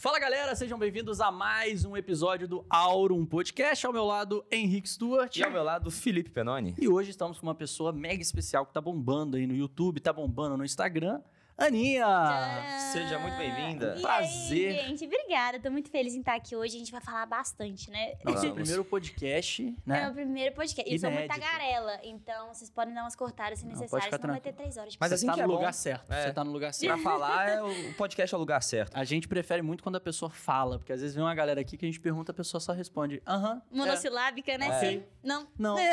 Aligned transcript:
Fala 0.00 0.20
galera, 0.20 0.54
sejam 0.54 0.78
bem-vindos 0.78 1.20
a 1.20 1.32
mais 1.32 1.84
um 1.84 1.96
episódio 1.96 2.46
do 2.46 2.64
Aurum 2.70 3.26
Podcast. 3.26 3.84
Ao 3.84 3.92
meu 3.92 4.04
lado, 4.04 4.46
Henrique 4.48 4.88
Stuart. 4.88 5.36
E 5.36 5.42
ao 5.42 5.50
meu 5.50 5.64
lado, 5.64 5.90
Felipe 5.90 6.30
Penoni. 6.30 6.72
E 6.78 6.86
hoje 6.86 7.10
estamos 7.10 7.40
com 7.40 7.48
uma 7.48 7.54
pessoa 7.54 7.92
mega 7.92 8.22
especial 8.22 8.64
que 8.64 8.72
tá 8.72 8.80
bombando 8.80 9.36
aí 9.36 9.44
no 9.44 9.56
YouTube, 9.56 9.98
tá 9.98 10.12
bombando 10.12 10.56
no 10.56 10.64
Instagram. 10.64 11.20
Aninha! 11.58 12.04
Tcharam! 12.04 12.92
Seja 12.92 13.18
muito 13.18 13.36
bem-vinda. 13.36 13.96
Prazer. 14.00 14.78
Aí, 14.78 14.86
gente, 14.90 15.04
obrigada. 15.06 15.58
Tô 15.58 15.68
muito 15.72 15.90
feliz 15.90 16.14
em 16.14 16.20
estar 16.20 16.36
aqui 16.36 16.54
hoje. 16.54 16.76
A 16.76 16.78
gente 16.78 16.92
vai 16.92 17.00
falar 17.00 17.26
bastante, 17.26 17.90
né? 17.90 18.14
Nosso 18.24 18.42
Vamos. 18.42 18.54
primeiro 18.54 18.84
podcast, 18.84 19.62
É 19.66 19.72
né? 19.84 20.04
meu 20.04 20.14
primeiro 20.14 20.54
podcast. 20.54 20.88
Eu 20.92 21.00
sou 21.00 21.10
muito 21.10 21.26
tagarela, 21.26 21.98
então 22.04 22.54
vocês 22.54 22.70
podem 22.70 22.94
dar 22.94 23.02
umas 23.02 23.16
cortadas 23.16 23.58
se 23.58 23.64
Não, 23.64 23.72
necessário, 23.72 23.90
pode 23.90 24.04
ficar 24.04 24.18
senão 24.20 24.34
vai 24.34 24.40
ter 24.40 24.52
tranquilo. 24.52 24.62
três 24.72 24.76
horas 24.76 24.92
de 24.92 24.98
Mas 25.00 25.08
Você 25.08 25.14
assim 25.16 25.26
tá 25.26 25.32
que 25.32 25.38
no 25.40 25.44
é 25.44 25.46
bom. 25.48 25.54
lugar 25.54 25.74
certo. 25.74 26.12
É. 26.12 26.22
Você 26.22 26.32
tá 26.32 26.44
no 26.44 26.52
lugar 26.52 26.72
certo. 26.72 26.92
Pra 26.94 27.02
falar, 27.02 27.48
é 27.48 27.60
o 27.60 27.68
o 27.90 27.94
podcast 27.94 28.32
é 28.32 28.36
o 28.36 28.40
lugar 28.40 28.62
certo. 28.62 28.96
A 28.96 29.02
gente 29.02 29.26
prefere 29.26 29.60
muito 29.60 29.82
quando 29.82 29.96
a 29.96 30.00
pessoa 30.00 30.30
fala, 30.30 30.78
porque 30.78 30.92
às 30.92 31.00
vezes 31.00 31.16
vem 31.16 31.24
uma 31.24 31.34
galera 31.34 31.60
aqui 31.60 31.76
que 31.76 31.84
a 31.84 31.88
gente 31.88 31.98
pergunta, 31.98 32.30
a 32.30 32.34
pessoa 32.34 32.60
só 32.60 32.72
responde, 32.72 33.20
aham. 33.26 33.60
é, 33.72 33.76
Monossilábica, 33.76 34.56
né? 34.56 34.68
É. 34.68 34.78
Sim. 34.78 35.02
Não. 35.24 35.48
Não. 35.58 35.76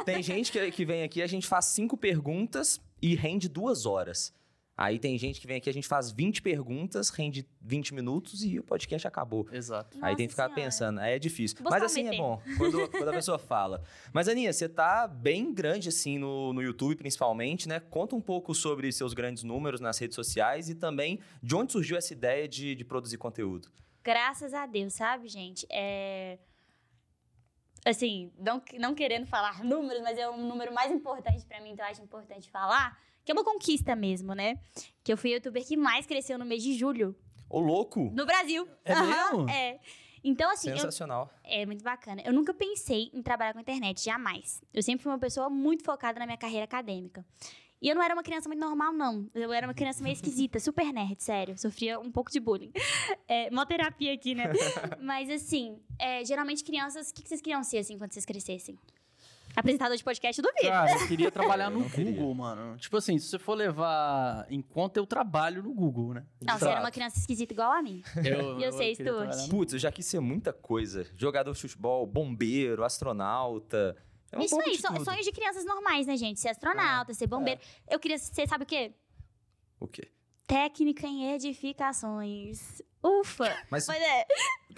É. 0.00 0.04
Tem 0.04 0.22
gente 0.22 0.50
que, 0.50 0.70
que 0.70 0.84
vem 0.86 1.02
aqui, 1.02 1.20
a 1.20 1.26
gente 1.26 1.46
faz 1.46 1.66
cinco 1.66 1.98
perguntas 1.98 2.80
e 3.02 3.14
rende 3.14 3.46
duas 3.46 3.84
horas. 3.84 4.32
Aí 4.76 4.98
tem 4.98 5.18
gente 5.18 5.40
que 5.40 5.46
vem 5.46 5.58
aqui, 5.58 5.68
a 5.68 5.72
gente 5.72 5.86
faz 5.86 6.10
20 6.10 6.40
perguntas, 6.40 7.10
rende 7.10 7.46
20 7.60 7.94
minutos 7.94 8.42
e 8.42 8.58
o 8.58 8.64
podcast 8.64 9.06
acabou. 9.06 9.46
Exato. 9.52 9.98
Aí 10.00 10.16
tem 10.16 10.26
que 10.26 10.32
ficar 10.32 10.44
Nossa 10.44 10.54
Senhora. 10.54 10.70
pensando, 10.70 11.00
aí 11.00 11.14
é 11.14 11.18
difícil. 11.18 11.58
Vou 11.62 11.70
Mas 11.70 11.82
assim 11.82 12.00
é 12.00 12.04
meter. 12.04 12.18
bom, 12.18 12.42
quando, 12.56 12.88
quando 12.88 13.08
a 13.08 13.12
pessoa 13.12 13.38
fala. 13.38 13.82
Mas 14.12 14.28
Aninha, 14.28 14.52
você 14.52 14.68
tá 14.68 15.06
bem 15.06 15.52
grande 15.52 15.90
assim 15.90 16.18
no, 16.18 16.52
no 16.54 16.62
YouTube, 16.62 16.96
principalmente, 16.96 17.68
né? 17.68 17.80
Conta 17.80 18.16
um 18.16 18.20
pouco 18.20 18.54
sobre 18.54 18.90
seus 18.92 19.12
grandes 19.12 19.42
números 19.42 19.80
nas 19.80 19.98
redes 19.98 20.14
sociais 20.14 20.70
e 20.70 20.74
também 20.74 21.20
de 21.42 21.54
onde 21.54 21.72
surgiu 21.72 21.96
essa 21.96 22.12
ideia 22.12 22.48
de, 22.48 22.74
de 22.74 22.84
produzir 22.84 23.18
conteúdo. 23.18 23.70
Graças 24.02 24.54
a 24.54 24.66
Deus, 24.66 24.94
sabe, 24.94 25.28
gente? 25.28 25.66
É. 25.70 26.38
Assim, 27.84 28.32
não, 28.38 28.62
não 28.78 28.94
querendo 28.94 29.26
falar 29.26 29.62
números, 29.64 30.02
mas 30.02 30.16
é 30.16 30.28
um 30.30 30.46
número 30.48 30.72
mais 30.72 30.90
importante 30.90 31.44
pra 31.44 31.60
mim, 31.60 31.72
então 31.72 31.84
eu 31.84 31.90
acho 31.90 32.02
importante 32.02 32.50
falar, 32.50 32.98
que 33.24 33.32
é 33.32 33.34
uma 33.34 33.44
conquista 33.44 33.94
mesmo, 33.94 34.34
né? 34.34 34.58
Que 35.02 35.12
eu 35.12 35.16
fui 35.16 35.30
a 35.30 35.34
youtuber 35.34 35.64
que 35.66 35.76
mais 35.76 36.06
cresceu 36.06 36.38
no 36.38 36.44
mês 36.44 36.62
de 36.62 36.74
julho 36.74 37.14
Ô, 37.48 37.60
louco! 37.60 38.10
no 38.14 38.24
Brasil. 38.24 38.66
É 38.84 38.94
mesmo? 38.94 39.48
É. 39.48 39.78
Então, 40.24 40.50
assim, 40.50 40.70
eu, 40.70 40.76
Sensacional. 40.76 41.30
É 41.42 41.66
muito 41.66 41.82
bacana. 41.82 42.22
Eu 42.24 42.32
nunca 42.32 42.54
pensei 42.54 43.10
em 43.12 43.22
trabalhar 43.22 43.52
com 43.52 43.60
internet, 43.60 44.04
jamais. 44.04 44.62
Eu 44.72 44.82
sempre 44.82 45.02
fui 45.02 45.10
uma 45.10 45.18
pessoa 45.18 45.50
muito 45.50 45.82
focada 45.84 46.18
na 46.18 46.26
minha 46.26 46.38
carreira 46.38 46.64
acadêmica. 46.64 47.24
E 47.80 47.88
eu 47.88 47.96
não 47.96 48.02
era 48.02 48.14
uma 48.14 48.22
criança 48.22 48.48
muito 48.48 48.60
normal, 48.60 48.92
não. 48.92 49.28
Eu 49.34 49.52
era 49.52 49.66
uma 49.66 49.74
criança 49.74 50.00
meio 50.00 50.12
esquisita, 50.12 50.60
super 50.60 50.92
nerd, 50.92 51.20
sério. 51.20 51.58
Sofria 51.58 51.98
um 51.98 52.12
pouco 52.12 52.30
de 52.30 52.38
bullying. 52.38 52.70
É, 53.26 53.50
mó 53.50 53.64
terapia 53.66 54.14
aqui, 54.14 54.36
né? 54.36 54.44
Mas, 55.02 55.28
assim, 55.28 55.80
é, 55.98 56.24
geralmente 56.24 56.62
crianças... 56.62 57.10
O 57.10 57.14
que 57.14 57.22
que 57.22 57.28
vocês 57.28 57.40
queriam 57.40 57.64
ser, 57.64 57.78
assim, 57.78 57.98
quando 57.98 58.12
vocês 58.12 58.24
crescessem? 58.24 58.78
Apresentador 59.54 59.96
de 59.96 60.02
podcast, 60.04 60.40
eu 60.40 60.48
duvido. 60.48 60.72
Cara, 60.72 60.92
eu 60.92 61.06
queria 61.08 61.30
trabalhar 61.30 61.70
no 61.70 61.88
queria. 61.90 62.12
Google, 62.12 62.34
mano. 62.34 62.76
Tipo 62.78 62.96
assim, 62.96 63.18
se 63.18 63.28
você 63.28 63.38
for 63.38 63.54
levar 63.54 64.46
em 64.48 64.62
conta, 64.62 64.98
eu 64.98 65.06
trabalho 65.06 65.62
no 65.62 65.72
Google, 65.74 66.14
né? 66.14 66.24
não, 66.40 66.58
você 66.58 66.68
era 66.68 66.80
uma 66.80 66.90
criança 66.90 67.18
esquisita 67.18 67.52
igual 67.52 67.72
a 67.72 67.82
mim. 67.82 68.02
Eu, 68.24 68.58
E 68.58 68.64
eu 68.64 68.72
sei, 68.72 68.94
queria 68.96 69.12
Stuart. 69.12 69.50
Putz, 69.50 69.72
eu 69.74 69.78
já 69.78 69.90
quis 69.92 70.06
ser 70.06 70.20
muita 70.20 70.52
coisa. 70.52 71.06
Jogador 71.16 71.52
de 71.52 71.60
futebol, 71.60 72.06
bombeiro, 72.06 72.84
astronauta. 72.84 73.96
É 74.30 74.38
um 74.38 74.42
Isso 74.42 74.58
aí, 74.60 74.76
de 74.76 75.04
sonhos 75.04 75.24
de 75.24 75.32
crianças 75.32 75.64
normais, 75.64 76.06
né, 76.06 76.16
gente? 76.16 76.40
Ser 76.40 76.48
astronauta, 76.48 77.12
ser 77.12 77.26
bombeiro. 77.26 77.60
Eu 77.90 77.98
queria 77.98 78.18
ser, 78.18 78.48
sabe 78.48 78.64
o 78.64 78.66
quê? 78.66 78.92
O 79.78 79.86
quê? 79.86 80.10
Técnica 80.52 81.06
em 81.06 81.32
edificações. 81.32 82.82
Ufa! 83.02 83.56
Mas 83.70 83.86
Mas 83.86 84.02
é, 84.02 84.26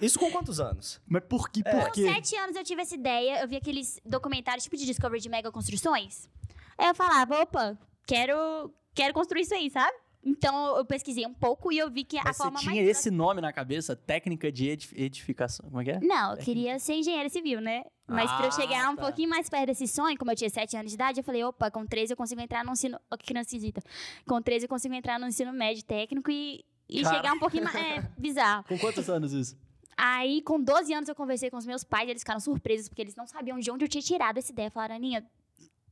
isso 0.01 0.21
com 0.21 0.31
quantos 0.31 0.61
anos? 0.61 1.01
Mas 1.05 1.25
por 1.29 1.51
que? 1.51 1.63
É. 1.65 1.71
Por 1.71 1.87
com 1.87 1.91
quê? 1.91 2.05
sete 2.05 2.37
anos 2.37 2.55
eu 2.55 2.63
tive 2.63 2.83
essa 2.83 2.95
ideia, 2.95 3.43
eu 3.43 3.49
vi 3.49 3.57
aqueles 3.57 4.01
documentários 4.05 4.63
tipo 4.63 4.77
de 4.77 4.87
Discovery 4.87 5.21
de 5.21 5.29
mega 5.29 5.51
construções. 5.51 6.31
Aí 6.79 6.87
eu 6.87 6.95
falava, 6.95 7.41
opa, 7.41 7.77
quero, 8.07 8.73
quero 8.95 9.13
construir 9.13 9.43
isso 9.43 9.55
aí, 9.55 9.69
sabe? 9.69 9.97
Então 10.25 10.77
eu 10.79 10.85
pesquisei 10.85 11.27
um 11.27 11.35
pouco 11.35 11.71
e 11.71 11.79
eu 11.79 11.91
vi 11.91 12.03
que 12.05 12.19
a 12.19 12.25
Mas 12.25 12.37
forma 12.37 12.59
você 12.59 12.65
tinha 12.71 12.83
mais. 12.83 12.89
esse 12.99 13.11
nome 13.11 13.41
na 13.41 13.53
cabeça? 13.53 13.95
Técnica 13.95 14.51
de 14.51 14.69
edif- 14.71 14.95
edificação. 14.97 15.67
Como 15.69 15.81
é 15.81 15.85
que 15.85 15.91
é? 15.91 16.01
Não, 16.01 16.33
eu 16.33 16.39
queria 16.39 16.79
ser 16.79 16.95
engenheira 16.95 17.29
civil, 17.29 17.61
né? 17.61 17.85
Mas 18.07 18.31
pra 18.33 18.45
eu 18.47 18.49
Ah, 18.49 18.51
chegar 18.51 18.91
um 18.91 18.97
tá. 18.97 19.03
pouquinho 19.03 19.29
mais 19.29 19.49
perto 19.49 19.67
desse 19.67 19.87
sonho, 19.87 20.17
como 20.19 20.31
eu 20.31 20.37
tinha 20.37 20.49
7 20.51 20.77
anos 20.77 20.91
de 20.91 20.95
idade, 20.95 21.21
eu 21.21 21.25
falei, 21.25 21.43
opa, 21.45 21.71
com 21.71 21.87
13 21.87 22.13
eu 22.13 22.17
consigo 22.17 22.41
entrar 22.41 22.65
no 22.65 22.73
ensino. 22.73 22.99
Ó, 23.11 23.17
que 23.17 23.25
criança 23.27 23.49
esquisita. 23.49 23.83
Com 24.27 24.41
13 24.41 24.65
eu 24.65 24.69
consigo 24.69 24.95
entrar 24.95 25.19
no 25.19 25.27
ensino 25.27 25.53
médio 25.53 25.85
técnico 25.85 26.31
e, 26.31 26.65
e 26.89 27.03
Cara. 27.03 27.17
chegar 27.17 27.33
um 27.35 27.39
pouquinho 27.39 27.65
mais. 27.65 27.77
É, 27.77 28.01
bizarro. 28.19 28.65
Com 28.65 28.79
quantos 28.79 29.09
anos 29.11 29.33
isso? 29.33 29.57
Aí, 29.97 30.43
com 30.43 30.61
12 30.61 30.93
anos, 30.93 31.09
eu 31.09 31.15
conversei 31.15 31.51
com 31.51 31.57
os 31.57 31.65
meus 31.67 31.85
pais, 31.85 32.09
eles 32.09 32.23
ficaram 32.23 32.41
surpresos, 32.41 32.89
porque 32.89 33.01
eles 33.01 33.15
não 33.15 33.27
sabiam 33.27 33.59
de 33.59 33.71
onde 33.71 33.85
eu 33.85 33.89
tinha 33.89 34.03
tirado 34.03 34.39
essa 34.39 34.51
ideia. 34.51 34.71
Falaram, 34.71 34.97
Aninha, 34.97 35.25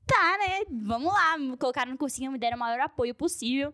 tá, 0.07 0.39
né? 0.39 0.65
Vamos 0.71 1.13
lá. 1.13 1.39
Me 1.39 1.57
colocaram 1.57 1.93
no 1.93 1.99
cursinho, 1.99 2.33
me 2.33 2.39
deram 2.39 2.57
o 2.57 2.61
maior 2.61 2.81
apoio 2.81 3.15
possível. 3.15 3.73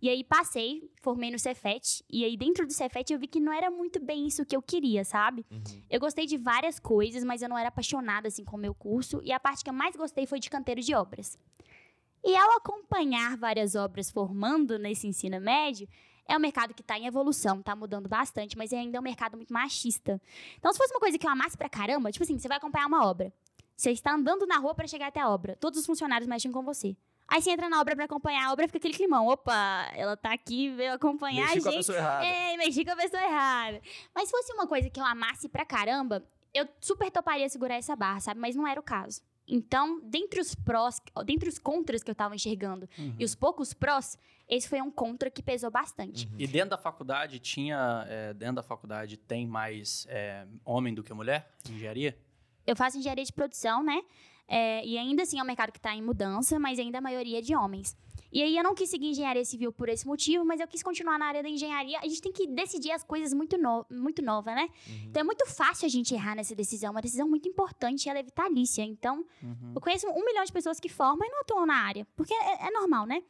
E 0.00 0.08
aí, 0.08 0.22
passei, 0.22 0.90
formei 1.02 1.30
no 1.30 1.38
Cefet. 1.38 2.04
E 2.10 2.24
aí, 2.24 2.36
dentro 2.36 2.66
do 2.66 2.72
Cefet, 2.72 3.12
eu 3.12 3.18
vi 3.18 3.26
que 3.26 3.40
não 3.40 3.52
era 3.52 3.70
muito 3.70 4.00
bem 4.00 4.26
isso 4.26 4.44
que 4.44 4.56
eu 4.56 4.62
queria, 4.62 5.04
sabe? 5.04 5.44
Eu 5.88 5.98
gostei 6.00 6.26
de 6.26 6.36
várias 6.36 6.78
coisas, 6.78 7.24
mas 7.24 7.42
eu 7.42 7.48
não 7.48 7.58
era 7.58 7.68
apaixonada, 7.68 8.28
assim, 8.28 8.44
com 8.44 8.56
o 8.56 8.60
meu 8.60 8.74
curso. 8.74 9.20
E 9.24 9.32
a 9.32 9.40
parte 9.40 9.64
que 9.64 9.70
eu 9.70 9.74
mais 9.74 9.96
gostei 9.96 10.26
foi 10.26 10.38
de 10.38 10.50
canteiro 10.50 10.80
de 10.80 10.94
obras. 10.94 11.38
E 12.24 12.34
ao 12.36 12.56
acompanhar 12.56 13.36
várias 13.36 13.74
obras 13.74 14.10
formando 14.10 14.78
nesse 14.78 15.06
ensino 15.06 15.40
médio, 15.40 15.88
é 16.28 16.36
um 16.36 16.40
mercado 16.40 16.74
que 16.74 16.82
está 16.82 16.98
em 16.98 17.06
evolução, 17.06 17.60
está 17.60 17.76
mudando 17.76 18.08
bastante, 18.08 18.58
mas 18.58 18.72
ainda 18.72 18.98
é 18.98 19.00
um 19.00 19.04
mercado 19.04 19.36
muito 19.36 19.52
machista. 19.52 20.20
Então, 20.58 20.72
se 20.72 20.78
fosse 20.78 20.92
uma 20.92 21.00
coisa 21.00 21.16
que 21.16 21.26
eu 21.26 21.30
amasse 21.30 21.56
pra 21.56 21.68
caramba, 21.68 22.10
tipo 22.10 22.24
assim, 22.24 22.38
você 22.38 22.48
vai 22.48 22.56
acompanhar 22.56 22.86
uma 22.86 23.06
obra. 23.06 23.32
Você 23.76 23.90
está 23.90 24.14
andando 24.14 24.46
na 24.46 24.58
rua 24.58 24.74
para 24.74 24.86
chegar 24.88 25.08
até 25.08 25.20
a 25.20 25.28
obra. 25.28 25.54
Todos 25.56 25.78
os 25.80 25.86
funcionários 25.86 26.26
mexem 26.28 26.50
com 26.50 26.62
você. 26.62 26.96
Aí 27.28 27.42
você 27.42 27.50
entra 27.50 27.68
na 27.68 27.80
obra 27.80 27.94
pra 27.96 28.04
acompanhar 28.04 28.46
a 28.46 28.52
obra, 28.52 28.66
fica 28.66 28.78
aquele 28.78 28.94
climão. 28.94 29.26
Opa, 29.26 29.90
ela 29.94 30.16
tá 30.16 30.32
aqui, 30.32 30.70
veio 30.70 30.92
acompanhar 30.94 31.46
Mexi 31.46 31.58
a 31.58 31.62
com 31.62 31.68
a 31.68 31.72
gente. 31.72 31.80
pessoa 31.80 31.98
errada. 31.98 32.24
É, 32.26 32.56
mexi 32.56 32.84
com 32.84 32.90
a 32.92 32.96
pessoa 32.96 33.22
errada. 33.22 33.80
Mas 34.14 34.28
se 34.28 34.30
fosse 34.30 34.52
uma 34.54 34.66
coisa 34.66 34.88
que 34.88 34.98
eu 35.00 35.04
amasse 35.04 35.48
pra 35.48 35.64
caramba, 35.66 36.24
eu 36.54 36.66
super 36.80 37.10
toparia 37.10 37.48
segurar 37.48 37.74
essa 37.74 37.94
barra, 37.96 38.20
sabe? 38.20 38.40
Mas 38.40 38.54
não 38.54 38.66
era 38.66 38.78
o 38.78 38.82
caso. 38.82 39.20
Então, 39.48 40.00
dentre 40.02 40.40
os 40.40 40.54
prós, 40.54 41.00
dentre 41.24 41.48
os 41.48 41.58
contras 41.58 42.02
que 42.02 42.10
eu 42.10 42.14
tava 42.14 42.34
enxergando 42.34 42.88
e 43.18 43.24
os 43.24 43.34
poucos 43.34 43.72
prós, 43.74 44.18
esse 44.48 44.68
foi 44.68 44.80
um 44.80 44.90
contra 44.90 45.28
que 45.30 45.42
pesou 45.42 45.70
bastante. 45.70 46.28
E 46.38 46.46
dentro 46.46 46.70
da 46.70 46.78
faculdade 46.78 47.38
tinha. 47.40 48.04
é, 48.08 48.34
dentro 48.34 48.56
da 48.56 48.62
faculdade 48.62 49.16
tem 49.16 49.46
mais 49.46 50.06
é, 50.08 50.46
homem 50.64 50.94
do 50.94 51.02
que 51.02 51.12
mulher? 51.12 51.52
Engenharia? 51.68 52.16
Eu 52.66 52.74
faço 52.76 52.98
engenharia 52.98 53.24
de 53.24 53.32
produção, 53.32 53.82
né? 53.82 54.00
É, 54.48 54.84
e 54.86 54.96
ainda 54.96 55.22
assim 55.22 55.38
é 55.38 55.42
um 55.42 55.46
mercado 55.46 55.72
que 55.72 55.78
está 55.78 55.94
em 55.94 56.02
mudança, 56.02 56.58
mas 56.58 56.78
ainda 56.78 56.98
a 56.98 57.00
maioria 57.00 57.38
é 57.38 57.40
de 57.42 57.54
homens. 57.54 57.96
E 58.32 58.42
aí 58.42 58.56
eu 58.56 58.62
não 58.62 58.74
quis 58.74 58.90
seguir 58.90 59.06
engenharia 59.06 59.44
civil 59.44 59.72
por 59.72 59.88
esse 59.88 60.06
motivo, 60.06 60.44
mas 60.44 60.60
eu 60.60 60.68
quis 60.68 60.82
continuar 60.82 61.18
na 61.18 61.26
área 61.26 61.42
da 61.42 61.48
engenharia. 61.48 61.98
A 62.00 62.06
gente 62.06 62.20
tem 62.20 62.32
que 62.32 62.46
decidir 62.46 62.90
as 62.90 63.02
coisas 63.02 63.32
muito, 63.32 63.56
no, 63.56 63.86
muito 63.90 64.20
nova, 64.20 64.54
né? 64.54 64.68
Então 65.04 65.20
é 65.20 65.24
muito 65.24 65.46
fácil 65.46 65.86
a 65.86 65.88
gente 65.88 66.12
errar 66.12 66.34
nessa 66.34 66.54
decisão. 66.54 66.90
Uma 66.90 67.00
decisão 67.00 67.28
muito 67.28 67.48
importante, 67.48 68.08
ela 68.08 68.18
é 68.18 68.22
vitalícia. 68.22 68.82
Então, 68.82 69.24
Uhum. 69.42 69.72
eu 69.74 69.80
conheço 69.80 70.06
um 70.08 70.24
milhão 70.24 70.44
de 70.44 70.52
pessoas 70.52 70.78
que 70.78 70.88
formam 70.88 71.26
e 71.26 71.30
não 71.30 71.40
atuam 71.40 71.64
na 71.66 71.76
área. 71.76 72.06
Porque 72.16 72.34
é, 72.34 72.66
é 72.66 72.70
normal, 72.72 73.06
né? 73.06 73.22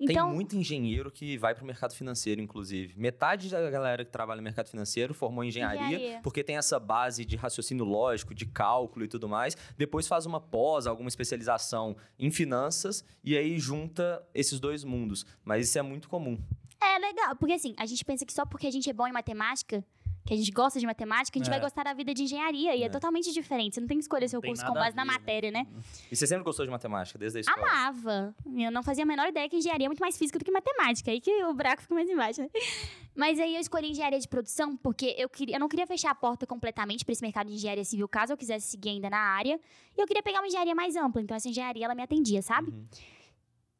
Então, 0.00 0.26
Tem 0.28 0.34
muito 0.34 0.54
engenheiro 0.56 1.10
que 1.10 1.36
vai 1.36 1.54
para 1.54 1.64
o 1.64 1.66
mercado 1.66 1.92
financeiro, 1.92 2.40
inclusive. 2.40 2.94
Metade 2.96 3.48
da 3.50 3.68
galera 3.68 4.04
que 4.04 4.10
trabalha 4.12 4.36
no 4.38 4.44
mercado 4.44 4.68
financeiro 4.68 5.12
formou 5.12 5.42
engenharia, 5.42 5.86
Engenharia. 5.86 6.20
porque 6.22 6.44
tem 6.44 6.56
essa 6.56 6.78
base 6.78 7.24
de 7.24 7.34
raciocínio 7.34 7.84
lógico, 7.84 8.32
de 8.32 8.46
cálculo 8.46 9.04
e 9.04 9.08
tudo 9.08 9.28
mais. 9.28 9.56
Depois 9.76 10.06
faz 10.06 10.24
uma 10.24 10.40
pós, 10.40 10.86
alguma 10.86 11.08
especialização 11.08 11.96
em 12.18 12.30
finanças 12.30 13.04
e 13.24 13.36
aí 13.36 13.58
junta 13.58 14.24
esses 14.32 14.60
dois 14.60 14.84
mundos. 14.84 15.26
Mas 15.44 15.68
isso 15.68 15.78
é 15.78 15.82
muito 15.82 16.08
comum. 16.08 16.38
É 16.80 16.96
legal, 17.00 17.34
porque 17.34 17.54
assim, 17.54 17.74
a 17.76 17.84
gente 17.84 18.04
pensa 18.04 18.24
que 18.24 18.32
só 18.32 18.46
porque 18.46 18.68
a 18.68 18.70
gente 18.70 18.88
é 18.88 18.92
bom 18.92 19.06
em 19.08 19.12
matemática, 19.12 19.84
que 20.28 20.34
a 20.34 20.36
gente 20.36 20.50
gosta 20.50 20.78
de 20.78 20.84
matemática, 20.84 21.38
a 21.38 21.40
gente 21.42 21.48
É. 21.48 21.50
vai 21.50 21.58
gostar 21.58 21.84
da 21.84 21.94
vida 21.94 22.12
de 22.12 22.22
engenharia. 22.24 22.76
E 22.76 22.82
é, 22.82 22.86
É. 22.86 22.88
totalmente 22.90 23.32
diferente. 23.32 23.74
Você 23.74 23.80
não 23.80 23.88
tem 23.88 23.96
que 23.96 24.02
escolher 24.02 24.28
seu 24.28 24.42
curso 24.42 24.62
com 24.66 24.74
base 24.74 24.94
na 24.94 25.02
ver, 25.02 25.08
né? 25.08 25.14
matéria, 25.18 25.50
né? 25.50 25.66
E 26.12 26.14
você 26.14 26.26
sempre 26.26 26.44
gostou 26.44 26.66
de 26.66 26.70
matemática, 26.70 27.18
desde 27.18 27.38
a 27.38 27.40
escola? 27.40 27.66
Amava. 27.66 28.34
Eu 28.54 28.70
não 28.70 28.82
fazia 28.82 29.04
a 29.04 29.06
menor 29.06 29.26
ideia 29.28 29.48
que 29.48 29.56
engenharia 29.56 29.86
é 29.86 29.88
muito 29.88 30.00
mais 30.00 30.18
física 30.18 30.38
do 30.38 30.44
que 30.44 30.50
matemática. 30.50 31.10
Aí 31.10 31.18
que 31.18 31.30
o 31.44 31.54
buraco 31.54 31.80
fica 31.80 31.94
mais 31.94 32.10
embaixo, 32.10 32.42
né? 32.42 32.50
Mas 33.16 33.40
aí 33.40 33.54
eu 33.54 33.60
escolhi 33.60 33.90
engenharia 33.90 34.18
de 34.20 34.28
produção 34.28 34.76
porque 34.76 35.14
eu, 35.16 35.30
queria, 35.30 35.56
eu 35.56 35.60
não 35.60 35.68
queria 35.68 35.86
fechar 35.86 36.10
a 36.10 36.14
porta 36.14 36.46
completamente 36.46 37.06
para 37.06 37.12
esse 37.12 37.22
mercado 37.22 37.48
de 37.48 37.54
engenharia 37.54 37.84
civil, 37.84 38.06
caso 38.06 38.34
eu 38.34 38.36
quisesse 38.36 38.68
seguir 38.68 38.90
ainda 38.90 39.08
na 39.08 39.18
área. 39.18 39.58
E 39.96 40.00
eu 40.00 40.06
queria 40.06 40.22
pegar 40.22 40.40
uma 40.40 40.46
engenharia 40.46 40.74
mais 40.74 40.94
ampla. 40.94 41.22
Então 41.22 41.34
essa 41.36 41.48
engenharia, 41.48 41.86
ela 41.86 41.94
me 41.94 42.02
atendia, 42.02 42.42
sabe? 42.42 42.70
Uhum. 42.70 42.86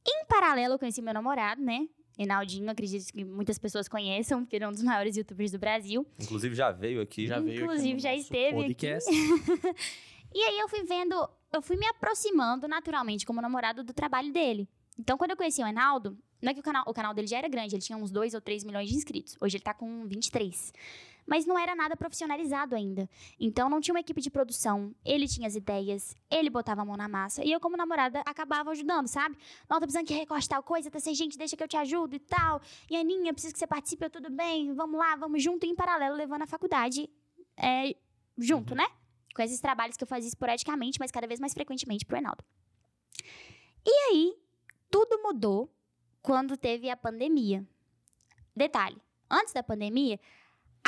Em 0.06 0.24
paralelo, 0.26 0.74
eu 0.74 0.78
conheci 0.78 1.02
meu 1.02 1.12
namorado, 1.12 1.60
né? 1.62 1.86
Enaldinho, 2.18 2.68
acredito 2.70 3.12
que 3.12 3.24
muitas 3.24 3.58
pessoas 3.58 3.88
conheçam, 3.88 4.40
porque 4.42 4.56
ele 4.56 4.64
é 4.64 4.68
um 4.68 4.72
dos 4.72 4.82
maiores 4.82 5.16
youtubers 5.16 5.52
do 5.52 5.58
Brasil. 5.58 6.04
Inclusive 6.20 6.54
já 6.54 6.72
veio 6.72 7.00
aqui. 7.00 7.26
Já 7.26 7.38
veio 7.38 7.50
aqui 7.54 7.62
Inclusive, 7.62 7.94
no 7.94 8.00
já 8.00 8.14
esteve 8.14 8.48
aqui. 8.58 8.74
podcast. 8.74 9.10
E 10.34 10.42
aí 10.42 10.58
eu 10.58 10.68
fui 10.68 10.82
vendo, 10.84 11.14
eu 11.52 11.62
fui 11.62 11.74
me 11.76 11.86
aproximando 11.86 12.68
naturalmente 12.68 13.24
como 13.24 13.40
namorado 13.40 13.82
do 13.82 13.94
trabalho 13.94 14.30
dele. 14.30 14.68
Então, 14.98 15.16
quando 15.16 15.30
eu 15.30 15.36
conheci 15.38 15.62
o 15.62 15.66
Enaldo, 15.66 16.18
Não 16.42 16.50
é 16.50 16.54
que 16.54 16.60
o 16.60 16.62
canal, 16.62 16.84
o 16.86 16.92
canal 16.92 17.14
dele 17.14 17.26
já 17.26 17.38
era 17.38 17.48
grande, 17.48 17.74
ele 17.74 17.82
tinha 17.82 17.96
uns 17.96 18.10
2 18.10 18.34
ou 18.34 18.40
3 18.40 18.62
milhões 18.62 18.88
de 18.90 18.94
inscritos. 18.94 19.36
Hoje 19.40 19.56
ele 19.56 19.64
tá 19.64 19.72
com 19.72 20.06
23. 20.06 20.72
Mas 21.28 21.44
não 21.44 21.58
era 21.58 21.76
nada 21.76 21.94
profissionalizado 21.94 22.74
ainda. 22.74 23.08
Então 23.38 23.68
não 23.68 23.82
tinha 23.82 23.92
uma 23.92 24.00
equipe 24.00 24.18
de 24.18 24.30
produção. 24.30 24.94
Ele 25.04 25.28
tinha 25.28 25.46
as 25.46 25.54
ideias, 25.54 26.16
ele 26.30 26.48
botava 26.48 26.80
a 26.80 26.84
mão 26.86 26.96
na 26.96 27.06
massa. 27.06 27.44
E 27.44 27.52
eu, 27.52 27.60
como 27.60 27.76
namorada, 27.76 28.22
acabava 28.24 28.70
ajudando, 28.70 29.06
sabe? 29.06 29.36
Não, 29.68 29.76
tô 29.76 29.82
precisando 29.82 30.06
que 30.06 30.14
recorte 30.14 30.48
tal 30.48 30.62
coisa, 30.62 30.90
tá 30.90 30.98
sem 30.98 31.14
gente, 31.14 31.36
deixa 31.36 31.54
que 31.54 31.62
eu 31.62 31.68
te 31.68 31.76
ajudo 31.76 32.16
e 32.16 32.18
tal. 32.18 32.62
E 32.88 32.96
Aninha, 32.96 33.34
preciso 33.34 33.52
que 33.52 33.58
você 33.58 33.66
participe, 33.66 34.06
eu 34.06 34.10
tudo 34.10 34.30
bem, 34.30 34.72
vamos 34.72 34.98
lá, 34.98 35.16
vamos 35.16 35.42
junto, 35.42 35.66
em 35.66 35.74
paralelo, 35.74 36.16
levando 36.16 36.42
a 36.42 36.46
faculdade 36.46 37.10
é, 37.58 37.94
junto, 38.38 38.74
né? 38.74 38.86
Com 39.36 39.42
esses 39.42 39.60
trabalhos 39.60 39.98
que 39.98 40.04
eu 40.04 40.08
fazia 40.08 40.28
esporadicamente, 40.28 40.98
mas 40.98 41.10
cada 41.10 41.26
vez 41.26 41.38
mais 41.38 41.52
frequentemente 41.52 42.06
pro 42.06 42.16
Enaldo. 42.16 42.42
E 43.84 43.90
aí, 43.90 44.34
tudo 44.90 45.22
mudou 45.22 45.70
quando 46.22 46.56
teve 46.56 46.88
a 46.88 46.96
pandemia. 46.96 47.66
Detalhe, 48.56 48.96
antes 49.30 49.52
da 49.52 49.62
pandemia, 49.62 50.18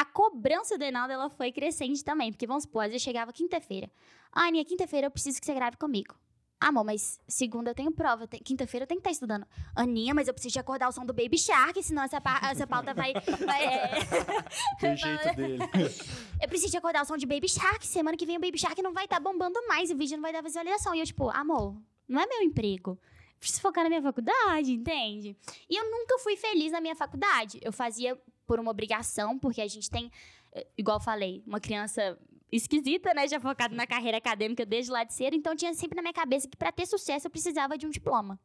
a 0.01 0.05
cobrança 0.05 0.79
do 0.79 0.85
Enaldo 0.85 1.13
ela 1.13 1.29
foi 1.29 1.53
crescente 1.53 2.03
também, 2.05 2.33
porque 2.33 2.47
vamos 2.47 2.65
supor, 2.65 2.83
às 2.85 2.89
vezes 2.89 3.03
chegava 3.03 3.33
quinta-feira. 3.33 3.91
Ah, 4.33 4.45
Aninha, 4.47 4.65
quinta-feira 4.65 5.07
eu 5.09 5.11
preciso 5.11 5.39
que 5.41 5.47
você 5.47 5.55
grave 5.55 5.77
comigo. 5.77 6.15
Amor, 6.63 6.85
mas 6.85 7.19
segunda 7.27 7.71
eu 7.71 7.75
tenho 7.75 7.91
prova, 7.91 8.27
tem- 8.27 8.41
quinta-feira 8.43 8.85
eu 8.85 8.87
tenho 8.87 9.01
que 9.01 9.09
estar 9.09 9.13
estudando. 9.13 9.47
Aninha, 9.75 10.13
mas 10.15 10.29
eu 10.29 10.35
preciso 10.35 10.53
de 10.53 10.59
acordar 10.59 10.89
o 10.89 10.93
som 10.93 11.07
do 11.07 11.13
Baby 11.15 11.39
Shark, 11.39 11.83
senão 11.83 12.03
essa, 12.03 12.21
pa- 12.21 12.41
essa 12.51 12.67
pauta 12.67 12.93
vai... 12.93 13.13
vai 13.47 13.65
é. 13.65 13.91
Do 14.81 14.97
jeito 14.97 15.37
dele. 15.37 15.59
Eu 16.43 16.49
preciso 16.49 16.71
de 16.71 16.77
acordar 16.79 17.03
o 17.03 17.05
som 17.07 17.17
de 17.19 17.27
Baby 17.27 17.49
Shark, 17.49 17.87
semana 17.87 18.17
que 18.17 18.25
vem 18.27 18.37
o 18.37 18.41
Baby 18.41 18.59
Shark 18.59 18.81
não 18.83 18.93
vai 18.95 19.05
estar 19.05 19.21
bombando 19.21 19.59
mais, 19.69 19.91
o 19.91 19.97
vídeo 19.97 20.17
não 20.17 20.23
vai 20.23 20.33
dar 20.33 20.43
visualização. 20.43 20.95
E 20.95 21.01
eu, 21.01 21.07
tipo, 21.07 21.29
amor, 21.31 21.77
não 22.09 22.21
é 22.21 22.27
meu 22.27 22.43
emprego. 22.43 22.99
Preciso 23.39 23.61
focar 23.63 23.83
na 23.85 23.89
minha 23.91 24.03
faculdade, 24.03 24.73
entende? 24.73 25.35
E 25.69 25.77
eu 25.81 25.91
nunca 25.91 26.19
fui 26.19 26.37
feliz 26.37 26.73
na 26.73 26.81
minha 26.81 26.95
faculdade. 26.97 27.59
Eu 27.63 27.73
fazia 27.73 28.19
por 28.51 28.59
uma 28.59 28.73
obrigação, 28.73 29.39
porque 29.39 29.61
a 29.61 29.69
gente 29.69 29.89
tem, 29.89 30.11
eh, 30.53 30.67
igual 30.77 30.99
falei, 30.99 31.41
uma 31.47 31.61
criança 31.61 32.19
esquisita, 32.51 33.15
né? 33.15 33.29
Já 33.29 33.39
focada 33.39 33.77
na 33.77 33.87
carreira 33.87 34.19
acadêmica 34.19 34.67
desde 34.67 34.91
lá 34.91 35.05
de 35.05 35.15
cedo. 35.15 35.37
Então 35.37 35.55
tinha 35.55 35.73
sempre 35.73 35.95
na 35.95 36.03
minha 36.03 36.13
cabeça 36.13 36.49
que 36.49 36.57
para 36.57 36.73
ter 36.73 36.85
sucesso 36.85 37.29
eu 37.29 37.31
precisava 37.31 37.79
de 37.79 37.87
um 37.87 37.91
diploma. 37.91 38.41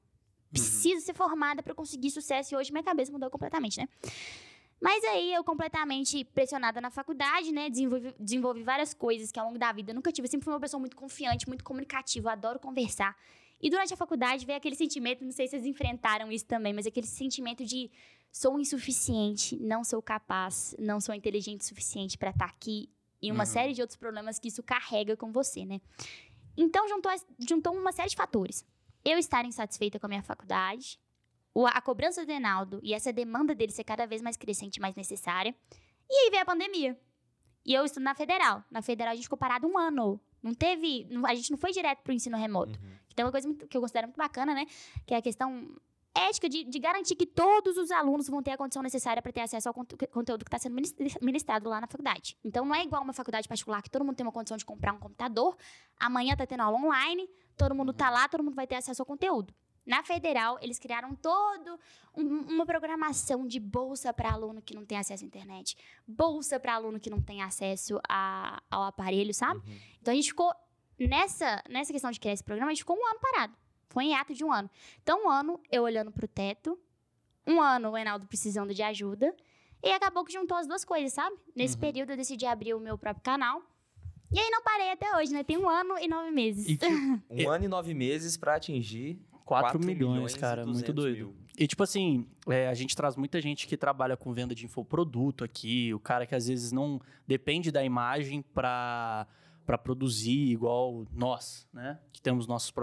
Preciso 0.52 1.04
ser 1.04 1.16
formada 1.16 1.63
para 1.63 1.74
conseguir 1.74 2.12
sucesso. 2.12 2.54
E 2.54 2.56
hoje 2.56 2.72
minha 2.72 2.84
cabeça 2.84 3.12
mudou 3.12 3.31
completamente, 3.31 3.80
né? 3.80 3.90
Mas 4.80 5.04
aí 5.06 5.34
eu 5.34 5.44
completamente 5.44 6.24
pressionada 6.24 6.80
na 6.80 6.92
faculdade, 6.92 7.52
né? 7.52 7.68
Desenvolvi, 7.68 8.13
desenvolvi 8.19 8.62
várias 8.62 8.94
coisas 8.94 9.31
que 9.31 9.40
ao 9.40 9.48
longo 9.48 9.57
da 9.57 9.72
vida 9.72 9.90
eu 9.90 9.96
nunca 9.96 10.12
tive. 10.12 10.28
Eu 10.28 10.30
sempre 10.30 10.46
fui 10.46 10.54
uma 10.54 10.60
pessoa 10.60 10.80
muito 10.80 10.96
confiante, 10.96 11.48
muito 11.48 11.63
comunicativa, 11.63 12.31
adoro 12.31 12.60
conversar. 12.60 13.18
E 13.62 13.69
durante 13.69 13.94
a 13.94 13.98
faculdade 13.98 14.46
veio 14.46 14.57
aquele 14.57 14.75
sentimento, 14.75 15.24
não 15.24 15.31
sei 15.31 15.48
se 15.48 15.52
vocês 15.52 15.66
enfrentaram 15.66 16.31
isso 16.31 16.46
também, 16.46 16.74
mas 16.74 16.86
aquele 16.86 17.07
sentimento 17.07 17.63
de 17.66 17.90
sou 18.31 18.60
insuficiente, 18.60 19.56
não 19.57 19.84
sou 19.84 20.02
capaz, 20.02 20.75
não 20.78 21.00
sou 21.00 21.16
inteligente 21.16 21.62
o 21.62 21.63
suficiente 21.63 22.18
para 22.18 22.31
estar 22.31 22.46
aqui 22.46 22.90
e 23.22 23.31
uma 23.31 23.44
Uhum. 23.44 23.50
série 23.50 23.74
de 23.74 23.81
outros 23.81 23.98
problemas 23.98 24.38
que 24.38 24.50
isso 24.50 24.62
carrega 24.62 25.16
com 25.16 25.31
você, 25.31 25.66
né? 25.66 25.80
Então 26.57 26.88
juntou, 26.88 27.12
juntou 27.40 27.74
uma 27.75 27.92
série 27.92 28.10
de 28.10 28.16
fatores. 28.16 28.66
Eu 29.04 29.18
estar 29.18 29.46
insatisfeita 29.46 30.00
com 30.00 30.06
a 30.06 30.10
minha 30.10 30.24
faculdade, 30.24 31.00
a 31.74 31.81
cobrança 31.81 32.25
do 32.25 32.31
Enaldo 32.31 32.80
e 32.84 32.94
essa 32.94 33.13
demanda 33.13 33.56
dele 33.56 33.72
ser 33.72 33.84
cada 33.86 34.06
vez 34.06 34.22
mais 34.22 34.36
crescente 34.36 34.78
e 34.78 34.81
mais 34.81 34.96
necessária. 34.96 35.56
E 36.10 36.13
aí 36.13 36.30
veio 36.30 36.42
a 36.42 36.46
pandemia. 36.46 37.00
E 37.66 37.74
eu 37.74 37.84
estudo 37.86 38.04
na 38.04 38.13
Federal. 38.13 38.63
Na 38.69 38.81
Federal 38.81 39.13
a 39.13 39.16
gente 39.16 39.24
ficou 39.25 39.38
parado 39.38 39.66
um 39.66 39.78
ano. 39.78 40.19
Não 40.45 40.53
teve. 40.53 41.07
não- 41.09 41.25
a 41.25 41.33
gente 41.33 41.50
não 41.51 41.57
foi 41.57 41.71
direto 41.71 42.01
pro 42.03 42.13
ensino 42.13 42.38
remoto. 42.38 42.80
Uhum. 42.80 42.92
Que 43.09 43.15
tem 43.15 43.25
uma 43.25 43.31
coisa 43.31 43.47
muito- 43.47 43.68
que 43.68 43.75
eu 43.75 43.81
considero 43.81 44.07
muito 44.07 44.18
bacana, 44.18 44.53
né? 44.53 44.65
Que 45.06 45.13
é 45.13 45.18
a 45.18 45.21
questão 45.21 45.75
ética 46.18 46.47
de, 46.47 46.63
de 46.63 46.80
garantir 46.80 47.15
que 47.15 47.25
todos 47.25 47.77
os 47.77 47.92
alunos 47.92 48.30
vão 48.30 48.42
ter 48.42 48.51
a 48.51 48.57
condição 48.57 48.81
necessária 48.81 49.21
para 49.21 49.33
ter 49.33 49.42
acesso 49.42 49.68
ao 49.68 49.74
conte- 49.74 49.97
conteúdo 50.07 50.45
que 50.45 50.50
está 50.50 50.57
sendo 50.57 50.74
minis- 50.75 50.95
ministrado 51.21 51.68
lá 51.68 51.81
na 51.81 51.88
faculdade. 51.88 52.38
Então 52.44 52.63
não 52.63 52.74
é 52.75 52.83
igual 52.83 53.03
uma 53.03 53.12
faculdade 53.12 53.50
particular 53.50 53.81
que 53.81 53.89
todo 53.89 54.06
mundo 54.06 54.15
tem 54.15 54.25
uma 54.25 54.31
condição 54.31 54.56
de 54.56 54.63
comprar 54.63 54.94
um 54.94 55.00
computador, 55.00 55.57
amanhã 56.00 56.36
tá 56.36 56.45
tendo 56.45 56.62
aula 56.62 56.77
online, 56.77 57.27
todo 57.57 57.75
mundo 57.75 57.92
tá 57.92 58.09
lá, 58.09 58.30
todo 58.30 58.42
mundo 58.44 58.56
vai 58.56 58.65
ter 58.68 58.75
acesso 58.75 59.01
ao 59.01 59.06
conteúdo. 59.06 59.53
Na 59.85 60.01
federal, 60.03 60.57
eles 60.61 60.79
criaram 60.79 61.13
todo 61.15 61.79
um- 62.15 62.39
uma 62.55 62.65
programação 62.65 63.45
de 63.45 63.59
bolsa 63.59 64.11
para 64.11 64.31
aluno 64.31 64.61
que 64.61 64.73
não 64.73 64.83
tem 64.85 64.97
acesso 64.97 65.23
à 65.23 65.27
internet, 65.27 65.77
bolsa 66.07 66.59
para 66.59 66.73
aluno 66.73 66.99
que 66.99 67.09
não 67.09 67.21
tem 67.21 67.41
acesso 67.43 67.99
a- 68.09 68.61
ao 68.71 68.83
aparelho, 68.83 69.33
sabe? 69.33 69.59
Uhum. 69.67 69.77
Então 70.01 70.11
a 70.11 70.15
gente 70.15 70.29
ficou 70.29 70.51
nessa, 70.99 71.61
nessa 71.69 71.91
questão 71.93 72.09
de 72.11 72.19
criar 72.19 72.33
esse 72.33 72.43
programa, 72.43 72.71
a 72.71 72.73
gente 72.73 72.81
ficou 72.83 72.97
um 72.97 73.05
ano 73.07 73.19
parado. 73.19 73.53
Foi 73.89 74.05
em 74.05 74.15
ato 74.15 74.33
de 74.33 74.43
um 74.43 74.51
ano. 74.51 74.69
Então, 75.03 75.25
um 75.25 75.29
ano 75.29 75.59
eu 75.71 75.83
olhando 75.83 76.11
pro 76.11 76.27
teto, 76.27 76.77
um 77.47 77.61
ano 77.61 77.91
o 77.91 77.97
Enaldo 77.97 78.25
precisando 78.27 78.73
de 78.73 78.81
ajuda, 78.81 79.33
e 79.83 79.91
acabou 79.91 80.25
que 80.25 80.33
juntou 80.33 80.57
as 80.57 80.65
duas 80.67 80.83
coisas, 80.83 81.13
sabe? 81.13 81.37
Nesse 81.55 81.75
Uhum. 81.75 81.81
período 81.81 82.09
eu 82.11 82.17
decidi 82.17 82.45
abrir 82.45 82.73
o 82.73 82.79
meu 82.79 82.97
próprio 82.97 83.23
canal. 83.23 83.61
E 84.33 84.39
aí 84.39 84.49
não 84.49 84.63
parei 84.63 84.91
até 84.91 85.15
hoje, 85.15 85.31
né? 85.31 85.43
Tem 85.43 85.57
um 85.57 85.69
ano 85.69 85.97
e 85.99 86.07
nove 86.07 86.31
meses. 86.31 86.67
E, 86.67 86.75
tipo, 86.75 86.85
Um 87.29 87.49
ano 87.49 87.65
e 87.65 87.67
nove 87.67 87.93
meses 87.93 88.35
pra 88.35 88.55
atingir 88.55 89.19
4 89.45 89.80
4 89.80 89.86
milhões, 89.86 90.33
e 90.33 90.39
cara, 90.39 90.65
muito 90.65 90.92
200 90.92 90.95
doido. 90.95 91.15
mil. 91.18 91.36
E 91.57 91.68
tipo 91.68 91.83
assim, 91.83 92.27
é, 92.50 92.68
a 92.68 92.74
gente 92.74 92.95
traz 92.95 93.15
muita 93.15 93.39
gente 93.39 93.68
que 93.68 93.77
trabalha 93.77 94.18
com 94.18 94.33
venda 94.33 94.53
de 94.53 94.65
infoproduto 94.65 95.44
aqui, 95.44 95.94
o 95.94 96.00
cara 96.00 96.25
que 96.25 96.36
às 96.36 96.47
vezes 96.47 96.71
não 96.71 97.00
depende 97.25 97.71
da 97.71 97.83
imagem 97.83 98.42
pra, 98.42 99.27
pra 99.65 99.77
produzir 99.77 100.51
igual 100.51 101.06
nós, 101.13 101.68
né? 101.71 102.00
Que 102.12 102.21
temos 102.21 102.47
nossos, 102.47 102.74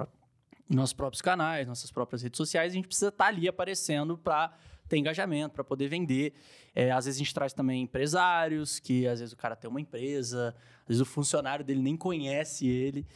nossos 0.70 0.94
próprios 0.94 1.20
canais, 1.20 1.66
nossas 1.66 1.90
próprias 1.90 2.22
redes 2.22 2.38
sociais, 2.38 2.72
a 2.72 2.76
gente 2.76 2.86
precisa 2.86 3.08
estar 3.08 3.26
ali 3.26 3.48
aparecendo 3.48 4.16
pra 4.16 4.54
ter 4.92 4.98
engajamento, 4.98 5.54
pra 5.54 5.64
poder 5.64 5.88
vender. 5.88 6.34
É, 6.74 6.90
às 6.90 7.06
vezes 7.06 7.18
a 7.18 7.24
gente 7.24 7.32
traz 7.32 7.54
também 7.54 7.82
empresários, 7.82 8.78
que 8.78 9.06
às 9.06 9.20
vezes 9.20 9.32
o 9.32 9.36
cara 9.36 9.56
tem 9.56 9.70
uma 9.70 9.80
empresa, 9.80 10.54
às 10.82 10.88
vezes 10.88 11.00
o 11.00 11.06
funcionário 11.06 11.64
dele 11.64 11.80
nem 11.80 11.96
conhece 11.96 12.68
ele. 12.68 13.06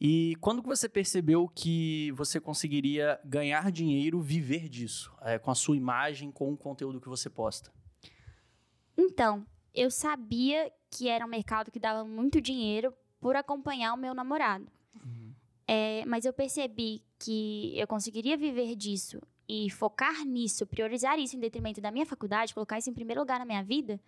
E 0.00 0.36
quando 0.40 0.62
você 0.62 0.88
percebeu 0.88 1.48
que 1.48 2.12
você 2.12 2.38
conseguiria 2.38 3.18
ganhar 3.24 3.72
dinheiro, 3.72 4.20
viver 4.20 4.68
disso? 4.68 5.12
É, 5.22 5.38
com 5.38 5.50
a 5.50 5.54
sua 5.54 5.76
imagem, 5.76 6.30
com 6.30 6.52
o 6.52 6.56
conteúdo 6.56 7.00
que 7.00 7.08
você 7.08 7.28
posta? 7.28 7.72
Então, 8.96 9.44
eu 9.74 9.90
sabia 9.90 10.70
que 10.90 11.08
era 11.08 11.24
um 11.24 11.28
mercado 11.28 11.70
que 11.72 11.80
dava 11.80 12.04
muito 12.04 12.40
dinheiro 12.40 12.94
por 13.18 13.34
acompanhar 13.34 13.94
o 13.94 13.96
meu 13.96 14.14
namorado. 14.14 14.70
É, 15.66 16.04
mas 16.06 16.24
eu 16.24 16.32
percebi 16.32 17.02
que 17.18 17.72
eu 17.76 17.88
conseguiria 17.88 18.36
viver 18.36 18.76
disso 18.76 19.20
e 19.48 19.70
focar 19.70 20.24
nisso, 20.24 20.66
priorizar 20.66 21.18
isso 21.18 21.36
em 21.36 21.40
detrimento 21.40 21.80
da 21.80 21.90
minha 21.90 22.06
faculdade, 22.06 22.54
colocar 22.54 22.78
isso 22.78 22.90
em 22.90 22.94
primeiro 22.94 23.20
lugar 23.20 23.38
na 23.38 23.44
minha 23.44 23.62
vida. 23.62 24.00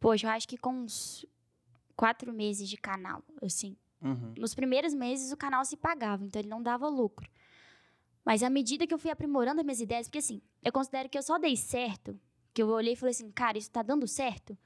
Poxa, 0.00 0.26
eu 0.26 0.30
acho 0.30 0.48
que 0.48 0.56
com 0.56 0.70
uns 0.70 1.24
quatro 1.96 2.32
meses 2.32 2.68
de 2.68 2.76
canal, 2.76 3.22
assim. 3.42 3.76
Uhum. 4.00 4.34
Nos 4.38 4.54
primeiros 4.54 4.94
meses 4.94 5.32
o 5.32 5.36
canal 5.36 5.64
se 5.64 5.76
pagava, 5.76 6.24
então 6.24 6.40
ele 6.40 6.48
não 6.48 6.62
dava 6.62 6.88
lucro. 6.88 7.28
Mas 8.24 8.42
à 8.42 8.50
medida 8.50 8.86
que 8.86 8.94
eu 8.94 8.98
fui 8.98 9.10
aprimorando 9.10 9.60
as 9.60 9.64
minhas 9.64 9.80
ideias, 9.80 10.06
porque 10.06 10.18
assim, 10.18 10.40
eu 10.62 10.72
considero 10.72 11.08
que 11.08 11.18
eu 11.18 11.22
só 11.22 11.38
dei 11.38 11.56
certo, 11.56 12.18
que 12.52 12.62
eu 12.62 12.68
olhei 12.68 12.92
e 12.92 12.96
falei 12.96 13.12
assim, 13.12 13.30
cara, 13.30 13.58
isso 13.58 13.70
tá 13.70 13.82
dando 13.82 14.06
certo, 14.06 14.56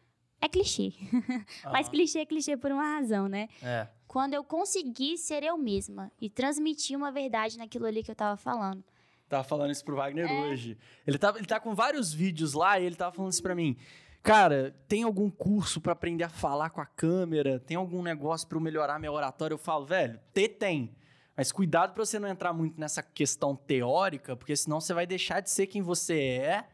é 0.41 0.49
clichê. 0.49 0.93
Mas 1.71 1.87
Aham. 1.87 1.91
clichê 1.91 2.19
é 2.19 2.27
clichê 2.27 2.57
por 2.57 2.73
uma 2.73 2.97
razão, 2.97 3.29
né? 3.29 3.49
É. 3.63 3.87
Quando 4.09 4.35
eu 4.35 4.43
consegui 4.43 5.17
ser 5.17 5.43
eu 5.43 5.57
mesma 5.57 6.11
e 6.21 6.29
transmitir 6.29 6.97
uma 6.97 7.13
verdade 7.13 7.57
naquilo 7.57 7.87
ali 7.87 8.03
que 8.03 8.11
eu 8.11 8.15
tava 8.15 8.37
falando. 8.37 8.85
Tava 9.33 9.45
falando 9.45 9.71
isso 9.71 9.83
pro 9.83 9.97
Wagner 9.97 10.31
É. 10.31 10.41
hoje. 10.43 10.77
Ele 11.07 11.17
tá, 11.17 11.33
ele 11.35 11.47
tá 11.47 11.59
com 11.59 11.75
vários 11.75 12.13
vídeos 12.13 12.53
lá 12.53 12.79
e 12.79 12.85
ele 12.85 12.95
tava 12.97 13.17
falando 13.17 13.33
isso 13.33 13.43
pra 13.43 13.55
mim. 13.55 13.79
Cara, 14.23 14.77
tem 14.87 15.05
algum 15.05 15.31
curso 15.31 15.81
pra 15.81 15.95
aprender 15.95 16.25
a 16.25 16.29
falar 16.29 16.69
com 16.69 16.83
a 16.83 16.85
câmera? 16.87 17.59
Tem 17.59 17.75
algum 17.79 18.03
negócio 18.03 18.47
pra 18.47 18.59
eu 18.59 18.61
melhorar 18.61 18.99
minha 18.99 19.11
oratória? 19.11 19.55
Eu 19.55 19.59
falo, 19.59 19.87
velho, 19.87 20.21
ter 20.35 20.49
tem. 20.51 20.95
Mas 21.35 21.51
cuidado 21.51 21.95
pra 21.95 22.05
você 22.05 22.19
não 22.19 22.29
entrar 22.29 22.53
muito 22.53 22.79
nessa 22.79 23.03
questão 23.03 23.57
teórica, 23.57 24.37
porque 24.37 24.55
senão 24.55 24.83
você 24.83 24.93
vai 24.93 25.07
deixar 25.07 25.41
de 25.41 25.51
ser 25.51 25.67
quem 25.67 25.81
você 25.81 26.19
é 26.21 26.65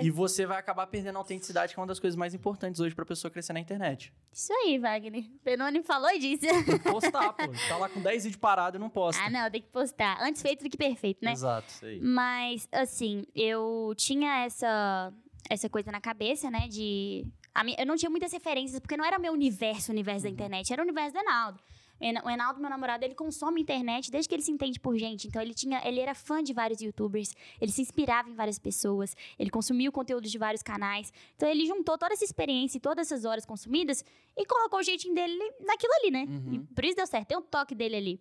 É, 0.00 0.04
e 0.04 0.10
você 0.10 0.46
vai 0.46 0.58
acabar 0.58 0.86
perdendo 0.86 1.16
a 1.16 1.18
autenticidade, 1.18 1.72
que 1.74 1.78
é 1.78 1.80
uma 1.80 1.86
das 1.86 1.98
coisas 1.98 2.16
mais 2.16 2.34
importantes 2.34 2.80
hoje 2.80 2.94
pra 2.94 3.04
pessoa 3.04 3.30
crescer 3.30 3.52
na 3.52 3.60
internet. 3.60 4.12
isso 4.32 4.52
aí, 4.52 4.78
Wagner. 4.78 5.24
Penone 5.44 5.82
falou 5.82 6.10
disso. 6.18 6.40
Tem 6.40 6.64
que 6.64 6.78
postar, 6.80 7.32
pô. 7.32 7.44
Tá 7.68 7.76
lá 7.76 7.88
com 7.88 8.00
10 8.00 8.24
vídeos 8.24 8.40
parados 8.40 8.78
e 8.78 8.80
não 8.80 8.88
posta. 8.90 9.22
ah, 9.22 9.30
não, 9.30 9.50
tem 9.50 9.60
que 9.62 9.68
postar. 9.68 10.18
Antes 10.22 10.42
feito 10.42 10.62
do 10.64 10.70
que 10.70 10.76
perfeito, 10.76 11.24
né? 11.24 11.32
Exato. 11.32 11.68
Isso 11.68 11.84
aí. 11.84 12.00
Mas, 12.00 12.68
assim, 12.72 13.24
eu 13.34 13.92
tinha 13.96 14.44
essa, 14.44 15.12
essa 15.48 15.68
coisa 15.68 15.90
na 15.92 16.00
cabeça, 16.00 16.50
né? 16.50 16.66
De. 16.68 17.24
minha- 17.64 17.76
eu 17.78 17.86
não 17.86 17.96
tinha 17.96 18.10
muitas 18.10 18.32
referências, 18.32 18.78
porque 18.80 18.96
não 18.96 19.04
era 19.04 19.18
o 19.18 19.20
meu 19.20 19.32
universo, 19.32 19.90
o 19.90 19.94
universo 19.94 20.24
da 20.24 20.30
internet, 20.30 20.72
era 20.72 20.82
o 20.82 20.84
universo 20.84 21.12
do 21.12 21.18
Enaldo. 21.20 21.60
O 22.00 22.04
Ena- 22.04 22.22
O 22.24 22.30
Enaldo, 22.30 22.60
meu 22.60 22.68
namorado, 22.70 23.04
ele 23.04 23.14
consome 23.14 23.60
internet 23.60 24.10
desde 24.10 24.28
que 24.28 24.34
ele 24.34 24.42
se 24.42 24.50
entende 24.50 24.78
por 24.78 24.96
gente. 24.96 25.26
Então, 25.28 25.40
ele 25.40 25.54
tinha, 25.54 25.80
ele 25.86 26.00
era 26.00 26.14
fã 26.14 26.42
de 26.42 26.52
vários 26.52 26.80
youtubers, 26.80 27.34
ele 27.60 27.72
se 27.72 27.80
inspirava 27.82 28.28
em 28.28 28.34
várias 28.34 28.58
pessoas, 28.58 29.16
ele 29.38 29.50
consumia 29.50 29.88
o 29.88 29.92
conteúdo 29.92 30.28
de 30.28 30.38
vários 30.38 30.62
canais. 30.62 31.12
Então, 31.36 31.48
ele 31.48 31.66
juntou 31.66 31.96
toda 31.96 32.12
essa 32.12 32.24
experiência 32.24 32.78
e 32.78 32.80
todas 32.80 33.10
essas 33.10 33.24
horas 33.24 33.46
consumidas 33.46 34.04
e 34.36 34.44
colocou 34.44 34.78
o 34.80 34.82
jeitinho 34.82 35.14
dele 35.14 35.38
naquilo 35.60 35.92
ali, 36.00 36.10
né? 36.10 36.26
Uhum. 36.28 36.52
E 36.54 36.58
por 36.74 36.84
isso 36.84 36.96
deu 36.96 37.06
certo, 37.06 37.28
tem 37.28 37.38
um 37.38 37.42
toque 37.42 37.74
dele 37.74 37.96
ali. 37.96 38.20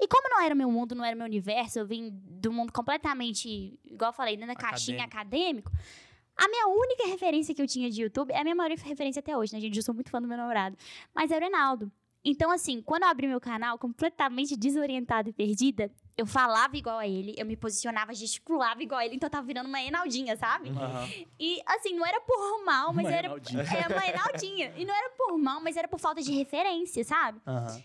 E 0.00 0.08
como 0.08 0.28
não 0.28 0.40
era 0.42 0.52
o 0.52 0.58
meu 0.58 0.68
mundo, 0.70 0.94
não 0.94 1.04
era 1.04 1.14
o 1.14 1.18
meu 1.18 1.26
universo, 1.26 1.78
eu 1.78 1.86
vim 1.86 2.10
do 2.12 2.52
mundo 2.52 2.72
completamente, 2.72 3.78
igual 3.84 4.08
eu 4.10 4.12
falei, 4.12 4.36
dentro 4.36 4.52
da 4.52 4.60
caixinha 4.60 5.04
acadêmico. 5.04 5.70
A 6.36 6.48
minha 6.48 6.66
única 6.66 7.06
referência 7.06 7.54
que 7.54 7.62
eu 7.62 7.66
tinha 7.66 7.88
de 7.88 8.02
YouTube 8.02 8.32
é 8.32 8.38
a 8.40 8.42
minha 8.42 8.56
maior 8.56 8.76
referência 8.76 9.20
até 9.20 9.36
hoje, 9.38 9.52
né, 9.54 9.60
gente? 9.60 9.76
Eu 9.76 9.82
sou 9.84 9.94
muito 9.94 10.10
fã 10.10 10.20
do 10.20 10.26
meu 10.26 10.36
namorado. 10.36 10.76
Mas 11.14 11.30
era 11.30 11.46
o 11.46 11.48
Reinaldo. 11.48 11.92
Então, 12.24 12.50
assim, 12.50 12.80
quando 12.80 13.02
eu 13.02 13.08
abri 13.10 13.26
meu 13.26 13.40
canal 13.40 13.78
completamente 13.78 14.56
desorientada 14.56 15.28
e 15.28 15.32
perdida, 15.32 15.90
eu 16.16 16.24
falava 16.24 16.76
igual 16.76 16.98
a 16.98 17.06
ele, 17.06 17.34
eu 17.36 17.44
me 17.44 17.56
posicionava, 17.56 18.14
gesticulava 18.14 18.82
igual 18.82 19.00
a 19.00 19.04
ele, 19.04 19.16
então 19.16 19.26
eu 19.26 19.30
tava 19.30 19.46
virando 19.46 19.68
uma 19.68 19.82
Enaldinha, 19.82 20.34
sabe? 20.36 20.70
Uhum. 20.70 21.26
E 21.38 21.60
assim, 21.66 21.94
não 21.94 22.06
era 22.06 22.20
por 22.22 22.64
mal, 22.64 22.94
mas 22.94 23.06
Uma 23.06 23.14
era. 23.14 23.26
Enaldinha. 23.26 23.62
É, 23.62 23.88
uma 23.88 24.06
Enaldinha. 24.08 24.72
E 24.76 24.84
não 24.86 24.94
era 24.94 25.10
por 25.10 25.36
mal, 25.36 25.60
mas 25.60 25.76
era 25.76 25.86
por 25.86 26.00
falta 26.00 26.22
de 26.22 26.32
referência, 26.32 27.04
sabe? 27.04 27.40
Aham. 27.46 27.82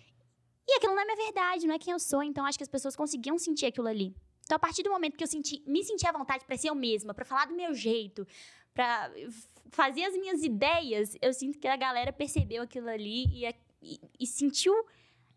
E 0.68 0.74
aquilo 0.78 0.94
não 0.94 1.02
é 1.02 1.06
minha 1.06 1.18
verdade, 1.18 1.66
não 1.68 1.74
é 1.76 1.80
quem 1.80 1.92
eu 1.92 2.00
sou, 2.00 2.22
então 2.24 2.46
acho 2.46 2.58
que 2.58 2.64
as 2.64 2.70
pessoas 2.70 2.96
conseguiam 2.96 3.38
sentir 3.40 3.66
aquilo 3.66 3.88
ali. 3.88 4.16
Então, 4.46 4.56
a 4.56 4.60
partir 4.60 4.84
do 4.84 4.90
momento 4.92 5.18
que 5.18 5.24
eu 5.24 5.28
senti, 5.28 5.62
me 5.68 5.84
senti 5.84 6.08
à 6.08 6.12
vontade 6.12 6.46
pra 6.46 6.56
ser 6.56 6.70
eu 6.70 6.76
mesma, 6.76 7.14
pra 7.14 7.26
falar 7.26 7.46
do 7.48 7.56
meu 7.56 7.74
jeito, 7.74 8.26
pra 8.74 9.12
f- 9.16 9.48
fazer 9.72 10.06
as 10.06 10.14
minhas 10.14 10.44
ideias, 10.44 11.16
eu 11.22 11.34
sinto 11.34 11.58
que 11.60 11.68
a 11.68 11.76
galera 11.76 12.14
percebeu 12.14 12.62
aquilo 12.64 12.88
ali 12.90 13.26
e, 13.34 13.46
e- 13.82 14.00
e 14.20 14.26
sentiu 14.28 14.74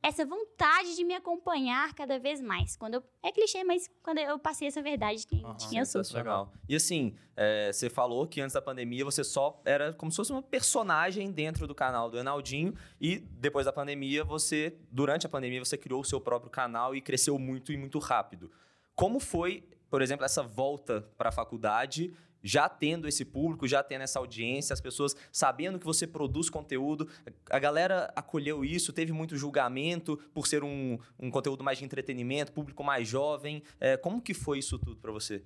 essa 0.05 0.27
vontade 0.27 0.97
de 0.97 1.05
me 1.05 1.15
acompanhar 1.15 1.95
cada 1.95 2.19
vez 2.19 2.41
mais. 2.41 2.75
Quando 2.77 2.95
eu- 2.95 3.05
é 3.23 3.31
clichê, 3.31 3.63
mas 3.63 3.89
quando 4.03 4.19
eu 4.19 4.37
passei 4.37 4.67
essa 4.67 4.83
verdade 4.83 5.21
de 5.21 5.27
quem, 5.29 5.39
de 5.57 5.69
quem 5.69 5.79
eu 5.79 5.87
sou. 5.87 6.03
Sensacional. 6.03 6.53
E 6.69 6.75
assim, 6.75 7.15
é, 7.37 7.73
você 7.73 7.89
falou 7.89 8.27
que 8.27 8.41
antes 8.41 8.53
da 8.55 8.61
pandemia 8.61 9.05
você 9.05 9.23
só 9.23 9.63
era 9.65 9.93
como 9.93 10.11
se 10.11 10.17
fosse 10.17 10.33
uma 10.33 10.43
personagem 10.43 11.31
dentro 11.31 11.69
do 11.69 11.75
canal 11.75 12.11
do 12.11 12.19
Enaldinho. 12.19 12.75
E 13.01 13.19
depois 13.19 13.65
da 13.65 13.73
pandemia, 13.73 14.25
você, 14.25 14.77
durante 14.91 15.25
a 15.25 15.29
pandemia, 15.29 15.65
você 15.65 15.79
criou 15.79 16.01
o 16.01 16.05
seu 16.05 16.21
próprio 16.21 16.51
canal 16.51 16.97
e 16.97 17.01
cresceu 17.01 17.39
muito 17.39 17.73
e 17.73 17.77
muito 17.77 18.01
rápido. 18.01 18.51
Como 18.97 19.21
foi, 19.21 19.63
por 19.89 20.03
exemplo, 20.03 20.25
essa 20.25 20.43
volta 20.43 21.03
para 21.17 21.29
a 21.29 21.33
faculdade? 21.33 22.13
Já 22.43 22.69
tendo 22.69 23.07
esse 23.07 23.25
público, 23.25 23.69
já 23.69 23.83
tendo 23.83 24.03
essa 24.03 24.19
audiência, 24.19 24.75
as 24.75 24.81
pessoas 24.81 25.15
sabendo 25.31 25.79
que 25.79 25.85
você 25.87 26.07
produz 26.07 26.51
conteúdo, 26.51 27.09
a 27.51 27.59
galera 27.59 28.13
acolheu 28.17 28.65
isso, 28.65 28.93
teve 28.93 29.13
muito 29.13 29.37
julgamento 29.37 30.17
por 30.35 30.47
ser 30.47 30.65
um, 30.65 30.99
um 31.19 31.31
conteúdo 31.31 31.63
mais 31.63 31.79
de 31.79 31.85
entretenimento, 31.85 32.53
público 32.53 32.83
mais 32.83 33.07
jovem. 33.07 33.63
É, 33.79 33.97
como 33.97 34.21
que 34.21 34.35
foi 34.35 34.59
isso 34.59 34.79
tudo 34.79 34.97
para 34.97 35.13
você? 35.13 35.45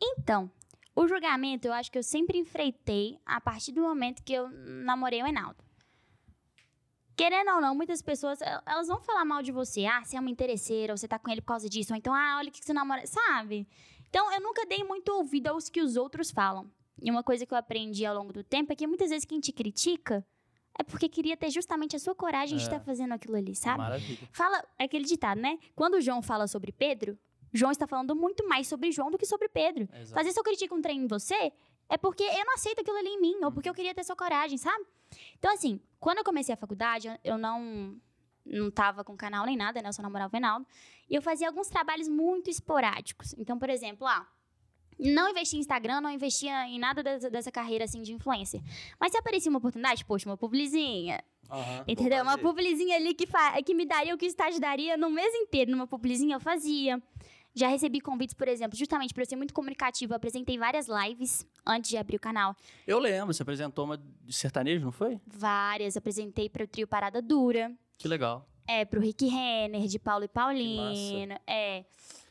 Então, 0.00 0.50
o 0.94 1.08
julgamento 1.08 1.66
eu 1.66 1.72
acho 1.72 1.90
que 1.90 1.98
eu 1.98 2.02
sempre 2.02 2.38
enfrentei 2.38 3.18
a 3.24 3.40
partir 3.40 3.72
do 3.72 3.80
momento 3.80 4.22
que 4.22 4.32
eu 4.32 4.48
namorei 4.50 5.22
o 5.22 5.26
Enaldo. 5.26 5.64
Querendo 7.16 7.50
ou 7.50 7.60
não, 7.60 7.74
muitas 7.74 8.00
pessoas, 8.00 8.40
el- 8.40 8.60
elas 8.64 8.86
vão 8.86 9.00
falar 9.02 9.24
mal 9.24 9.42
de 9.42 9.50
você. 9.50 9.86
Ah, 9.86 10.04
você 10.04 10.16
é 10.16 10.20
uma 10.20 10.30
interesseira, 10.30 10.92
ou 10.92 10.96
você 10.96 11.08
tá 11.08 11.18
com 11.18 11.28
ele 11.30 11.40
por 11.40 11.48
causa 11.48 11.68
disso. 11.68 11.92
Ou 11.92 11.96
então, 11.98 12.14
ah, 12.14 12.36
olha 12.38 12.48
o 12.48 12.52
que 12.52 12.64
você 12.64 12.72
namora, 12.72 13.04
sabe? 13.08 13.66
Então, 14.08 14.32
eu 14.32 14.40
nunca 14.40 14.64
dei 14.66 14.82
muito 14.84 15.08
ouvido 15.10 15.48
aos 15.48 15.68
que 15.68 15.80
os 15.80 15.96
outros 15.96 16.30
falam. 16.30 16.70
E 17.00 17.10
uma 17.10 17.22
coisa 17.22 17.46
que 17.46 17.52
eu 17.52 17.58
aprendi 17.58 18.04
ao 18.04 18.14
longo 18.14 18.32
do 18.32 18.42
tempo 18.42 18.72
é 18.72 18.76
que 18.76 18.86
muitas 18.86 19.10
vezes 19.10 19.24
quem 19.24 19.38
te 19.40 19.52
critica 19.52 20.26
é 20.78 20.82
porque 20.82 21.08
queria 21.08 21.36
ter 21.36 21.50
justamente 21.50 21.94
a 21.94 21.98
sua 21.98 22.14
coragem 22.14 22.56
de 22.56 22.62
É. 22.62 22.66
estar 22.66 22.80
fazendo 22.80 23.12
aquilo 23.12 23.36
ali, 23.36 23.54
sabe? 23.54 23.78
Maravilha. 23.78 24.28
Fala 24.32 24.64
é 24.78 24.84
aquele 24.84 25.04
ditado, 25.04 25.40
né? 25.40 25.58
Quando 25.74 25.94
o 25.94 26.00
João 26.00 26.22
fala 26.22 26.46
sobre 26.46 26.72
Pedro, 26.72 27.18
João 27.52 27.70
está 27.72 27.86
falando 27.86 28.14
muito 28.14 28.46
mais 28.48 28.66
sobre 28.68 28.90
João 28.92 29.10
do 29.10 29.18
que 29.18 29.26
sobre 29.26 29.48
Pedro. 29.48 29.88
Exato. 29.92 30.12
Fazer 30.14 30.32
se 30.32 30.38
eu 30.38 30.44
critico 30.44 30.74
um 30.74 30.80
trem 30.82 31.00
em 31.00 31.06
você, 31.06 31.52
é 31.88 31.96
porque 31.96 32.22
eu 32.22 32.44
não 32.44 32.54
aceito 32.54 32.80
aquilo 32.80 32.96
ali 32.96 33.08
em 33.08 33.20
mim, 33.20 33.36
ou 33.44 33.50
porque 33.50 33.68
eu 33.68 33.74
queria 33.74 33.94
ter 33.94 34.04
sua 34.04 34.14
coragem, 34.16 34.58
sabe? 34.58 34.84
Então, 35.38 35.52
assim, 35.52 35.80
quando 35.98 36.18
eu 36.18 36.24
comecei 36.24 36.52
a 36.52 36.56
faculdade, 36.58 37.08
eu 37.24 37.38
não 37.38 37.98
não 38.48 38.70
tava 38.70 39.04
com 39.04 39.16
canal 39.16 39.44
nem 39.46 39.56
nada, 39.56 39.80
né? 39.82 39.88
Eu 39.88 39.92
só 39.92 40.02
namorava 40.02 40.30
o 40.30 40.32
Reinaldo. 40.32 40.66
E 41.08 41.14
eu 41.14 41.22
fazia 41.22 41.46
alguns 41.48 41.68
trabalhos 41.68 42.08
muito 42.08 42.50
esporádicos. 42.50 43.34
Então, 43.38 43.58
por 43.58 43.68
exemplo, 43.68 44.06
ah, 44.06 44.26
não 44.98 45.30
investia 45.30 45.58
em 45.58 45.60
Instagram, 45.60 46.00
não 46.00 46.10
investia 46.10 46.66
em 46.66 46.78
nada 46.78 47.02
dessa, 47.02 47.30
dessa 47.30 47.52
carreira, 47.52 47.84
assim, 47.84 48.02
de 48.02 48.12
influencer. 48.12 48.60
Mas 48.98 49.12
se 49.12 49.18
aparecia 49.18 49.50
uma 49.50 49.58
oportunidade, 49.58 50.04
poxa, 50.04 50.28
uma 50.28 50.36
publizinha, 50.36 51.22
Aham. 51.50 51.84
Entendeu? 51.88 52.22
Uma 52.22 52.36
publizinha 52.36 52.96
ali 52.96 53.14
que, 53.14 53.26
que 53.64 53.74
me 53.74 53.86
daria 53.86 54.14
o 54.14 54.18
que 54.18 54.26
o 54.26 54.28
estágio 54.28 54.60
daria 54.60 54.96
no 54.96 55.08
mês 55.10 55.34
inteiro. 55.34 55.70
Numa 55.70 55.86
publizinha 55.86 56.36
eu 56.36 56.40
fazia. 56.40 57.02
Já 57.54 57.68
recebi 57.68 58.00
convites, 58.00 58.34
por 58.34 58.46
exemplo, 58.46 58.78
justamente 58.78 59.12
eu 59.16 59.26
ser 59.26 59.34
muito 59.34 59.54
comunicativa. 59.54 60.12
Eu 60.12 60.16
apresentei 60.16 60.58
várias 60.58 60.86
lives 60.86 61.46
antes 61.66 61.90
de 61.90 61.96
abrir 61.96 62.16
o 62.16 62.20
canal. 62.20 62.54
Eu 62.86 62.98
lembro, 62.98 63.32
você 63.32 63.42
apresentou 63.42 63.86
uma 63.86 63.96
de 63.96 64.32
sertanejo, 64.32 64.84
não 64.84 64.92
foi? 64.92 65.18
Várias. 65.26 65.96
Apresentei 65.96 66.48
para 66.48 66.64
o 66.64 66.66
trio 66.68 66.86
Parada 66.86 67.22
Dura. 67.22 67.72
Que 67.98 68.06
legal. 68.08 68.48
É, 68.66 68.84
pro 68.84 69.00
Rick 69.00 69.26
Renner, 69.26 69.86
de 69.86 69.98
Paulo 69.98 70.24
e 70.24 70.28
Paulino. 70.28 71.34
É. 71.46 71.84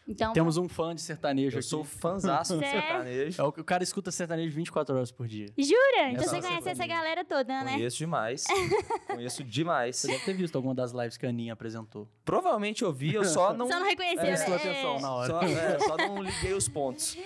Então, 0.08 0.32
Temos 0.34 0.56
um 0.58 0.70
fã 0.70 0.96
de 0.96 1.02
sertanejo 1.02 1.56
Eu 1.58 1.60
aqui. 1.60 1.68
sou 1.68 1.84
fãzaço 1.84 2.54
do 2.56 2.60
Sério? 2.64 2.82
sertanejo. 2.82 3.42
É 3.42 3.44
o, 3.44 3.48
o 3.50 3.64
cara 3.64 3.84
escuta 3.84 4.10
sertanejo 4.12 4.56
24 4.56 4.96
horas 4.96 5.12
por 5.12 5.28
dia. 5.28 5.48
jura? 5.58 6.12
Então 6.12 6.24
você 6.24 6.42
conhece 6.42 6.70
essa 6.70 6.88
galera 6.88 7.26
toda, 7.26 7.64
né? 7.64 7.74
Conheço 7.74 7.98
demais. 7.98 8.46
Conheço 9.08 9.44
demais. 9.44 9.98
Você 9.98 10.08
deve 10.08 10.24
ter 10.24 10.34
visto 10.34 10.56
alguma 10.56 10.74
das 10.74 10.92
lives 10.92 11.18
que 11.18 11.26
a 11.26 11.30
Aninha 11.30 11.54
apresentou. 11.54 12.08
Provavelmente 12.24 12.84
eu 12.84 12.94
vi, 12.94 13.14
eu 13.14 13.26
só 13.26 13.54
não. 13.54 13.68
Só 13.68 13.80
não 13.80 13.86
reconheceu, 13.88 14.24
É, 14.24 14.32
né? 14.32 14.36
Prestou 14.38 14.54
É. 14.54 14.58
atenção 14.58 15.00
na 15.02 15.14
hora. 15.14 15.28
Só, 15.34 15.42
é, 15.42 15.80
só 15.80 15.98
não 15.98 16.24
liguei 16.24 16.54
os 16.54 16.70
pontos. 16.70 17.18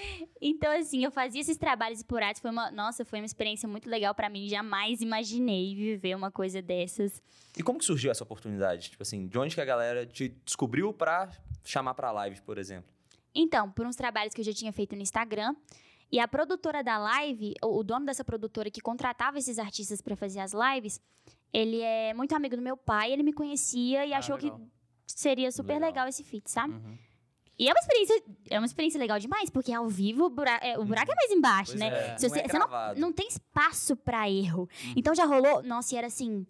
Então, 0.42 0.72
assim, 0.80 1.04
eu 1.04 1.12
fazia 1.12 1.42
esses 1.42 1.58
trabalhos 1.58 2.00
esporádicos. 2.00 2.42
Foi 2.42 2.50
uma, 2.52 2.72
nossa, 2.72 3.06
foi 3.06 3.20
uma 3.20 3.26
experiência 3.26 3.70
muito 3.70 3.88
legal 3.88 4.16
pra 4.16 4.28
mim. 4.30 4.48
Jamais 4.50 5.02
imaginei 5.02 5.76
viver 5.76 6.16
uma 6.16 6.32
coisa 6.32 6.62
dessas. 6.62 7.22
E 7.56 7.62
como 7.62 7.78
que 7.78 7.86
surgiu 7.86 8.10
essa 8.10 8.24
oportunidade? 8.24 8.90
Tipo 8.90 9.04
assim, 9.04 9.28
de 9.28 9.38
onde 9.38 9.54
que 9.54 9.62
a 9.62 9.66
galera 9.66 10.06
te 10.06 10.30
descobriu 10.46 10.92
pra 10.94 11.30
chamar 11.64 11.94
pra 11.94 12.12
live, 12.12 12.42
por 12.42 12.58
exemplo? 12.58 12.71
Então, 13.34 13.72
por 13.72 13.86
uns 13.86 13.96
trabalhos 13.96 14.34
que 14.34 14.42
eu 14.42 14.46
já 14.46 14.54
tinha 14.54 14.72
feito 14.74 14.96
no 14.96 15.02
Instagram. 15.02 15.56
E 16.12 16.20
a 16.20 16.28
produtora 16.28 16.84
da 16.84 16.98
live, 16.98 17.54
o 17.64 17.82
dono 17.84 18.06
dessa 18.06 18.24
produtora 18.26 18.70
que 18.70 18.82
contratava 18.82 19.38
esses 19.40 19.58
artistas 19.58 20.02
pra 20.02 20.14
fazer 20.18 20.42
as 20.42 20.52
lives, 20.52 21.00
ele 21.54 21.80
é 21.80 22.14
muito 22.14 22.36
amigo 22.36 22.56
do 22.58 22.62
meu 22.62 22.76
pai, 22.76 23.14
ele 23.14 23.24
me 23.24 23.32
conhecia 23.32 24.06
e 24.06 24.14
Ah, 24.14 24.18
achou 24.18 24.36
legal. 24.36 24.60
que 24.60 24.66
seria 25.08 25.50
super 25.54 25.74
Legal. 25.76 25.88
legal, 25.90 26.08
esse 26.10 26.22
feat, 26.22 26.52
sabe? 26.52 26.74
Uhum. 26.74 26.98
E 27.58 27.70
é 27.70 27.72
uma 27.72 27.80
experiência, 27.80 28.24
é 28.50 28.58
uma 28.60 28.66
experiência 28.66 29.00
legal 29.00 29.20
demais, 29.20 29.50
porque 29.50 29.72
ao 29.72 29.88
vivo 29.88 30.26
o 30.26 30.30
bura- 30.30 30.60
é, 30.62 30.78
o 30.78 30.84
buraco 30.84 31.12
é 31.12 31.16
mais 31.16 31.32
embaixo, 31.32 31.72
Pois 31.74 31.80
né? 31.80 31.88
é, 31.88 32.18
Se 32.18 32.28
não 32.28 32.30
você, 32.36 32.40
é 32.42 32.48
você 32.50 32.60
não, 32.60 32.96
não 32.96 33.14
tem 33.14 33.28
espaço 33.30 33.96
pra 33.96 34.30
erro. 34.30 34.68
Uhum. 34.84 34.94
Então 34.98 35.16
já 35.16 35.24
rolou, 35.26 35.64
nossa, 35.64 35.96
e 35.96 35.98
era 35.98 36.08
assim, 36.08 36.46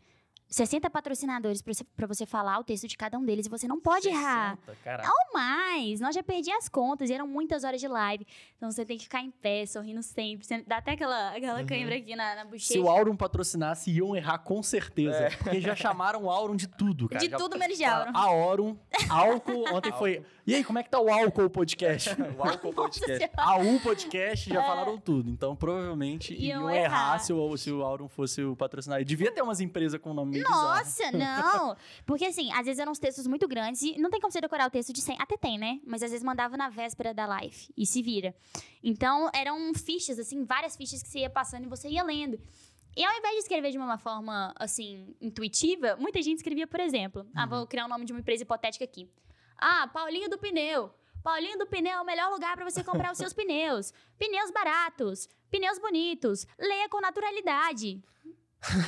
60 0.52 0.90
patrocinadores 0.90 1.62
pra 1.62 1.74
você, 1.74 1.84
pra 1.96 2.06
você 2.06 2.26
falar 2.26 2.60
o 2.60 2.64
texto 2.64 2.86
de 2.86 2.98
cada 2.98 3.18
um 3.18 3.24
deles 3.24 3.46
e 3.46 3.50
você 3.50 3.68
não 3.70 3.80
pode 3.80 4.10
errar. 4.10 4.58
60, 4.66 4.78
Caraca. 4.84 5.10
Ou 5.10 5.34
mais, 5.34 6.02
nós 6.02 6.14
já 6.14 6.22
perdi 6.22 6.52
as 6.52 6.68
contas 6.68 7.10
e 7.10 7.14
eram 7.14 7.26
muitas 7.26 7.64
horas 7.64 7.80
de 7.80 7.88
live. 7.88 8.28
Então 8.58 8.70
você 8.70 8.84
tem 8.86 8.98
que 8.98 9.04
ficar 9.06 9.22
em 9.22 9.32
pé, 9.32 9.66
sorrindo 9.66 10.04
sempre. 10.04 10.46
Você 10.46 10.62
dá 10.68 10.78
até 10.78 10.92
aquela, 10.92 11.30
aquela 11.36 11.60
Uhum. 11.62 11.66
cãibra 11.66 11.96
aqui 11.96 12.16
na, 12.18 12.36
na 12.36 12.42
Se 12.44 12.48
bochecha. 12.50 12.82
o 12.82 12.90
Aurum 12.90 13.16
patrocinasse, 13.16 13.90
iam 13.92 14.14
errar 14.14 14.40
com 14.40 14.62
certeza. 14.62 15.30
Porque 15.42 15.62
já 15.62 15.74
chamaram 15.76 16.24
o 16.24 16.30
Aurum 16.30 16.56
de 16.58 16.68
tudo, 16.68 17.08
cara. 17.08 17.24
De 17.24 17.32
Já- 17.32 17.38
tudo 17.38 17.58
menos 17.58 17.78
de 17.78 17.86
Aurum. 17.86 18.12
A 18.14 18.20
Aurum, 18.22 18.78
álcool, 19.10 19.64
ontem 19.74 19.92
foi. 19.98 20.22
E 20.52 20.56
aí, 20.56 20.66
como 20.66 20.78
é 20.80 20.84
que 20.84 20.90
tá 20.90 21.00
o 21.00 21.10
álcool 21.10 21.50
podcast? 21.50 22.10
O 22.38 22.44
Álcool 22.44 22.74
Podcast. 22.74 23.30
A 23.38 23.58
U 23.58 23.80
podcast 23.80 24.50
já 24.50 24.62
falaram 24.62 24.98
tudo. 24.98 25.30
Então, 25.30 25.56
provavelmente 25.56 26.34
Iam 26.34 26.64
iam, 26.64 26.70
errar. 26.70 26.84
errar, 26.84 27.20
se, 27.20 27.32
o, 27.32 27.58
se 27.58 27.72
o 27.72 27.82
Aurum 27.82 28.10
fosse 28.10 28.44
o 28.44 28.54
patrocinador. 28.54 29.06
Devia 29.06 29.32
ter 29.32 29.42
umas 29.42 29.62
empresas 29.62 29.98
com 30.02 30.14
nome 30.14 30.32
meio 30.32 30.44
bizarro. 30.44 30.78
Nossa, 30.78 31.12
não! 31.14 31.78
Porque 32.06 32.26
assim, 32.26 32.52
às 32.52 32.66
vezes 32.66 32.80
eram 32.80 32.92
uns 32.92 33.00
textos 33.00 33.26
muito 33.28 33.48
grandes 33.48 33.82
e 33.82 33.98
não 33.98 34.10
tem 34.10 34.20
como 34.20 34.30
você 34.30 34.42
decorar 34.42 34.68
o 34.68 34.70
texto 34.70 34.92
de 34.92 35.00
100. 35.00 35.16
Até 35.22 35.38
tem, 35.38 35.58
né? 35.58 35.80
Mas 35.86 36.04
às 36.04 36.12
vezes 36.12 36.24
mandava 36.24 36.58
na 36.58 36.68
véspera 36.68 37.14
da 37.14 37.26
live 37.26 37.70
e 37.78 37.86
se 37.86 38.02
vira. 38.02 38.36
Então 38.84 39.30
eram 39.34 39.74
fichas, 39.74 40.20
assim, 40.20 40.44
várias 40.44 40.76
fichas 40.76 41.02
que 41.02 41.08
você 41.08 41.20
ia 41.20 41.30
passando 41.30 41.64
e 41.64 41.70
você 41.70 41.88
ia 41.88 42.04
lendo. 42.04 42.38
E 42.98 43.06
ao 43.06 43.18
invés 43.18 43.36
de 43.36 43.40
escrever 43.40 43.72
de 43.72 43.78
uma 43.78 43.98
forma, 43.98 44.54
assim, 44.58 45.16
intuitiva, 45.22 45.96
muita 45.96 46.22
gente 46.22 46.38
escrevia, 46.38 46.68
por 46.68 46.82
exemplo, 46.82 47.26
ah, 47.34 47.46
vou 47.46 47.66
criar 47.66 47.86
o 47.86 47.88
nome 47.88 48.04
de 48.04 48.12
uma 48.12 48.20
empresa 48.20 48.44
hipotética 48.44 48.84
aqui. 48.84 49.10
Ah, 49.62 49.88
Paulinho 49.88 50.28
do 50.28 50.40
Pneu. 50.40 50.92
Paulinho 51.24 51.60
do 51.60 51.68
Pneu 51.68 52.00
é 52.00 52.02
o 52.02 52.06
melhor 52.06 52.32
lugar 52.32 52.56
para 52.56 52.68
você 52.68 52.84
comprar 52.84 53.12
os 53.12 53.18
seus 53.20 53.32
pneus. 53.32 53.94
Pneus 54.18 54.50
baratos, 54.50 55.30
pneus 55.52 55.78
bonitos. 55.78 56.48
Leia 56.58 56.90
com 56.90 57.00
naturalidade. 57.00 58.02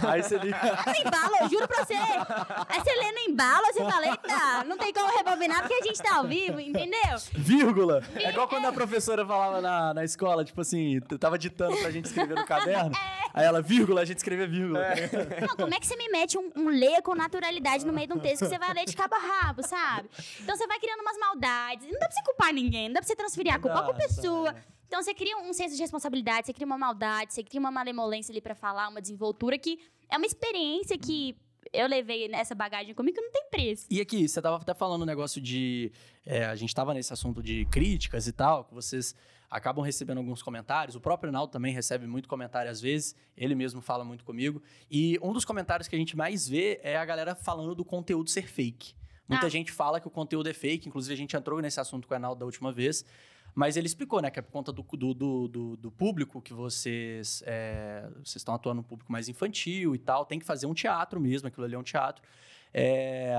Aí 0.07 0.21
você 0.21 0.37
liga. 0.37 0.57
No 0.85 0.95
embalo, 1.07 1.35
eu 1.41 1.49
juro 1.49 1.67
pra 1.67 1.83
você. 1.83 1.95
Aí 1.95 2.79
você 2.79 2.93
lê 2.93 3.11
no 3.11 3.31
embalo, 3.31 3.65
você 3.65 3.83
fala, 3.83 4.05
eita, 4.07 4.63
não 4.65 4.77
tem 4.77 4.93
como 4.93 5.07
rebobinar 5.17 5.61
porque 5.61 5.73
a 5.73 5.81
gente 5.85 6.01
tá 6.01 6.17
ao 6.17 6.27
vivo, 6.27 6.59
entendeu? 6.59 7.17
Vírgula. 7.33 8.03
É 8.15 8.29
igual 8.29 8.47
quando 8.47 8.65
a 8.65 8.71
professora 8.71 9.25
falava 9.25 9.61
na, 9.61 9.93
na 9.93 10.03
escola, 10.03 10.45
tipo 10.45 10.61
assim, 10.61 10.99
tava 11.19 11.37
ditando 11.39 11.75
pra 11.77 11.89
gente 11.89 12.05
escrever 12.05 12.35
no 12.35 12.45
caderno. 12.45 12.91
Aí 13.33 13.45
ela, 13.45 13.61
vírgula, 13.61 14.01
a 14.01 14.05
gente 14.05 14.17
escrevia 14.17 14.47
vírgula. 14.47 14.79
Não, 15.47 15.55
como 15.55 15.73
é 15.73 15.79
que 15.79 15.87
você 15.87 15.95
me 15.95 16.07
mete 16.09 16.37
um, 16.37 16.51
um 16.55 16.69
leia 16.69 17.01
com 17.01 17.15
naturalidade 17.15 17.85
no 17.85 17.91
meio 17.93 18.07
de 18.07 18.13
um 18.13 18.19
texto 18.19 18.43
que 18.43 18.49
você 18.49 18.59
vai 18.59 18.73
ler 18.73 18.85
de 18.85 18.95
cabo 18.95 19.15
a 19.15 19.19
rabo, 19.19 19.63
sabe? 19.67 20.07
Então 20.39 20.55
você 20.55 20.67
vai 20.67 20.79
criando 20.79 20.99
umas 21.01 21.17
maldades. 21.17 21.87
Não 21.87 21.99
dá 21.99 22.05
pra 22.07 22.11
você 22.11 22.23
culpar 22.23 22.53
ninguém, 22.53 22.87
não 22.89 22.93
dá 22.93 22.99
pra 22.99 23.07
você 23.07 23.15
transferir 23.15 23.53
a 23.53 23.59
culpa 23.59 23.81
Não 23.81 23.87
não 23.87 23.93
pessoa. 23.95 24.49
é. 24.51 24.73
Então 24.93 25.01
você 25.01 25.11
cria 25.15 25.35
um 25.39 25.51
senso 25.53 25.75
de 25.75 25.81
responsabilidade, 25.81 26.45
você 26.45 26.53
cria 26.53 26.67
uma 26.67 26.77
maldade, 26.77 27.33
você 27.33 27.43
cria 27.43 27.59
uma 27.59 27.71
malemolência 27.71 28.31
ali 28.31 28.39
pra 28.39 28.53
falar, 28.53 28.89
uma 28.89 29.01
desenvoltura 29.01 29.57
que 29.57 29.79
é 30.07 30.15
uma 30.15 30.25
experiência 30.27 30.95
que 30.99 31.35
eu 31.73 31.87
levei 31.87 32.31
essa 32.31 32.53
bagagem 32.53 32.93
comigo 32.93 33.15
que 33.17 33.21
não 33.23 33.31
tem 33.31 33.49
preço. 33.49 33.87
E 33.89 33.99
aqui, 33.99 34.29
você 34.29 34.39
tava 34.39 34.57
até 34.57 34.71
falando 34.75 35.01
um 35.01 35.05
negócio 35.05 35.41
de. 35.41 35.91
é, 36.23 36.45
a 36.45 36.53
gente 36.53 36.75
tava 36.75 36.93
nesse 36.93 37.11
assunto 37.11 37.41
de 37.41 37.65
críticas 37.71 38.27
e 38.27 38.31
tal, 38.31 38.65
que 38.65 38.73
vocês 38.75 39.15
acabam 39.49 39.83
recebendo 39.83 40.19
alguns 40.19 40.43
comentários. 40.43 40.95
O 40.95 41.01
próprio 41.01 41.31
Ronaldo 41.31 41.51
também 41.51 41.73
recebe 41.73 42.05
muito 42.05 42.29
comentário 42.29 42.69
às 42.69 42.79
vezes, 42.79 43.15
ele 43.35 43.55
mesmo 43.55 43.81
fala 43.81 44.05
muito 44.05 44.23
comigo. 44.23 44.61
E 44.91 45.17
um 45.23 45.33
dos 45.33 45.43
comentários 45.43 45.87
que 45.87 45.95
a 45.95 45.97
gente 45.99 46.15
mais 46.15 46.47
vê 46.47 46.79
é 46.83 46.97
a 46.97 47.03
galera 47.03 47.33
falando 47.33 47.73
do 47.73 47.83
conteúdo 47.83 48.29
ser 48.29 48.47
fake. 48.47 48.93
Muita 49.27 49.47
Ah. 49.47 49.49
gente 49.49 49.71
fala 49.71 49.99
que 49.99 50.07
o 50.07 50.11
conteúdo 50.11 50.49
é 50.49 50.53
fake, 50.53 50.87
inclusive 50.87 51.15
a 51.15 51.17
gente 51.17 51.35
entrou 51.35 51.59
nesse 51.61 51.79
assunto 51.79 52.07
com 52.07 52.13
o 52.13 52.17
Ronaldo 52.17 52.41
da 52.41 52.45
última 52.45 52.71
vez. 52.71 53.03
Mas 53.55 53.77
ele 53.77 53.85
explicou, 53.85 54.19
né, 54.21 54.31
que 54.31 54.39
é 54.39 54.41
por 54.41 54.51
conta 54.51 54.71
do, 54.71 54.81
do, 54.83 55.13
do, 55.47 55.77
do- 55.77 55.91
público 55.91 56.41
que 56.41 56.53
vocês 56.53 57.43
é, 57.45 58.09
vocês 58.15 58.37
estão 58.37 58.55
atuando 58.55 58.77
no 58.77 58.83
público 58.83 59.11
mais 59.11 59.29
infantil 59.29 59.93
e 59.93 59.99
tal, 59.99 60.25
tem 60.25 60.39
que 60.39 60.45
fazer 60.45 60.65
um 60.65 60.73
teatro 60.73 61.19
mesmo, 61.19 61.47
aquilo 61.47 61.65
ali 61.65 61.75
é 61.75 61.77
um 61.77 61.83
teatro. 61.83 62.23
É, 62.73 63.35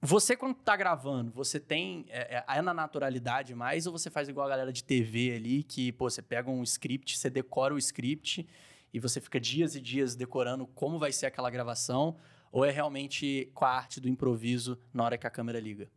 você, 0.00 0.36
quando 0.36 0.54
tá 0.56 0.76
gravando, 0.76 1.30
você 1.32 1.58
tem. 1.58 2.04
É, 2.08 2.36
é- 2.38 2.58
é 2.58 2.62
na 2.62 2.74
naturalidade 2.74 3.54
mais 3.54 3.86
ou 3.86 3.92
você 3.92 4.10
faz 4.10 4.28
igual 4.28 4.46
a 4.46 4.50
galera 4.50 4.72
de 4.72 4.84
TV 4.84 5.32
ali, 5.34 5.62
que, 5.62 5.90
pô, 5.92 6.08
você 6.10 6.20
pega 6.22 6.50
um 6.50 6.62
script, 6.62 7.16
você 7.16 7.30
decora 7.30 7.74
o 7.74 7.78
script 7.78 8.46
e 8.92 9.00
você 9.00 9.20
fica 9.20 9.40
dias 9.40 9.74
e 9.74 9.80
dias 9.80 10.14
decorando 10.14 10.66
como 10.66 10.98
vai 10.98 11.12
ser 11.12 11.26
aquela 11.26 11.50
gravação? 11.50 12.16
Ou 12.52 12.64
é 12.64 12.70
realmente 12.70 13.50
com 13.54 13.64
a 13.64 13.70
arte 13.70 14.00
do 14.00 14.08
improviso 14.08 14.78
na 14.92 15.04
hora 15.04 15.18
que 15.18 15.26
a 15.26 15.30
câmera 15.30 15.58
liga? 15.60 15.90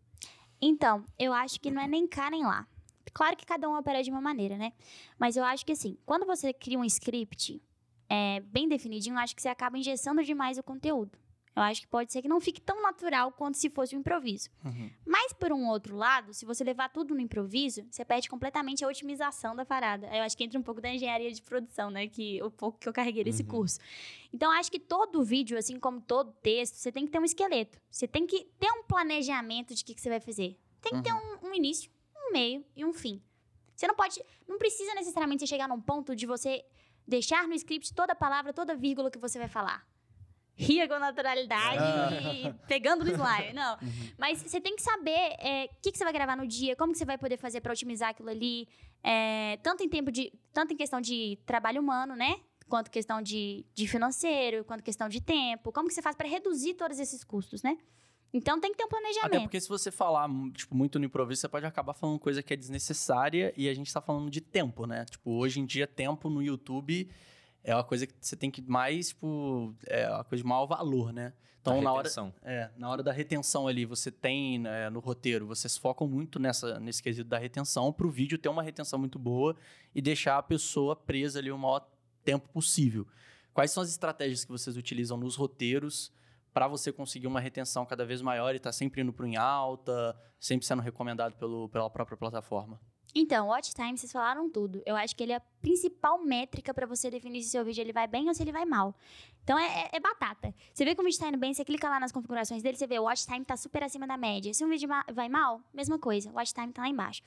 Então, 0.62 1.06
eu 1.18 1.32
acho 1.32 1.60
que 1.60 1.72
não 1.72 1.82
é 1.82 1.88
nem 1.88 2.08
cá 2.08 2.30
nem 2.30 2.44
lá. 2.44 2.68
Claro 3.14 3.36
que 3.38 3.46
cada 3.46 3.68
um 3.70 3.78
opera 3.78 4.02
de 4.04 4.10
uma 4.12 4.22
maneira, 4.22 4.58
né? 4.58 4.74
Mas 5.18 5.36
eu 5.38 5.44
acho 5.44 5.66
que 5.66 5.72
assim, 5.72 5.98
quando 6.06 6.26
você 6.26 6.54
cria 6.54 6.78
um 6.80 6.86
script 6.86 7.62
é, 8.10 8.40
bem 8.42 8.68
definidinho, 8.68 9.16
eu 9.16 9.20
acho 9.20 9.36
que 9.36 9.42
você 9.42 9.50
acaba 9.50 9.78
engessando 9.78 10.24
demais 10.24 10.58
o 10.58 10.64
conteúdo. 10.64 11.18
Eu 11.56 11.64
acho 11.64 11.82
que 11.82 11.88
pode 11.88 12.14
ser 12.14 12.22
que 12.22 12.28
não 12.30 12.40
fique 12.40 12.62
tão 12.62 12.82
natural 12.82 13.34
quanto 13.34 13.58
se 13.58 13.70
fosse 13.70 13.94
um 13.94 14.00
improviso. 14.00 14.50
Mas, 15.06 15.34
por 15.34 15.52
um 15.52 15.68
outro 15.68 15.94
lado, 15.98 16.34
se 16.34 16.46
você 16.46 16.64
levar 16.64 16.88
tudo 16.90 17.14
no 17.14 17.20
improviso, 17.20 17.86
você 17.92 18.06
perde 18.06 18.30
completamente 18.30 18.86
a 18.86 18.88
otimização 18.88 19.54
da 19.56 19.66
parada. 19.66 20.08
Eu 20.16 20.24
acho 20.24 20.38
que 20.38 20.44
entra 20.46 20.58
um 20.58 20.64
pouco 20.64 20.80
da 20.80 20.90
engenharia 20.94 21.30
de 21.30 21.42
produção, 21.42 21.90
né? 21.90 22.08
Que 22.08 22.42
o 22.44 22.50
pouco 22.50 22.80
que 22.80 22.88
eu 22.88 22.94
carreguei 22.94 23.26
nesse 23.26 23.42
Uhum. 23.44 23.50
curso. 23.50 23.80
Então, 24.32 24.50
acho 24.52 24.72
que 24.72 24.80
todo 24.80 25.22
vídeo, 25.22 25.58
assim 25.58 25.78
como 25.80 26.00
todo 26.00 26.32
texto, 26.42 26.76
você 26.76 26.94
tem 26.94 27.06
que 27.06 27.12
ter 27.12 27.20
um 27.20 27.26
esqueleto. 27.26 27.78
Você 27.92 28.08
tem 28.08 28.26
que 28.26 28.46
ter 28.58 28.72
um 28.72 28.84
planejamento 28.84 29.74
de 29.76 29.82
o 29.82 29.86
que, 29.86 29.96
que 29.96 30.02
você 30.02 30.08
vai 30.10 30.22
fazer. 30.22 30.58
Tem 30.82 30.94
que 30.94 31.02
ter 31.02 31.14
um, 31.14 31.50
um 31.50 31.54
início, 31.54 31.92
um 32.30 32.32
meio 32.32 32.66
e 32.76 32.86
um 32.86 32.94
fim. 32.94 33.22
Você 33.76 33.88
não 33.88 33.96
pode. 33.96 34.22
Não 34.48 34.58
precisa 34.58 34.94
necessariamente 34.94 35.48
chegar 35.48 35.68
num 35.68 35.80
ponto 35.80 36.16
de 36.16 36.26
você 36.26 36.64
deixar 37.08 37.48
no 37.48 37.54
script 37.56 37.94
toda 37.94 38.14
palavra, 38.14 38.54
toda 38.54 38.76
vírgula 38.76 39.10
que 39.10 39.18
você 39.18 39.40
vai 39.40 39.48
falar. 39.48 39.88
Ria 40.56 40.88
com 40.90 41.00
naturalidade 41.00 41.82
e 42.34 42.54
pegando 42.68 43.06
no 43.06 43.12
slime. 43.12 43.54
Não. 43.56 43.78
Mas 44.18 44.44
você 44.44 44.60
tem 44.60 44.76
que 44.76 44.82
saber 44.82 45.38
o 45.72 45.82
que, 45.82 45.92
que 45.94 45.98
você 45.98 46.04
vai 46.04 46.12
gravar 46.12 46.36
no 46.36 46.46
dia, 46.46 46.76
como 46.76 46.92
que 46.92 47.00
você 47.00 47.06
vai 47.06 47.18
poder 47.18 47.38
fazer 47.38 47.62
para 47.62 47.72
otimizar 47.72 48.10
aquilo 48.10 48.30
ali. 48.30 48.68
é, 49.02 49.58
tanto 49.64 49.84
em 49.84 49.90
tempo 49.90 50.12
de. 50.12 50.34
Tanto 50.52 50.74
em 50.74 50.78
questão 50.78 51.00
de 51.00 51.40
trabalho 51.46 51.82
humano, 51.82 52.16
né? 52.16 52.42
Quanto 52.68 52.92
questão 52.92 53.22
de, 53.22 53.66
de 53.74 53.88
financeiro, 53.88 54.66
quanto 54.66 54.84
questão 54.84 55.08
de 55.08 55.22
tempo. 55.22 55.72
Como 55.72 55.88
que 55.88 55.94
você 55.94 56.02
faz 56.02 56.16
para 56.16 56.28
reduzir 56.28 56.74
todos 56.74 57.00
esses 57.00 57.24
custos, 57.24 57.64
né? 57.64 57.78
Então 58.34 58.60
tem 58.60 58.72
que 58.72 58.78
ter 58.78 58.84
um 58.84 58.88
Até 58.88 59.00
planejamento. 59.00 59.42
porque 59.42 59.60
se 59.60 59.68
você 59.68 59.92
falar 59.92 60.30
tipo, 60.54 60.76
muito 60.76 61.00
no 61.00 61.06
improviso, 61.06 61.42
você 61.42 61.50
pode 61.50 61.66
acabar 61.66 61.94
falando 61.94 62.20
coisa 62.20 62.44
que 62.44 62.54
é 62.54 62.58
desnecessária 62.58 63.54
e 63.58 63.68
a 63.68 63.74
gente 63.74 63.92
tá 63.92 64.02
falando 64.02 64.30
de 64.30 64.42
tempo, 64.42 64.86
né? 64.86 65.06
Tipo, 65.06 65.32
hoje 65.32 65.60
em 65.60 65.66
dia, 65.66 65.88
tempo 65.88 66.30
no 66.30 66.42
YouTube 66.42 67.10
é 67.64 67.74
uma 67.74 67.84
coisa 67.84 68.08
que 68.08 68.14
você 68.20 68.36
tem 68.36 68.50
que 68.50 68.62
mais, 68.62 69.10
tipo, 69.10 69.76
é 69.86 70.10
uma 70.10 70.24
coisa 70.24 70.44
de 70.44 70.48
maior 70.48 70.66
valor, 70.66 71.12
né? 71.12 71.34
Então, 71.62 71.82
na 71.82 71.92
hora, 71.92 72.04
retenção. 72.04 72.34
é, 72.42 72.70
na 72.78 72.90
hora 72.90 73.04
da 73.04 73.12
retenção 73.12 73.68
ali, 73.68 73.86
você 73.86 74.10
tem 74.10 74.60
né, 74.60 74.90
no 74.90 75.00
roteiro, 75.00 75.46
vocês 75.46 75.78
focam 75.78 76.08
muito 76.08 76.40
nessa, 76.40 76.80
nesse 76.80 77.04
quesito 77.04 77.28
da 77.28 77.38
retenção 77.38 77.92
para 77.92 78.08
o 78.08 78.10
vídeo 78.10 78.38
ter 78.38 78.48
uma 78.48 78.64
retenção 78.64 78.98
muito 78.98 79.20
boa 79.20 79.56
e 79.94 80.02
deixar 80.02 80.38
a 80.38 80.44
pessoa 80.44 80.96
presa 80.96 81.40
ali 81.40 81.52
o 81.52 81.58
maior 81.58 81.86
tempo 82.24 82.48
possível. 82.50 83.06
Quais 83.54 83.72
são 83.72 83.84
as 83.84 83.90
estratégias 83.90 84.46
que 84.46 84.52
vocês 84.52 84.78
utilizam 84.78 85.18
nos 85.18 85.36
roteiros 85.36 86.14
para 86.54 86.68
você 86.68 86.92
conseguir 86.92 87.28
uma 87.28 87.40
retenção 87.40 87.86
cada 87.86 88.06
vez 88.06 88.22
maior 88.22 88.54
e 88.54 88.58
estar 88.58 88.72
sempre 88.72 89.02
indo 89.02 89.14
para 89.14 89.28
em 89.28 89.38
alta, 89.38 90.16
sempre 90.40 90.66
sendo 90.66 90.82
recomendado 90.82 91.36
pelo, 91.36 91.70
pela 91.70 91.90
própria 91.90 92.18
plataforma? 92.18 92.80
Então, 93.16 93.48
watch 93.48 93.74
time, 93.74 93.98
vocês 93.98 94.12
falaram 94.12 94.48
tudo. 94.52 94.84
Eu 94.86 94.96
acho 94.96 95.16
que 95.16 95.24
ele 95.24 95.32
é 95.32 95.38
a 95.38 95.42
principal 95.62 96.24
métrica 96.24 96.72
pra 96.76 96.86
você 96.86 97.10
definir 97.10 97.42
se 97.42 97.50
seu 97.50 97.66
vídeo 97.66 97.82
ele 97.82 97.92
vai 97.92 98.06
bem 98.08 98.28
ou 98.28 98.34
se 98.36 98.44
ele 98.44 98.52
vai 98.52 98.66
mal. 98.66 98.94
Então, 99.44 99.58
é, 99.58 99.86
é- 99.86 99.90
é 99.94 100.00
batata. 100.00 100.54
Você 100.72 100.86
vê 100.86 100.94
que 100.94 101.02
o 101.02 101.04
vídeo 101.04 101.20
tá 101.20 101.28
indo 101.28 101.38
bem, 101.40 101.52
você 101.52 101.66
clica 101.66 101.90
lá 101.90 102.00
nas 102.00 102.12
configurações 102.12 102.62
dele, 102.62 102.78
você 102.78 102.86
vê 102.86 103.00
o 103.00 103.04
watch 103.06 103.26
time 103.26 103.44
tá 103.44 103.58
super 103.58 103.84
acima 103.84 104.06
da 104.06 104.16
média. 104.16 104.54
Se 104.54 104.64
um 104.64 104.70
vídeo 104.70 104.88
vai 105.12 105.28
mal, 105.28 105.60
mesma 105.74 105.98
coisa, 105.98 106.30
o 106.30 106.36
watch 106.36 106.54
time 106.54 106.72
tá 106.72 106.84
lá 106.84 106.88
embaixo. 106.88 107.24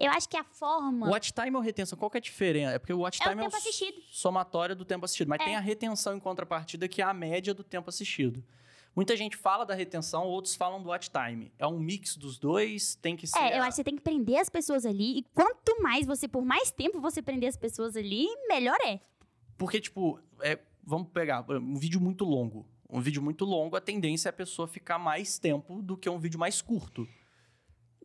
Eu 0.00 0.10
acho 0.12 0.28
que 0.28 0.36
a 0.36 0.44
forma... 0.44 1.08
Watch 1.08 1.32
time 1.32 1.56
ou 1.56 1.60
retenção? 1.62 1.98
Qual 1.98 2.10
que 2.10 2.16
é 2.16 2.20
a 2.20 2.22
diferença? 2.22 2.74
É 2.74 2.78
porque 2.78 2.92
o 2.92 3.00
watch 3.00 3.18
É 3.20 3.26
o 3.26 3.30
time 3.30 3.42
é, 3.42 3.44
tempo 3.46 3.56
assistido. 3.56 4.00
somatório 4.10 4.76
do 4.76 4.84
tempo 4.84 5.04
assistido, 5.04 5.28
mas 5.28 5.40
É. 5.40 5.44
tem 5.44 5.56
a 5.56 5.60
retenção 5.60 6.16
em 6.16 6.20
contrapartida 6.20 6.86
que 6.86 7.02
é 7.02 7.04
a 7.04 7.12
média 7.12 7.52
do 7.52 7.64
tempo 7.64 7.88
assistido. 7.88 8.44
Muita 8.94 9.16
gente 9.16 9.36
fala 9.36 9.64
da 9.64 9.74
retenção, 9.74 10.24
outros 10.24 10.56
falam 10.56 10.82
do 10.82 10.88
watch 10.88 11.10
time. 11.10 11.52
É 11.58 11.66
um 11.66 11.78
mix 11.78 12.16
dos 12.16 12.38
dois, 12.38 12.96
tem 12.96 13.16
que 13.16 13.26
ser. 13.26 13.38
É, 13.38 13.58
eu 13.58 13.62
acho 13.62 13.70
que 13.70 13.76
você 13.76 13.84
tem 13.84 13.94
que 13.96 14.02
prender 14.02 14.38
as 14.38 14.48
pessoas 14.48 14.84
ali. 14.84 15.18
E 15.18 15.22
quanto 15.34 15.80
mais 15.82 16.06
você, 16.06 16.26
por 16.26 16.44
mais 16.44 16.70
tempo 16.70 17.00
você 17.00 17.22
prender 17.22 17.48
as 17.48 17.56
pessoas 17.56 17.96
ali, 17.96 18.26
melhor 18.48 18.76
é. 18.84 19.00
Porque, 19.56 19.80
tipo, 19.80 20.20
é, 20.40 20.58
vamos 20.82 21.08
pegar 21.12 21.44
um 21.48 21.76
vídeo 21.76 22.00
muito 22.00 22.24
longo. 22.24 22.66
Um 22.90 23.00
vídeo 23.00 23.20
muito 23.22 23.44
longo, 23.44 23.76
a 23.76 23.80
tendência 23.80 24.28
é 24.28 24.30
a 24.30 24.32
pessoa 24.32 24.66
ficar 24.66 24.98
mais 24.98 25.38
tempo 25.38 25.82
do 25.82 25.96
que 25.96 26.08
um 26.08 26.18
vídeo 26.18 26.40
mais 26.40 26.62
curto. 26.62 27.06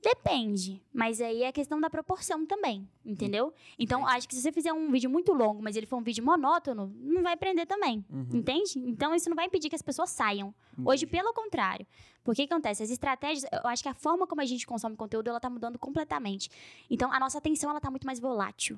Depende. 0.04 0.82
Mas 0.94 1.22
aí 1.22 1.44
é 1.44 1.52
questão 1.52 1.80
da 1.80 1.89
proporção 1.89 2.46
também, 2.46 2.88
entendeu? 3.06 3.54
Então, 3.80 4.06
acho 4.06 4.28
que 4.28 4.36
se 4.36 4.42
você 4.42 4.52
fizer 4.52 4.74
um 4.74 4.92
vídeo 4.92 5.10
muito 5.10 5.32
longo, 5.32 5.63
mas 5.63 5.78
ele 5.78 5.86
for 5.86 5.96
um 5.96 6.04
vídeo 6.04 6.24
monótono, 6.24 6.94
não 7.00 7.24
vai 7.24 7.38
prender 7.38 7.66
também. 7.66 8.06
Entende? 8.34 8.80
Então, 8.80 9.16
isso 9.16 9.30
não 9.30 9.36
vai 9.36 9.46
impedir 9.46 9.70
que 9.70 9.76
as 9.76 9.82
pessoas 9.82 10.10
saiam. 10.10 10.54
Hoje, 10.86 11.06
pelo 11.06 11.34
contrário. 11.34 11.88
Porque 12.24 12.46
que 12.46 12.54
acontece? 12.54 12.84
As 12.84 12.89
estratégias, 12.89 13.46
eu 13.52 13.70
acho 13.70 13.84
que 13.84 13.89
a 13.89 13.94
forma 13.94 14.28
como 14.28 14.42
a 14.42 14.46
gente 14.46 14.68
consome 14.68 14.96
conteúdo, 14.96 15.30
ela 15.30 15.39
tá 15.39 15.50
mudando 15.50 15.80
completamente. 15.80 16.50
Então, 16.89 17.12
a 17.12 17.20
nossa 17.20 17.38
atenção, 17.38 17.70
ela 17.70 17.82
tá 17.82 17.89
muito 17.89 18.06
mais 18.06 18.20
volátil. 18.20 18.78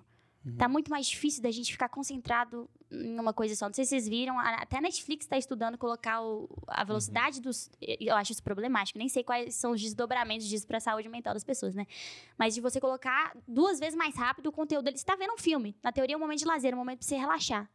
Tá 0.58 0.67
muito 0.67 0.91
mais 0.91 1.08
difícil 1.08 1.41
da 1.41 1.49
gente 1.51 1.71
ficar 1.71 1.89
concentrado 1.89 2.69
em 2.91 3.19
uma 3.19 3.34
coisa 3.34 3.55
só. 3.55 3.65
Não 3.65 3.73
sei 3.73 3.84
se 3.84 3.89
vocês 3.89 4.08
viram, 4.08 4.38
até 4.39 4.77
a 4.77 4.81
Netflix 4.81 5.25
está 5.25 5.38
estudando 5.38 5.77
colocar 5.77 6.21
o- 6.21 6.47
a 6.67 6.84
velocidade 6.84 7.41
dos. 7.41 7.69
Eu 7.81 8.15
acho 8.15 8.31
isso 8.31 8.43
problemático, 8.43 8.99
nem 8.99 9.10
sei 9.10 9.23
quais 9.23 9.55
são 9.55 9.71
os 9.71 9.81
desdobramentos 9.81 10.47
disso 10.47 10.67
para 10.67 10.77
a 10.77 10.81
saúde 10.81 11.10
mental 11.10 11.34
das 11.34 11.43
pessoas, 11.43 11.73
né? 11.73 11.88
Mas 12.38 12.53
de 12.53 12.62
você 12.62 12.79
colocar 12.79 13.36
duas 13.47 13.79
vezes 13.79 13.95
mais 13.95 14.15
rápido 14.15 14.47
o 14.47 14.51
conteúdo. 14.51 14.91
Você 14.95 15.03
tá 15.03 15.15
vendo 15.15 15.34
um 15.34 15.38
filme. 15.38 15.75
Na 15.84 15.91
teoria, 15.91 16.13
é 16.13 16.17
um 16.17 16.21
momento 16.21 16.39
de 16.39 16.45
lazer, 16.45 16.71
é 16.73 16.75
um 16.75 16.79
momento 16.79 16.99
pra 16.99 17.08
você 17.08 17.15
relaxar. 17.15 17.69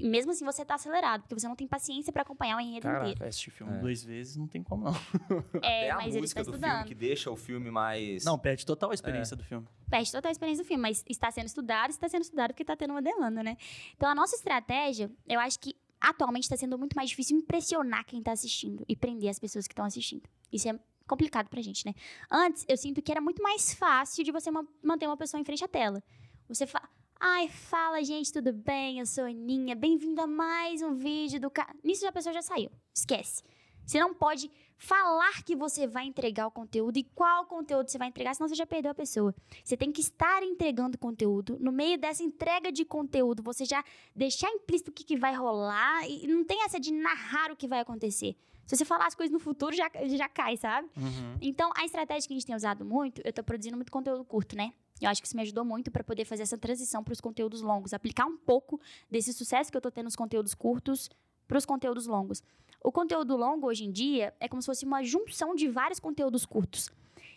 Mesmo 0.00 0.32
assim, 0.32 0.44
você 0.44 0.64
tá 0.64 0.74
acelerado, 0.74 1.22
porque 1.22 1.34
você 1.38 1.48
não 1.48 1.56
tem 1.56 1.66
paciência 1.66 2.12
para 2.12 2.20
acompanhar 2.22 2.56
o 2.58 2.60
enredo 2.60 2.86
inteiro. 2.86 3.04
Caraca, 3.04 3.26
assistir 3.26 3.50
filme 3.50 3.74
É. 3.74 3.78
duas 3.78 4.02
vezes 4.04 4.36
não 4.36 4.46
tem 4.46 4.62
como, 4.62 4.84
não. 4.84 4.92
É, 5.62 5.90
Até 5.90 5.90
a 5.90 5.96
mas 5.96 6.06
ele 6.08 6.20
música 6.20 6.40
está 6.40 6.52
do 6.52 6.58
filme 6.58 6.66
estudando. 6.68 6.86
que 6.86 6.94
deixa 6.94 7.30
o 7.30 7.36
filme 7.36 7.70
mais. 7.70 8.22
Não, 8.24 8.38
perde 8.38 8.66
total 8.66 8.90
a 8.90 8.94
experiência 8.94 9.34
do 9.34 9.42
filme. 9.42 9.66
perde 9.90 10.12
total 10.12 10.28
a 10.28 10.32
experiência 10.32 10.62
do 10.62 10.66
filme, 10.68 10.82
mas 10.82 11.02
está 11.08 11.30
sendo 11.30 11.46
estudado, 11.46 11.90
está 11.90 12.08
sendo 12.08 12.22
estudado 12.22 12.50
porque 12.50 12.62
está 12.62 12.76
tendo 12.76 12.90
uma 12.90 13.00
demanda, 13.02 13.42
né? 13.42 13.56
Então, 13.96 14.08
a 14.10 14.14
nossa 14.14 14.36
estratégia, 14.36 15.10
eu 15.26 15.40
acho 15.40 15.58
que 15.58 15.74
atualmente 16.00 16.44
está 16.44 16.56
sendo 16.56 16.78
muito 16.78 16.94
mais 16.94 17.08
difícil 17.08 17.36
impressionar 17.38 18.04
quem 18.04 18.18
está 18.18 18.32
assistindo 18.32 18.84
e 18.86 18.94
prender 18.94 19.30
as 19.30 19.38
pessoas 19.38 19.66
que 19.66 19.72
estão 19.72 19.84
assistindo. 19.86 20.22
Isso 20.52 20.68
é 20.68 20.78
complicado 21.08 21.48
pra 21.48 21.62
gente, 21.62 21.86
né? 21.86 21.94
Antes, 22.30 22.64
eu 22.68 22.76
sinto 22.76 23.00
que 23.00 23.10
era 23.10 23.20
muito 23.22 23.42
mais 23.42 23.72
fácil 23.72 24.22
de 24.22 24.30
você 24.30 24.50
ma- 24.50 24.66
manter 24.82 25.06
uma 25.06 25.16
pessoa 25.16 25.40
em 25.40 25.44
frente 25.44 25.64
à 25.64 25.68
tela. 25.68 26.02
Você 26.46 26.66
fala, 26.66 26.88
ai, 27.20 27.48
fala, 27.48 28.02
gente, 28.02 28.32
tudo 28.32 28.52
bem? 28.52 29.00
Eu 29.00 29.06
sou 29.06 29.24
a 29.24 29.28
Aninha, 29.28 29.74
bem-vindo 29.74 30.20
a 30.20 30.26
mais 30.26 30.82
um 30.82 30.94
vídeo 30.94 31.40
do... 31.40 31.50
Ca... 31.50 31.74
Nisso 31.82 32.06
a 32.06 32.12
pessoa 32.12 32.32
já 32.32 32.42
saiu, 32.42 32.70
esquece. 32.94 33.42
Você 33.84 33.98
não 33.98 34.14
pode 34.14 34.50
falar 34.76 35.42
que 35.42 35.56
você 35.56 35.86
vai 35.86 36.04
entregar 36.04 36.46
o 36.46 36.50
conteúdo 36.50 36.96
e 36.98 37.02
qual 37.02 37.46
conteúdo 37.46 37.90
você 37.90 37.98
vai 37.98 38.08
entregar, 38.08 38.34
senão 38.34 38.48
você 38.48 38.54
já 38.54 38.66
perdeu 38.66 38.92
a 38.92 38.94
pessoa. 38.94 39.34
Você 39.64 39.76
tem 39.76 39.90
que 39.90 40.00
estar 40.00 40.42
entregando 40.42 40.96
conteúdo. 40.98 41.56
No 41.58 41.72
meio 41.72 41.98
dessa 41.98 42.22
entrega 42.22 42.70
de 42.70 42.84
conteúdo, 42.84 43.42
você 43.42 43.64
já 43.64 43.82
deixar 44.14 44.50
implícito 44.50 44.90
o 44.90 44.94
que, 44.94 45.02
que 45.02 45.16
vai 45.16 45.34
rolar 45.34 46.08
e 46.08 46.26
não 46.26 46.44
tem 46.44 46.62
essa 46.64 46.78
de 46.78 46.92
narrar 46.92 47.50
o 47.50 47.56
que 47.56 47.66
vai 47.66 47.80
acontecer. 47.80 48.36
Se 48.66 48.76
você 48.76 48.84
falar 48.84 49.06
as 49.06 49.14
coisas 49.14 49.32
no 49.32 49.40
futuro, 49.40 49.74
já, 49.74 49.90
já 50.04 50.28
cai, 50.28 50.56
sabe? 50.58 50.88
Então, 51.40 51.72
a 51.74 51.84
estratégia 51.86 52.28
que 52.28 52.34
a 52.34 52.36
gente 52.36 52.46
tem 52.46 52.54
usado 52.54 52.84
muito, 52.84 53.22
eu 53.24 53.32
tô 53.32 53.42
produzindo 53.42 53.76
muito 53.76 53.90
conteúdo 53.90 54.22
curto, 54.24 54.54
né? 54.54 54.74
Eu 55.00 55.08
acho 55.08 55.20
que 55.20 55.26
isso 55.26 55.36
me 55.36 55.42
ajudou 55.42 55.64
muito 55.64 55.90
para 55.90 56.02
poder 56.02 56.24
fazer 56.24 56.42
essa 56.42 56.58
transição 56.58 57.02
para 57.04 57.12
os 57.12 57.20
conteúdos 57.20 57.62
longos, 57.62 57.92
aplicar 57.92 58.26
um 58.26 58.36
pouco 58.36 58.80
desse 59.10 59.32
sucesso 59.32 59.70
que 59.70 59.76
eu 59.76 59.80
tô 59.80 59.90
tendo 59.90 60.04
nos 60.04 60.16
conteúdos 60.16 60.54
curtos 60.54 61.08
para 61.46 61.58
os 61.58 61.64
conteúdos 61.64 62.06
longos. 62.06 62.42
O 62.82 62.92
conteúdo 62.92 63.36
longo 63.36 63.66
hoje 63.66 63.84
em 63.84 63.90
dia 63.90 64.34
é 64.38 64.48
como 64.48 64.62
se 64.62 64.66
fosse 64.66 64.84
uma 64.84 65.02
junção 65.02 65.54
de 65.54 65.68
vários 65.68 65.98
conteúdos 65.98 66.46
curtos. 66.46 66.90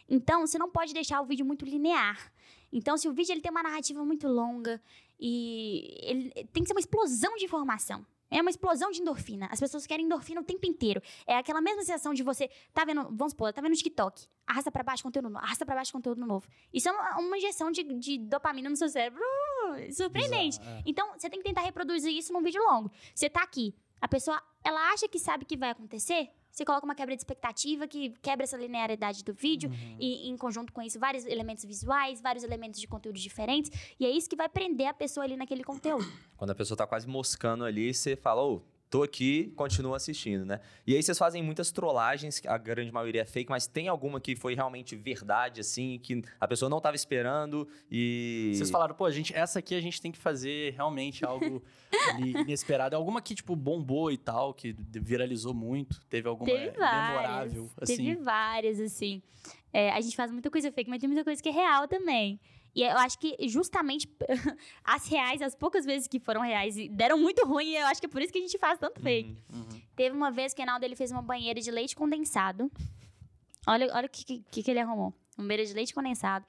Então, 0.08 0.46
você 0.46 0.58
não 0.58 0.70
pode 0.70 0.94
deixar 0.94 1.22
o 1.22 1.26
vídeo 1.26 1.46
muito 1.46 1.66
linear. 1.66 2.32
Então, 2.72 2.98
se 2.98 3.08
o 3.08 3.14
vídeo 3.14 3.32
ele 3.32 3.42
tem 3.42 3.52
uma 3.52 3.64
narrativa 3.64 4.04
muito 4.04 4.28
longa 4.28 4.82
e 5.20 5.98
ele 6.02 6.32
tem 6.52 6.64
que 6.64 6.68
ser 6.68 6.74
uma 6.74 6.80
explosão 6.80 7.36
de 7.38 7.46
informação. 7.46 8.06
É 8.32 8.42
uma 8.42 8.50
explosão 8.50 8.90
de 8.92 9.02
endorfina. 9.02 9.48
As 9.52 9.60
pessoas 9.60 9.86
querem 9.86 10.06
endorfina 10.06 10.40
o 10.40 10.44
tempo 10.44 10.66
inteiro. 10.66 11.02
É 11.28 11.36
aquela 11.36 11.62
mesma 11.62 11.82
sensação 11.82 12.14
de 12.14 12.24
você 12.24 12.50
tá 12.74 12.86
vendo, 12.86 13.04
vamos 13.04 13.32
supor, 13.34 13.52
tá 13.52 13.62
vendo 13.62 13.76
TikTok, 13.76 14.26
arrasta 14.48 14.72
pra 14.72 14.84
baixo 14.84 15.04
conteúdo 15.04 15.30
novo, 15.30 15.44
arrasta 15.44 15.66
pra 15.66 15.76
baixo 15.76 15.92
conteúdo 15.92 16.26
novo. 16.26 16.48
Isso 16.74 16.88
é 16.88 16.92
uma, 16.92 17.20
uma 17.20 17.38
injeção 17.38 17.70
de, 17.70 17.84
de 17.84 18.18
dopamina 18.18 18.70
no 18.70 18.78
seu 18.78 18.88
cérebro. 18.88 19.22
Uh, 19.22 19.94
surpreendente. 19.94 20.58
Bizarro, 20.60 20.78
é. 20.78 20.84
Então, 20.86 21.12
você 21.12 21.30
tem 21.30 21.40
que 21.40 21.46
tentar 21.46 21.62
reproduzir 21.62 22.12
isso 22.12 22.32
num 22.32 22.42
vídeo 22.42 22.64
longo. 22.64 22.90
Você 23.14 23.30
tá 23.30 23.44
aqui, 23.44 23.76
a 24.00 24.08
pessoa, 24.08 24.42
ela 24.64 24.92
acha 24.92 25.08
que 25.08 25.20
sabe 25.20 25.44
o 25.44 25.46
que 25.46 25.58
vai 25.58 25.70
acontecer, 25.70 26.30
você 26.52 26.66
coloca 26.66 26.86
uma 26.86 26.96
quebra 26.96 27.16
de 27.16 27.22
expectativa 27.22 27.88
que 27.88 28.10
quebra 28.22 28.44
essa 28.44 28.58
linearidade 28.58 29.24
do 29.24 29.34
vídeo 29.34 29.70
Uhum. 29.70 29.98
e 30.00 30.30
em 30.30 30.38
conjunto 30.38 30.74
com 30.74 30.82
isso 30.82 31.00
vários 31.00 31.26
elementos 31.26 31.64
visuais, 31.64 32.22
vários 32.22 32.44
elementos 32.44 32.80
de 32.80 32.88
conteúdo 32.88 33.18
diferentes, 33.20 33.72
e 34.00 34.06
é 34.06 34.10
isso 34.10 34.30
que 34.30 34.36
vai 34.36 34.50
prender 34.50 34.88
a 34.88 34.94
pessoa 34.94 35.24
ali 35.24 35.38
naquele 35.38 35.64
conteúdo. 35.64 36.06
Quando 36.36 36.52
a 36.52 36.56
pessoa 36.56 36.78
tá 36.78 36.86
quase 36.86 37.08
moscando 37.08 37.64
ali, 37.64 37.94
você 37.94 38.16
fala, 38.16 38.44
ô, 38.44 38.62
tô 38.92 39.04
aqui, 39.04 39.54
continua 39.56 39.96
assistindo, 39.96 40.46
né? 40.46 40.60
E 40.86 40.94
aí 40.94 41.02
vocês 41.02 41.18
fazem 41.18 41.42
muitas 41.42 41.72
trollagens, 41.72 42.42
a 42.46 42.58
grande 42.58 42.92
maioria 42.92 43.22
é 43.22 43.26
fake, 43.26 43.50
mas 43.50 43.66
tem 43.66 43.88
alguma 43.88 44.20
que 44.20 44.36
foi 44.36 44.54
realmente 44.54 44.98
verdade, 44.98 45.62
assim, 45.62 45.98
que 46.04 46.22
a 46.38 46.46
pessoa 46.46 46.70
não 46.70 46.82
tava 46.82 46.98
esperando 46.98 47.66
e... 47.90 48.52
Vocês 48.54 48.70
falaram, 48.70 48.94
pô, 48.94 49.10
gente, 49.10 49.34
essa 49.34 49.60
aqui 49.60 49.76
a 49.76 49.82
gente 49.82 50.02
tem 50.02 50.12
que 50.12 50.18
fazer 50.18 50.74
realmente 50.74 51.24
algo 51.24 51.64
ali 52.10 52.32
inesperado. 52.32 52.94
Alguma 52.94 53.22
que, 53.22 53.34
tipo, 53.34 53.56
bombou 53.56 54.12
e 54.12 54.18
tal, 54.18 54.54
que 54.54 54.76
viralizou 54.78 55.54
muito. 55.54 56.02
Teve 56.10 56.28
alguma 56.28 56.52
Teve 56.52 56.78
várias. 56.78 57.10
memorável, 57.10 57.72
assim. 57.80 57.96
Teve 57.96 58.16
várias, 58.18 58.80
assim. 58.82 59.24
É, 59.72 59.90
a 59.92 60.02
gente 60.02 60.18
faz 60.18 60.30
muita 60.30 60.52
coisa 60.52 60.70
fake, 60.70 60.90
mas 60.90 61.00
tem 61.00 61.08
muita 61.08 61.24
coisa 61.24 61.42
que 61.42 61.48
é 61.48 61.52
real 61.54 61.88
também. 61.88 62.42
E 62.74 62.84
eu 62.84 62.98
acho 62.98 63.20
que 63.20 63.36
justamente 63.48 64.10
as 64.84 65.08
reais, 65.08 65.42
as 65.42 65.54
poucas 65.54 65.86
vezes 65.86 66.08
que 66.08 66.20
foram 66.20 66.42
reais 66.42 66.78
e 66.78 66.88
deram 66.88 67.18
muito 67.18 67.46
ruim, 67.46 67.72
eu 67.74 67.86
acho 67.88 68.00
que 68.00 68.06
é 68.06 68.10
por 68.10 68.22
isso 68.22 68.32
que 68.32 68.40
a 68.40 68.42
gente 68.42 68.58
faz 68.58 68.80
tanto 68.80 69.02
fake. 69.02 69.38
Uhum. 69.52 69.60
Uhum. 69.60 69.82
Teve 69.96 70.16
uma 70.16 70.32
vez 70.32 70.54
que 70.54 70.62
o 70.62 70.64
Reinaldo 70.64 70.86
ele 70.86 70.96
fez 70.96 71.12
uma 71.12 71.22
banheira 71.22 71.60
de 71.60 71.70
leite 71.70 71.96
condensado. 71.96 72.72
Olha, 73.68 73.94
olha 73.94 74.06
o 74.08 74.10
que, 74.10 74.40
que, 74.40 74.64
que 74.64 74.72
ele 74.72 74.80
arrumou. 74.80 75.14
Uma 75.38 75.48
banheira 75.48 75.66
de 75.66 75.74
leite 75.74 75.94
condensado. 75.94 76.46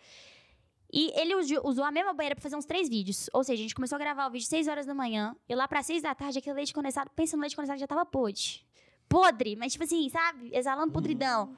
E 0.92 1.10
ele 1.18 1.34
usou 1.34 1.84
a 1.84 1.90
mesma 1.90 2.12
banheira 2.12 2.36
pra 2.36 2.42
fazer 2.42 2.54
uns 2.54 2.66
três 2.66 2.88
vídeos. 2.88 3.28
Ou 3.32 3.42
seja, 3.42 3.60
a 3.60 3.62
gente 3.62 3.74
começou 3.74 3.96
a 3.96 3.98
gravar 3.98 4.26
o 4.26 4.30
vídeo 4.30 4.46
6 4.46 4.68
horas 4.68 4.84
da 4.84 4.94
manhã. 4.94 5.34
E 5.48 5.54
lá 5.54 5.66
pra 5.66 5.82
6 5.82 6.02
da 6.02 6.14
tarde, 6.14 6.38
aquele 6.38 6.54
leite 6.54 6.74
condensado, 6.74 7.10
pensa 7.16 7.34
no 7.34 7.40
leite 7.40 7.56
condensado 7.56 7.80
já 7.80 7.86
tava 7.86 8.04
podre. 8.04 8.60
Podre, 9.08 9.56
mas 9.56 9.72
tipo 9.72 9.84
assim, 9.84 10.08
sabe? 10.10 10.50
Exalando 10.54 10.92
podridão. 10.92 11.56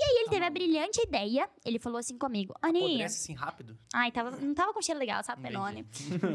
E 0.00 0.02
aí 0.02 0.16
ele 0.22 0.30
teve 0.30 0.44
a 0.46 0.48
brilhante 0.48 0.98
ideia. 1.02 1.46
Ele 1.62 1.78
falou 1.78 1.98
assim 1.98 2.16
comigo: 2.16 2.54
Aninha. 2.62 2.86
Apodrece 2.86 3.18
assim 3.18 3.34
rápido. 3.34 3.78
Ai, 3.92 4.10
tava, 4.10 4.30
não 4.30 4.54
tava 4.54 4.72
com 4.72 4.80
cheiro 4.80 4.98
legal, 4.98 5.22
sabe, 5.22 5.42
Penone? 5.42 5.86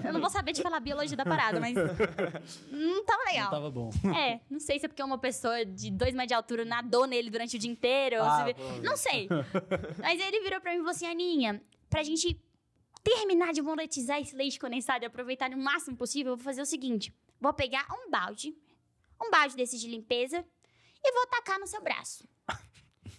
Eu 0.05 0.13
não 0.13 0.21
vou 0.21 0.29
saber 0.29 0.53
te 0.53 0.61
falar 0.61 0.77
a 0.77 0.79
biologia 0.79 1.17
da 1.17 1.25
parada, 1.25 1.59
mas. 1.59 1.73
Não 2.69 3.03
tava 3.03 3.23
legal. 3.23 3.45
Não 3.45 3.51
tava 3.51 3.71
bom. 3.71 3.89
É, 4.15 4.39
não 4.49 4.59
sei 4.59 4.79
se 4.79 4.85
é 4.85 4.87
porque 4.89 5.01
uma 5.01 5.17
pessoa 5.17 5.65
de 5.65 5.89
dois 5.89 6.13
metros 6.13 6.27
de 6.27 6.33
altura 6.35 6.63
nadou 6.63 7.07
nele 7.07 7.29
durante 7.29 7.55
o 7.55 7.59
dia 7.59 7.69
inteiro. 7.71 8.17
Ah, 8.21 8.45
se-. 8.45 8.81
Não 8.81 8.95
sei. 8.95 9.27
Mas 9.99 10.19
ele 10.21 10.41
virou 10.41 10.61
pra 10.61 10.71
mim 10.71 10.77
e 10.77 10.79
falou 10.79 10.91
assim: 10.91 11.07
Aninha, 11.07 11.61
pra 11.89 12.03
gente 12.03 12.39
terminar 13.03 13.51
de 13.51 13.61
monetizar 13.63 14.19
esse 14.21 14.35
leite 14.35 14.59
condensado 14.59 15.03
e 15.03 15.07
aproveitar 15.07 15.49
o 15.51 15.57
máximo 15.57 15.97
possível, 15.97 16.33
eu 16.33 16.37
vou 16.37 16.43
fazer 16.43 16.61
o 16.61 16.65
seguinte: 16.65 17.11
vou 17.41 17.53
pegar 17.53 17.87
um 17.91 18.11
balde, 18.11 18.55
um 19.21 19.31
balde 19.31 19.55
desses 19.55 19.81
de 19.81 19.87
limpeza, 19.87 20.45
e 21.03 21.11
vou 21.11 21.25
tacar 21.27 21.59
no 21.59 21.65
seu 21.65 21.81
braço. 21.81 22.27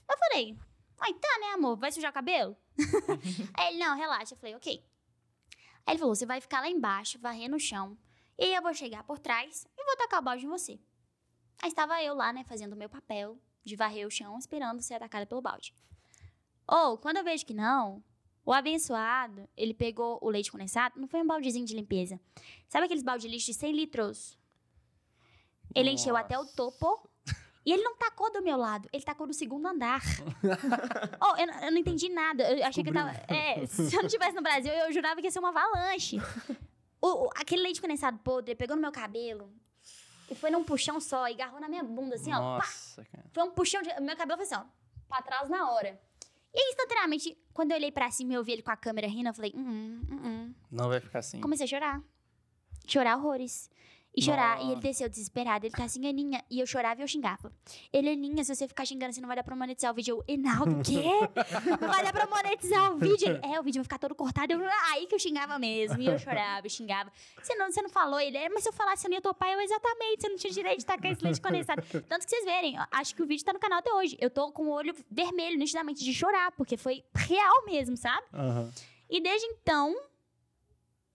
Eu 0.08 0.18
falei, 0.18 0.56
ai, 1.00 1.14
tá, 1.14 1.38
né, 1.40 1.46
amor? 1.54 1.76
Vai 1.76 1.92
sujar 1.92 2.10
o 2.10 2.14
cabelo? 2.14 2.56
Aí 3.54 3.68
ele, 3.68 3.78
não, 3.78 3.96
relaxa. 3.96 4.34
Eu 4.34 4.38
falei, 4.38 4.54
ok. 4.54 4.82
Aí 5.86 5.92
ele 5.92 5.98
falou: 5.98 6.14
você 6.14 6.26
vai 6.26 6.40
ficar 6.40 6.60
lá 6.60 6.68
embaixo, 6.68 7.18
varrer 7.18 7.48
no 7.48 7.60
chão. 7.60 7.96
E 8.38 8.54
eu 8.54 8.60
vou 8.60 8.74
chegar 8.74 9.04
por 9.04 9.18
trás 9.18 9.66
e 9.78 9.84
vou 9.84 9.96
tacar 9.96 10.20
o 10.20 10.22
balde 10.22 10.44
em 10.44 10.48
você. 10.48 10.78
Aí 11.62 11.68
estava 11.68 12.02
eu 12.02 12.14
lá, 12.14 12.32
né, 12.32 12.44
fazendo 12.44 12.74
o 12.74 12.76
meu 12.76 12.88
papel 12.88 13.38
de 13.64 13.76
varrer 13.76 14.06
o 14.06 14.10
chão, 14.10 14.36
esperando 14.38 14.82
ser 14.82 14.94
atacada 14.94 15.24
pelo 15.24 15.40
balde. 15.40 15.74
Ou, 16.68 16.98
quando 16.98 17.16
eu 17.16 17.24
vejo 17.24 17.46
que 17.46 17.54
não, 17.54 18.02
o 18.44 18.52
abençoado, 18.52 19.48
ele 19.56 19.72
pegou 19.72 20.18
o 20.20 20.28
leite 20.28 20.52
condensado, 20.52 21.00
não 21.00 21.08
foi 21.08 21.22
um 21.22 21.26
baldezinho 21.26 21.64
de 21.64 21.74
limpeza. 21.74 22.20
Sabe 22.68 22.84
aqueles 22.84 23.02
balde 23.02 23.22
de 23.22 23.28
lixo 23.28 23.46
de 23.46 23.54
100 23.54 23.72
litros? 23.72 24.38
Ele 25.74 25.90
encheu 25.90 26.12
Nossa. 26.12 26.24
até 26.24 26.38
o 26.38 26.44
topo. 26.44 27.08
E 27.66 27.72
ele 27.72 27.82
não 27.82 27.96
tacou 27.96 28.30
do 28.32 28.40
meu 28.40 28.56
lado, 28.56 28.88
ele 28.92 29.02
tacou 29.02 29.26
do 29.26 29.34
segundo 29.34 29.66
andar. 29.66 30.00
oh, 31.20 31.36
eu, 31.36 31.46
não- 31.48 31.60
eu 31.64 31.72
não 31.72 31.78
entendi 31.78 32.08
nada. 32.08 32.48
Eu 32.56 32.64
achei 32.64 32.82
que 32.84 32.90
eu 32.90 32.94
tava. 32.94 33.10
É, 33.28 33.66
se 33.66 33.92
eu 33.94 34.00
não 34.00 34.06
estivesse 34.06 34.36
no 34.36 34.42
Brasil, 34.42 34.72
eu 34.72 34.92
jurava 34.92 35.20
que 35.20 35.26
ia 35.26 35.30
ser 35.32 35.40
uma 35.40 35.48
avalanche. 35.48 36.18
O, 37.00 37.26
o- 37.26 37.30
aquele 37.34 37.62
leite 37.62 37.80
condensado 37.80 38.18
podre 38.18 38.54
pegou 38.54 38.76
no 38.76 38.82
meu 38.82 38.92
cabelo 38.92 39.52
e 40.30 40.34
foi 40.36 40.50
num 40.50 40.62
puxão 40.62 41.00
só 41.00 41.28
e 41.28 41.32
agarrou 41.34 41.60
na 41.60 41.68
minha 41.68 41.82
bunda, 41.82 42.14
assim, 42.14 42.32
ó. 42.32 42.38
Pá! 42.38 42.64
Nossa, 42.66 43.04
cara. 43.04 43.24
Foi 43.32 43.42
um 43.42 43.50
puxão 43.50 43.82
de. 43.82 43.88
Meu 44.00 44.16
cabelo 44.16 44.38
foi 44.38 44.44
assim, 44.46 44.54
ó. 44.54 44.64
Pra 45.08 45.20
trás 45.22 45.48
na 45.48 45.70
hora. 45.70 46.00
E 46.54 46.58
aí, 46.58 46.68
instantaneamente, 46.70 47.36
quando 47.52 47.72
eu 47.72 47.76
olhei 47.76 47.90
pra 47.92 48.10
cima 48.10 48.32
e 48.32 48.36
eu 48.36 48.42
vi 48.44 48.52
ele 48.52 48.62
com 48.62 48.70
a 48.70 48.76
câmera 48.76 49.06
rindo, 49.08 49.28
eu 49.28 49.34
falei, 49.34 49.52
hum, 49.54 50.02
hum, 50.10 50.20
hum. 50.24 50.54
Não 50.70 50.88
vai 50.88 51.00
ficar 51.00 51.18
assim. 51.18 51.40
Comecei 51.40 51.64
a 51.64 51.68
chorar. 51.68 52.02
Chorar 52.86 53.16
horrores. 53.18 53.68
E 54.16 54.22
chorar. 54.22 54.58
E 54.58 54.62
ele 54.62 54.68
Nossa. 54.70 54.80
desceu 54.80 55.08
desesperado. 55.08 55.66
Ele 55.66 55.74
tá 55.74 55.84
assim, 55.84 56.08
Aninha. 56.08 56.42
E 56.50 56.58
eu 56.58 56.66
chorava 56.66 57.00
e 57.00 57.04
eu 57.04 57.08
xingava. 57.08 57.52
Ele, 57.92 58.10
Aninha, 58.10 58.42
se 58.42 58.54
você 58.54 58.66
ficar 58.66 58.86
xingando, 58.86 59.12
você 59.12 59.20
não 59.20 59.26
vai 59.26 59.36
dar 59.36 59.44
pra 59.44 59.54
monetizar 59.54 59.92
o 59.92 59.94
vídeo. 59.94 60.24
Eu, 60.26 60.34
Enaldo, 60.34 60.80
o 60.80 60.82
quê? 60.82 61.02
Não 61.80 61.88
vai 61.88 62.02
dar 62.02 62.12
pra 62.12 62.26
monetizar 62.26 62.92
o 62.92 62.96
vídeo. 62.96 63.28
Ele, 63.28 63.54
é, 63.54 63.60
o 63.60 63.62
vídeo 63.62 63.80
vai 63.80 63.84
ficar 63.84 63.98
todo 63.98 64.14
cortado. 64.14 64.54
Eu, 64.54 64.60
aí 64.92 65.06
que 65.06 65.14
eu 65.14 65.18
xingava 65.18 65.58
mesmo. 65.58 66.00
E 66.00 66.06
eu 66.06 66.18
chorava, 66.18 66.66
eu 66.66 66.70
xingava. 66.70 67.12
Você 67.42 67.54
não, 67.56 67.70
você 67.70 67.82
não 67.82 67.90
falou? 67.90 68.18
Ele, 68.18 68.38
é, 68.38 68.48
mas 68.48 68.62
se 68.62 68.70
eu 68.70 68.72
falasse, 68.72 69.06
eu 69.06 69.10
não 69.10 69.16
ia 69.16 69.20
topar. 69.20 69.50
Eu, 69.50 69.60
exatamente, 69.60 70.22
você 70.22 70.28
não 70.30 70.36
tinha 70.36 70.52
direito 70.52 70.78
de 70.78 70.86
tacar 70.86 71.12
esse 71.12 71.22
leite 71.22 71.40
condensado. 71.40 71.82
Tanto 72.08 72.24
que 72.24 72.30
vocês 72.30 72.44
verem, 72.44 72.76
acho 72.90 73.14
que 73.14 73.22
o 73.22 73.26
vídeo 73.26 73.44
tá 73.44 73.52
no 73.52 73.58
canal 73.58 73.80
até 73.80 73.92
hoje. 73.92 74.16
Eu 74.18 74.30
tô 74.30 74.50
com 74.50 74.64
o 74.64 74.70
olho 74.70 74.94
vermelho, 75.10 75.58
nitidamente, 75.58 76.02
de 76.02 76.14
chorar. 76.14 76.52
Porque 76.52 76.78
foi 76.78 77.04
real 77.14 77.66
mesmo, 77.66 77.96
sabe? 77.98 78.24
Aham. 78.32 78.72
E 79.10 79.20
desde 79.20 79.46
então, 79.48 79.94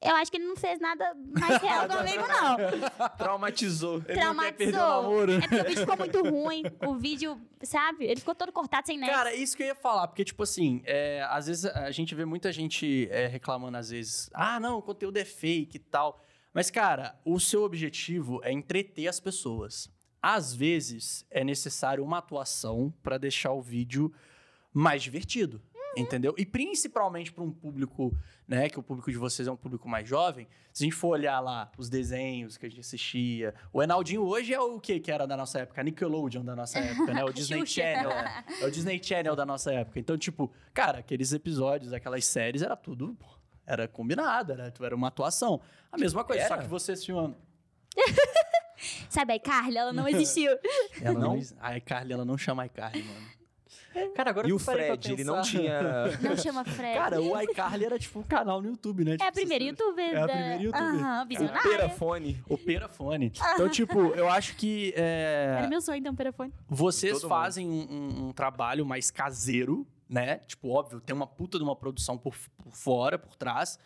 eu 0.02 0.16
acho 0.16 0.32
que 0.32 0.38
ele 0.38 0.48
não 0.48 0.56
fez 0.56 0.80
nada 0.80 1.16
mais 1.40 1.62
real 1.62 1.88
comigo, 1.88 2.24
não. 2.28 3.10
Traumatizou. 3.18 4.02
Ele 4.08 4.20
não 4.20 4.36
quer 4.38 4.52
perder 4.54 4.74
o 4.74 4.80
Traumatizou. 4.80 5.04
namoro. 5.04 5.32
É 5.34 5.40
porque 5.40 5.56
o 5.56 5.64
vídeo 5.64 5.80
ficou 5.80 5.98
muito 5.98 6.22
ruim. 6.24 6.64
O 6.88 6.96
vídeo, 6.96 7.42
sabe? 7.64 8.06
Ele 8.06 8.20
ficou 8.20 8.34
todo 8.34 8.52
cortado 8.52 8.88
sem 8.88 8.98
nexo. 8.98 9.14
Cara, 9.14 9.34
isso 9.34 9.56
que 9.56 9.64
eu 9.64 9.68
ia 9.68 9.76
falar, 9.76 10.08
porque, 10.08 10.26
tipo 10.26 10.44
assim, 10.44 10.82
é, 10.86 11.26
às 11.30 11.48
vezes 11.48 11.66
a 11.66 11.92
gente 11.92 12.16
vê 12.16 12.26
muita 12.26 12.52
gente 12.52 13.08
é, 13.12 13.28
reclamando, 13.28 13.78
às 13.78 13.90
vezes, 13.90 14.30
ah, 14.34 14.60
não, 14.60 14.78
o 14.78 14.82
conteúdo 14.82 15.18
é 15.18 15.26
fake 15.26 15.78
e 15.78 15.80
tal. 15.80 16.24
Mas, 16.54 16.70
cara, 16.70 17.20
o 17.24 17.40
seu 17.40 17.64
objetivo 17.64 18.42
é 18.44 18.52
entreter 18.52 19.08
as 19.08 19.20
pessoas. 19.20 19.90
Às 20.22 20.54
vezes 20.54 21.26
é 21.32 21.44
necessário 21.44 22.04
uma 22.04 22.18
atuação 22.18 22.94
pra 23.02 23.18
deixar 23.18 23.54
o 23.54 23.62
vídeo 23.62 24.14
mais 24.74 25.02
divertido. 25.04 25.62
Entendeu? 25.98 26.34
E 26.38 26.46
principalmente 26.46 27.32
para 27.34 27.44
um 27.44 27.52
público, 27.52 28.16
né? 28.48 28.70
Que 28.70 28.80
o 28.80 28.84
público 28.84 29.12
de 29.12 29.18
vocês 29.18 29.48
é 29.48 29.52
um 29.52 29.58
público 29.58 29.90
mais 29.90 30.08
jovem. 30.08 30.48
Se 30.72 30.84
a 30.84 30.86
gente 30.86 30.96
for 30.96 31.10
olhar 31.10 31.40
lá 31.42 31.70
os 31.78 31.90
desenhos 31.90 32.58
que 32.58 32.66
a 32.66 32.70
gente 32.70 32.80
assistia. 32.80 33.54
O 33.74 33.84
Enaldinho 33.84 34.24
hoje 34.24 34.54
é 34.54 34.60
o 34.60 34.80
que 34.80 35.00
que 35.00 35.12
era 35.12 35.28
da 35.28 35.36
nossa 35.36 35.60
época? 35.60 35.82
A 35.82 35.84
Nickelodeon 35.84 36.46
da 36.46 36.56
nossa 36.56 36.80
época, 36.80 37.14
né? 37.14 37.24
O 37.26 37.32
Disney. 37.34 37.66
Channel. 37.66 38.10
É. 38.12 38.44
É 38.62 38.66
o 38.66 38.72
Disney 38.72 39.02
Channel 39.04 39.36
da 39.36 39.46
nossa 39.46 39.74
época. 39.74 40.00
Então, 40.00 40.18
tipo, 40.18 40.52
cara, 40.74 41.00
aqueles 41.00 41.34
episódios, 41.34 41.92
aquelas 41.92 42.24
séries, 42.26 42.62
era 42.62 42.76
tudo. 42.78 43.18
Era 43.66 43.88
combinado, 43.88 44.54
era, 44.54 44.74
era 44.82 44.96
uma 44.96 45.10
atuação. 45.10 45.62
A 45.92 45.98
mesma 45.98 46.24
coisa, 46.24 46.48
só 46.48 46.54
Era? 46.56 46.64
que 46.64 46.70
vocês 46.70 47.04
filmando. 47.06 47.36
Sabe 49.10 49.34
a 49.34 49.40
Carly? 49.40 49.78
Ela 49.78 49.94
não 49.94 50.08
existiu. 50.08 50.52
Ela 51.02 51.20
não. 51.20 51.36
Não? 51.36 51.42
A 51.60 51.78
iCarly, 51.78 52.14
ela 52.14 52.26
não 52.26 52.38
chama 52.38 52.66
iCarly, 52.66 53.04
mano. 53.04 53.28
Cara, 54.16 54.30
agora 54.30 54.48
E 54.48 54.50
que 54.50 54.54
o 54.56 54.60
Fred, 54.60 55.12
ele 55.12 55.24
não 55.24 55.42
tinha... 55.42 55.82
Não 56.22 56.38
chama 56.38 56.64
Fred. 56.64 56.98
Cara, 56.98 57.22
o 57.22 57.40
iCarly 57.42 57.86
era 57.86 58.00
tipo 58.00 58.20
um 58.20 58.24
canal 58.24 58.62
no 58.62 58.70
YouTube, 58.70 59.04
né? 59.04 59.12
é 59.12 59.16
a 59.16 59.18
Tipo, 59.18 59.34
primeira 59.34 59.64
você- 59.66 59.70
youtuber. 59.70 60.06
É 60.14 60.18
a 60.18 60.26
da- 60.26 60.34
primeira 60.34 60.64
youtuber. 60.64 60.88
Aham, 61.06 61.24
O 61.24 61.28
visionária. 61.28 61.62
Perafone. 61.70 62.44
O 62.48 62.58
Perafone. 62.58 63.32
Então, 63.54 63.70
tipo, 63.70 64.00
eu 64.00 64.30
acho 64.30 64.56
que 64.56 64.94
é, 64.96 65.56
Era 65.60 65.68
meu 65.68 65.82
sonho, 65.82 66.00
então, 66.00 66.16
perafone. 66.16 66.54
vocês 66.70 67.14
Todo 67.14 67.24
mundo. 67.24 67.30
fazem 67.30 67.68
um, 67.68 67.92
um- 67.92 68.28
um 68.30 68.32
trabalho 68.34 68.86
mais 68.86 69.12
caseiro, 69.12 69.86
né? 70.10 70.38
Tipo, 70.48 70.70
óbvio, 70.70 71.00
tem 71.02 71.16
uma 71.16 71.28
puta 71.28 71.58
de 71.58 71.64
uma 71.64 71.76
produção 71.76 72.18
por, 72.18 72.36
por 72.64 72.72
fora, 72.74 73.20
por 73.20 73.36
trás. 73.36 73.78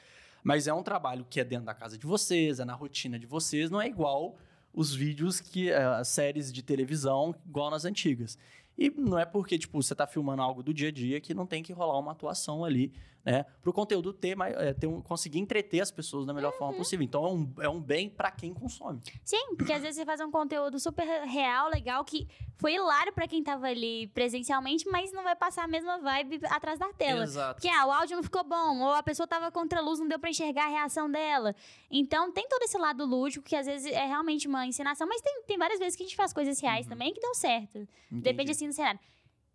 Mas 0.44 0.68
é 0.68 0.74
um 0.74 0.84
trabalho 0.84 1.26
que 1.28 1.39
é 1.39 1.44
dentro 1.44 1.65
da 1.65 1.74
casa 1.74 1.98
de 1.98 2.06
vocês, 2.06 2.60
é 2.60 2.65
na 2.65 2.74
rotina 2.76 3.18
de 3.18 3.26
vocês. 3.26 3.72
Não 3.72 3.82
é 3.82 3.88
igual 3.88 4.36
os 4.74 4.94
vídeos 4.94 5.39
que... 5.41 5.72
é, 5.72 5.84
as 5.84 6.08
séries 6.10 6.52
de 6.54 6.62
televisão, 6.62 7.34
igual 7.48 7.72
nas 7.72 7.86
antigas. 7.86 8.38
E 8.78 8.90
não 8.90 9.18
é 9.18 9.26
porque, 9.26 9.58
tipo, 9.58 9.82
você 9.82 9.96
tá 9.96 10.06
filmando 10.06 10.42
algo 10.42 10.62
do 10.62 10.74
dia 10.74 10.90
a 10.90 10.92
dia 10.92 11.22
que 11.22 11.34
não 11.34 11.46
tem 11.46 11.64
que 11.64 11.72
rolar 11.72 11.98
uma 11.98 12.12
atuação 12.12 12.66
ali 12.66 12.92
né? 13.26 13.44
Para 13.62 13.70
o 13.70 13.74
conteúdo 13.74 14.14
ter, 14.14 14.36
mais, 14.36 14.56
é, 14.56 14.72
ter 14.74 14.86
um, 14.86 15.02
conseguir 15.02 15.40
entreter 15.40 15.82
as 15.82 15.90
pessoas 15.90 16.26
da 16.28 16.34
melhor 16.34 16.52
Uhum. 16.54 16.58
forma 16.60 16.78
possível. 16.78 17.04
Então 17.04 17.26
é 17.26 17.30
um, 17.32 17.54
é 17.62 17.70
um 17.70 17.82
bem 17.82 18.08
para 18.08 18.30
quem 18.30 18.54
consome. 18.54 19.02
Sim, 19.24 19.56
porque 19.58 19.74
às 19.74 19.82
vezes 19.82 19.96
você 19.96 20.06
faz 20.06 20.22
um 20.22 20.30
conteúdo 20.30 20.80
super 20.80 21.04
real, 21.24 21.68
legal, 21.70 22.06
que 22.06 22.28
foi 22.58 22.76
hilário 22.76 23.12
pra 23.14 23.28
quem 23.28 23.44
tava 23.44 23.66
ali 23.68 24.08
presencialmente, 24.10 24.88
mas 24.88 25.12
não 25.12 25.24
vai 25.24 25.36
passar 25.36 25.64
a 25.64 25.68
mesma 25.68 25.98
vibe 25.98 26.40
atrás 26.46 26.78
da 26.78 26.94
tela. 26.94 27.24
Exato. 27.24 27.56
Porque 27.56 27.68
ah, 27.68 27.86
o 27.88 27.92
áudio 27.92 28.16
não 28.16 28.24
ficou 28.24 28.44
bom, 28.44 28.80
ou 28.82 28.94
a 28.94 29.02
pessoa 29.02 29.26
tava 29.28 29.52
contra 29.52 29.80
a 29.80 29.82
luz, 29.82 30.00
não 30.00 30.08
deu 30.08 30.20
pra 30.20 30.30
enxergar 30.30 30.66
a 30.66 30.70
reação 30.70 31.10
dela. 31.10 31.56
Então 31.90 32.32
tem 32.32 32.48
todo 32.48 32.62
esse 32.62 32.78
lado 32.78 33.04
lúdico, 33.06 33.44
que 33.44 33.56
às 33.56 33.66
vezes 33.66 33.92
é 33.92 34.06
realmente 34.06 34.48
uma 34.48 34.68
encenação, 34.68 35.08
mas 35.08 35.20
tem, 35.22 35.42
tem 35.48 35.58
várias 35.58 35.80
vezes 35.80 35.96
que 35.96 36.04
a 36.04 36.06
gente 36.06 36.16
faz 36.16 36.32
coisas 36.32 36.60
reais 36.60 36.86
também 36.86 37.12
que 37.12 37.20
dão 37.20 37.34
certo. 37.34 37.88
Depende 38.12 38.52
assim 38.52 38.68
do 38.68 38.74
cenário. 38.74 39.00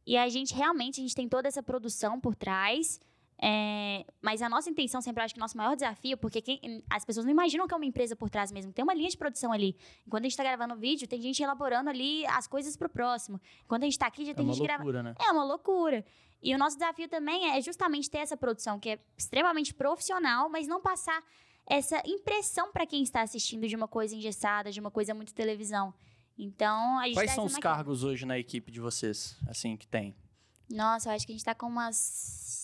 E 0.07 0.17
a 0.17 0.29
gente 0.29 0.55
realmente, 0.55 0.99
a 1.01 1.03
gente 1.03 1.15
tem 1.15 1.29
toda 1.29 1.47
essa 1.47 1.63
produção 1.63 2.19
por 2.19 2.35
trás. 2.35 2.99
É, 3.43 4.05
mas 4.21 4.43
a 4.43 4.49
nossa 4.49 4.69
intenção 4.69 5.01
sempre, 5.01 5.23
acho 5.23 5.35
que 5.35 5.41
o 5.41 5.43
nosso 5.43 5.57
maior 5.57 5.75
desafio, 5.75 6.17
porque 6.19 6.43
quem- 6.43 6.83
as 6.91 7.05
pessoas 7.05 7.25
não 7.25 7.33
imaginam 7.33 7.67
que 7.67 7.73
é 7.73 7.77
uma 7.77 7.87
empresa 7.87 8.15
por 8.15 8.29
trás 8.29 8.53
mesmo. 8.53 8.73
Tem 8.73 8.83
uma 8.83 8.93
linha 8.95 9.09
de 9.09 9.17
produção 9.17 9.53
ali. 9.53 9.77
Enquanto 10.07 10.25
a 10.25 10.29
gente 10.29 10.37
tá 10.37 10.43
gravando 10.43 10.75
o 10.75 10.77
vídeo, 10.77 11.09
tem 11.09 11.21
gente 11.21 11.43
elaborando 11.43 11.89
ali 11.91 12.27
as 12.27 12.47
coisas 12.47 12.77
pro 12.77 12.89
próximo. 12.89 13.41
Enquanto 13.65 13.83
a 13.83 13.87
gente 13.87 13.99
tá 13.99 14.07
aqui, 14.07 14.25
já 14.25 14.33
É 14.33 14.35
tem 14.35 14.47
gente 14.47 14.63
gravando. 14.63 14.85
loucura, 14.91 15.03
né? 15.03 15.15
É 15.19 15.33
uma 15.33 15.45
loucura. 15.45 16.05
E 16.43 16.55
o 16.55 16.59
nosso 16.59 16.77
desafio 16.77 17.09
também 17.09 17.51
é 17.51 17.61
justamente 17.61 18.11
ter 18.11 18.19
essa 18.19 18.37
produção 18.37 18.79
que 18.79 18.91
é 18.91 18.99
extremamente 19.17 19.73
profissional, 19.75 20.49
mas 20.49 20.67
não 20.67 20.81
passar 20.81 21.23
essa 21.67 22.03
impressão 22.07 22.73
para 22.73 22.87
quem 22.87 23.03
está 23.03 23.23
assistindo 23.23 23.67
de 23.69 23.77
uma 23.77 23.87
coisa 23.87 24.15
engessada, 24.17 24.71
de 24.73 24.81
uma 24.81 24.91
coisa 24.91 25.15
muito 25.15 25.33
televisão. 25.35 25.95
Então, 26.39 26.99
a 26.99 27.05
gente 27.07 27.15
Quais 27.15 27.31
são 27.33 27.45
os 27.45 27.57
cargos 27.59 28.03
hoje 28.03 28.25
na 28.25 28.39
equipe 28.39 28.73
de 28.73 28.81
vocês, 28.81 29.37
assim, 29.47 29.77
que 29.77 29.87
tem? 29.87 30.15
Nossa, 30.71 31.11
eu 31.11 31.15
acho 31.15 31.27
que 31.27 31.33
a 31.33 31.35
gente 31.37 31.45
tá 31.45 31.55
com 31.55 31.67
umas. 31.67 32.60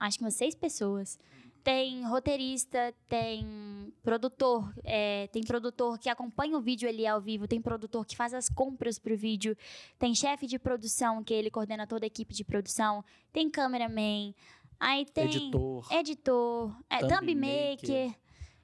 Acho 0.00 0.16
que 0.18 0.24
umas 0.24 0.34
seis 0.34 0.54
pessoas. 0.54 1.18
Tem 1.62 2.02
roteirista, 2.08 2.94
tem 3.06 3.92
produtor, 4.02 4.72
é, 4.82 5.26
tem 5.26 5.42
produtor 5.42 5.98
que 5.98 6.08
acompanha 6.08 6.56
o 6.56 6.60
vídeo 6.60 6.88
ali 6.88 7.06
ao 7.06 7.20
vivo, 7.20 7.46
tem 7.46 7.60
produtor 7.60 8.06
que 8.06 8.16
faz 8.16 8.32
as 8.32 8.48
compras 8.48 8.98
pro 8.98 9.14
vídeo, 9.14 9.54
tem 9.98 10.14
chefe 10.14 10.46
de 10.46 10.58
produção, 10.58 11.22
que 11.22 11.34
ele 11.34 11.50
coordena 11.50 11.86
toda 11.86 12.06
a 12.06 12.08
equipe 12.08 12.32
de 12.32 12.44
produção, 12.44 13.04
tem 13.30 13.50
cameraman, 13.50 14.34
aí 14.80 15.04
tem 15.04 15.26
Editor. 15.26 15.92
editor, 15.92 16.74
é, 16.88 17.00
Thumb 17.00 17.10
thumb 17.10 17.34
maker. 17.34 18.06
maker. 18.06 18.14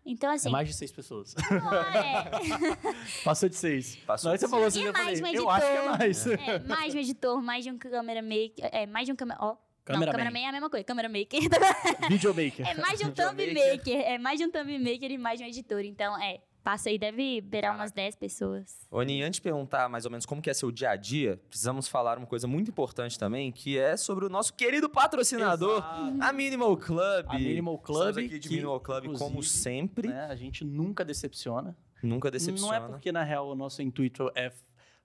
Então, 0.08 0.30
assim, 0.32 0.48
É 0.48 0.52
mais 0.52 0.68
de 0.68 0.74
seis 0.74 0.90
pessoas. 0.90 1.34
não 1.50 1.74
é, 1.74 2.30
Passou 3.24 3.48
de 3.48 3.56
seis. 3.56 3.96
Passou 4.06 4.30
hora 4.30 4.38
de 4.38 4.44
que 4.44 4.48
você 4.48 4.56
falou 4.56 4.70
seis. 4.70 4.86
assim, 4.86 4.86
E 4.86 4.88
eu 4.88 4.94
falei, 4.94 5.20
mais 5.20 5.38
um 5.38 5.42
eu 5.42 5.50
acho 5.50 5.66
que 5.66 5.72
é 5.72 5.76
editor. 5.76 5.98
mais. 5.98 6.26
é 6.48 6.58
mais 6.60 6.92
de 6.92 6.98
um 6.98 7.00
editor, 7.02 7.42
mais 7.42 7.64
de 7.64 7.70
um 7.72 7.76
camera 7.78 8.22
maker, 8.22 8.70
é, 8.72 8.86
mais 8.86 9.04
de 9.04 9.12
um 9.12 9.16
câmera, 9.16 9.38
ó. 9.42 9.65
Não, 9.88 10.00
Cameraman. 10.00 10.40
é 10.40 10.48
a 10.48 10.52
mesma 10.52 10.70
coisa, 10.70 10.84
camera 10.84 11.08
maker. 11.08 11.40
Videomaker. 12.10 12.66
É 12.66 12.74
mais 12.74 12.98
de 12.98 13.06
um 13.06 13.12
thumb 13.12 13.46
maker. 13.54 14.00
É 14.00 14.18
mais 14.18 14.38
de 14.38 14.44
um 14.44 14.50
thumb 14.50 14.78
maker 14.78 15.10
e 15.10 15.18
mais 15.18 15.38
de 15.38 15.44
um 15.44 15.48
editor. 15.48 15.80
Então, 15.84 16.20
é. 16.20 16.40
Passa 16.64 16.88
aí, 16.88 16.98
deve 16.98 17.40
beirar 17.42 17.72
umas 17.76 17.92
10 17.92 18.16
pessoas. 18.16 18.88
Aninha, 18.90 19.24
antes 19.24 19.36
de 19.38 19.42
perguntar 19.42 19.88
mais 19.88 20.04
ou 20.04 20.10
menos 20.10 20.26
como 20.26 20.42
que 20.42 20.50
é 20.50 20.52
seu 20.52 20.72
dia 20.72 20.90
a 20.90 20.96
dia, 20.96 21.40
precisamos 21.48 21.86
falar 21.86 22.18
uma 22.18 22.26
coisa 22.26 22.48
muito 22.48 22.72
importante 22.72 23.16
também, 23.16 23.52
que 23.52 23.78
é 23.78 23.96
sobre 23.96 24.24
o 24.24 24.28
nosso 24.28 24.52
querido 24.52 24.90
patrocinador, 24.90 25.78
Exato. 25.78 26.16
a 26.20 26.32
Minimal 26.32 26.76
Club. 26.76 27.26
A 27.28 27.38
Minimal 27.38 27.78
Club, 27.78 28.08
Estamos 28.08 28.16
aqui 28.16 28.38
de 28.40 28.48
que, 28.48 28.54
Minimal 28.56 28.80
Club, 28.80 29.16
como 29.16 29.44
sempre. 29.44 30.08
Né, 30.08 30.26
a 30.28 30.34
gente 30.34 30.64
nunca 30.64 31.04
decepciona. 31.04 31.76
Nunca 32.02 32.32
decepciona. 32.32 32.80
Não 32.80 32.86
é 32.86 32.88
porque, 32.88 33.12
na 33.12 33.22
real, 33.22 33.48
o 33.48 33.54
nosso 33.54 33.80
intuito 33.80 34.28
é 34.34 34.50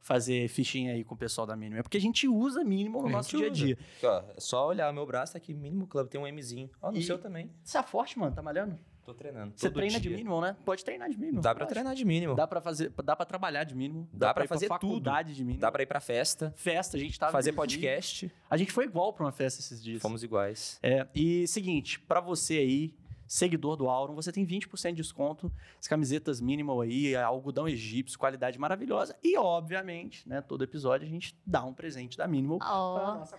fazer 0.02 0.48
fichinha 0.50 0.94
aí 0.94 1.04
com 1.04 1.14
o 1.16 1.18
pessoal 1.18 1.46
da 1.48 1.56
Minimal. 1.56 1.80
É 1.80 1.84
porque 1.84 1.98
a 1.98 2.02
gente 2.02 2.28
usa 2.28 2.64
Minimal 2.64 3.04
no 3.04 3.10
nosso 3.10 3.38
dia 3.38 3.48
a 3.48 3.50
dia. 3.50 3.78
Ó, 4.04 4.24
é 4.36 4.40
só 4.40 4.68
olhar 4.68 4.92
meu 4.92 5.06
braço, 5.06 5.34
tá 5.34 5.38
aqui, 5.38 5.54
Minimal 5.54 5.88
Club, 5.88 6.08
tem 6.08 6.20
um 6.20 6.32
Mzinho. 6.34 6.70
Ó, 6.82 6.92
no 6.92 6.98
E- 6.98 7.04
seu 7.04 7.18
também. 7.18 7.50
Você 7.64 7.78
é 7.78 7.84
forte, 7.84 8.18
mano? 8.20 8.36
Tá 8.36 8.42
malhando? 8.42 8.78
Tô 9.04 9.16
treinando. 9.16 9.54
Você 9.56 9.70
treina 9.70 10.00
de 10.00 10.08
dia. 10.10 10.12
Minimal, 10.18 10.42
né? 10.42 10.56
Pode 10.64 10.86
treinar 10.86 11.10
de 11.10 11.18
Minimal. 11.18 11.42
Dá 11.42 11.50
pra 11.56 11.60
relaxa. 11.66 11.74
treinar 11.74 11.96
de 11.96 12.06
mínimo. 12.06 12.36
Dá 12.36 12.46
pra, 12.48 12.62
fazer, 12.62 12.92
dá 13.04 13.16
pra 13.16 13.26
trabalhar 13.26 13.64
de 13.64 13.74
Minimal. 13.76 14.08
Dá 14.14 14.32
pra 14.32 14.46
ir 14.46 14.48
fazer 14.48 14.68
tudo. 14.68 14.80
faculdade 14.80 15.34
de 15.34 15.44
Minimal. 15.44 15.60
Dá 15.62 15.72
pra 15.72 15.82
ir 15.82 15.88
pra 15.88 16.00
festa, 16.00 16.54
Festa, 16.56 16.98
a 16.98 17.00
gente 17.00 17.20
tava... 17.20 17.32
fazer 17.32 17.52
podcast. 17.54 18.32
A 18.50 18.58
gente 18.58 18.72
foi 18.72 18.86
igual 18.86 19.12
pra 19.12 19.26
uma 19.26 19.32
festa 19.32 19.60
esses 19.60 19.84
dias. 19.84 20.02
Fomos 20.02 20.24
iguais. 20.24 20.78
É, 20.84 21.08
e 21.16 21.48
seguinte, 21.48 22.00
pra 22.00 22.20
você 22.22 22.58
aí, 22.60 22.94
seguidor 23.32 23.78
do 23.78 23.88
Auron, 23.88 24.13
você 24.13 24.30
tem 24.30 24.46
20% 24.46 24.89
de 24.89 24.96
desconto. 24.96 25.50
As 25.80 25.88
camisetas 25.88 26.41
minimal 26.41 26.82
aí, 26.82 27.15
algodão 27.15 27.65
egípcio, 27.65 28.20
qualidade 28.20 28.60
maravilhosa. 28.60 29.15
E, 29.24 29.38
obviamente, 29.38 30.28
né, 30.28 30.41
todo 30.41 30.65
episódio 30.65 31.08
a 31.08 31.10
gente 31.10 31.34
dá 31.46 31.63
um 31.63 31.74
presente 31.74 32.17
da 32.17 32.28
Minimal. 32.28 32.60
pra 32.60 32.70
Ó. 32.70 33.15
nossa 33.20 33.38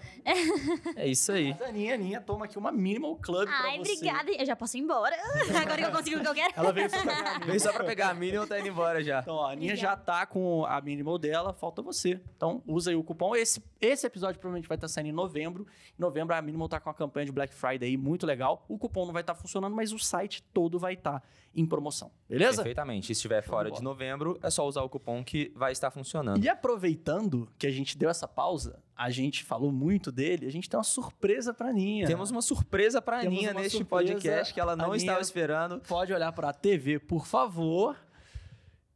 É 0.96 1.06
isso 1.06 1.30
aí. 1.30 1.50
Mas, 1.50 1.68
Aninha, 1.68 1.94
Aninha, 1.94 2.20
toma 2.22 2.46
aqui 2.46 2.56
uma 2.56 2.72
Minimal 2.72 3.16
Club 3.16 3.46
Ai, 3.50 3.74
pra 3.74 3.84
você. 3.84 3.92
obrigada. 3.92 4.30
Eu 4.32 4.46
já 4.46 4.56
posso 4.56 4.78
ir 4.78 4.80
embora. 4.80 5.14
Agora 5.60 5.76
que 5.76 5.84
eu 5.84 5.92
consigo 5.92 6.16
o 6.20 6.22
que 6.22 6.28
eu 6.28 6.34
quero. 6.34 6.54
Ela 6.56 6.72
veio 6.72 6.88
só 6.88 7.02
pra 7.02 7.36
a 7.36 7.38
Veio 7.40 7.60
só 7.60 7.72
pra 7.74 7.84
pegar 7.84 8.08
a 8.08 8.14
Minimal, 8.14 8.46
tá 8.46 8.58
indo 8.58 8.68
embora 8.68 9.04
já. 9.04 9.20
Então, 9.20 9.34
ó, 9.34 9.44
a 9.46 9.52
Aninha 9.52 9.74
Obrigada. 9.74 9.96
já 9.98 10.02
tá 10.02 10.24
com 10.24 10.64
a 10.64 10.80
Minimal 10.80 11.18
dela, 11.18 11.52
falta 11.52 11.82
você. 11.82 12.18
Então, 12.34 12.62
usa 12.66 12.90
aí 12.90 12.96
o 12.96 13.04
cupom. 13.04 13.36
Esse, 13.36 13.62
esse 13.78 14.06
episódio 14.06 14.40
provavelmente 14.40 14.68
vai 14.68 14.76
estar 14.76 14.88
saindo 14.88 15.10
em 15.10 15.12
novembro. 15.12 15.66
Em 15.98 16.00
novembro, 16.00 16.34
a 16.34 16.40
Minimal 16.40 16.66
tá 16.68 16.80
com 16.80 16.88
a 16.88 16.94
campanha 16.94 17.26
de 17.26 17.32
Black 17.32 17.52
Friday 17.52 17.90
aí, 17.90 17.96
muito 17.98 18.24
legal. 18.24 18.64
O 18.70 18.78
cupom 18.78 19.04
não 19.04 19.12
vai 19.12 19.22
estar 19.22 19.34
funcionando, 19.34 19.74
mas 19.74 19.81
o 19.90 19.98
site 19.98 20.42
todo 20.52 20.78
vai 20.78 20.92
estar 20.94 21.20
em 21.54 21.66
promoção. 21.66 22.10
Beleza? 22.28 22.56
Perfeitamente. 22.58 23.06
Se 23.06 23.12
estiver 23.12 23.42
fora 23.42 23.70
de 23.70 23.82
novembro, 23.82 24.38
é 24.42 24.48
só 24.48 24.66
usar 24.66 24.82
o 24.82 24.88
cupom 24.88 25.22
que 25.24 25.52
vai 25.54 25.72
estar 25.72 25.90
funcionando. 25.90 26.42
E 26.42 26.48
aproveitando 26.48 27.46
que 27.58 27.66
a 27.66 27.70
gente 27.70 27.98
deu 27.98 28.08
essa 28.08 28.26
pausa, 28.26 28.82
a 28.96 29.10
gente 29.10 29.44
falou 29.44 29.70
muito 29.72 30.10
dele, 30.12 30.46
a 30.46 30.50
gente 30.52 30.70
tem 30.70 30.78
uma 30.78 30.84
surpresa 30.84 31.52
pra 31.52 31.68
Aninha. 31.68 32.06
Temos 32.06 32.30
uma 32.30 32.40
surpresa 32.40 33.02
pra 33.02 33.20
Temos 33.20 33.36
Aninha 33.36 33.52
neste 33.52 33.84
podcast 33.84 34.54
que 34.54 34.60
ela 34.60 34.74
não 34.76 34.86
Aninha- 34.92 34.96
estava 34.98 35.20
esperando. 35.20 35.80
Pode 35.80 36.12
olhar 36.12 36.32
pra 36.32 36.52
TV, 36.54 36.98
por 36.98 37.26
favor. 37.26 37.96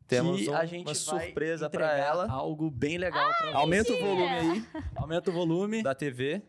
Temos 0.09 0.41
que 0.41 0.49
um- 0.49 0.55
a 0.57 0.65
gente 0.65 0.87
uma 0.87 0.95
surpresa 0.95 1.69
pra 1.69 1.85
entregar 1.85 2.07
ela. 2.07 2.31
Algo 2.31 2.71
bem 2.71 2.97
legal 2.97 3.29
pra 3.39 3.49
você. 3.51 3.57
Aumenta 3.57 3.93
o 3.93 3.99
volume 3.99 4.23
aí 4.29 4.65
Aumenta 4.95 5.31
o 5.31 5.33
volume. 5.33 5.83
da 5.83 5.95
TV. 5.95 6.41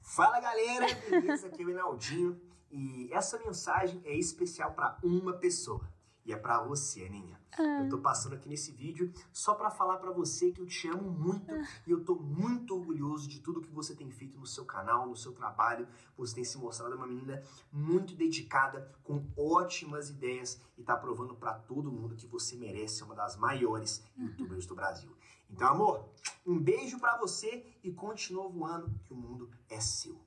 Fala 0.00 0.40
galera, 0.40 0.86
beleza? 1.08 1.46
Aqui 1.46 1.62
é 1.62 1.66
o 1.66 1.70
Enaldinho 1.70 2.40
e 2.76 3.08
essa 3.12 3.38
mensagem 3.38 4.02
é 4.04 4.16
especial 4.16 4.72
para 4.72 4.98
uma 5.00 5.32
pessoa 5.32 5.88
e 6.24 6.32
é 6.32 6.36
para 6.36 6.60
você, 6.60 7.04
Aninha. 7.04 7.38
Eu 7.56 7.88
tô 7.88 7.98
passando 7.98 8.34
aqui 8.34 8.48
nesse 8.48 8.72
vídeo 8.72 9.12
só 9.32 9.54
para 9.54 9.70
falar 9.70 9.98
para 9.98 10.10
você 10.10 10.50
que 10.50 10.60
eu 10.60 10.66
te 10.66 10.88
amo 10.88 11.08
muito 11.08 11.54
e 11.86 11.92
eu 11.92 12.02
tô 12.02 12.16
muito 12.16 12.74
orgulhoso 12.74 13.28
de 13.28 13.38
tudo 13.38 13.60
que 13.60 13.70
você 13.70 13.94
tem 13.94 14.10
feito 14.10 14.40
no 14.40 14.46
seu 14.46 14.64
canal, 14.64 15.06
no 15.06 15.14
seu 15.14 15.32
trabalho. 15.32 15.86
Você 16.16 16.34
tem 16.34 16.42
se 16.44 16.58
mostrado 16.58 16.96
uma 16.96 17.06
menina 17.06 17.40
muito 17.70 18.16
dedicada, 18.16 18.90
com 19.04 19.24
ótimas 19.36 20.10
ideias 20.10 20.60
e 20.76 20.82
tá 20.82 20.96
provando 20.96 21.36
para 21.36 21.54
todo 21.54 21.92
mundo 21.92 22.16
que 22.16 22.26
você 22.26 22.56
merece 22.56 22.96
ser 22.96 23.04
uma 23.04 23.14
das 23.14 23.36
maiores 23.36 24.02
youtubers 24.16 24.66
do 24.66 24.74
Brasil. 24.74 25.16
Então, 25.48 25.68
amor, 25.68 26.08
um 26.44 26.58
beijo 26.58 26.98
para 26.98 27.16
você 27.18 27.64
e 27.84 27.92
continua 27.92 28.48
voando 28.48 28.90
que 29.04 29.12
o 29.12 29.16
mundo 29.16 29.48
é 29.68 29.78
seu. 29.78 30.20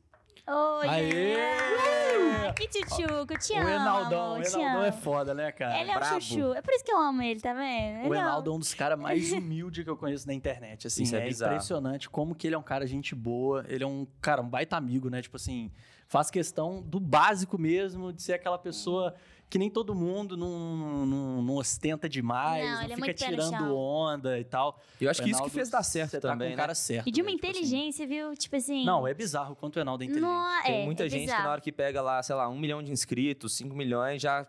Oi, 0.50 0.88
Aê! 0.88 2.54
Que 2.56 2.68
tchutchuco, 2.70 3.38
te 3.38 3.54
o 3.54 3.58
amo. 3.60 3.70
Enaldão, 3.70 4.34
o 4.34 4.38
Enaldão 4.44 4.84
é 4.86 4.92
foda, 4.92 5.34
né, 5.34 5.52
cara? 5.52 5.80
Ele 5.82 5.92
é 5.92 5.96
um 5.96 6.00
brabo. 6.00 6.22
chuchu. 6.22 6.54
É 6.54 6.62
por 6.62 6.74
isso 6.74 6.84
que 6.86 6.92
eu 6.92 6.98
amo 7.00 7.22
ele, 7.22 7.40
tá 7.42 7.54
vendo? 7.54 7.98
O 8.04 8.06
Ele 8.06 8.06
é 8.06 8.10
um- 8.10 8.14
Enaldo 8.16 8.52
é 8.52 8.54
um 8.54 8.60
dos 8.60 8.74
caras 8.74 8.98
mais 8.98 9.32
humildes 9.34 9.84
que 9.84 9.90
eu 9.90 9.98
conheço 9.98 10.26
na 10.26 10.34
internet. 10.34 10.88
Assim, 10.88 11.04
Isso 11.04 11.16
é 11.16 11.20
é, 11.20 11.26
bizarro. 11.28 11.54
impressionante 11.54 12.10
como 12.10 12.34
que 12.34 12.48
ele 12.48 12.56
é 12.56 12.58
um 12.58 12.64
cara 12.64 12.88
gente 12.88 13.14
boa. 13.14 13.66
Ele 13.68 13.84
é 13.84 13.88
um 13.88 14.08
cara, 14.22 14.42
um 14.42 14.48
baita 14.50 14.78
amigo, 14.78 15.10
né? 15.10 15.22
Tipo 15.22 15.36
assim, 15.36 15.70
faz 16.08 16.32
questão 16.32 16.82
do 16.82 17.00
básico 17.00 17.58
mesmo, 17.58 18.14
de 18.14 18.22
ser 18.24 18.34
aquela 18.34 18.58
pessoa 18.58 19.14
que 19.50 19.58
nem 19.58 19.70
todo 19.70 19.96
mundo 19.96 20.36
não, 20.36 21.06
não, 21.06 21.42
não 21.42 21.56
ostenta 21.56 22.10
demais, 22.10 22.64
Não, 22.66 22.76
não, 22.76 22.82
é 22.82 22.96
fica 22.96 23.08
no 23.08 23.14
tirando 23.14 23.76
onda 23.78 24.38
e 24.40 24.44
tal. 24.44 24.80
Eu 25.00 25.10
acho 25.10 25.22
O 25.22 25.24
que 25.24 25.32
isso 25.32 25.44
que 25.44 25.50
fez 25.50 25.70
dar 25.70 25.84
certo 25.84 26.12
você 26.12 26.20
tá 26.20 26.30
também, 26.30 26.50
com 26.50 26.54
o 26.54 26.58
né? 26.58 26.62
cara 26.62 26.76
certo. 26.76 27.08
E 27.08 27.12
de 27.12 27.22
uma 27.22 27.32
né? 27.32 27.36
Tipo 27.38 27.48
assim, 27.48 27.58
inteligência, 27.60 28.08
viu? 28.08 28.36
Tipo 28.36 28.56
assim. 28.58 28.84
não, 28.86 29.08
é 29.08 29.14
bizarro 29.14 29.54
o 29.54 29.56
quanto 29.56 29.78
o 29.78 29.80
Enaldo 29.80 30.04
é 30.04 30.08
inteligente. 30.08 30.30
Não, 30.30 30.64
Tem 30.64 30.82
é, 30.82 30.86
muita 30.86 31.06
é 31.06 31.10
gente 31.10 31.20
que 31.22 31.26
bizarro. 31.28 31.44
na 31.44 31.52
hora 31.52 31.62
que 31.62 31.72
pega 31.72 32.02
lá, 32.02 32.22
sei 32.22 32.36
lá, 32.36 32.50
um 32.50 32.58
milhão 32.58 32.84
de 32.84 32.92
inscritos, 32.92 33.56
5 33.56 33.76
milhões, 33.76 34.22
já 34.22 34.46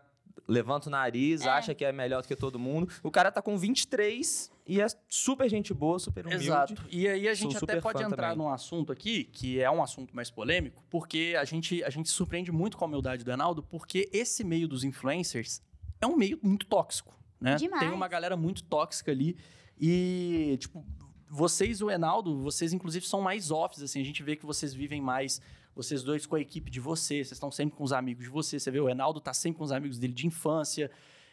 levanta 0.47 0.89
o 0.89 0.91
nariz, 0.91 1.43
É. 1.43 1.49
acha 1.49 1.75
que 1.75 1.85
é 1.85 1.93
melhor 1.93 2.23
do 2.23 2.29
que 2.29 2.35
todo 2.35 2.59
mundo. 2.59 2.89
O 3.03 3.11
cara 3.11 3.31
tá 3.31 3.41
com 3.43 3.57
23 3.57 4.51
e 4.69 4.83
é 4.83 4.87
super 5.09 5.49
gente 5.49 5.73
boa, 5.73 5.99
super 5.99 6.27
humilde. 6.27 6.45
Exato. 6.45 6.85
E 6.91 7.09
aí 7.09 7.27
a 7.27 7.35
Sou 7.35 7.51
gente 7.51 7.65
até 7.65 7.81
pode 7.81 8.03
entrar 8.03 8.33
também. 8.33 8.37
num 8.37 8.53
assunto 8.53 8.93
aqui, 8.93 9.25
que 9.25 9.59
é 9.59 9.71
um 9.71 9.83
assunto 9.83 10.15
mais 10.15 10.31
polêmico, 10.31 10.85
porque 10.91 11.35
a 11.41 11.45
gente, 11.47 11.83
a 11.83 11.89
gente 11.89 12.11
se 12.11 12.15
surpreende 12.15 12.53
muito 12.53 12.77
com 12.77 12.85
a 12.85 12.87
humildade 12.87 13.25
do 13.25 13.31
Enaldo, 13.33 13.63
porque 13.63 14.11
esse 14.13 14.45
meio 14.45 14.69
dos 14.69 14.85
influencers 14.85 15.63
é 15.99 16.07
um 16.07 16.15
meio 16.15 16.39
muito 16.43 16.67
tóxico, 16.67 17.19
né? 17.41 17.57
Demais. 17.57 17.83
Tem 17.83 17.91
uma 17.91 18.07
galera 18.07 18.37
muito 18.37 18.63
tóxica 18.63 19.11
ali 19.11 19.39
e, 19.81 20.59
tipo, 20.61 20.85
vocês 21.31 21.81
e 21.81 21.85
o 21.85 21.91
Enaldo, 21.91 22.37
vocês 22.43 22.75
inclusive 22.75 23.07
são 23.07 23.23
mais 23.23 23.51
offs, 23.51 23.83
assim, 23.83 24.03
a 24.03 24.05
gente 24.05 24.23
vê 24.23 24.37
que 24.37 24.45
vocês 24.45 24.75
vivem 24.75 25.01
mais, 25.01 25.41
vocês 25.75 26.03
dois 26.03 26.27
com 26.27 26.37
a 26.37 26.41
equipe 26.41 26.71
de 26.71 26.79
vocês, 26.79 27.29
vocês 27.29 27.37
estão 27.37 27.51
sempre 27.51 27.75
com 27.75 27.85
os 27.85 27.93
amigos 27.95 28.25
de 28.25 28.31
vocês, 28.31 28.63
você 28.63 28.71
vê 28.71 28.81
o 28.81 28.89
Enaldo 28.91 29.19
tá 29.19 29.33
sempre 29.33 29.57
com 29.57 29.65
os 29.65 29.73
amigos 29.73 29.99
dele 29.99 30.13
de 30.13 30.27
infância, 30.27 30.91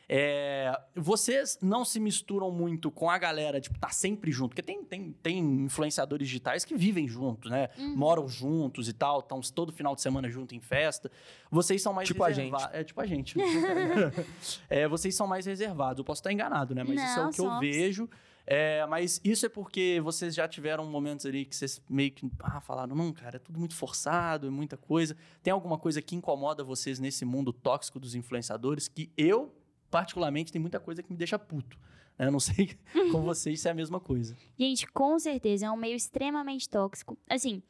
É, 0.07 0.71
vocês 0.95 1.57
não 1.61 1.83
se 1.83 1.99
misturam 1.99 2.51
muito 2.51 2.91
com 2.91 3.09
a 3.09 3.17
galera, 3.17 3.59
tipo, 3.59 3.79
tá 3.79 3.89
sempre 3.89 4.31
junto. 4.31 4.49
Porque 4.49 4.61
tem, 4.61 4.83
tem, 4.83 5.11
tem 5.11 5.39
influenciadores 5.39 6.27
digitais 6.27 6.63
que 6.63 6.75
vivem 6.75 7.07
juntos, 7.07 7.49
né? 7.49 7.69
Uhum. 7.77 7.95
Moram 7.95 8.27
juntos 8.27 8.87
e 8.87 8.93
tal, 8.93 9.19
estão 9.19 9.39
todo 9.41 9.71
final 9.71 9.95
de 9.95 10.01
semana 10.01 10.29
junto 10.29 10.53
em 10.55 10.59
festa. 10.59 11.11
Vocês 11.49 11.81
são 11.81 11.93
mais 11.93 12.07
Tipo 12.07 12.23
a 12.23 12.27
reserva- 12.27 12.69
É, 12.73 12.83
tipo 12.83 13.01
a 13.01 13.05
gente. 13.05 13.35
É, 14.69 14.87
vocês 14.87 15.15
são 15.15 15.27
mais 15.27 15.45
reservados. 15.45 15.99
Eu 15.99 16.05
posso 16.05 16.19
estar 16.19 16.31
enganado, 16.31 16.73
né? 16.75 16.83
Mas 16.83 17.01
isso 17.01 17.19
é 17.19 17.21
Não, 17.23 17.29
o 17.29 17.33
que 17.33 17.41
eu 17.41 17.45
somos. 17.45 17.59
vejo. 17.59 18.09
É, 18.47 18.85
mas 18.85 19.19
isso 19.23 19.45
é 19.45 19.49
porque 19.49 19.99
vocês 20.03 20.35
já 20.35 20.47
tiveram 20.47 20.85
momentos 20.85 21.25
ali 21.25 21.45
que 21.45 21.55
vocês 21.55 21.81
meio 21.89 22.11
que 22.11 22.29
ah, 22.39 22.61
falaram, 22.61 22.95
não, 22.95 23.11
cara, 23.11 23.37
é 23.37 23.39
tudo 23.39 23.57
muito 23.59 23.75
forçado, 23.75 24.45
é 24.47 24.49
muita 24.51 24.77
coisa. 24.77 25.17
Tem 25.41 25.51
alguma 25.51 25.79
coisa 25.79 25.99
que 26.01 26.15
incomoda 26.15 26.63
vocês 26.63 26.99
nesse 26.99 27.25
mundo 27.25 27.51
tóxico 27.51 27.99
dos 27.99 28.13
influenciadores 28.13 28.87
que 28.87 29.11
eu, 29.17 29.51
particularmente, 29.95 30.51
tem 30.51 30.59
muita 30.59 30.77
coisa 30.77 31.01
que 31.01 31.09
me 31.09 31.17
deixa 31.17 31.39
puto. 31.39 31.79
né? 32.19 32.27
Eu 32.27 32.31
não 32.33 32.39
sei 32.41 32.77
com 33.13 33.21
vocês 33.21 33.61
se 33.61 33.69
é 33.69 33.71
a 33.71 33.73
mesma 33.73 33.97
coisa. 33.97 34.35
Gente, 34.59 34.85
com 34.87 35.17
certeza, 35.17 35.67
é 35.67 35.71
um 35.71 35.77
meio 35.77 35.95
extremamente 35.95 36.67
tóxico. 36.67 37.17
Assim, 37.29 37.63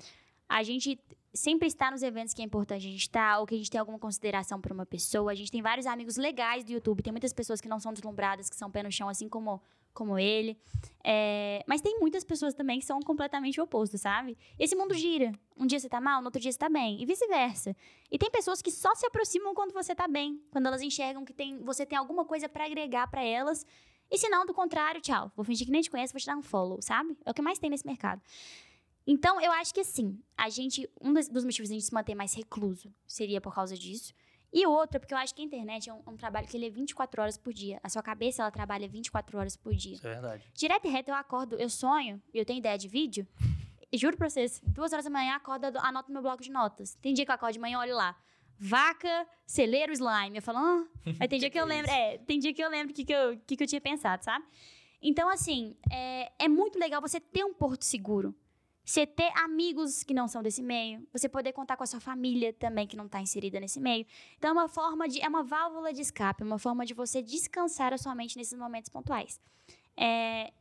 a 0.50 0.64
gente 0.64 1.00
sempre 1.32 1.68
está 1.68 1.92
nos 1.92 2.02
eventos 2.02 2.34
que 2.34 2.42
é 2.42 2.46
importante 2.46 2.88
a 2.88 2.90
gente 2.90 3.02
estar, 3.02 3.38
ou 3.38 3.46
que 3.46 3.54
a 3.54 3.58
gente 3.60 3.70
tem 3.70 3.80
alguma 3.80 4.00
consideração 4.00 4.60
por 4.60 4.72
uma 4.72 4.88
pessoa. 4.88 5.32
A 5.32 5.36
gente 5.36 5.52
tem 5.52 5.62
vários 5.62 5.86
amigos 5.86 6.18
legais 6.18 6.64
do 6.64 6.72
YouTube, 6.72 7.04
tem 7.04 7.14
muitas 7.14 7.32
pessoas 7.32 7.62
que 7.62 7.70
não 7.70 7.80
são 7.80 7.94
deslumbradas, 7.94 8.50
que 8.50 8.56
são 8.56 8.72
pé 8.72 8.82
no 8.82 8.92
chão, 8.92 9.08
assim 9.08 9.30
como, 9.30 9.62
como 9.96 10.20
ele. 10.20 10.56
É, 11.04 11.64
mas 11.68 11.82
tem 11.82 12.00
muitas 12.00 12.24
pessoas 12.24 12.54
também 12.54 12.80
que 12.80 12.86
são 12.86 13.00
completamente 13.00 13.60
opostas, 13.60 14.02
sabe? 14.02 14.38
Esse 14.60 14.76
mundo 14.76 14.94
gira. 14.94 15.32
Um 15.58 15.66
dia 15.66 15.80
você 15.80 15.90
tá 15.90 16.00
mal, 16.00 16.22
no 16.22 16.28
outro 16.28 16.40
dia 16.40 16.52
você 16.52 16.58
tá 16.58 16.70
bem, 16.70 17.02
e 17.02 17.06
vice-versa. 17.06 17.76
E 18.12 18.18
tem 18.18 18.30
pessoas 18.30 18.62
que 18.62 18.70
só 18.70 18.94
se 18.94 19.06
aproximam 19.08 19.56
quando 19.56 19.74
você 19.74 19.96
tá 19.96 20.08
bem, 20.08 20.40
quando 20.52 20.68
elas 20.68 20.82
enxergam 20.82 21.26
que 21.26 21.34
tem, 21.34 21.58
você 21.60 21.86
tem 21.86 21.98
alguma 21.98 22.26
coisa 22.26 22.48
pra 22.48 22.66
agregar 22.66 23.08
pra 23.08 23.24
elas. 23.24 23.66
E 24.12 24.18
se 24.18 24.30
não, 24.30 24.46
do 24.46 24.54
contrário, 24.54 25.02
tchau. 25.02 25.32
Vou 25.36 25.44
fingir 25.44 25.66
que 25.66 25.72
nem 25.72 25.82
te 25.82 25.90
conheço, 25.90 26.14
vou 26.14 26.20
te 26.20 26.28
dar 26.28 26.38
um 26.38 26.44
follow, 26.44 26.82
sabe? 26.82 27.18
É 27.26 27.32
o 27.32 27.34
que 27.34 27.42
mais 27.42 27.58
tem 27.58 27.70
nesse 27.70 27.86
mercado. 27.86 28.22
Então, 29.08 29.40
eu 29.40 29.52
acho 29.52 29.74
que 29.74 29.80
assim, 29.80 30.20
a 30.36 30.50
gente. 30.50 30.90
Um 31.00 31.14
dos 31.14 31.30
motivos 31.30 31.70
de 31.70 31.74
a 31.74 31.78
gente 31.78 31.86
se 31.86 31.94
manter 31.94 32.16
mais 32.16 32.34
recluso 32.34 32.94
seria 33.08 33.40
por 33.40 33.54
causa 33.54 33.78
disso. 33.78 34.14
E 34.56 34.66
outro, 34.66 34.96
é 34.96 35.00
porque 35.00 35.14
eu 35.14 35.18
acho 35.18 35.36
que 35.36 35.42
a 35.42 35.46
internet 35.46 35.90
é 35.90 35.94
um, 35.94 36.02
um 36.08 36.16
trabalho 36.16 36.48
que 36.48 36.56
ele 36.56 36.68
é 36.68 36.70
24 36.70 37.22
horas 37.22 37.38
por 37.38 37.52
dia. 37.52 37.78
A 37.84 37.90
sua 37.90 38.02
cabeça, 38.02 38.42
ela 38.42 38.50
trabalha 38.50 38.88
24 38.88 39.38
horas 39.38 39.58
por 39.58 39.76
dia. 39.76 39.96
Isso 39.96 40.08
é 40.08 40.14
verdade. 40.14 40.50
Direto 40.54 40.88
e 40.88 40.90
reto, 40.90 41.12
eu 41.12 41.16
acordo, 41.16 41.58
eu 41.58 41.70
sonho, 41.70 42.22
e 42.34 42.38
eu 42.40 42.46
tenho 42.46 42.60
ideia 42.60 42.78
de 42.78 42.88
vídeo. 42.88 43.28
Juro 43.94 44.16
pra 44.16 44.30
vocês, 44.30 44.62
duas 44.66 44.94
horas 44.94 45.04
da 45.04 45.12
manhã, 45.12 45.36
acordo, 45.36 45.66
anoto 45.80 46.08
no 46.08 46.14
meu 46.14 46.22
bloco 46.22 46.42
de 46.42 46.50
notas. 46.50 46.96
Tem 46.96 47.14
dia 47.14 47.26
que 47.26 47.32
eu 47.32 47.36
acordo 47.36 47.52
de 47.52 47.60
manhã, 47.60 47.80
olho 47.80 47.96
lá. 47.98 48.16
Vaca, 48.58 49.28
celeiro, 49.46 49.92
slime. 49.92 50.38
Eu 50.38 50.42
falo, 50.42 50.60
ah. 50.60 50.88
Aí 51.20 51.28
tem 51.28 51.38
dia 51.38 51.50
que 51.50 51.60
eu 51.60 51.66
lembro, 51.66 51.92
é, 51.92 52.18
tem 52.20 52.40
dia 52.40 52.54
que 52.54 52.64
eu 52.64 52.70
lembro 52.70 52.94
o 52.94 52.96
que, 52.96 53.04
que, 53.04 53.14
eu, 53.14 53.38
que, 53.46 53.58
que 53.58 53.64
eu 53.64 53.68
tinha 53.68 53.82
pensado, 53.82 54.24
sabe? 54.24 54.46
Então, 55.02 55.28
assim, 55.28 55.76
é, 55.92 56.32
é 56.40 56.48
muito 56.48 56.80
legal 56.80 57.02
você 57.02 57.20
ter 57.20 57.44
um 57.44 57.54
porto 57.54 57.84
seguro. 57.84 58.34
Você 58.86 59.06
ter 59.08 59.32
amigos 59.38 60.04
que 60.04 60.14
não 60.14 60.28
são 60.28 60.44
desse 60.44 60.62
meio. 60.62 61.06
Você 61.12 61.28
poder 61.28 61.52
contar 61.54 61.76
com 61.76 61.84
a 61.84 61.88
sua 61.88 62.00
família 62.00 62.54
também, 62.54 62.86
que 62.86 62.96
não 62.96 63.08
está 63.08 63.20
inserida 63.20 63.60
nesse 63.60 63.80
meio. 63.80 64.06
Então, 64.38 64.52
é 64.52 64.54
uma 64.54 64.68
forma 64.70 65.08
de. 65.10 65.20
É 65.22 65.28
uma 65.28 65.42
válvula 65.44 65.92
de 65.92 66.02
escape, 66.02 66.44
é 66.44 66.46
uma 66.46 66.60
forma 66.60 66.86
de 66.86 66.94
você 66.94 67.22
descansar 67.22 67.92
a 67.94 67.98
sua 67.98 68.14
mente 68.14 68.38
nesses 68.38 68.58
momentos 68.58 68.90
pontuais. 68.90 69.40
É, 69.98 70.52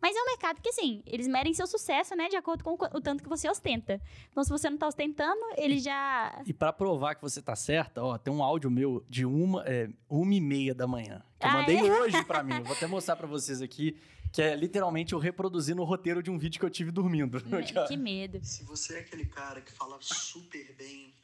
mas 0.00 0.14
é 0.16 0.20
um 0.22 0.26
mercado 0.26 0.60
que, 0.62 0.68
assim, 0.70 1.02
eles 1.06 1.26
medem 1.26 1.52
seu 1.52 1.66
sucesso, 1.66 2.14
né? 2.16 2.28
De 2.28 2.36
acordo 2.36 2.62
com 2.64 2.72
o, 2.72 3.00
tanto 3.00 3.22
que 3.22 3.28
você 3.28 3.48
ostenta. 3.50 4.00
Então, 4.30 4.42
se 4.44 4.50
você 4.50 4.68
não 4.70 4.76
tá 4.78 4.86
ostentando, 4.86 5.40
ele 5.56 5.78
já. 5.78 6.42
E 6.46 6.52
pra 6.54 6.72
provar 6.72 7.14
que 7.14 7.22
você 7.22 7.42
tá 7.42 7.54
certa, 7.56 8.02
ó, 8.02 8.16
tem 8.18 8.32
um 8.32 8.42
áudio 8.42 8.70
meu 8.70 9.04
de 9.10 9.24
uma, 9.26 9.62
é, 9.66 9.88
uma 10.08 10.34
e 10.34 10.40
meia 10.40 10.74
da 10.74 10.86
manhã. 10.86 11.22
Que 11.38 11.46
eu 11.46 11.50
Ah, 11.50 11.54
mandei 11.54 11.78
é? 11.78 11.82
hoje 12.00 12.24
pra 12.24 12.42
mim. 12.44 12.62
Vou 12.62 12.74
até 12.76 12.86
mostrar 12.86 13.16
pra 13.16 13.26
vocês 13.26 13.60
aqui. 13.60 13.96
Que 14.34 14.42
é 14.42 14.56
literalmente 14.56 15.12
eu 15.12 15.18
reproduzindo 15.20 15.80
o 15.80 15.84
roteiro 15.84 16.20
de 16.20 16.28
um 16.28 16.36
vídeo 16.36 16.58
que 16.58 16.66
eu 16.66 16.70
tive 16.70 16.90
dormindo. 16.90 17.38
Que 17.86 17.96
medo. 17.96 18.40
Se 18.42 18.64
você 18.64 18.96
é 18.96 18.98
aquele 18.98 19.26
cara 19.26 19.60
que 19.60 19.70
fala 19.70 19.96
super 20.00 20.74
bem, 20.74 21.14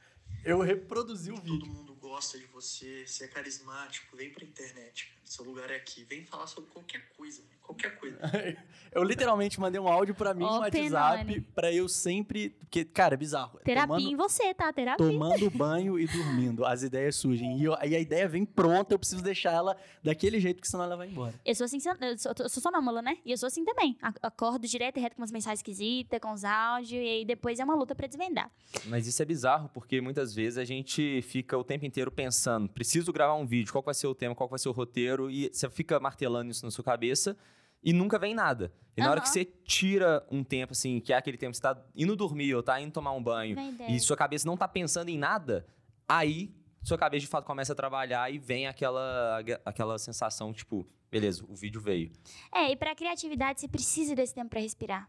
Eu 0.45 0.61
reproduzi 0.61 1.33
o 1.33 1.35
todo 1.35 1.43
vídeo. 1.45 1.67
mundo 1.67 1.93
gosta 1.97 2.39
de 2.39 2.47
você, 2.47 3.05
você 3.05 3.25
é 3.25 3.29
carismático, 3.29 4.17
vem 4.17 4.31
pra 4.31 4.45
internet, 4.45 5.07
cara. 5.09 5.21
Seu 5.25 5.45
lugar 5.45 5.71
é 5.71 5.77
aqui. 5.77 6.05
Vem 6.05 6.25
falar 6.25 6.47
sobre 6.47 6.71
qualquer 6.71 7.09
coisa, 7.17 7.43
qualquer 7.75 7.99
coisa. 7.99 8.19
Eu 8.93 9.05
literalmente 9.05 9.61
mandei 9.61 9.81
um 9.81 9.87
áudio 9.87 10.17
pra 10.17 10.35
mim 10.35 10.43
no 10.45 10.59
WhatsApp 10.59 11.41
pra 11.55 11.73
eu 11.73 11.89
sempre. 11.89 12.51
Porque, 12.51 12.85
cara, 12.85 13.15
é 13.15 13.17
bizarro. 13.17 13.61
Terapia 13.63 13.87
Tomando- 13.87 14.11
em 14.13 14.17
você, 14.17 14.53
tá? 14.53 14.73
Terapia. 14.73 15.07
tomando 15.07 15.49
banho 15.57 15.97
e 15.97 16.09
dormindo. 16.09 16.65
As 16.67 16.83
ideias 16.83 17.15
surgem. 17.15 17.57
E, 17.61 17.65
eu- 17.67 17.77
e 17.85 17.95
a 17.95 18.01
ideia 18.01 18.29
vem 18.29 18.45
pronta, 18.45 18.93
eu 18.93 18.99
preciso 18.99 19.23
deixar 19.23 19.53
ela 19.53 19.77
daquele 20.03 20.41
jeito, 20.41 20.61
que 20.61 20.67
senão 20.67 20.83
ela 20.83 20.97
vai 20.97 21.07
embora. 21.09 21.33
Eu 21.47 21.55
sou 21.55 21.67
assim, 21.67 21.77
eu 22.01 22.19
sou, 22.19 22.33
eu 22.37 22.49
sou 22.49 22.61
sonâmbula, 22.61 23.01
né? 23.01 23.19
E 23.25 23.31
eu 23.31 23.39
sou 23.39 23.47
assim 23.47 23.65
também. 23.65 23.97
A- 24.03 24.13
Acordo 24.25 24.67
direto 24.67 24.97
e 24.97 25.01
reto 25.01 25.15
com 25.15 25.23
umas 25.23 25.31
mensagens 25.31 25.61
esquisitas, 25.61 26.19
com 26.21 26.33
os 26.33 26.43
áudios, 26.45 26.91
e 26.91 26.97
aí 27.09 27.25
depois 27.25 27.61
é 27.61 27.65
uma 27.65 27.77
luta 27.77 27.95
pra 27.95 28.09
desvendar. 28.09 28.51
Mas 28.87 29.07
isso 29.07 29.23
é 29.23 29.25
bizarro, 29.25 29.71
porque 29.73 30.01
muitas 30.01 30.35
vezes 30.35 30.59
a 30.59 30.65
gente 30.65 31.23
fica 31.23 31.57
o 31.57 31.63
tempo 31.63 31.87
inteiro 31.87 32.11
pensando, 32.11 32.69
preciso 32.69 33.13
gravar 33.13 33.35
um 33.37 33.47
vídeo, 33.47 33.71
qual 33.71 33.85
vai 33.85 33.95
ser 33.95 34.09
o 34.09 34.17
tema, 34.17 34.35
qual 34.35 34.49
vai 34.49 34.59
ser 34.59 34.69
o 34.69 34.73
roteiro, 34.73 35.31
e 35.31 35.49
você 35.53 35.71
fica 35.71 36.01
martelando 36.01 36.51
isso 36.51 36.65
na 36.65 36.73
sua 36.73 36.83
cabeça 36.83 37.37
e 37.83 37.93
nunca 37.93 38.19
vem 38.19 38.35
nada. 38.35 38.73
E 38.97 39.01
na 39.01 39.11
hora 39.11 39.21
que 39.21 39.29
você 39.29 39.45
tira 39.45 40.27
um 40.31 40.45
tempo, 40.45 40.73
assim, 40.73 41.01
que 41.01 41.13
é 41.13 41.17
aquele 41.17 41.39
tempo 41.39 41.53
que 41.53 41.57
você 41.57 41.63
tá 41.63 41.81
indo 41.95 42.15
dormir 42.15 42.55
ou 42.55 42.63
tá 42.63 42.81
indo 42.81 42.93
tomar 42.93 43.13
um 43.13 43.23
banho, 43.23 43.57
e 43.89 43.99
sua 43.99 44.17
cabeça 44.17 44.47
não 44.47 44.57
tá 44.57 44.69
pensando 44.69 45.09
em 45.09 45.17
nada, 45.17 45.67
aí 46.09 46.55
sua 46.83 46.99
cabeça 46.99 47.21
de 47.21 47.27
fato 47.27 47.45
começa 47.45 47.73
a 47.73 47.77
trabalhar 47.77 48.33
e 48.33 48.39
vem 48.39 48.67
aquela, 48.67 49.43
aquela 49.65 49.99
sensação, 49.99 50.53
tipo, 50.53 50.87
beleza, 51.11 51.45
o 51.49 51.55
vídeo 51.55 51.81
veio. 51.81 52.11
É, 52.53 52.71
e 52.71 52.77
pra 52.77 52.95
criatividade 52.95 53.61
você 53.61 53.69
precisa 53.69 54.15
desse 54.15 54.35
tempo 54.35 54.51
pra 54.51 54.61
respirar. 54.61 55.09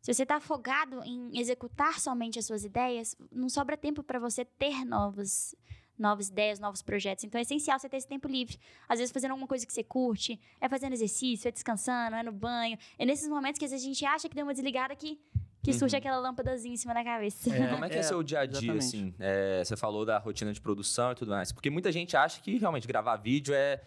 Se 0.00 0.14
você 0.14 0.24
tá 0.24 0.36
afogado 0.36 1.02
em 1.04 1.38
executar 1.38 2.00
somente 2.00 2.38
as 2.38 2.46
suas 2.46 2.64
ideias, 2.64 3.14
não 3.30 3.50
sobra 3.50 3.76
tempo 3.76 4.02
pra 4.02 4.18
você 4.18 4.44
ter 4.44 4.84
novas, 4.84 5.54
novas 6.00 6.28
ideias, 6.28 6.58
novos 6.58 6.82
projetos. 6.82 7.24
Então 7.24 7.38
é 7.38 7.42
essencial 7.42 7.78
você 7.78 7.88
ter 7.88 7.98
esse 7.98 8.08
tempo 8.08 8.26
livre. 8.26 8.58
Às 8.88 8.98
vezes 8.98 9.12
fazendo 9.12 9.32
alguma 9.32 9.46
coisa 9.46 9.66
que 9.66 9.72
você 9.72 9.84
curte, 9.84 10.40
é 10.60 10.68
fazendo 10.68 10.92
exercício, 10.94 11.46
é 11.46 11.50
descansando, 11.52 12.16
é 12.16 12.22
no 12.22 12.32
banho. 12.32 12.78
É 12.98 13.04
nesses 13.04 13.28
momentos 13.28 13.58
que 13.58 13.64
às 13.64 13.70
vezes 13.70 13.84
a 13.84 13.88
gente 13.88 14.04
acha 14.04 14.28
que 14.28 14.34
deu 14.34 14.44
uma 14.44 14.52
desligada 14.54 14.96
que, 14.96 15.20
que 15.62 15.72
surge 15.72 15.94
Uhum. 15.94 15.98
aquela 15.98 16.18
lâmpadazinha 16.18 16.74
em 16.74 16.76
cima 16.76 16.94
da 16.94 17.04
cabeça. 17.04 17.54
É. 17.54 17.68
Como 17.68 17.84
é 17.84 17.88
que 17.88 17.98
é, 17.98 18.02
seu 18.02 18.22
dia 18.22 18.40
a 18.40 18.46
dia, 18.46 18.56
exatamente. 18.58 18.78
assim? 18.84 19.14
É, 19.18 19.62
você 19.64 19.76
falou 19.76 20.04
da 20.06 20.18
rotina 20.18 20.52
de 20.52 20.60
produção 20.60 21.12
e 21.12 21.14
tudo 21.14 21.30
mais. 21.30 21.52
Porque 21.52 21.68
muita 21.70 21.92
gente 21.92 22.16
acha 22.16 22.40
que 22.40 22.56
realmente 22.56 22.88
gravar 22.88 23.16
vídeo 23.16 23.54
é. 23.54 23.80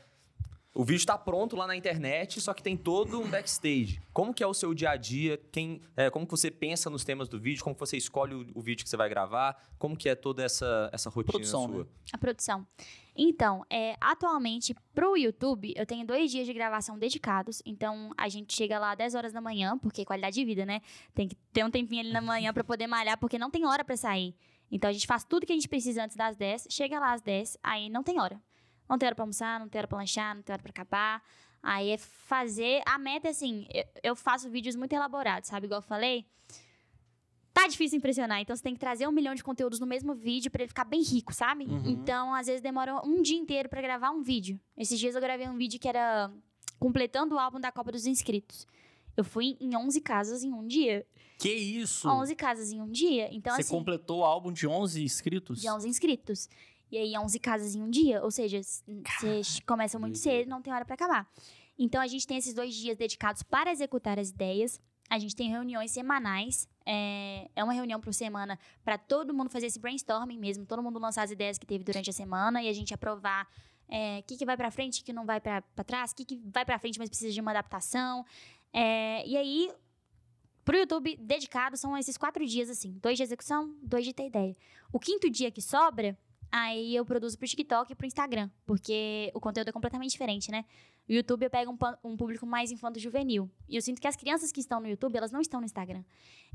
O 0.75 0.83
vídeo 0.83 1.01
está 1.01 1.15
pronto 1.15 1.55
lá 1.55 1.67
na 1.67 1.75
internet, 1.75 2.41
só 2.41 2.51
que 2.51 2.63
tem 2.63 2.75
todo 2.75 3.21
um 3.21 3.29
backstage. 3.29 4.01
Como 4.11 4.33
que 4.33 4.41
é 4.41 4.47
o 4.47 4.55
seu 4.55 4.73
dia 4.73 4.89
a 4.89 4.95
dia? 4.95 5.39
Quem, 5.51 5.79
é, 5.95 6.09
como 6.09 6.25
que 6.25 6.31
você 6.31 6.49
pensa 6.49 6.89
nos 6.89 7.03
temas 7.03 7.29
do 7.29 7.39
vídeo? 7.39 7.63
Como 7.63 7.75
que 7.75 7.79
você 7.79 7.95
escolhe 7.95 8.33
o, 8.33 8.47
o 8.55 8.61
vídeo 8.61 8.83
que 8.83 8.89
você 8.89 8.97
vai 8.97 9.07
gravar? 9.07 9.55
Como 9.77 9.95
que 9.95 10.09
é 10.09 10.15
toda 10.15 10.43
essa, 10.43 10.89
essa 10.91 11.11
rotina 11.11 11.33
Produção, 11.33 11.67
sua? 11.67 11.83
né? 11.83 11.89
A 12.11 12.17
produção. 12.17 12.65
Então, 13.15 13.63
é, 13.69 13.95
atualmente, 14.01 14.75
pro 14.95 15.15
YouTube, 15.15 15.71
eu 15.75 15.85
tenho 15.85 16.07
dois 16.07 16.31
dias 16.31 16.47
de 16.47 16.53
gravação 16.53 16.97
dedicados. 16.97 17.61
Então, 17.63 18.11
a 18.17 18.27
gente 18.27 18.55
chega 18.55 18.79
lá 18.79 18.93
às 18.93 18.97
10 18.97 19.13
horas 19.13 19.31
da 19.31 19.39
manhã, 19.39 19.77
porque 19.77 20.03
qualidade 20.03 20.33
de 20.33 20.43
vida, 20.43 20.65
né? 20.65 20.81
Tem 21.13 21.27
que 21.27 21.35
ter 21.53 21.63
um 21.63 21.69
tempinho 21.69 22.01
ali 22.01 22.11
na 22.11 22.21
manhã 22.21 22.51
pra 22.51 22.63
poder 22.63 22.87
malhar, 22.87 23.19
porque 23.19 23.37
não 23.37 23.51
tem 23.51 23.63
hora 23.63 23.83
pra 23.83 23.95
sair. 23.95 24.35
Então, 24.71 24.89
a 24.89 24.93
gente 24.93 25.05
faz 25.05 25.23
tudo 25.23 25.45
que 25.45 25.53
a 25.53 25.55
gente 25.55 25.69
precisa 25.69 26.03
antes 26.03 26.17
das 26.17 26.35
10, 26.35 26.65
chega 26.71 26.99
lá 26.99 27.13
às 27.13 27.21
10, 27.21 27.59
aí 27.61 27.89
não 27.89 28.01
tem 28.01 28.19
hora. 28.19 28.41
Não 28.89 28.97
tem 28.97 29.07
hora 29.07 29.15
pra 29.15 29.23
almoçar, 29.23 29.59
não 29.59 29.67
tem 29.67 29.79
hora 29.79 29.87
pra 29.87 29.97
lanchar, 29.97 30.35
não 30.35 30.41
tem 30.41 30.53
hora 30.53 30.61
pra 30.61 30.69
acabar. 30.69 31.23
Aí 31.61 31.91
é 31.91 31.97
fazer. 31.97 32.81
A 32.85 32.97
meta 32.97 33.27
é 33.27 33.31
assim: 33.31 33.67
eu, 34.03 34.15
faço 34.15 34.49
vídeos 34.49 34.75
muito 34.75 34.93
elaborados, 34.93 35.49
sabe? 35.49 35.65
Igual 35.65 35.79
eu 35.79 35.83
falei. 35.83 36.25
Tá 37.53 37.67
difícil 37.67 37.99
impressionar, 37.99 38.41
então 38.41 38.55
você 38.55 38.63
tem 38.63 38.73
que 38.73 38.79
trazer 38.79 39.07
um 39.07 39.11
milhão 39.11 39.35
de 39.35 39.43
conteúdos 39.43 39.79
no 39.79 39.85
mesmo 39.85 40.15
vídeo 40.15 40.49
pra 40.49 40.63
ele 40.63 40.69
ficar 40.69 40.85
bem 40.85 41.03
rico, 41.03 41.31
sabe? 41.31 41.65
Uhum. 41.65 41.83
Então, 41.85 42.33
às 42.33 42.47
vezes 42.47 42.61
demora 42.63 42.99
um 43.05 43.21
dia 43.21 43.37
inteiro 43.37 43.69
pra 43.69 43.79
gravar 43.79 44.09
um 44.09 44.23
vídeo. 44.23 44.59
Esses 44.75 44.99
dias 44.99 45.13
eu 45.13 45.21
gravei 45.21 45.47
um 45.47 45.55
vídeo 45.55 45.79
que 45.79 45.87
era 45.87 46.31
completando 46.79 47.35
o 47.35 47.39
álbum 47.39 47.59
da 47.59 47.71
Copa 47.71 47.91
dos 47.91 48.07
Inscritos. 48.07 48.65
Eu 49.15 49.23
fui 49.23 49.55
em 49.61 49.75
11 49.77 50.01
casas 50.01 50.43
em 50.43 50.51
um 50.51 50.65
dia. 50.65 51.05
Que 51.37 51.53
isso? 51.53 52.09
11 52.09 52.35
casas 52.35 52.71
em 52.71 52.81
um 52.81 52.89
dia. 52.89 53.29
Então, 53.31 53.53
Você 53.53 53.61
assim, 53.61 53.69
completou 53.69 54.21
o 54.21 54.25
álbum 54.25 54.51
de 54.51 54.65
11 54.65 55.03
inscritos? 55.03 55.61
de 55.61 55.69
11 55.69 55.87
inscritos. 55.87 56.49
E 56.93 56.97
aí, 56.97 57.17
11 57.17 57.39
casas 57.39 57.73
em 57.75 57.81
um 57.81 57.89
dia. 57.89 58.23
Ou 58.23 58.29
seja, 58.29 58.57
s- 58.59 58.83
você 59.19 59.61
começa 59.65 59.97
muito 59.97 60.17
cedo, 60.19 60.47
não 60.47 60.61
tem 60.61 60.71
hora 60.71 60.85
pra 60.85 60.93
acabar. 60.93 61.27
Então, 61.77 61.99
a 61.99 62.05
gente 62.07 62.27
tem 62.27 62.37
esses 62.37 62.53
dois 62.53 62.75
dias 62.75 62.95
dedicados 62.95 63.41
para 63.41 63.71
executar 63.71 64.19
as 64.19 64.29
ideias. 64.29 64.79
A 65.09 65.17
gente 65.17 65.35
tem 65.35 65.49
reuniões 65.49 65.89
semanais. 65.91 66.69
É, 66.85 67.49
é 67.55 67.63
uma 67.63 67.73
reunião 67.73 67.99
por 67.99 68.13
semana 68.13 68.59
para 68.83 68.97
todo 68.97 69.33
mundo 69.33 69.49
fazer 69.49 69.65
esse 69.67 69.79
brainstorming 69.79 70.37
mesmo. 70.37 70.65
Todo 70.67 70.83
mundo 70.83 70.99
lançar 70.99 71.23
as 71.23 71.31
ideias 71.31 71.57
que 71.57 71.65
teve 71.65 71.83
durante 71.83 72.09
a 72.09 72.13
semana 72.13 72.61
e 72.61 72.69
a 72.69 72.73
gente 72.73 72.93
aprovar 72.93 73.47
é, 73.89 74.19
o 74.19 74.23
que, 74.23 74.37
que 74.37 74.45
vai 74.45 74.55
pra 74.55 74.69
frente, 74.71 75.01
o 75.01 75.03
que 75.05 75.11
não 75.13 75.25
vai 75.25 75.41
pra 75.41 75.61
pra 75.61 75.83
trás, 75.83 76.11
o 76.11 76.15
que, 76.15 76.25
que 76.25 76.41
vai 76.45 76.63
pra 76.63 76.77
frente, 76.79 76.99
mas 76.99 77.09
precisa 77.09 77.33
de 77.33 77.41
uma 77.41 77.51
adaptação. 77.51 78.23
É, 78.71 79.27
e 79.27 79.35
aí, 79.35 79.71
pro 80.63 80.77
YouTube, 80.77 81.17
dedicado, 81.17 81.75
são 81.75 81.97
esses 81.97 82.17
quatro 82.17 82.45
dias, 82.45 82.69
assim. 82.69 82.91
Dois 83.01 83.17
de 83.17 83.23
execução, 83.23 83.75
dois 83.81 84.05
de 84.05 84.13
ter 84.13 84.27
ideia. 84.27 84.55
O 84.91 84.99
quinto 84.99 85.29
dia 85.29 85.51
que 85.51 85.61
sobra, 85.61 86.17
Aí 86.55 86.95
eu 86.95 87.03
produzo 87.03 87.35
pro 87.35 87.47
TikTok 87.47 87.91
e 87.91 87.95
pro 87.95 88.05
Instagram, 88.05 88.47
porque 88.63 89.31
o 89.33 89.39
conteúdo 89.39 89.69
é 89.69 89.71
completamente 89.71 90.11
diferente, 90.11 90.51
né? 90.51 90.63
No 91.09 91.15
YouTube 91.15 91.41
eu 91.41 91.49
pego 91.49 91.71
um, 91.71 92.11
um 92.11 92.15
público 92.15 92.45
mais 92.45 92.71
infanto-juvenil. 92.71 93.49
E 93.67 93.75
eu 93.75 93.81
sinto 93.81 93.99
que 93.99 94.07
as 94.07 94.15
crianças 94.15 94.51
que 94.51 94.59
estão 94.59 94.79
no 94.79 94.87
YouTube, 94.87 95.17
elas 95.17 95.31
não 95.31 95.41
estão 95.41 95.59
no 95.59 95.65
Instagram. 95.65 96.03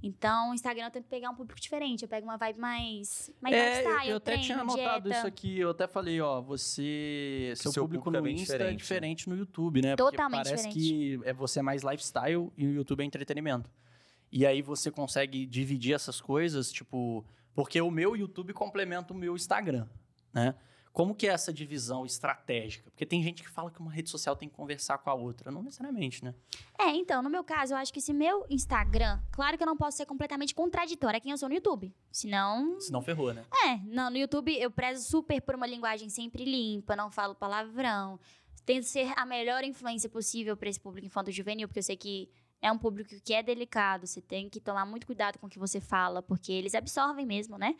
Então, 0.01 0.53
o 0.53 0.55
Instagram 0.55 0.85
eu 0.85 0.91
tento 0.93 1.07
pegar 1.07 1.31
um 1.31 1.35
público 1.35 1.61
diferente. 1.61 2.03
Eu 2.03 2.09
pego 2.09 2.25
uma 2.25 2.37
vibe 2.37 2.61
mais, 2.61 3.29
mais 3.41 3.57
É, 3.57 3.81
lifestyle, 3.81 4.11
eu 4.11 4.17
até 4.19 4.25
treino, 4.27 4.45
tinha 4.45 4.59
notado 4.59 5.03
dieta. 5.03 5.19
isso 5.19 5.27
aqui, 5.27 5.59
eu 5.59 5.71
até 5.71 5.89
falei, 5.89 6.21
ó, 6.21 6.41
você. 6.41 7.53
Seu, 7.57 7.73
seu 7.73 7.83
público, 7.83 8.05
público 8.05 8.17
é 8.17 8.21
no 8.21 8.25
bem 8.25 8.41
Insta 8.41 8.53
diferente, 8.53 8.69
é 8.69 8.71
né? 8.71 8.77
diferente 8.77 9.29
no 9.29 9.37
YouTube, 9.37 9.83
né? 9.83 9.97
Totalmente 9.97 10.45
Porque 10.45 10.51
parece 10.51 10.69
diferente. 10.69 11.19
que 11.19 11.29
é, 11.29 11.33
você 11.33 11.59
é 11.59 11.63
mais 11.63 11.83
lifestyle 11.83 12.53
e 12.57 12.67
o 12.69 12.73
YouTube 12.73 13.01
é 13.01 13.05
entretenimento. 13.05 13.69
E 14.31 14.47
aí 14.47 14.63
você 14.63 14.93
consegue 14.93 15.45
dividir 15.45 15.93
essas 15.93 16.21
coisas, 16.21 16.71
tipo. 16.71 17.27
Porque 17.59 17.81
o 17.81 17.91
meu 17.91 18.17
YouTube 18.17 18.53
complementa 18.53 19.13
o 19.13 19.17
meu 19.17 19.35
Instagram, 19.35 19.89
né? 20.33 20.55
Como 20.93 21.13
que 21.13 21.27
é 21.27 21.33
essa 21.33 21.53
divisão 21.53 22.07
estratégica? 22.07 22.89
Porque 22.89 23.05
tem 23.05 23.21
gente 23.21 23.43
que 23.43 23.49
fala 23.49 23.69
que 23.69 23.81
uma 23.81 23.91
rede 23.91 24.09
social 24.09 24.37
tem 24.37 24.49
que 24.49 24.55
conversar 24.55 24.97
com 24.99 25.11
a 25.11 25.15
outra. 25.15 25.51
Não 25.51 25.61
necessariamente, 25.61 26.25
né? 26.25 26.37
É, 26.79 26.91
então, 26.91 27.21
no 27.21 27.29
meu 27.29 27.43
caso, 27.43 27.75
eu 27.75 27.77
acho 27.77 27.93
que 27.93 28.01
se 28.01 28.13
meu 28.13 28.47
Instagram. 28.49 29.21
Claro 29.33 29.57
que 29.57 29.65
eu 29.65 29.67
não 29.67 29.77
posso 29.77 29.97
ser 29.97 30.07
completamente 30.07 30.55
contraditória 30.55 31.19
a 31.19 31.21
quem 31.21 31.33
eu 31.33 31.37
sou 31.37 31.49
no 31.49 31.55
YouTube. 31.57 31.93
Senão. 32.13 32.81
Senão 32.81 33.03
ferrou, 33.03 33.35
né? 33.35 33.45
É, 33.65 33.79
não, 33.87 34.09
no 34.09 34.19
YouTube 34.19 34.57
eu 34.57 34.71
prezo 34.71 35.03
super 35.11 35.43
por 35.43 35.57
uma 35.57 35.67
linguagem 35.67 36.09
sempre 36.09 36.45
limpa, 36.45 36.95
não 36.95 37.11
falo 37.11 37.35
palavrão. 37.35 38.21
Tento 38.65 38.85
ser 38.85 39.13
a 39.17 39.27
melhor 39.27 39.65
influência 39.65 40.09
possível 40.09 40.57
para 40.57 40.69
esse 40.69 40.79
público 40.79 41.09
infanto-juvenil, 41.09 41.67
porque 41.67 41.81
eu 41.81 41.83
sei 41.83 41.97
que 41.97 42.31
é 42.61 42.71
um 42.73 42.79
público 42.79 43.15
que 43.23 43.33
é 43.33 43.43
delicado, 43.43 44.07
você 44.07 44.21
tem 44.21 44.49
que 44.49 44.61
tomar 44.61 44.85
muito 44.85 45.07
cuidado 45.07 45.39
com 45.39 45.47
o 45.47 45.51
que 45.51 45.59
você 45.59 45.81
fala, 45.81 46.23
porque 46.23 46.53
eles 46.53 46.75
absorvem 46.75 47.27
mesmo, 47.27 47.57
né? 47.57 47.77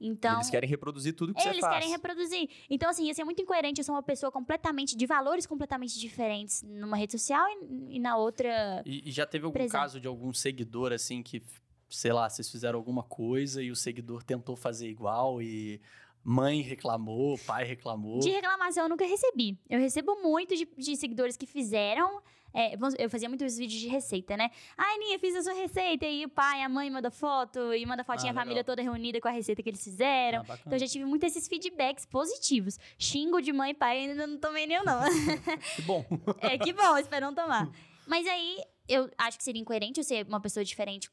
Então. 0.00 0.34
Eles 0.34 0.50
querem 0.50 0.68
reproduzir 0.68 1.14
tudo 1.14 1.32
que 1.32 1.40
você 1.40 1.48
Eles 1.48 1.60
faz. 1.60 1.74
querem 1.74 1.90
reproduzir. 1.90 2.48
Então, 2.68 2.90
assim, 2.90 3.06
ia 3.06 3.14
ser 3.14 3.24
muito 3.24 3.40
incoerente 3.40 3.80
eu 3.80 3.84
sou 3.84 3.94
uma 3.94 4.02
pessoa 4.02 4.30
completamente, 4.30 4.96
de 4.96 5.06
valores 5.06 5.46
completamente 5.46 5.98
diferentes 5.98 6.62
numa 6.62 6.96
rede 6.96 7.12
social 7.12 7.44
e, 7.48 7.96
e 7.96 7.98
na 7.98 8.16
outra. 8.16 8.82
E, 8.84 9.08
e 9.08 9.12
já 9.12 9.24
teve 9.24 9.44
algum 9.44 9.54
Presente. 9.54 9.72
caso 9.72 10.00
de 10.00 10.08
algum 10.08 10.32
seguidor, 10.32 10.92
assim, 10.92 11.22
que, 11.22 11.42
sei 11.88 12.12
lá, 12.12 12.28
vocês 12.28 12.50
fizeram 12.50 12.78
alguma 12.78 13.02
coisa 13.02 13.62
e 13.62 13.70
o 13.70 13.76
seguidor 13.76 14.22
tentou 14.22 14.56
fazer 14.56 14.88
igual 14.88 15.40
e 15.40 15.80
mãe 16.22 16.60
reclamou, 16.60 17.38
pai 17.46 17.64
reclamou. 17.64 18.18
De 18.18 18.30
reclamação 18.30 18.84
eu 18.84 18.88
nunca 18.88 19.06
recebi. 19.06 19.58
Eu 19.68 19.78
recebo 19.78 20.20
muito 20.22 20.56
de, 20.56 20.66
de 20.76 20.96
seguidores 20.96 21.36
que 21.36 21.46
fizeram. 21.46 22.20
É, 22.54 22.76
eu 22.98 23.10
fazia 23.10 23.28
muitos 23.28 23.58
vídeos 23.58 23.80
de 23.80 23.88
receita, 23.88 24.36
né? 24.36 24.48
Ai, 24.78 24.96
Ninha, 24.98 25.18
fiz 25.18 25.34
a 25.34 25.42
sua 25.42 25.54
receita. 25.54 26.04
E 26.04 26.08
aí 26.08 26.24
o 26.24 26.28
pai, 26.28 26.62
a 26.62 26.68
mãe 26.68 26.88
manda 26.88 27.10
foto 27.10 27.74
e 27.74 27.84
manda 27.84 28.04
fotinha, 28.04 28.30
Ah, 28.30 28.36
a 28.36 28.40
família 28.40 28.62
toda 28.62 28.80
reunida 28.80 29.20
com 29.20 29.26
a 29.26 29.32
receita 29.32 29.60
que 29.60 29.68
eles 29.68 29.82
fizeram. 29.82 30.44
Ah. 30.48 30.58
Então 30.60 30.72
eu 30.74 30.78
já 30.78 30.86
tive 30.86 31.04
muito 31.04 31.24
esses 31.24 31.48
feedbacks 31.48 32.06
positivos. 32.06 32.78
Xingo 32.96 33.42
de 33.42 33.52
mãe 33.52 33.72
e 33.72 33.74
pai, 33.74 33.98
ainda 33.98 34.26
não 34.26 34.38
tomei 34.38 34.66
nenhum, 34.66 34.84
não. 34.84 35.00
Que 35.74 35.82
bom. 35.82 36.04
É, 36.40 36.56
que 36.56 36.72
bom, 36.72 36.96
espero 36.96 37.26
não 37.26 37.34
tomar. 37.34 37.68
Mas 38.06 38.26
aí, 38.26 38.62
eu 38.88 39.10
acho 39.18 39.36
que 39.36 39.42
seria 39.42 39.60
incoerente 39.60 39.98
eu 39.98 40.04
ser 40.04 40.24
uma 40.26 40.40
pessoa 40.40 40.64
diferente 40.64 41.10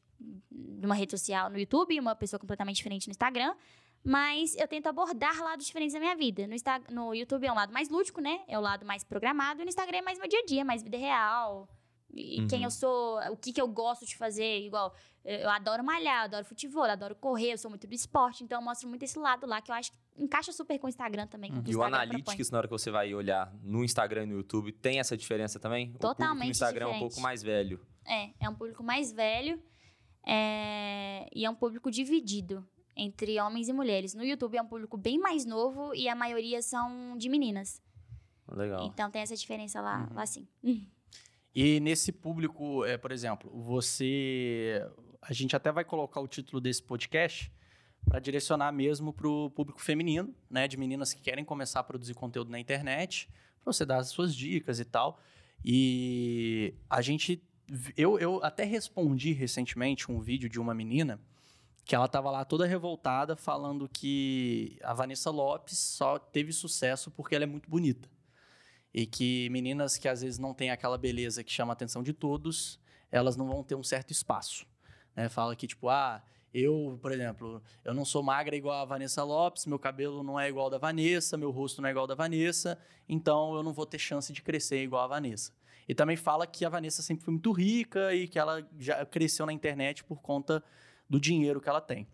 numa 0.52 0.94
rede 0.94 1.12
social 1.12 1.50
no 1.50 1.58
YouTube 1.58 1.96
e 1.96 2.00
uma 2.00 2.16
pessoa 2.16 2.40
completamente 2.40 2.78
diferente 2.78 3.08
no 3.08 3.12
Instagram. 3.12 3.56
Mas 4.04 4.56
eu 4.56 4.68
tento 4.68 4.88
abordar 4.88 5.40
lados 5.44 5.66
diferentes 5.66 5.94
da 5.94 6.00
minha 6.00 6.16
vida. 6.16 6.48
No, 6.48 6.56
Insta 6.56 6.82
no 6.90 7.14
YouTube 7.14 7.46
é 7.46 7.52
um 7.52 7.56
lado 7.56 7.72
mais 7.72 7.88
lúdico, 7.90 8.20
né? 8.20 8.42
É 8.48 8.58
o 8.58 8.62
lado 8.62 8.86
mais 8.86 9.04
programado. 9.04 9.62
E 9.62 9.64
no 9.64 9.70
Instagram 9.70 10.00
é 10.00 10.02
mais 10.02 10.18
meu 10.18 10.28
dia 10.28 10.40
a 10.40 10.46
dia, 10.46 10.66
mais 10.66 10.82
vida 10.82 10.98
real. 10.98 11.70
E 12.14 12.42
Uhum. 12.42 12.48
quem 12.48 12.64
eu 12.64 12.72
sou, 12.72 13.20
o 13.30 13.38
que, 13.38 13.54
que 13.54 13.62
eu 13.62 13.68
gosto 13.68 14.06
de 14.06 14.18
fazer. 14.18 14.62
Igual, 14.66 14.94
eu 15.24 15.50
adoro 15.50 15.84
malhar, 15.84 16.22
eu 16.22 16.26
adoro 16.26 16.46
futebol, 16.46 16.86
eu 16.86 16.92
adoro 16.92 17.16
correr, 17.16 17.54
eu 17.54 17.58
sou 17.58 17.70
muito 17.70 17.88
do 17.88 17.94
esporte. 17.94 18.44
Então 18.44 18.60
eu 18.60 18.66
mostro 18.66 18.90
muito 18.90 19.04
esse 19.04 19.18
lado 19.20 19.46
lá, 19.48 19.62
que 19.62 19.72
eu 19.72 19.76
acho 19.76 19.92
que 19.92 19.98
encaixa 20.18 20.52
super 20.52 20.78
com 20.80 20.88
o 20.88 20.90
Instagram 20.90 21.28
também. 21.28 21.52
Uhum. 21.52 21.60
O 21.60 21.62
E 21.62 21.68
o 21.68 21.70
Instagram 21.70 21.90
propõe. 21.90 22.10
Analytics, 22.16 22.52
na 22.52 22.58
hora 22.58 22.68
que 22.68 22.72
você 22.74 22.92
vai 22.92 23.14
olhar 23.14 23.54
no 23.62 23.84
Instagram 23.84 24.24
e 24.24 24.26
no 24.26 24.34
YouTube, 24.38 24.72
tem 24.74 25.00
essa 25.00 25.16
diferença 25.16 25.60
também? 25.60 25.92
O 25.96 26.00
Totalmente 26.00 26.46
no 26.48 26.52
Instagram 26.52 26.86
é 26.86 26.88
um 26.88 26.92
diferente. 26.94 27.12
pouco 27.12 27.22
mais 27.22 27.42
velho. 27.44 27.80
É, 28.06 28.32
é 28.40 28.50
um 28.50 28.56
público 28.56 28.84
mais 28.84 29.12
velho 29.14 29.62
é, 30.26 31.30
e 31.34 31.46
é 31.46 31.50
um 31.50 31.56
público 31.56 31.90
dividido 31.92 32.68
entre 33.02 33.40
homens 33.40 33.68
e 33.68 33.74
mulheres. 33.74 34.14
No 34.14 34.24
YouTube 34.24 34.58
é 34.58 34.62
um 34.62 34.68
público 34.68 34.96
bem 34.98 35.18
mais 35.18 35.46
novo 35.46 35.94
e 35.96 36.08
a 36.08 36.16
maioria 36.16 36.62
são 36.62 37.18
de 37.18 37.28
meninas. 37.30 37.82
Legal. 38.52 38.86
Então 38.86 39.10
tem 39.10 39.22
essa 39.22 39.36
diferença 39.36 39.82
lá, 39.82 40.08
Uhum. 40.10 40.16
lá 40.16 40.26
sim. 40.26 40.48
E 41.56 41.80
nesse 41.80 42.12
público, 42.12 42.86
é, 42.86 42.98
por 42.98 43.12
exemplo, 43.12 43.50
você. 43.64 44.86
A 45.22 45.34
gente 45.34 45.56
até 45.56 45.72
vai 45.72 45.84
colocar 45.84 46.20
o 46.22 46.28
título 46.28 46.60
desse 46.62 46.82
podcast 46.82 47.52
para 48.06 48.20
direcionar 48.20 48.72
mesmo 48.72 49.14
para 49.14 49.28
o 49.28 49.50
público 49.52 49.82
feminino, 49.82 50.34
né? 50.50 50.68
De 50.68 50.78
meninas 50.78 51.14
que 51.14 51.22
querem 51.22 51.44
começar 51.46 51.80
a 51.80 51.84
produzir 51.84 52.14
conteúdo 52.14 52.50
na 52.50 52.60
internet, 52.60 53.30
para 53.64 53.72
você 53.74 53.86
dar 53.86 53.98
as 53.98 54.10
suas 54.10 54.36
dicas 54.36 54.80
e 54.80 54.86
tal. 54.86 55.20
E 55.64 56.74
a 56.90 57.02
gente. 57.02 57.42
Eu, 57.96 58.20
eu 58.20 58.44
até 58.44 58.64
respondi 58.66 59.32
recentemente 59.32 60.12
um 60.12 60.20
vídeo 60.20 60.50
de 60.50 60.60
uma 60.60 60.74
menina 60.74 61.22
que 61.92 61.96
ela 61.96 62.08
tava 62.08 62.32
lá 62.32 62.46
toda 62.46 62.66
revoltada 62.66 63.36
falando 63.36 63.90
que 63.90 64.80
a 64.82 64.94
Vanessa 64.94 65.30
Lopes 65.30 65.78
só 65.78 66.18
teve 66.18 66.54
sucesso 66.54 67.12
porque 67.12 67.36
ela 67.36 67.44
é 67.44 67.46
muito 67.46 67.70
bonita. 67.70 68.10
E 68.94 69.06
que 69.06 69.50
meninas 69.50 69.98
que 69.98 70.08
às 70.08 70.22
vezes 70.22 70.40
não 70.40 70.54
têm 70.54 70.72
aquela 70.72 70.98
beleza 70.98 71.44
que 71.44 71.52
chama 71.52 71.74
a 71.74 71.76
atenção 71.76 72.02
de 72.02 72.14
todos, 72.14 72.80
elas 73.12 73.36
não 73.36 73.46
vão 73.46 73.62
ter 73.62 73.76
um 73.76 73.84
certo 73.84 74.12
espaço. 74.12 74.66
Né? 75.14 75.28
Fala 75.28 75.54
que, 75.54 75.68
tipo, 75.68 75.90
ah, 75.90 76.24
eu, 76.54 76.98
por 77.02 77.12
exemplo, 77.12 77.62
eu 77.84 77.94
não 77.94 78.06
sou 78.06 78.24
magra 78.24 78.56
igual 78.56 78.84
a 78.84 78.86
Vanessa 78.86 79.22
Lopes, 79.22 79.66
meu 79.66 79.78
cabelo 79.78 80.24
não 80.24 80.40
é 80.40 80.48
igual 80.48 80.70
da 80.70 80.78
Vanessa, 80.78 81.36
meu 81.36 81.52
rosto 81.52 81.82
não 81.82 81.90
é 81.90 81.92
igual 81.92 82.08
da 82.08 82.16
Vanessa, 82.16 82.80
então 83.10 83.54
eu 83.54 83.64
não 83.64 83.74
vou 83.74 83.86
ter 83.86 84.00
chance 84.00 84.32
de 84.32 84.42
crescer 84.42 84.82
igual 84.82 85.04
a 85.04 85.08
Vanessa. 85.08 85.52
E 85.90 85.94
também 85.94 86.16
fala 86.16 86.48
que 86.48 86.64
a 86.64 86.70
Vanessa 86.70 87.02
sempre 87.02 87.26
foi 87.26 87.34
muito 87.34 87.52
rica 87.52 88.16
e 88.16 88.30
que 88.30 88.40
ela 88.40 88.66
já 88.80 89.06
cresceu 89.06 89.46
na 89.46 89.52
internet 89.52 90.06
por 90.06 90.22
conta 90.22 90.64
do 91.12 91.20
dinheiro 91.20 91.60
que 91.60 91.68
ela 91.68 91.82
tem. 91.82 92.08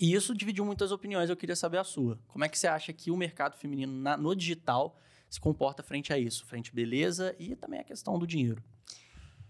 E 0.00 0.14
isso 0.14 0.34
dividiu 0.34 0.64
muitas 0.64 0.90
opiniões, 0.90 1.28
eu 1.28 1.36
queria 1.36 1.54
saber 1.54 1.76
a 1.78 1.84
sua. 1.84 2.18
Como 2.26 2.42
é 2.44 2.48
que 2.48 2.58
você 2.58 2.66
acha 2.66 2.90
que 2.92 3.10
o 3.10 3.16
mercado 3.16 3.54
feminino 3.56 3.92
na- 3.92 4.16
no 4.16 4.34
digital 4.34 4.98
se 5.28 5.38
comporta 5.38 5.82
frente 5.82 6.10
a 6.12 6.18
isso? 6.18 6.46
Frente 6.46 6.70
à 6.70 6.74
beleza 6.74 7.36
e 7.38 7.54
também 7.54 7.80
a 7.80 7.84
questão 7.84 8.18
do 8.18 8.26
dinheiro. 8.26 8.62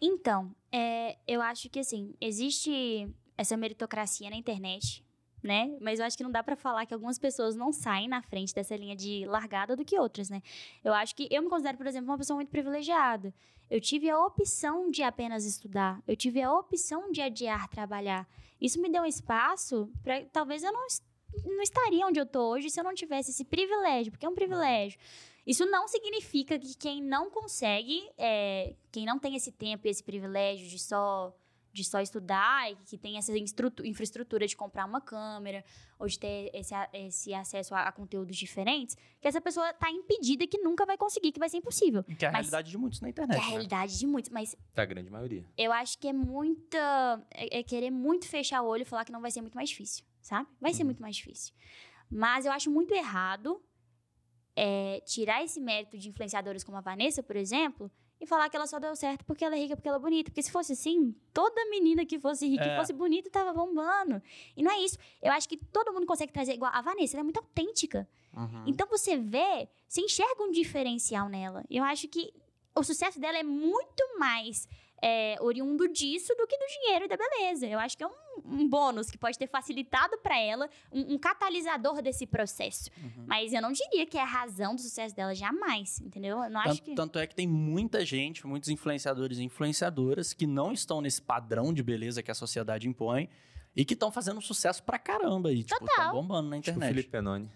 Então, 0.03 0.55
é, 0.73 1.17
eu 1.27 1.41
acho 1.41 1.71
que 1.71 1.79
assim, 1.79 2.15
existe 2.21 3.09
essa 3.39 3.57
meritocracia 3.57 4.29
na 4.29 4.37
internet, 4.37 5.05
né? 5.45 5.77
Mas 5.79 6.01
eu 6.01 6.07
acho 6.07 6.17
que 6.17 6.25
não 6.25 6.31
dá 6.31 6.43
pra 6.43 6.57
falar 6.57 6.87
que 6.87 6.95
algumas 6.95 7.19
pessoas 7.19 7.55
não 7.55 7.71
saem 7.71 8.09
na 8.09 8.23
frente 8.23 8.55
dessa 8.55 8.75
linha 8.75 8.97
de 8.97 9.27
largada 9.27 9.77
do 9.77 9.85
que 9.85 9.99
outras, 9.99 10.31
né? 10.31 10.43
Eu 10.83 10.95
acho 10.95 11.15
que 11.15 11.29
eu 11.31 11.43
me 11.43 11.51
considero, 11.51 11.77
por 11.77 11.87
exemplo, 11.87 12.11
uma 12.11 12.19
pessoa 12.19 12.37
muito 12.37 12.49
privilegiada. 12.49 13.33
Eu 13.71 13.81
tive 13.81 14.09
a 14.09 14.19
opção 14.19 14.91
de 14.91 15.03
apenas 15.03 15.45
estudar, 15.45 16.03
eu 16.09 16.17
tive 16.17 16.41
a 16.41 16.53
opção 16.53 17.13
de 17.13 17.21
adiar 17.21 17.69
trabalhar. 17.69 18.27
Isso 18.61 18.81
me 18.81 18.91
deu 18.91 19.03
um 19.03 19.07
espaço 19.07 19.91
para 20.03 20.25
talvez 20.27 20.63
eu 20.63 20.73
não, 20.73 20.87
não 21.45 21.63
estaria 21.63 22.07
onde 22.07 22.19
eu 22.19 22.27
tô 22.27 22.51
hoje 22.51 22.71
se 22.71 22.81
eu 22.81 22.85
não 22.85 22.95
tivesse 22.95 23.31
esse 23.31 23.45
privilégio, 23.45 24.11
porque 24.11 24.25
é 24.25 24.29
um 24.29 24.35
privilégio. 24.35 24.99
Isso 25.47 25.67
não 25.67 25.87
significa 25.87 26.59
que 26.59 26.75
quem 26.75 27.03
não 27.03 27.29
consegue, 27.29 28.11
é, 28.17 28.75
quem 28.91 29.05
não 29.05 29.19
tem 29.19 29.37
esse 29.37 29.53
tempo 29.53 29.87
e 29.87 29.91
esse 29.91 30.03
privilégio 30.03 30.67
de 30.67 30.79
só 30.79 31.35
de 31.75 31.85
só 31.85 32.01
estudar 32.01 32.71
e 32.71 32.77
que 32.87 32.97
tem 32.97 33.19
essa 33.19 33.33
infraestrutura 33.85 34.47
de 34.47 34.57
comprar 34.57 34.85
uma 34.87 35.01
câmera 35.01 35.65
ou 35.99 36.07
de 36.07 36.17
ter 36.19 36.51
esse, 36.55 36.73
esse 36.93 37.35
acesso 37.35 37.75
a, 37.75 37.83
a 37.89 37.93
conteúdos 37.93 38.37
diferentes, 38.37 38.97
que 39.21 39.27
essa 39.27 39.41
pessoa 39.41 39.69
está 39.71 39.91
impedida 39.91 40.47
que 40.47 40.59
nunca 40.59 40.87
vai 40.87 40.97
conseguir, 40.97 41.33
que 41.33 41.39
vai 41.41 41.49
ser 41.49 41.57
impossível. 41.57 42.05
Que 42.05 42.25
é 42.25 42.29
a 42.29 42.33
Mas- 42.33 42.47
realidade 42.47 42.71
de 42.71 42.79
muitos 42.79 43.01
na 43.01 43.09
Que 43.09 43.11
internet. 43.11 43.37
é 43.37 43.41
a 43.41 43.45
né? 43.45 43.51
realidade 43.51 43.99
de 43.99 44.07
muitos, 44.07 44.31
mas 44.31 44.55
Da 44.73 44.85
grande 44.85 45.11
maioria. 45.11 45.45
eu 45.59 45.73
acho 45.73 45.99
que 45.99 46.07
é 46.07 46.13
muita. 46.13 47.27
É, 47.33 47.59
é 47.59 47.63
querer 47.65 47.91
muito 47.91 48.29
fechar 48.29 48.63
o 48.63 48.67
olho 48.69 48.83
e 48.83 48.85
falar 48.85 49.05
que 49.05 49.11
não 49.13 49.21
vai 49.21 49.33
ser 49.33 49.41
muito 49.41 49.55
mais 49.57 49.69
difícil, 49.69 50.05
sabe? 50.21 50.49
Vai 50.61 50.73
ser 50.73 50.83
Uhum. 50.83 50.87
muito 50.87 51.03
mais 51.03 51.17
difícil. 51.17 51.53
Mas 52.09 52.47
eu 52.47 52.53
acho 52.53 52.71
muito 52.71 52.95
errado 52.95 53.61
é, 54.57 55.01
tirar 55.05 55.43
esse 55.43 55.61
mérito 55.61 55.99
de 55.99 56.09
influenciadoras 56.09 56.63
como 56.63 56.79
a 56.79 56.81
Vanessa, 56.81 57.21
por 57.23 57.35
exemplo, 57.35 57.91
e 58.21 58.27
falar 58.27 58.49
que 58.49 58.57
ela 58.57 58.67
só 58.67 58.79
deu 58.79 58.95
certo 58.97 59.25
porque 59.25 59.45
ela 59.45 59.55
é 59.57 59.59
rica, 59.59 59.77
porque 59.77 59.89
ela 59.89 59.99
é 59.99 60.01
bonita. 60.01 60.31
Porque 60.31 60.43
se 60.43 60.51
fosse 60.51 60.73
assim, 60.73 61.15
toda 61.33 61.65
menina 61.71 62.07
que 62.07 62.19
fosse 62.19 62.47
rica 62.49 62.65
É. 62.65 62.75
e 62.75 62.79
fosse 62.79 62.93
bonita 62.93 63.29
tava 63.31 63.53
bombando. 63.53 64.23
E 64.57 64.63
não 64.63 64.71
é 64.71 64.79
isso. 64.81 64.97
Eu 65.23 65.33
acho 65.33 65.49
que 65.49 65.57
todo 65.57 65.93
mundo 65.93 66.07
consegue 66.07 66.33
trazer 66.33 66.55
igual. 66.55 66.71
A 66.75 66.81
Vanessa, 66.81 67.17
ela 67.17 67.21
é 67.21 67.25
muito 67.25 67.39
autêntica. 67.39 68.09
Uhum. 68.37 68.65
Então 68.67 68.87
você 68.89 69.17
vê, 69.17 69.69
você 69.89 70.01
enxerga 70.01 70.43
um 70.43 70.51
diferencial 70.51 71.29
nela. 71.29 71.65
Eu 71.71 71.85
acho 71.85 72.09
que 72.09 72.33
o 72.75 72.83
sucesso 72.83 73.21
dela 73.21 73.39
é 73.39 73.43
muito 73.43 74.19
mais 74.19 74.69
é, 75.07 75.37
oriundo 75.39 75.87
disso 75.87 76.35
do 76.35 76.47
que 76.47 76.57
do 76.57 76.65
dinheiro 76.67 77.05
e 77.05 77.09
da 77.09 77.17
beleza. 77.19 77.67
Eu 77.67 77.79
acho 77.79 77.95
que 77.95 78.03
é 78.03 78.07
um, 78.07 78.13
um 78.47 78.67
bônus 78.67 79.11
que 79.11 79.19
pode 79.19 79.39
ter 79.39 79.47
facilitado 79.47 80.17
para 80.23 80.39
ela, 80.39 80.71
um, 80.91 81.15
um 81.15 81.19
catalisador 81.19 82.01
desse 82.01 82.27
processo. 82.27 82.89
Uhum. 82.97 83.25
Mas 83.27 83.53
eu 83.53 83.61
não 83.61 83.71
diria 83.71 84.07
que 84.07 84.17
é 84.17 84.23
a 84.23 84.25
razão 84.25 84.75
do 84.75 84.81
sucesso 84.81 85.15
dela, 85.15 85.35
jamais, 85.35 86.01
entendeu? 86.01 86.43
Eu 86.43 86.49
não 86.49 86.59
acho 86.59 86.77
Tanto, 86.79 86.83
que. 86.85 86.95
tanto 86.95 87.19
é 87.19 87.27
que 87.27 87.35
tem 87.35 87.47
muita 87.47 88.03
gente, 88.03 88.47
muitos 88.47 88.71
influenciadores 88.71 89.37
e 89.37 89.43
influenciadoras 89.43 90.33
que 90.33 90.47
não 90.47 90.73
estão 90.73 91.03
nesse 91.03 91.21
padrão 91.21 91.75
de 91.75 91.83
beleza 91.83 92.23
que 92.23 92.31
a 92.31 92.35
sociedade 92.35 92.89
impõe 92.89 93.29
e 93.77 93.85
que 93.85 93.93
estão 93.93 94.11
fazendo 94.11 94.41
sucesso 94.41 94.83
pra 94.83 94.99
caramba 94.99 95.53
e, 95.53 95.63
tipo, 95.65 95.85
estão 95.85 96.13
bombando 96.13 96.49
na 96.49 96.57
Tipo 96.57 96.71
internet. 96.71 96.89
Felipe 96.95 97.11
Penoni. 97.11 97.51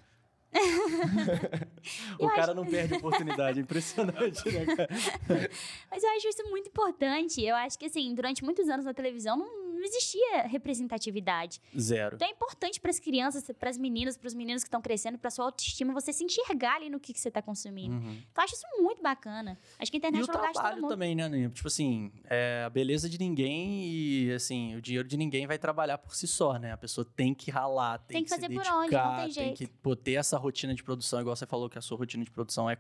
o 2.19 2.29
cara 2.29 2.55
não 2.55 2.65
perde 2.65 2.95
oportunidade, 2.95 3.61
impressionante, 3.61 4.51
né, 4.51 4.65
cara? 4.65 4.89
Mas 5.91 6.03
eu 6.03 6.11
acho 6.11 6.29
isso 6.29 6.43
muito 6.51 6.69
importante. 6.69 7.43
Eu 7.45 7.55
acho 7.57 7.79
que, 7.79 7.87
assim, 7.87 8.15
durante 8.15 8.43
muitos 8.43 8.69
anos 8.69 8.85
na 8.85 8.95
televisão 8.95 9.37
não, 9.37 9.68
não 9.79 9.85
existia 9.87 10.43
representatividade. 10.43 11.61
Zero. 11.79 12.17
Então 12.17 12.29
é 12.29 12.31
importante 12.31 12.81
para 12.81 12.91
as 12.91 12.99
crianças, 12.99 13.51
para 13.59 13.71
as 13.71 13.79
meninas, 13.79 14.17
para 14.17 14.27
os 14.27 14.35
meninos 14.35 14.63
que 14.63 14.69
estão 14.69 14.81
crescendo, 14.81 15.19
para 15.19 15.31
sua 15.31 15.47
autoestima, 15.47 15.93
você 15.93 16.13
se 16.13 16.25
enxergar 16.25 16.77
ali 16.77 16.91
no 16.91 16.99
que, 17.01 17.13
que 17.13 17.21
você 17.21 17.29
está 17.29 17.43
consumindo. 17.43 17.95
Uhum. 17.95 18.13
Então 18.31 18.43
eu 18.43 18.45
acho 18.45 18.55
isso 18.55 18.67
muito 18.83 19.03
bacana. 19.03 19.59
Acho 19.79 19.91
que 19.91 19.97
a 19.97 19.99
internet 19.99 20.21
E 20.21 20.23
o 20.23 20.31
é 20.31 20.33
trabalho 20.33 20.89
também, 20.89 21.15
né, 21.15 21.25
Aninha? 21.25 21.49
Tipo 21.51 21.69
assim, 21.69 22.13
é 22.25 22.65
a 22.67 22.71
beleza 22.71 23.09
de 23.09 23.19
ninguém 23.19 23.85
e, 23.87 24.33
assim, 24.33 24.77
o 24.77 24.83
dinheiro 24.83 25.07
de 25.07 25.17
ninguém 25.17 25.47
vai 25.47 25.59
trabalhar 25.59 25.99
por 25.99 26.15
si 26.15 26.27
só, 26.27 26.59
né? 26.59 26.73
A 26.73 26.77
pessoa 26.77 27.07
tem 27.17 27.35
que 27.35 27.51
ralar, 27.51 27.99
tem, 27.99 28.17
Tem 28.17 28.25
que 28.25 28.31
se 28.31 28.35
fazer 28.37 28.49
por 28.49 28.63
dedicar, 28.63 28.79
onde, 28.79 28.95
não 28.95 29.17
tem 29.17 29.31
jeito. 29.31 29.57
que 29.57 29.67
pô, 29.67 29.95
ter 29.97 30.15
essa 30.15 30.37
rotina 30.37 30.75
de 30.75 30.83
produção, 30.83 31.21
igual 31.21 31.37
você 31.37 31.47
falou 31.47 31.69
que 31.69 31.79
a 31.79 31.83
sua 31.83 31.97
rotina 31.97 32.25
de 32.25 32.31
produção 32.31 32.69
é... 32.69 32.77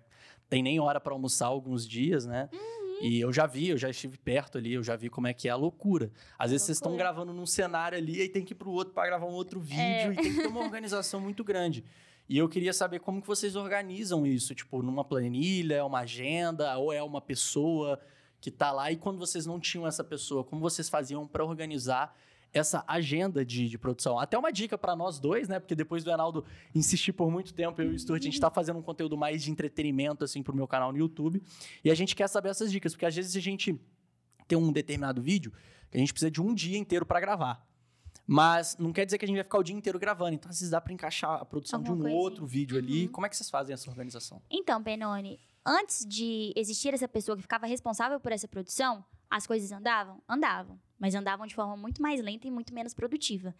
Tem 0.48 0.62
nem 0.62 0.80
hora 0.80 0.98
pra 0.98 1.12
almoçar 1.12 1.46
alguns 1.46 1.86
dias, 1.86 2.24
né? 2.24 2.48
Uhum. 2.50 2.77
E 3.00 3.20
eu 3.20 3.32
já 3.32 3.46
vi, 3.46 3.68
eu 3.68 3.76
já 3.78 3.88
estive 3.88 4.18
perto 4.18 4.58
ali, 4.58 4.72
eu 4.74 4.82
já 4.82 4.96
vi 4.96 5.08
como 5.08 5.26
é 5.26 5.32
que 5.32 5.48
é 5.48 5.50
a 5.50 5.56
loucura. 5.56 6.10
Às 6.38 6.50
vezes 6.50 6.66
vocês 6.66 6.78
estão 6.78 6.90
Loucura. 6.92 7.10
gravando 7.12 7.32
num 7.32 7.46
cenário 7.46 7.96
ali, 7.96 8.20
aí 8.20 8.28
tem 8.28 8.44
que 8.44 8.52
ir 8.52 8.56
pro 8.56 8.70
outro 8.70 8.92
pra 8.94 9.06
gravar 9.06 9.26
um 9.26 9.32
outro 9.34 9.60
vídeo, 9.60 9.80
É. 9.82 10.12
e 10.12 10.16
tem 10.16 10.34
que 10.34 10.40
ter 10.42 10.46
uma 10.48 10.60
organização 10.64 11.20
muito 11.20 11.44
grande. 11.44 11.84
E 12.28 12.36
eu 12.36 12.48
queria 12.48 12.72
saber 12.72 12.98
como 13.00 13.20
que 13.22 13.26
vocês 13.26 13.56
organizam 13.56 14.26
isso, 14.26 14.54
tipo, 14.54 14.82
numa 14.82 15.04
planilha, 15.04 15.76
é 15.76 15.82
uma 15.82 16.00
agenda, 16.00 16.76
ou 16.76 16.92
é 16.92 17.02
uma 17.02 17.20
pessoa 17.20 17.98
que 18.40 18.50
tá 18.50 18.70
lá, 18.70 18.92
e 18.92 18.96
quando 18.96 19.18
vocês 19.18 19.46
não 19.46 19.58
tinham 19.58 19.86
essa 19.86 20.04
pessoa, 20.04 20.44
como 20.44 20.60
vocês 20.60 20.88
faziam 20.88 21.26
para 21.26 21.44
organizar 21.44 22.14
essa 22.52 22.84
agenda 22.86 23.44
de, 23.44 23.68
de 23.68 23.78
produção? 23.78 24.18
Até 24.18 24.38
uma 24.38 24.50
dica 24.50 24.76
para 24.76 24.96
nós 24.96 25.18
dois, 25.18 25.48
né? 25.48 25.58
Porque 25.58 25.74
depois 25.74 26.02
do 26.04 26.10
Enaldo 26.10 26.44
insistir 26.74 27.12
por 27.12 27.30
muito 27.30 27.52
tempo, 27.52 27.80
eu 27.80 27.92
e 27.92 27.94
o 27.94 27.98
Stuart, 27.98 28.22
a 28.22 28.24
gente 28.24 28.40
tá 28.40 28.50
fazendo 28.50 28.78
um 28.78 28.82
conteúdo 28.82 29.16
mais 29.16 29.42
de 29.42 29.50
entretenimento, 29.50 30.24
assim, 30.24 30.42
pro 30.42 30.54
meu 30.54 30.66
canal 30.66 30.92
no 30.92 30.98
YouTube, 30.98 31.42
e 31.84 31.90
a 31.90 31.94
gente 31.94 32.16
quer 32.16 32.28
saber 32.28 32.50
essas 32.50 32.70
dicas, 32.70 32.92
porque 32.92 33.06
às 33.06 33.14
vezes 33.14 33.36
a 33.36 33.40
gente 33.40 33.78
tem 34.46 34.56
um 34.58 34.72
determinado 34.72 35.20
vídeo 35.20 35.52
que 35.90 35.96
a 35.96 36.00
gente 36.00 36.12
precisa 36.12 36.30
de 36.30 36.40
um 36.40 36.54
dia 36.54 36.78
inteiro 36.78 37.06
para 37.06 37.20
gravar. 37.20 37.66
Mas 38.26 38.76
não 38.76 38.92
quer 38.92 39.06
dizer 39.06 39.16
que 39.16 39.24
a 39.24 39.28
gente 39.28 39.36
vai 39.36 39.44
ficar 39.44 39.58
o 39.58 39.62
dia 39.62 39.74
inteiro 39.74 39.98
gravando. 39.98 40.34
Então, 40.34 40.50
às 40.50 40.58
vezes 40.58 40.70
dá 40.70 40.80
para 40.82 40.92
encaixar 40.92 41.40
a 41.40 41.46
produção 41.46 41.82
de 41.82 41.88
um 41.88 41.92
Alguma 41.92 42.10
coisinha. 42.10 42.22
outro 42.22 42.46
vídeo 42.46 42.76
ali. 42.76 43.06
Uhum. 43.06 43.12
Como 43.12 43.26
é 43.26 43.28
que 43.30 43.36
vocês 43.36 43.48
fazem 43.48 43.72
essa 43.72 43.88
organização? 43.88 44.42
Então, 44.50 44.82
Benoni, 44.82 45.40
antes 45.64 46.04
de 46.06 46.52
existir 46.54 46.92
essa 46.92 47.08
pessoa 47.08 47.36
que 47.36 47.42
ficava 47.42 47.66
responsável 47.66 48.20
por 48.20 48.30
essa 48.30 48.46
produção, 48.46 49.02
as 49.30 49.46
coisas 49.46 49.72
andavam? 49.72 50.22
Andavam. 50.28 50.78
Mas 50.98 51.14
andavam 51.14 51.46
de 51.46 51.54
forma 51.54 51.76
muito 51.76 52.02
mais 52.02 52.20
lenta 52.20 52.46
e 52.46 52.50
muito 52.50 52.74
menos 52.74 52.92
produtiva. 52.94 53.54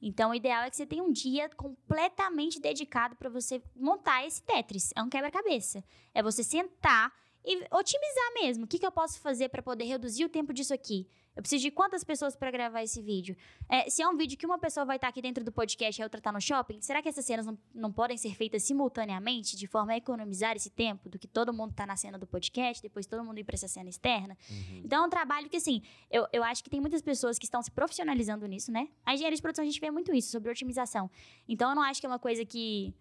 Então, 0.00 0.30
o 0.30 0.34
ideal 0.34 0.64
é 0.64 0.70
que 0.70 0.76
você 0.76 0.84
tenha 0.84 1.02
um 1.02 1.12
dia 1.12 1.48
completamente 1.50 2.60
dedicado 2.60 3.14
para 3.14 3.30
você 3.30 3.62
montar 3.74 4.26
esse 4.26 4.42
Tetris. 4.42 4.92
É 4.96 5.02
um 5.02 5.08
quebra-cabeça. 5.08 5.84
É 6.12 6.22
você 6.22 6.42
sentar 6.42 7.12
e 7.44 7.56
otimizar 7.70 8.34
mesmo. 8.34 8.64
O 8.64 8.68
que, 8.68 8.78
que 8.78 8.86
eu 8.86 8.92
posso 8.92 9.20
fazer 9.20 9.48
para 9.48 9.62
poder 9.62 9.84
reduzir 9.84 10.24
o 10.24 10.28
tempo 10.28 10.52
disso 10.52 10.72
aqui? 10.72 11.08
Eu 11.34 11.40
preciso 11.40 11.62
de 11.62 11.70
quantas 11.70 12.04
pessoas 12.04 12.36
para 12.36 12.50
gravar 12.50 12.82
esse 12.82 13.00
vídeo? 13.00 13.34
É, 13.68 13.88
se 13.88 14.02
é 14.02 14.08
um 14.08 14.16
vídeo 14.16 14.36
que 14.36 14.44
uma 14.44 14.58
pessoa 14.58 14.84
vai 14.84 14.96
estar 14.96 15.08
aqui 15.08 15.22
dentro 15.22 15.42
do 15.42 15.50
podcast 15.50 15.98
e 15.98 16.02
a 16.02 16.06
outra 16.06 16.18
está 16.18 16.30
no 16.30 16.40
shopping, 16.40 16.80
será 16.82 17.00
que 17.00 17.08
essas 17.08 17.24
cenas 17.24 17.46
não, 17.46 17.58
não 17.74 17.90
podem 17.90 18.18
ser 18.18 18.34
feitas 18.34 18.62
simultaneamente, 18.62 19.56
de 19.56 19.66
forma 19.66 19.92
a 19.92 19.96
economizar 19.96 20.54
esse 20.54 20.68
tempo 20.68 21.08
do 21.08 21.18
que 21.18 21.26
todo 21.26 21.52
mundo 21.52 21.70
está 21.70 21.86
na 21.86 21.96
cena 21.96 22.18
do 22.18 22.26
podcast, 22.26 22.82
depois 22.82 23.06
todo 23.06 23.24
mundo 23.24 23.38
ir 23.38 23.44
para 23.44 23.54
essa 23.54 23.66
cena 23.66 23.88
externa? 23.88 24.36
Então 24.84 25.04
é 25.04 25.06
um 25.06 25.10
trabalho 25.10 25.48
que, 25.48 25.56
assim, 25.56 25.82
eu, 26.10 26.26
eu 26.32 26.44
acho 26.44 26.62
que 26.62 26.68
tem 26.68 26.80
muitas 26.80 27.00
pessoas 27.00 27.38
que 27.38 27.46
estão 27.46 27.62
se 27.62 27.70
profissionalizando 27.70 28.46
nisso, 28.46 28.70
né? 28.70 28.88
A 29.04 29.14
engenharia 29.14 29.36
de 29.36 29.42
produção 29.42 29.64
a 29.64 29.66
gente 29.66 29.80
vê 29.80 29.90
muito 29.90 30.14
isso, 30.14 30.30
sobre 30.30 30.50
otimização. 30.50 31.10
Então 31.48 31.70
eu 31.70 31.74
não 31.74 31.82
acho 31.82 31.98
que 31.98 32.06
é 32.06 32.10
uma 32.10 32.18
coisa 32.18 32.44
que. 32.44 32.94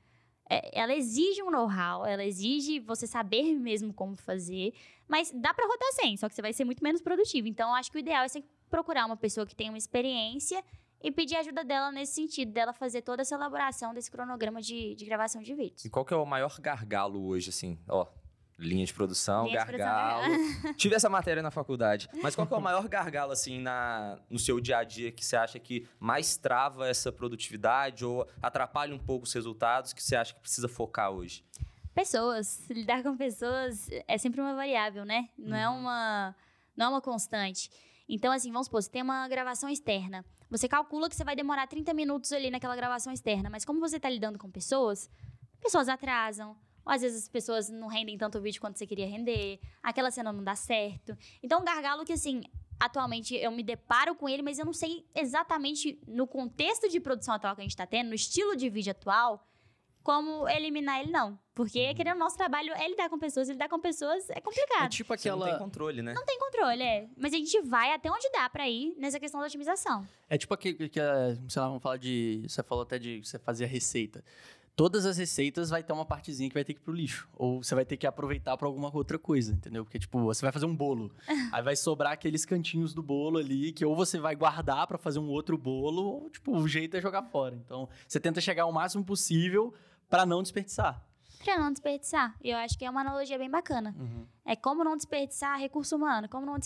É, 0.51 0.69
ela 0.73 0.93
exige 0.93 1.41
um 1.41 1.49
know-how, 1.49 2.05
ela 2.05 2.25
exige 2.25 2.77
você 2.81 3.07
saber 3.07 3.57
mesmo 3.57 3.93
como 3.93 4.17
fazer, 4.17 4.73
mas 5.07 5.31
dá 5.31 5.53
para 5.53 5.65
rodar 5.65 5.93
sem, 5.93 6.17
só 6.17 6.27
que 6.27 6.35
você 6.35 6.41
vai 6.41 6.51
ser 6.51 6.65
muito 6.65 6.83
menos 6.83 7.01
produtivo. 7.01 7.47
Então 7.47 7.73
acho 7.73 7.89
que 7.89 7.97
o 7.97 7.99
ideal 7.99 8.25
é 8.25 8.27
você 8.27 8.43
procurar 8.69 9.05
uma 9.05 9.15
pessoa 9.15 9.47
que 9.47 9.55
tenha 9.55 9.71
uma 9.71 9.77
experiência 9.77 10.61
e 11.01 11.09
pedir 11.09 11.37
ajuda 11.37 11.63
dela 11.63 11.89
nesse 11.89 12.15
sentido, 12.15 12.51
dela 12.51 12.73
fazer 12.73 13.01
toda 13.01 13.21
essa 13.21 13.35
elaboração 13.35 13.93
desse 13.93 14.11
cronograma 14.11 14.61
de, 14.61 14.93
de 14.93 15.05
gravação 15.05 15.41
de 15.41 15.55
vídeos. 15.55 15.85
E 15.85 15.89
qual 15.89 16.03
que 16.03 16.13
é 16.13 16.17
o 16.17 16.25
maior 16.25 16.59
gargalo 16.59 17.25
hoje, 17.25 17.49
assim? 17.49 17.79
Ó, 17.87 18.05
linha 18.61 18.85
de 18.85 18.93
produção, 18.93 19.45
Linha 19.45 19.59
de 19.59 19.65
produção, 19.65 19.87
gargalo. 19.87 20.33
Tive 20.77 20.95
essa 20.95 21.09
matéria 21.09 21.41
na 21.41 21.51
faculdade. 21.51 22.07
Mas 22.21 22.35
qual 22.35 22.47
que 22.47 22.53
é 22.53 22.57
o 22.57 22.61
maior 22.61 22.87
gargalo, 22.87 23.31
assim, 23.31 23.59
na, 23.59 24.19
no 24.29 24.39
seu 24.39 24.59
dia 24.59 24.77
a 24.77 24.83
dia 24.83 25.11
que 25.11 25.25
você 25.25 25.35
acha 25.35 25.59
que 25.59 25.87
mais 25.99 26.37
trava 26.37 26.87
essa 26.87 27.11
produtividade 27.11 28.05
ou 28.05 28.27
atrapalha 28.41 28.93
um 28.93 28.99
pouco 28.99 29.25
os 29.25 29.33
resultados 29.33 29.93
que 29.93 30.03
você 30.03 30.15
acha 30.15 30.33
que 30.33 30.39
precisa 30.39 30.67
focar 30.67 31.11
hoje? 31.11 31.43
Pessoas, 31.93 32.69
lidar 32.69 33.03
com 33.03 33.17
pessoas 33.17 33.89
é 34.07 34.17
sempre 34.17 34.39
uma 34.39 34.55
variável, 34.55 35.03
né? 35.03 35.27
Não 35.37 35.57
é 35.57 35.67
uma 35.67 36.35
não 36.75 36.85
é 36.85 36.89
uma 36.89 37.01
constante. 37.01 37.69
Então, 38.07 38.31
assim, 38.31 38.51
vamos 38.51 38.67
supor, 38.67 38.81
você 38.81 38.89
tem 38.89 39.01
uma 39.01 39.27
gravação 39.27 39.69
externa. 39.69 40.25
Você 40.49 40.67
calcula 40.67 41.09
que 41.09 41.15
você 41.15 41.23
vai 41.23 41.35
demorar 41.35 41.67
30 41.67 41.93
minutos 41.93 42.31
ali 42.31 42.49
naquela 42.49 42.75
gravação 42.75 43.11
externa, 43.11 43.49
mas 43.49 43.63
como 43.63 43.79
você 43.79 43.97
está 43.97 44.09
lidando 44.09 44.37
com 44.37 44.49
pessoas, 44.49 45.09
pessoas 45.61 45.87
atrasam, 45.87 46.57
ou 46.85 46.91
às 46.91 47.01
vezes 47.01 47.23
as 47.23 47.29
pessoas 47.29 47.69
não 47.69 47.87
rendem 47.87 48.17
tanto 48.17 48.37
o 48.37 48.41
vídeo 48.41 48.59
quanto 48.61 48.77
você 48.77 48.85
queria 48.87 49.07
render, 49.07 49.59
aquela 49.81 50.11
cena 50.11 50.31
não 50.31 50.43
dá 50.43 50.55
certo. 50.55 51.17
Então, 51.43 51.61
um 51.61 51.65
gargalo 51.65 52.03
que, 52.05 52.13
assim, 52.13 52.41
atualmente 52.79 53.35
eu 53.35 53.51
me 53.51 53.63
deparo 53.63 54.15
com 54.15 54.27
ele, 54.27 54.41
mas 54.41 54.57
eu 54.59 54.65
não 54.65 54.73
sei 54.73 55.05
exatamente 55.15 55.99
no 56.07 56.25
contexto 56.27 56.89
de 56.89 56.99
produção 56.99 57.33
atual 57.35 57.55
que 57.55 57.61
a 57.61 57.63
gente 57.63 57.71
está 57.71 57.85
tendo, 57.85 58.09
no 58.09 58.15
estilo 58.15 58.55
de 58.55 58.69
vídeo 58.69 58.91
atual, 58.91 59.47
como 60.03 60.49
eliminar 60.49 60.99
ele, 60.99 61.11
não. 61.11 61.37
Porque, 61.53 61.93
querendo 61.93 62.15
o 62.15 62.19
nosso 62.19 62.35
trabalho 62.35 62.73
é 62.73 62.87
lidar 62.89 63.07
com 63.07 63.19
pessoas, 63.19 63.49
e 63.49 63.51
lidar 63.51 63.69
com 63.69 63.79
pessoas 63.79 64.27
é 64.31 64.39
É 64.39 64.41
complicado. 64.41 64.89
tipo 64.89 65.15
Você 65.15 65.29
não 65.29 65.37
tem 65.37 65.45
aquela. 65.49 65.59
controle, 65.59 66.01
né? 66.01 66.13
Não 66.15 66.25
tem 66.25 66.39
controle, 66.39 66.81
é. 66.81 67.07
Mas 67.15 67.33
a 67.33 67.37
gente 67.37 67.61
vai 67.61 67.93
até 67.93 68.09
onde 68.09 68.27
dá 68.31 68.49
pra 68.49 68.67
ir 68.67 68.95
nessa 68.97 69.19
questão 69.19 69.39
da 69.39 69.45
otimização. 69.45 70.07
É 70.27 70.39
tipo 70.39 70.51
aquele 70.55 70.89
que, 70.89 70.99
é, 70.99 71.37
sei 71.47 71.61
lá, 71.61 71.67
vamos 71.67 71.83
falar 71.83 71.97
de. 71.97 72.41
Você 72.47 72.63
falou 72.63 72.81
até 72.81 72.97
de 72.97 73.19
você 73.23 73.37
fazer 73.37 73.65
a 73.65 73.67
receita. 73.67 74.23
Todas 74.81 75.05
as 75.05 75.15
receitas 75.15 75.69
vai 75.69 75.83
ter 75.83 75.93
uma 75.93 76.03
partezinha 76.03 76.49
que 76.49 76.55
vai 76.55 76.63
ter 76.63 76.73
que 76.73 76.79
ir 76.79 76.83
pro 76.83 76.91
lixo. 76.91 77.29
Ou 77.35 77.61
você 77.61 77.75
vai 77.75 77.85
ter 77.85 77.97
que 77.97 78.07
aproveitar 78.07 78.57
pra 78.57 78.67
alguma 78.67 78.89
outra 78.91 79.19
coisa, 79.19 79.53
entendeu? 79.53 79.85
Porque, 79.85 79.99
tipo, 79.99 80.19
você 80.23 80.41
vai 80.41 80.51
fazer 80.51 80.65
um 80.65 80.75
bolo. 80.75 81.11
aí 81.53 81.61
vai 81.61 81.75
sobrar 81.75 82.13
aqueles 82.13 82.45
cantinhos 82.45 82.91
do 82.91 83.03
bolo 83.03 83.37
ali, 83.37 83.71
que 83.73 83.85
ou 83.85 83.95
você 83.95 84.17
vai 84.19 84.35
guardar 84.35 84.87
pra 84.87 84.97
fazer 84.97 85.19
um 85.19 85.29
outro 85.29 85.55
bolo, 85.55 86.03
ou, 86.03 86.29
tipo, 86.31 86.57
o 86.57 86.67
jeito 86.67 86.97
é 86.97 86.99
jogar 86.99 87.21
fora. 87.21 87.55
Então, 87.63 87.87
você 88.07 88.19
tenta 88.19 88.41
chegar 88.41 88.65
o 88.65 88.71
máximo 88.71 89.05
possível 89.05 89.71
pra 90.09 90.25
não 90.25 90.41
desperdiçar. 90.41 90.99
Pra 91.43 91.57
não 91.57 91.71
desperdiçar. 91.71 92.35
Eu 92.43 92.57
acho 92.57 92.77
que 92.77 92.85
é 92.85 92.89
uma 92.89 93.01
analogia 93.01 93.37
bem 93.37 93.49
bacana. 93.49 93.95
É 94.45 94.55
como 94.55 94.83
não 94.83 94.95
desperdiçar 94.95 95.59
recurso 95.59 95.95
humano, 95.95 96.27
como 96.29 96.45
não 96.45 96.57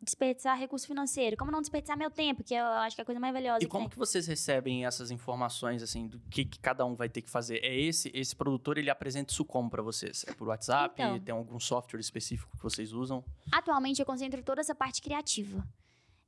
desperdiçar 0.00 0.58
recurso 0.58 0.86
financeiro, 0.86 1.36
como 1.36 1.50
não 1.50 1.60
desperdiçar 1.60 1.96
meu 1.96 2.10
tempo, 2.10 2.42
que 2.42 2.54
eu 2.54 2.64
acho 2.64 2.96
que 2.96 3.00
é 3.00 3.04
a 3.04 3.06
coisa 3.06 3.20
mais 3.20 3.32
valiosa 3.32 3.58
E 3.58 3.66
que 3.66 3.70
como 3.70 3.84
tem. 3.84 3.90
que 3.90 3.98
vocês 3.98 4.26
recebem 4.26 4.84
essas 4.84 5.10
informações, 5.10 5.82
assim, 5.82 6.06
do 6.08 6.18
que, 6.30 6.44
que 6.44 6.58
cada 6.58 6.84
um 6.84 6.94
vai 6.94 7.08
ter 7.08 7.22
que 7.22 7.30
fazer? 7.30 7.58
É 7.64 7.74
esse, 7.74 8.10
esse 8.14 8.34
produtor, 8.34 8.78
ele 8.78 8.90
apresenta 8.90 9.32
isso 9.32 9.44
como 9.44 9.70
pra 9.70 9.82
vocês? 9.82 10.24
É 10.28 10.32
por 10.32 10.48
WhatsApp? 10.48 10.94
Então. 11.00 11.20
Tem 11.20 11.34
algum 11.34 11.58
software 11.60 12.00
específico 12.00 12.56
que 12.56 12.62
vocês 12.62 12.92
usam? 12.92 13.24
Atualmente 13.50 14.00
eu 14.00 14.06
concentro 14.06 14.42
toda 14.42 14.60
essa 14.60 14.74
parte 14.74 15.00
criativa. 15.00 15.66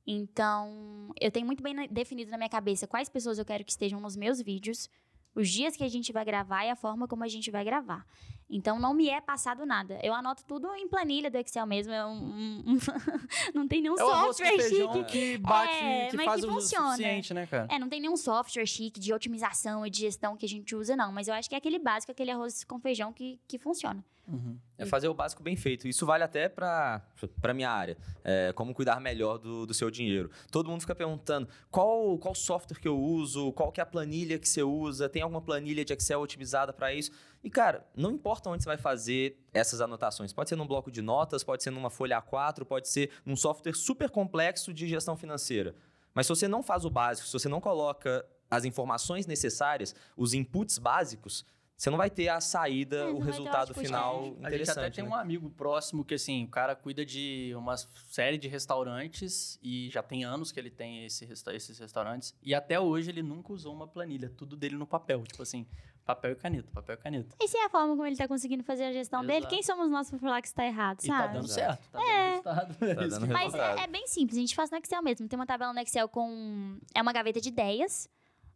Então, 0.07 1.11
eu 1.19 1.31
tenho 1.31 1.45
muito 1.45 1.63
bem 1.63 1.87
definido 1.89 2.29
na 2.29 2.37
minha 2.37 2.49
cabeça 2.49 2.85
quais 2.85 3.09
pessoas 3.09 3.39
eu 3.39 3.45
quero 3.45 3.65
que 3.65 3.71
estejam 3.71 3.99
nos 3.99 4.15
meus 4.15 4.39
vídeos, 4.39 4.87
os 5.35 5.49
dias 5.49 5.75
que 5.75 5.83
a 5.83 5.89
gente 5.89 6.11
vai 6.13 6.23
gravar 6.23 6.65
e 6.65 6.69
a 6.69 6.75
forma 6.75 7.07
como 7.07 7.23
a 7.23 7.27
gente 7.27 7.51
vai 7.51 7.63
gravar. 7.63 8.05
Então, 8.49 8.79
não 8.79 8.93
me 8.93 9.09
é 9.09 9.19
passado 9.19 9.65
nada. 9.65 9.99
Eu 10.03 10.13
anoto 10.13 10.45
tudo 10.45 10.71
em 10.75 10.87
planilha 10.87 11.31
do 11.31 11.37
Excel 11.37 11.65
mesmo. 11.65 11.91
É 11.91 12.05
um- 12.05 12.11
um- 12.11 12.63
um- 12.73 12.77
não 13.55 13.67
tem 13.67 13.81
nenhum 13.81 13.97
é 13.97 14.03
o 14.03 14.09
arroz 14.09 14.37
com 14.37 14.43
software 14.45 14.69
chique. 14.69 15.03
que 15.05 15.37
bate, 15.39 15.73
É, 15.73 16.07
que 16.09 16.15
mas 16.17 16.25
faz 16.25 16.41
que 16.41 16.47
o 16.47 16.53
funciona. 16.53 16.89
suficiente, 16.91 17.33
né, 17.33 17.47
cara? 17.47 17.67
É, 17.71 17.79
não 17.79 17.89
tem 17.89 17.99
nenhum 17.99 18.15
software 18.15 18.65
chique 18.67 18.99
de 18.99 19.11
otimização 19.13 19.85
e 19.85 19.89
de 19.89 19.99
gestão 20.01 20.37
que 20.37 20.45
a 20.45 20.49
gente 20.49 20.75
usa, 20.75 20.95
não. 20.95 21.11
Mas 21.11 21.27
eu 21.27 21.33
acho 21.33 21.49
que 21.49 21.55
é 21.55 21.57
aquele 21.57 21.79
básico, 21.79 22.11
aquele 22.11 22.29
arroz 22.31 22.63
com 22.63 22.79
feijão 22.79 23.11
que, 23.11 23.39
que 23.47 23.57
funciona. 23.57 24.03
Uhum. 24.27 24.57
É 24.77 24.85
fazer 24.87 25.07
o 25.07 25.13
básico 25.13 25.43
bem 25.43 25.55
feito. 25.55 25.87
Isso 25.87 26.03
vale 26.03 26.23
até 26.23 26.49
para 26.49 26.99
para 27.39 27.53
minha 27.53 27.69
área. 27.69 27.95
É, 28.23 28.51
como 28.53 28.73
cuidar 28.73 28.99
melhor 28.99 29.37
do, 29.37 29.67
do 29.67 29.73
seu 29.73 29.91
dinheiro. 29.91 30.31
Todo 30.51 30.67
mundo 30.69 30.81
fica 30.81 30.95
perguntando 30.95 31.47
qual, 31.69 32.17
qual 32.17 32.33
software 32.33 32.79
que 32.79 32.87
eu 32.87 32.97
uso, 32.99 33.51
qual 33.53 33.71
que 33.71 33.79
é 33.79 33.83
a 33.83 33.85
planilha 33.85 34.39
que 34.39 34.49
você 34.49 34.63
usa, 34.63 35.07
tem 35.07 35.21
alguma 35.21 35.41
planilha 35.41 35.85
de 35.85 35.93
Excel 35.93 36.19
otimizada 36.21 36.73
para 36.73 36.91
isso? 36.91 37.11
E, 37.45 37.49
cara, 37.51 37.87
não 37.95 38.09
importa 38.09 38.49
onde 38.49 38.63
você 38.63 38.67
vai 38.67 38.77
fazer 38.77 39.37
essas 39.53 39.79
anotações. 39.79 40.33
Pode 40.33 40.49
ser 40.49 40.55
num 40.55 40.65
bloco 40.65 40.89
de 40.89 40.99
notas, 40.99 41.43
pode 41.43 41.61
ser 41.61 41.69
numa 41.69 41.91
folha 41.91 42.19
A4, 42.19 42.65
pode 42.65 42.89
ser 42.89 43.11
num 43.23 43.35
software 43.35 43.75
super 43.75 44.09
complexo 44.09 44.73
de 44.73 44.87
gestão 44.87 45.15
financeira. 45.15 45.75
Mas 46.11 46.25
se 46.25 46.31
você 46.31 46.47
não 46.47 46.63
faz 46.63 46.85
o 46.85 46.89
básico, 46.89 47.27
se 47.27 47.33
você 47.33 47.47
não 47.47 47.61
coloca 47.61 48.25
as 48.49 48.65
informações 48.65 49.27
necessárias, 49.27 49.93
os 50.17 50.33
inputs 50.33 50.79
básicos, 50.79 51.45
você 51.77 51.91
não 51.91 51.99
vai 51.99 52.09
ter 52.09 52.29
a 52.29 52.41
saída, 52.41 52.95
É, 52.95 53.03
o 53.03 53.05
vai 53.05 53.13
ter 53.13 53.19
o 53.19 53.25
resultado 53.25 53.67
output, 53.67 53.85
final 53.85 54.15
é. 54.15 54.17
A 54.17 54.23
gente 54.23 54.39
interessante. 54.39 54.79
até 54.79 54.89
tem 54.89 55.03
né? 55.03 55.09
um 55.11 55.13
amigo 55.13 55.47
próximo 55.51 56.03
que, 56.03 56.15
assim, 56.15 56.45
o 56.45 56.47
cara 56.47 56.75
cuida 56.75 57.05
de 57.05 57.53
uma 57.55 57.77
série 57.77 58.39
de 58.39 58.47
restaurantes 58.47 59.59
e 59.61 59.87
já 59.91 60.01
tem 60.01 60.23
anos 60.23 60.51
que 60.51 60.59
ele 60.59 60.71
tem 60.71 61.05
esse 61.05 61.25
esses 61.53 61.77
restaurantes. 61.77 62.33
E 62.41 62.55
até 62.55 62.79
hoje 62.79 63.11
ele 63.11 63.21
nunca 63.21 63.53
usou 63.53 63.71
uma 63.71 63.87
planilha, 63.87 64.31
tudo 64.35 64.57
dele 64.57 64.75
no 64.75 64.87
papel. 64.87 65.21
Tipo 65.23 65.43
assim, 65.43 65.67
papel 66.05 66.31
e 66.31 66.35
caneta, 66.35 66.69
papel 66.71 66.95
e 66.95 66.97
caneta. 66.97 67.35
E 67.41 67.47
se 67.47 67.57
é 67.57 67.65
a 67.65 67.69
forma 67.69 67.89
como 67.89 68.05
ele 68.05 68.15
tá 68.15 68.27
conseguindo 68.27 68.63
fazer 68.63 68.85
a 68.85 68.91
gestão 68.93 69.21
dele, 69.21 69.39
Exato. 69.39 69.53
quem 69.53 69.63
somos 69.63 69.89
nós 69.89 70.09
pra 70.09 70.19
falar 70.19 70.41
que 70.41 70.47
isso 70.47 70.55
tá 70.55 70.65
errado, 70.65 71.03
E 71.03 71.07
tá 71.07 71.17
sabe? 71.17 71.33
dando 71.33 71.47
certo, 71.47 71.89
tá 71.91 71.99
dando 71.99 72.05
resultado. 72.05 72.83
É 72.83 72.95
Tá 72.95 73.05
dando 73.07 73.27
que- 73.27 73.33
Mas 73.33 73.53
é, 73.53 73.83
é 73.83 73.87
bem 73.87 74.07
simples, 74.07 74.37
a 74.37 74.41
gente 74.41 74.55
faz 74.55 74.69
no 74.71 74.77
Excel 74.77 75.01
mesmo. 75.01 75.27
Tem 75.27 75.37
uma 75.37 75.45
tabela 75.45 75.73
no 75.73 75.79
Excel 75.79 76.07
com. 76.07 76.77
É 76.93 77.01
uma 77.01 77.11
gaveta 77.11 77.41
de 77.41 77.49
ideias. 77.49 78.07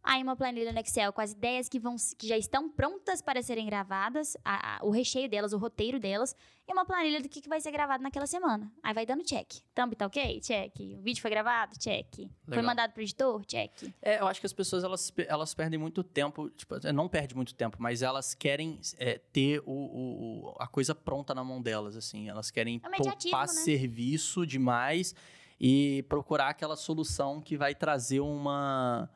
Aí 0.02 0.22
uma 0.22 0.34
planilha 0.34 0.72
no 0.72 0.78
Excel 0.80 1.12
com 1.12 1.20
as 1.20 1.32
ideias 1.32 1.68
que, 1.68 1.78
vão, 1.78 1.94
que 2.16 2.26
já 2.26 2.36
estão 2.36 2.70
prontas 2.70 3.20
para 3.20 3.42
serem 3.42 3.66
gravadas, 3.66 4.34
a- 4.44 4.76
a- 4.78 4.84
o 4.84 4.90
recheio 4.90 5.28
delas, 5.28 5.52
o 5.52 5.58
roteiro 5.58 6.00
delas, 6.00 6.34
e 6.66 6.72
uma 6.72 6.86
planilha 6.86 7.20
do 7.20 7.28
que, 7.28 7.40
que 7.40 7.48
vai 7.48 7.60
ser 7.60 7.70
gravado 7.70 8.02
naquela 8.02 8.26
semana. 8.26 8.72
Aí 8.82 8.94
vai 8.94 9.04
dando 9.04 9.22
check. 9.24 9.46
Thumb 9.74 9.94
tá 9.94 10.06
ok? 10.06 10.40
Check. 10.40 10.72
O 10.98 11.02
vídeo 11.02 11.20
foi 11.20 11.30
gravado? 11.30 11.78
Check. 11.78 12.14
Foi 12.16 12.28
Legal. 12.48 12.64
mandado 12.64 12.92
pro 12.92 13.02
editor? 13.02 13.44
Check. 13.44 13.92
É, 14.00 14.20
eu 14.20 14.26
acho 14.26 14.40
que 14.40 14.46
as 14.46 14.52
pessoas 14.54 14.84
elas, 14.84 15.12
elas 15.28 15.52
perdem 15.52 15.78
muito 15.78 16.02
tempo, 16.02 16.48
tipo, 16.50 16.76
é, 16.86 16.92
não 16.92 17.08
perde 17.08 17.34
muito 17.34 17.54
tempo, 17.54 17.76
mas 17.78 18.00
elas 18.00 18.32
querem 18.34 18.80
é, 18.98 19.18
ter 19.18 19.60
o, 19.66 19.72
o- 19.72 20.54
a 20.58 20.66
coisa 20.66 20.94
pronta 20.94 21.34
na 21.34 21.44
mão 21.44 21.60
delas, 21.60 21.94
assim. 21.96 22.28
Elas 22.28 22.50
querem 22.50 22.80
É 22.82 22.88
poupar 23.02 23.46
né? 23.46 23.52
serviço 23.52 24.46
demais 24.46 25.14
e 25.60 26.02
procurar 26.08 26.48
aquela 26.48 26.74
solução 26.76 27.38
que 27.40 27.54
vai 27.56 27.74
trazer 27.74 28.20
uma, 28.20 29.10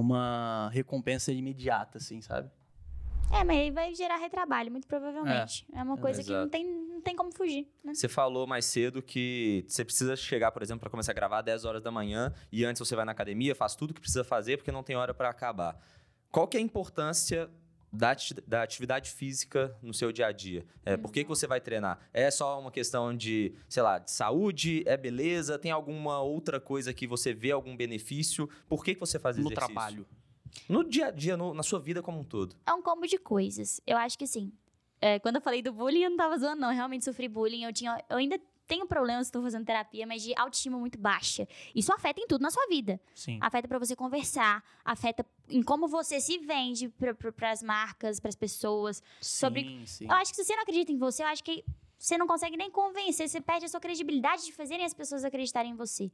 uma 0.00 0.68
recompensa 0.74 1.32
imediata, 1.32 1.96
assim, 1.96 2.20
sabe? 2.20 2.50
É, 3.32 3.42
mas 3.42 3.56
aí 3.56 3.70
vai 3.70 3.94
gerar 3.94 4.18
retrabalho, 4.18 4.70
muito 4.70 4.86
provavelmente. 4.86 5.66
É, 5.72 5.82
uma 5.82 5.96
coisa 5.96 6.22
que 6.22 6.30
não 6.30 6.48
tem, 6.48 6.64
não 6.64 7.00
tem 7.00 7.16
como 7.16 7.32
fugir, 7.32 7.66
né? 7.82 7.94
Você 7.94 8.06
falou 8.06 8.46
mais 8.46 8.66
cedo 8.66 9.02
que 9.02 9.64
você 9.66 9.84
precisa 9.84 10.14
chegar, 10.14 10.52
por 10.52 10.62
exemplo, 10.62 10.80
para 10.80 10.90
começar 10.90 11.12
a 11.12 11.14
gravar 11.14 11.40
10 11.40 11.64
horas 11.64 11.82
da 11.82 11.90
manhã 11.90 12.32
e 12.52 12.62
antes 12.64 12.78
você 12.78 12.94
vai 12.94 13.06
na 13.06 13.12
academia, 13.12 13.54
faz 13.54 13.74
tudo 13.74 13.94
que 13.94 14.00
precisa 14.00 14.22
fazer 14.22 14.58
porque 14.58 14.70
não 14.70 14.82
tem 14.82 14.94
hora 14.96 15.14
para 15.14 15.30
acabar. 15.30 15.80
Qual 16.30 16.46
que 16.46 16.58
é 16.58 16.60
a 16.60 16.62
importância 16.62 17.50
da, 17.96 18.14
da 18.46 18.62
atividade 18.62 19.10
física 19.10 19.76
no 19.82 19.92
seu 19.94 20.12
dia 20.12 20.26
a 20.26 20.32
dia? 20.32 20.64
É, 20.84 20.96
Por 20.96 21.10
que, 21.12 21.22
que 21.24 21.28
você 21.28 21.46
vai 21.46 21.60
treinar? 21.60 21.98
É 22.12 22.30
só 22.30 22.60
uma 22.60 22.70
questão 22.70 23.16
de, 23.16 23.54
sei 23.68 23.82
lá, 23.82 23.98
de 23.98 24.10
saúde? 24.10 24.82
É 24.86 24.96
beleza? 24.96 25.58
Tem 25.58 25.70
alguma 25.70 26.20
outra 26.20 26.60
coisa 26.60 26.92
que 26.92 27.06
você 27.06 27.32
vê 27.32 27.50
algum 27.50 27.76
benefício? 27.76 28.48
Por 28.68 28.84
que, 28.84 28.94
que 28.94 29.00
você 29.00 29.18
faz 29.18 29.36
No 29.36 29.42
exercício? 29.44 29.66
trabalho. 29.74 30.06
No 30.68 30.82
dia 30.84 31.06
a 31.06 31.10
dia, 31.10 31.36
no- 31.36 31.52
na 31.54 31.62
sua 31.62 31.78
vida 31.80 32.02
como 32.02 32.20
um 32.20 32.24
todo. 32.24 32.54
É 32.66 32.72
um 32.72 32.82
combo 32.82 33.06
de 33.06 33.18
coisas. 33.18 33.80
Eu 33.86 33.96
acho 33.96 34.16
que 34.16 34.24
assim, 34.24 34.52
é, 35.00 35.18
quando 35.18 35.36
eu 35.36 35.42
falei 35.42 35.60
do 35.62 35.72
bullying, 35.72 36.02
eu 36.04 36.10
não 36.10 36.16
tava 36.16 36.38
zoando, 36.38 36.60
não. 36.60 36.68
Eu 36.70 36.74
realmente 36.74 37.04
sofri 37.04 37.28
bullying. 37.28 37.64
Eu, 37.64 37.72
tinha, 37.72 38.02
eu 38.08 38.16
ainda 38.16 38.38
tenho 38.66 38.86
problemas, 38.86 39.26
estou 39.28 39.42
fazendo 39.42 39.64
terapia, 39.64 40.06
mas 40.06 40.22
de 40.22 40.34
autoestima 40.36 40.78
muito 40.78 40.98
baixa. 40.98 41.46
Isso 41.74 41.92
afeta 41.92 42.20
em 42.20 42.26
tudo 42.26 42.42
na 42.42 42.50
sua 42.50 42.66
vida. 42.68 43.00
Sim. 43.14 43.38
Afeta 43.40 43.66
pra 43.68 43.78
você 43.78 43.94
conversar, 43.96 44.62
afeta 44.84 45.24
em 45.48 45.62
como 45.62 45.86
você 45.88 46.20
se 46.20 46.38
vende 46.38 46.88
para 46.88 47.50
as 47.50 47.62
marcas, 47.62 48.18
para 48.20 48.28
as 48.28 48.34
pessoas. 48.36 49.02
sobre- 49.20 49.62
Sim, 49.62 49.86
sim. 49.86 50.04
Eu 50.06 50.12
acho 50.16 50.30
que 50.32 50.36
se 50.36 50.44
você 50.44 50.54
não 50.56 50.62
acredita 50.62 50.90
em 50.92 50.98
você, 50.98 51.22
eu 51.22 51.26
acho 51.28 51.42
que 51.44 51.64
você 51.98 52.18
não 52.18 52.26
consegue 52.26 52.56
nem 52.56 52.70
convencer, 52.70 53.28
você 53.28 53.40
perde 53.40 53.64
a 53.64 53.68
sua 53.68 53.80
credibilidade 53.80 54.44
de 54.44 54.52
fazerem 54.52 54.84
as 54.84 54.92
pessoas 54.92 55.24
acreditarem 55.24 55.70
em 55.72 55.74
você. 55.74 56.10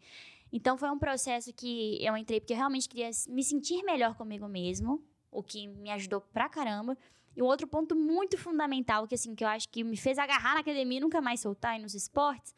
Então 0.52 0.76
foi 0.76 0.88
um 0.90 0.98
processo 0.98 1.52
que 1.52 1.98
eu 2.04 2.16
entrei 2.16 2.38
porque 2.40 2.52
eu 2.52 2.56
realmente 2.56 2.88
queria 2.88 3.10
me 3.28 3.42
sentir 3.42 3.82
melhor 3.82 4.14
comigo 4.14 4.46
mesmo, 4.46 5.02
o 5.30 5.42
que 5.42 5.66
me 5.66 5.90
ajudou 5.90 6.20
pra 6.20 6.48
caramba. 6.48 6.96
E 7.34 7.42
um 7.42 7.46
outro 7.46 7.66
ponto 7.66 7.96
muito 7.96 8.36
fundamental, 8.36 9.06
que 9.06 9.14
assim, 9.14 9.34
que 9.34 9.42
eu 9.42 9.48
acho 9.48 9.68
que 9.68 9.82
me 9.82 9.96
fez 9.96 10.18
agarrar 10.18 10.54
na 10.54 10.60
academia 10.60 10.98
e 10.98 11.00
nunca 11.00 11.20
mais 11.20 11.40
soltar 11.40 11.78
e 11.78 11.82
nos 11.82 11.94
esportes, 11.94 12.54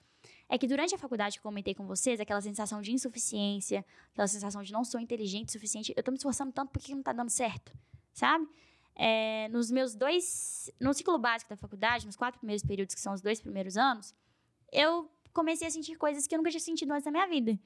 é 0.49 0.59
que 0.59 0.67
durante 0.67 0.95
a 0.95 0.99
faculdade 0.99 1.37
que 1.37 1.41
eu 1.41 1.51
comentei 1.51 1.75
com 1.75 1.87
vocês, 1.87 2.21
aquela 2.21 2.41
sensação 2.41 2.83
de 2.83 2.93
insuficiência, 2.93 3.85
aquela 4.13 4.27
sensação 4.27 4.63
de 4.63 4.73
não 4.73 4.85
sou 4.85 5.01
inteligente 5.01 5.49
o 5.49 5.53
suficiente, 5.53 5.93
eu 5.97 6.03
tô 6.03 6.11
me 6.11 6.17
esforçando 6.17 6.53
tanto 6.53 6.71
porque 6.71 6.95
não 6.95 7.03
tá 7.03 7.13
dando 7.13 7.31
certo, 7.31 7.73
sabe? 8.13 8.47
É, 8.97 9.49
nos 9.49 9.71
meus 9.71 9.95
dois. 9.95 10.71
No 10.79 10.95
ciclo 10.95 11.19
básico 11.19 11.51
da 11.51 11.57
faculdade, 11.57 12.07
nos 12.07 12.17
quatro 12.17 12.39
primeiros 12.39 12.63
períodos, 12.63 12.95
que 12.95 13.01
são 13.01 13.13
os 13.13 13.21
dois 13.21 13.41
primeiros 13.41 13.77
anos, 13.77 14.15
eu 14.73 15.11
comecei 15.33 15.67
a 15.67 15.71
sentir 15.71 15.97
coisas 15.97 16.27
que 16.27 16.35
eu 16.35 16.39
nunca 16.39 16.51
tinha 16.51 16.61
sentido 16.61 16.93
antes 16.93 17.05
na 17.05 17.11
minha 17.11 17.27
vida. 17.27 17.59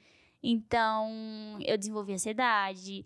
Então, 0.42 1.58
eu 1.64 1.76
desenvolvi 1.76 2.14
ansiedade. 2.14 3.04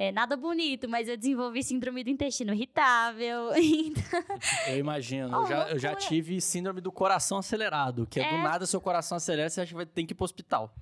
É, 0.00 0.12
nada 0.12 0.36
bonito, 0.36 0.88
mas 0.88 1.08
eu 1.08 1.16
desenvolvi 1.16 1.62
síndrome 1.62 2.04
do 2.04 2.10
intestino 2.10 2.52
irritável. 2.54 3.50
Então, 3.58 4.22
Eu 4.68 4.78
imagino. 4.78 5.36
Oh, 5.36 5.42
eu, 5.42 5.46
já, 5.48 5.68
eu 5.70 5.78
já 5.78 5.94
tive 5.96 6.40
síndrome 6.40 6.80
do 6.80 6.92
coração 6.92 7.38
acelerado, 7.38 8.06
que 8.06 8.20
é, 8.20 8.28
do 8.28 8.36
É. 8.36 8.42
nada 8.42 8.66
seu 8.66 8.80
coração 8.80 9.16
acelera, 9.16 9.48
você 9.50 9.60
acha 9.62 9.68
que 9.70 9.74
vai 9.74 9.86
ter 9.86 10.04
que 10.04 10.12
ir 10.12 10.14
pro 10.14 10.24
hospital. 10.24 10.72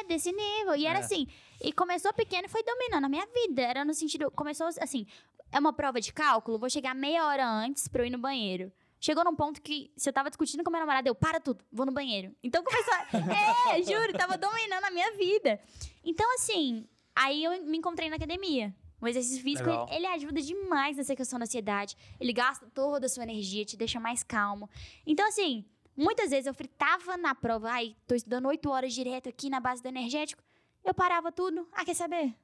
é 0.00 0.04
desse 0.04 0.30
nível. 0.32 0.74
E 0.76 0.86
era 0.86 1.00
É. 1.00 1.02
assim. 1.02 1.26
E 1.62 1.72
começou 1.72 2.12
pequeno 2.12 2.46
e 2.46 2.48
foi 2.48 2.62
dominando 2.62 3.04
a 3.04 3.08
minha 3.08 3.26
vida. 3.26 3.62
Era 3.62 3.84
no 3.84 3.92
sentido. 3.94 4.30
Começou 4.30 4.66
assim. 4.80 5.06
É 5.52 5.58
uma 5.58 5.72
prova 5.72 6.00
de 6.00 6.12
cálculo, 6.12 6.58
vou 6.58 6.68
chegar 6.70 6.94
meia 6.94 7.26
hora 7.26 7.46
antes 7.46 7.86
pra 7.88 8.02
eu 8.02 8.06
ir 8.06 8.10
no 8.10 8.18
banheiro. 8.18 8.72
Chegou 9.00 9.22
num 9.22 9.34
ponto 9.36 9.60
que, 9.60 9.90
se 9.96 10.08
eu 10.08 10.12
tava 10.12 10.30
discutindo 10.30 10.64
com 10.64 10.70
meu 10.70 10.80
namorado, 10.80 11.06
eu, 11.06 11.14
para 11.14 11.38
tudo, 11.38 11.62
vou 11.70 11.84
no 11.86 11.92
banheiro. 11.92 12.34
Então 12.42 12.62
começou. 12.64 12.94
a- 12.94 13.06
é, 13.76 13.82
juro, 13.82 14.12
tava 14.14 14.36
dominando 14.38 14.84
a 14.84 14.90
minha 14.90 15.12
vida. 15.12 15.60
Então, 16.02 16.26
assim, 16.34 16.86
aí 17.14 17.44
eu 17.44 17.64
me 17.64 17.78
encontrei 17.78 18.08
na 18.08 18.16
academia. 18.16 18.74
O 19.00 19.06
exercício 19.06 19.42
físico, 19.42 19.68
Legal. 19.68 19.86
ele, 19.88 19.96
ele 19.96 20.06
ajuda 20.06 20.40
demais 20.40 20.96
nessa 20.96 21.14
questão 21.14 21.38
da 21.38 21.44
ansiedade. 21.44 21.94
Ele 22.18 22.32
gasta 22.32 22.66
toda 22.72 23.06
a 23.06 23.08
sua 23.08 23.22
energia, 23.24 23.64
te 23.64 23.76
deixa 23.76 24.00
mais 24.00 24.22
calmo. 24.22 24.68
Então, 25.06 25.28
assim, 25.28 25.64
muitas 25.94 26.30
vezes 26.30 26.46
eu 26.46 26.54
fritava 26.54 27.16
na 27.16 27.34
prova. 27.34 27.70
Ai, 27.70 27.94
tô 28.06 28.14
estudando 28.14 28.46
oito 28.46 28.70
horas 28.70 28.94
direto 28.94 29.28
aqui 29.28 29.50
na 29.50 29.60
base 29.60 29.82
do 29.82 29.88
energético. 29.88 30.42
Eu 30.82 30.94
parava 30.94 31.30
tudo. 31.30 31.68
Ah, 31.72 31.84
quer 31.84 31.94
saber? 31.94 32.34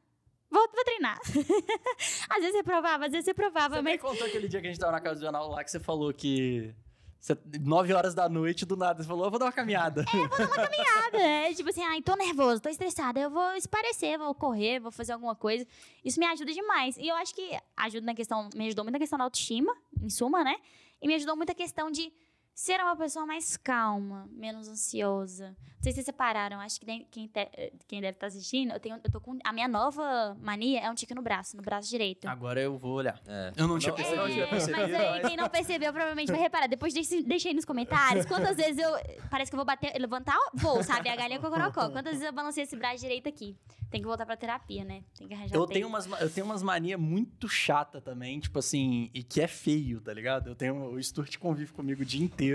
Vou, 0.51 0.68
vou 0.75 0.85
treinar. 0.85 1.18
às 2.29 2.41
vezes 2.41 2.53
você 2.57 2.62
provava, 2.62 3.07
às 3.07 3.12
vezes 3.12 3.25
você 3.25 3.35
provava, 3.35 3.77
Você 3.77 3.83
mas 3.83 3.93
me 3.93 3.99
contou 3.99 4.27
aquele 4.27 4.49
dia 4.49 4.61
que 4.61 4.66
a 4.66 4.71
gente 4.71 4.81
tava 4.81 4.93
na 4.93 5.01
casa 5.01 5.21
do 5.21 5.23
jornal 5.23 5.49
lá 5.49 5.62
que 5.64 5.71
você 5.71 5.81
falou 5.81 6.12
que. 6.12 6.75
Você, 7.21 7.37
9 7.61 7.93
horas 7.93 8.14
da 8.14 8.29
noite, 8.29 8.64
do 8.64 8.77
nada, 8.77 9.03
você 9.03 9.09
falou, 9.09 9.27
eu 9.27 9.31
vou 9.31 9.39
dar 9.39 9.47
uma 9.47 9.53
caminhada. 9.53 10.05
nada. 11.12 11.18
É 11.18 11.53
tipo 11.53 11.68
assim, 11.68 11.83
ai, 11.83 12.01
tô 12.01 12.14
nervoso, 12.16 12.62
tô 12.62 12.68
estressada. 12.68 13.21
Eu 13.21 13.31
vou 13.31 13.53
esparecer, 13.53 14.18
vou 14.18 14.35
correr, 14.35 14.81
vou 14.81 14.91
fazer 14.91 15.12
alguma 15.12 15.35
coisa. 15.35 15.66
Isso 16.03 16.18
me 16.18 16.27
ajuda 16.27 16.51
demais. 16.53 16.97
E 16.97 17.07
eu 17.07 17.14
acho 17.16 17.35
que 17.35 17.59
ajuda 17.77 18.07
na 18.07 18.14
questão, 18.14 18.49
me 18.55 18.66
ajudou 18.66 18.85
muito 18.85 18.95
na 18.95 18.99
questão 18.99 19.18
da 19.18 19.25
autoestima, 19.25 19.77
em 20.01 20.09
suma, 20.09 20.43
né? 20.43 20.57
E 21.03 21.07
me 21.07 21.14
ajudou 21.14 21.37
muito 21.37 21.51
a 21.51 21.55
questão 21.55 21.91
de 21.91 22.11
ser 22.61 22.78
uma 22.80 22.94
pessoa 22.96 23.24
mais 23.24 23.56
calma, 23.56 24.28
menos 24.32 24.68
ansiosa. 24.68 25.56
Não 25.80 25.82
sei 25.84 25.92
se 25.92 25.96
vocês 25.96 26.06
separaram, 26.06 26.61
acho 26.61 26.78
que 26.78 26.84
nem- 26.84 27.06
quem, 27.11 27.26
te- 27.26 27.72
quem 27.88 28.02
deve 28.02 28.12
estar 28.16 28.26
assistindo, 28.26 28.72
eu, 28.72 28.78
tenho, 28.78 29.00
eu 29.02 29.11
tô 29.11 29.18
com. 29.18 29.38
A 29.42 29.50
minha 29.50 29.66
nova 29.66 30.36
mania 30.38 30.78
é 30.80 30.90
um 30.90 30.94
tique 30.94 31.14
no 31.14 31.22
braço, 31.22 31.56
no 31.56 31.62
braço 31.62 31.88
direito. 31.88 32.26
Agora 32.28 32.61
eu 32.61 32.76
vou 32.76 32.92
olhar. 32.96 33.18
É. 33.26 33.52
Eu 33.56 33.66
não 33.66 33.78
tinha 33.78 33.94
percebido. 33.94 34.30
É, 34.42 34.46
percebido, 34.46 34.78
mas 34.92 34.94
aí, 34.94 35.20
quem 35.22 35.36
não 35.38 35.48
percebeu, 35.48 35.90
provavelmente 35.90 36.30
vai 36.30 36.38
reparar. 36.40 36.66
Depois 36.66 36.92
deixe, 36.92 37.22
deixa 37.22 37.48
aí 37.48 37.54
nos 37.54 37.64
comentários 37.64 38.26
quantas 38.26 38.58
vezes 38.58 38.76
eu. 38.78 38.90
Parece 39.30 39.50
que 39.50 39.54
eu 39.54 39.58
vou 39.58 39.64
bater, 39.64 39.98
levantar, 39.98 40.36
vou, 40.52 40.82
sabe? 40.84 41.08
A 41.08 41.16
galinha 41.16 41.40
cocorocó. 41.40 41.88
Quantas 41.88 42.12
vezes 42.12 42.26
eu 42.26 42.32
balancei 42.32 42.64
esse 42.64 42.76
braço 42.76 42.98
direito 42.98 43.26
aqui? 43.26 43.56
Tem 43.90 44.02
que 44.02 44.06
voltar 44.06 44.26
pra 44.26 44.36
terapia, 44.36 44.84
né? 44.84 45.02
Tem 45.18 45.26
que 45.26 45.32
arranjar 45.34 45.54
Eu 45.56 45.62
tempo. 45.62 45.72
tenho, 45.72 45.88
umas, 45.88 46.06
ma- 46.06 46.18
eu 46.20 46.30
tenho 46.30 46.44
umas 46.46 46.62
manias 46.62 47.00
muito 47.00 47.48
chata 47.48 48.00
também, 48.02 48.38
tipo 48.38 48.58
assim, 48.58 49.11
e 49.14 49.22
que 49.22 49.40
é 49.40 49.48
feio, 49.48 50.00
tá 50.00 50.12
ligado? 50.12 50.48
Eu 50.50 50.54
tenho. 50.54 50.92
O 50.92 51.02
Stuart 51.02 51.38
convive 51.38 51.72
comigo 51.72 52.02
o 52.02 52.04
dia 52.04 52.22
inteiro. 52.22 52.49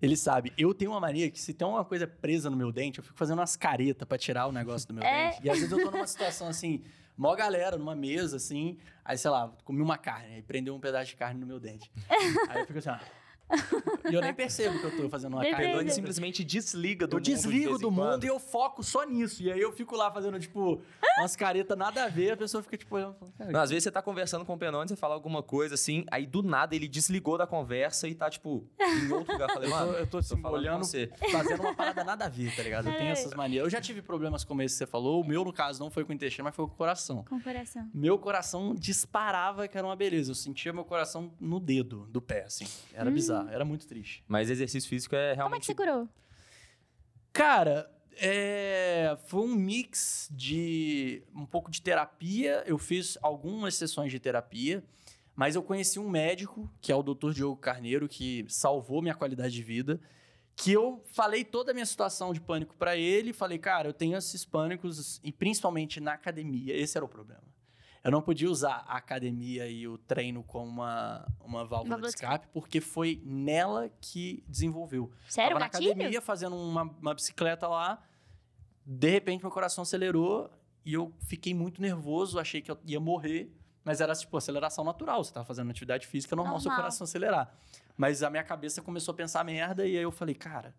Ele 0.00 0.16
sabe. 0.16 0.52
Eu 0.56 0.72
tenho 0.74 0.90
uma 0.92 1.00
mania 1.00 1.30
que 1.30 1.40
se 1.40 1.52
tem 1.54 1.66
uma 1.66 1.84
coisa 1.84 2.06
presa 2.06 2.48
no 2.50 2.56
meu 2.56 2.70
dente, 2.72 2.98
eu 2.98 3.04
fico 3.04 3.16
fazendo 3.16 3.38
umas 3.38 3.56
caretas 3.56 4.06
pra 4.06 4.16
tirar 4.18 4.46
o 4.46 4.52
negócio 4.52 4.86
do 4.88 4.94
meu 4.94 5.02
É. 5.04 5.30
dente. 5.30 5.40
E 5.44 5.50
às 5.50 5.58
vezes 5.58 5.72
eu 5.72 5.82
tô 5.82 5.90
numa 5.90 6.06
situação 6.06 6.48
assim, 6.48 6.82
mó 7.16 7.34
galera, 7.34 7.76
numa 7.76 7.94
mesa, 7.94 8.36
assim, 8.36 8.78
aí, 9.04 9.16
sei 9.18 9.30
lá, 9.30 9.52
comi 9.64 9.80
uma 9.82 9.98
carne, 9.98 10.34
aí 10.36 10.42
prendeu 10.42 10.74
um 10.74 10.80
pedaço 10.80 11.06
de 11.10 11.16
carne 11.16 11.40
no 11.40 11.46
meu 11.46 11.58
dente. 11.60 11.90
aí 12.48 12.60
eu 12.60 12.66
fico 12.66 12.78
assim, 12.78 12.90
ó. 12.90 12.98
E 14.10 14.14
eu 14.14 14.20
nem 14.20 14.34
percebo 14.34 14.78
que 14.78 14.84
eu 14.84 14.96
tô 14.96 15.08
fazendo 15.08 15.34
uma 15.34 15.42
Depende. 15.42 15.62
carne. 15.62 15.80
Ele 15.80 15.90
simplesmente 15.90 16.44
desliga 16.44 17.06
do 17.06 17.12
Eu 17.12 17.16
mundo. 17.18 17.24
de 17.24 17.32
desligo 17.34 17.68
vez 17.70 17.80
do 17.80 17.90
mundo 17.90 18.24
e 18.24 18.26
eu 18.26 18.38
foco 18.38 18.82
só 18.82 19.04
nisso. 19.04 19.42
E 19.42 19.50
aí 19.52 19.60
eu 19.60 19.72
fico 19.72 19.94
lá 19.96 20.10
fazendo, 20.10 20.38
tipo, 20.38 20.80
umas 21.18 21.36
caretas 21.36 21.76
nada 21.76 22.04
a 22.04 22.08
ver, 22.08 22.32
a 22.32 22.36
pessoa 22.36 22.62
fica, 22.62 22.76
tipo, 22.76 22.94
olhando. 22.96 23.16
Não, 23.50 23.60
às 23.60 23.70
vezes 23.70 23.84
você 23.84 23.90
tá 23.90 24.02
conversando 24.02 24.44
com 24.44 24.54
o 24.54 24.58
Penone, 24.58 24.88
você 24.88 24.96
fala 24.96 25.14
alguma 25.14 25.42
coisa 25.42 25.74
assim, 25.74 26.04
aí 26.10 26.26
do 26.26 26.42
nada 26.42 26.74
ele 26.74 26.88
desligou 26.88 27.36
da 27.38 27.46
conversa 27.46 28.08
e 28.08 28.14
tá, 28.14 28.28
tipo, 28.30 28.66
em 28.80 29.12
outro 29.12 29.32
lugar. 29.32 29.48
Eu 29.48 29.54
Falei, 29.54 29.68
Eu 29.68 29.72
tô, 29.72 29.76
mano, 29.86 29.92
eu 29.98 30.04
tô, 30.06 30.10
tô 30.12 30.18
assim, 30.18 30.40
falando 30.42 30.60
olhando, 30.60 30.84
você. 30.84 31.10
fazendo 31.30 31.60
uma 31.60 31.74
parada 31.74 32.04
nada 32.04 32.24
a 32.26 32.28
ver, 32.28 32.54
tá 32.54 32.62
ligado? 32.62 32.88
Eu 32.88 32.96
tenho 32.96 33.10
essas 33.10 33.34
manias. 33.34 33.64
Eu 33.64 33.70
já 33.70 33.80
tive 33.80 34.02
problemas 34.02 34.44
como 34.44 34.62
esse 34.62 34.74
que 34.74 34.78
você 34.78 34.86
falou. 34.86 35.20
O 35.22 35.26
meu, 35.26 35.44
no 35.44 35.52
caso, 35.52 35.80
não 35.82 35.90
foi 35.90 36.04
com 36.04 36.12
o 36.12 36.14
intestino, 36.14 36.44
mas 36.44 36.54
foi 36.54 36.66
com 36.66 36.72
o 36.72 36.76
coração. 36.76 37.24
Com 37.28 37.36
o 37.36 37.40
coração. 37.42 37.88
Meu 37.94 38.18
coração 38.18 38.74
disparava 38.74 39.68
que 39.68 39.76
era 39.76 39.86
uma 39.86 39.96
beleza. 39.96 40.30
Eu 40.30 40.34
sentia 40.34 40.72
meu 40.72 40.84
coração 40.84 41.30
no 41.40 41.60
dedo 41.60 42.06
do 42.10 42.20
pé, 42.20 42.44
assim. 42.44 42.66
Era 42.92 43.10
bizarro, 43.10 43.35
era 43.50 43.64
muito 43.64 43.86
triste. 43.86 44.24
Mas 44.28 44.50
exercício 44.50 44.88
físico 44.88 45.14
é 45.14 45.18
Como 45.18 45.30
é 45.30 45.32
que 45.32 45.36
realmente. 45.38 45.66
você 45.66 45.74
curou? 45.74 46.08
Cara, 47.32 47.90
é, 48.18 49.16
foi 49.26 49.40
um 49.42 49.54
mix 49.54 50.28
de 50.32 51.22
um 51.34 51.44
pouco 51.44 51.70
de 51.70 51.82
terapia. 51.82 52.62
Eu 52.66 52.78
fiz 52.78 53.18
algumas 53.22 53.74
sessões 53.74 54.10
de 54.10 54.18
terapia, 54.18 54.82
Mas 55.34 55.54
eu 55.54 55.62
conheci 55.62 55.98
um 55.98 56.08
médico, 56.08 56.66
que 56.80 56.90
é 56.90 56.96
o 56.96 57.02
Dr. 57.02 57.32
Diogo 57.32 57.56
Carneiro, 57.60 58.08
que 58.08 58.46
salvou 58.48 59.02
minha 59.02 59.14
qualidade 59.14 59.52
de 59.54 59.62
vida. 59.62 60.00
Que 60.56 60.72
eu 60.72 61.02
falei 61.12 61.44
toda 61.44 61.72
a 61.72 61.74
minha 61.74 61.84
situação 61.84 62.32
de 62.32 62.40
pânico 62.40 62.74
pra 62.76 62.96
ele. 62.96 63.34
Falei, 63.34 63.58
cara, 63.58 63.86
eu 63.86 63.92
tenho 63.92 64.16
esses 64.16 64.46
pânicos, 64.46 65.20
e 65.22 65.30
principalmente 65.30 66.00
na 66.00 66.14
academia. 66.14 66.74
Esse 66.74 66.96
era 66.96 67.04
o 67.04 67.08
problema. 67.08 67.42
Eu 68.06 68.12
não 68.12 68.22
podia 68.22 68.48
usar 68.48 68.84
a 68.86 68.96
academia 68.96 69.66
e 69.68 69.88
o 69.88 69.98
treino 69.98 70.42
como 70.44 70.64
uma, 70.66 71.26
uma 71.40 71.64
válvula 71.64 72.00
de 72.00 72.06
escape, 72.06 72.46
porque 72.52 72.80
foi 72.80 73.20
nela 73.24 73.90
que 74.00 74.44
desenvolveu. 74.46 75.10
Sério, 75.28 75.50
Tava 75.54 75.60
na 75.60 75.68
gatilho? 75.68 75.90
academia 75.92 76.20
fazendo 76.22 76.54
uma, 76.54 76.82
uma 76.82 77.14
bicicleta 77.14 77.66
lá. 77.66 78.00
De 78.86 79.10
repente, 79.10 79.42
meu 79.42 79.50
coração 79.50 79.82
acelerou 79.82 80.48
e 80.84 80.94
eu 80.94 81.12
fiquei 81.26 81.52
muito 81.52 81.82
nervoso. 81.82 82.38
Achei 82.38 82.62
que 82.62 82.70
eu 82.70 82.78
ia 82.84 83.00
morrer. 83.00 83.52
Mas 83.84 84.00
era 84.00 84.14
tipo 84.14 84.36
aceleração 84.36 84.84
natural. 84.84 85.22
Você 85.24 85.32
tava 85.32 85.44
fazendo 85.46 85.70
atividade 85.70 86.06
física, 86.06 86.34
é 86.34 86.36
normal, 86.36 86.58
seu 86.60 86.68
Normal. 86.68 86.82
coração 86.84 87.04
acelerar. 87.04 87.56
Mas 87.96 88.22
a 88.22 88.30
minha 88.30 88.42
cabeça 88.44 88.80
começou 88.82 89.12
a 89.12 89.16
pensar 89.16 89.44
merda. 89.44 89.84
E 89.86 89.96
aí 89.96 90.02
eu 90.02 90.10
falei, 90.12 90.34
cara, 90.34 90.74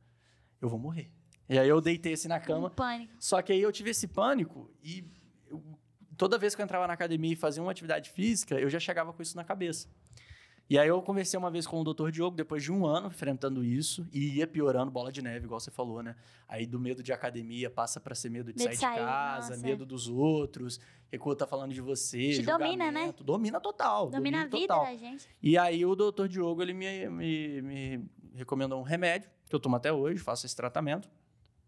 eu 0.61 0.67
vou 0.69 0.79
morrer. 0.79 1.09
E 1.49 1.57
aí 1.57 1.67
eu 1.69 1.79
deitei 1.81 2.13
assim 2.13 2.27
na 2.27 2.37
Um 2.37 2.41
cama. 2.41 2.69
pânico. 2.69 3.13
Só 3.19 3.41
que 3.41 3.51
aí 3.53 3.61
eu 3.61 3.71
tive 3.71 3.91
esse 3.91 4.07
pânico 4.07 4.69
e 4.83 5.05
toda 6.17 6.37
vez 6.37 6.55
que 6.55 6.61
eu 6.61 6.63
entrava 6.63 6.87
na 6.87 6.93
academia 6.93 7.33
e 7.33 7.35
fazia 7.35 7.61
uma 7.61 7.71
atividade 7.71 8.09
física, 8.09 8.59
eu 8.59 8.69
já 8.69 8.79
chegava 8.79 9.13
com 9.13 9.21
isso 9.21 9.35
na 9.35 9.43
cabeça. 9.43 9.87
E 10.69 10.77
aí 10.77 10.89
eu 10.89 11.01
conversei 11.01 11.37
uma 11.37 11.49
vez 11.49 11.65
com 11.65 11.79
o 11.79 11.93
Dr. 11.93 12.09
Diogo, 12.11 12.35
depois 12.35 12.61
de 12.61 12.73
um 12.73 12.85
ano 12.85 13.07
enfrentando 13.07 13.63
isso, 13.63 14.05
e 14.11 14.35
ia 14.37 14.45
piorando 14.45 14.91
bola 14.91 15.09
de 15.09 15.21
neve, 15.21 15.45
igual 15.45 15.61
você 15.61 15.71
falou, 15.71 16.03
né? 16.03 16.13
Aí 16.45 16.65
do 16.65 16.77
medo 16.77 17.01
de 17.01 17.13
academia 17.13 17.69
passa 17.69 18.01
pra 18.01 18.13
ser 18.13 18.29
medo 18.29 18.51
de 18.51 18.61
Medo 18.61 18.75
sair 18.75 18.75
de 18.75 18.75
de 18.75 18.81
sair, 18.81 19.05
casa, 19.05 19.49
nossa, 19.51 19.61
medo 19.65 19.85
dos 19.85 20.09
outros, 20.09 20.77
que 21.09 21.17
o 21.17 21.35
tá 21.35 21.47
falando 21.47 21.73
de 21.73 21.79
você, 21.79 22.33
Te 22.33 22.41
domina, 22.41 22.91
né? 22.91 23.13
Domina 23.21 23.61
total. 23.61 24.09
Domina 24.09 24.41
a 24.41 24.45
vida 24.45 24.59
total. 24.59 24.83
da 24.83 24.95
gente. 24.97 25.25
E 25.41 25.57
aí 25.57 25.85
o 25.85 25.95
doutor 25.95 26.27
Diogo, 26.27 26.61
ele 26.61 26.73
me, 26.73 27.07
me, 27.09 27.61
me 27.61 28.05
recomendou 28.35 28.77
um 28.77 28.83
remédio, 28.83 29.29
que 29.47 29.55
eu 29.55 29.61
tomo 29.61 29.77
até 29.77 29.93
hoje, 29.93 30.19
faço 30.19 30.45
esse 30.45 30.55
tratamento, 30.55 31.09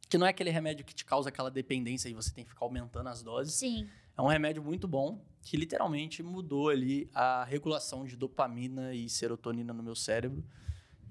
que 0.09 0.17
não 0.17 0.27
é 0.27 0.31
aquele 0.31 0.49
remédio 0.49 0.83
que 0.83 0.93
te 0.93 1.05
causa 1.05 1.29
aquela 1.29 1.49
dependência 1.49 2.09
e 2.09 2.13
você 2.13 2.33
tem 2.33 2.43
que 2.43 2.49
ficar 2.49 2.65
aumentando 2.65 3.07
as 3.07 3.23
doses. 3.23 3.53
Sim. 3.53 3.87
É 4.19 4.21
um 4.21 4.27
remédio 4.27 4.61
muito 4.61 4.85
bom, 4.85 5.23
que 5.41 5.55
literalmente 5.55 6.21
mudou 6.21 6.67
ali 6.67 7.09
a 7.15 7.45
regulação 7.45 8.03
de 8.03 8.17
dopamina 8.17 8.93
e 8.93 9.07
serotonina 9.07 9.71
no 9.71 9.81
meu 9.81 9.95
cérebro. 9.95 10.43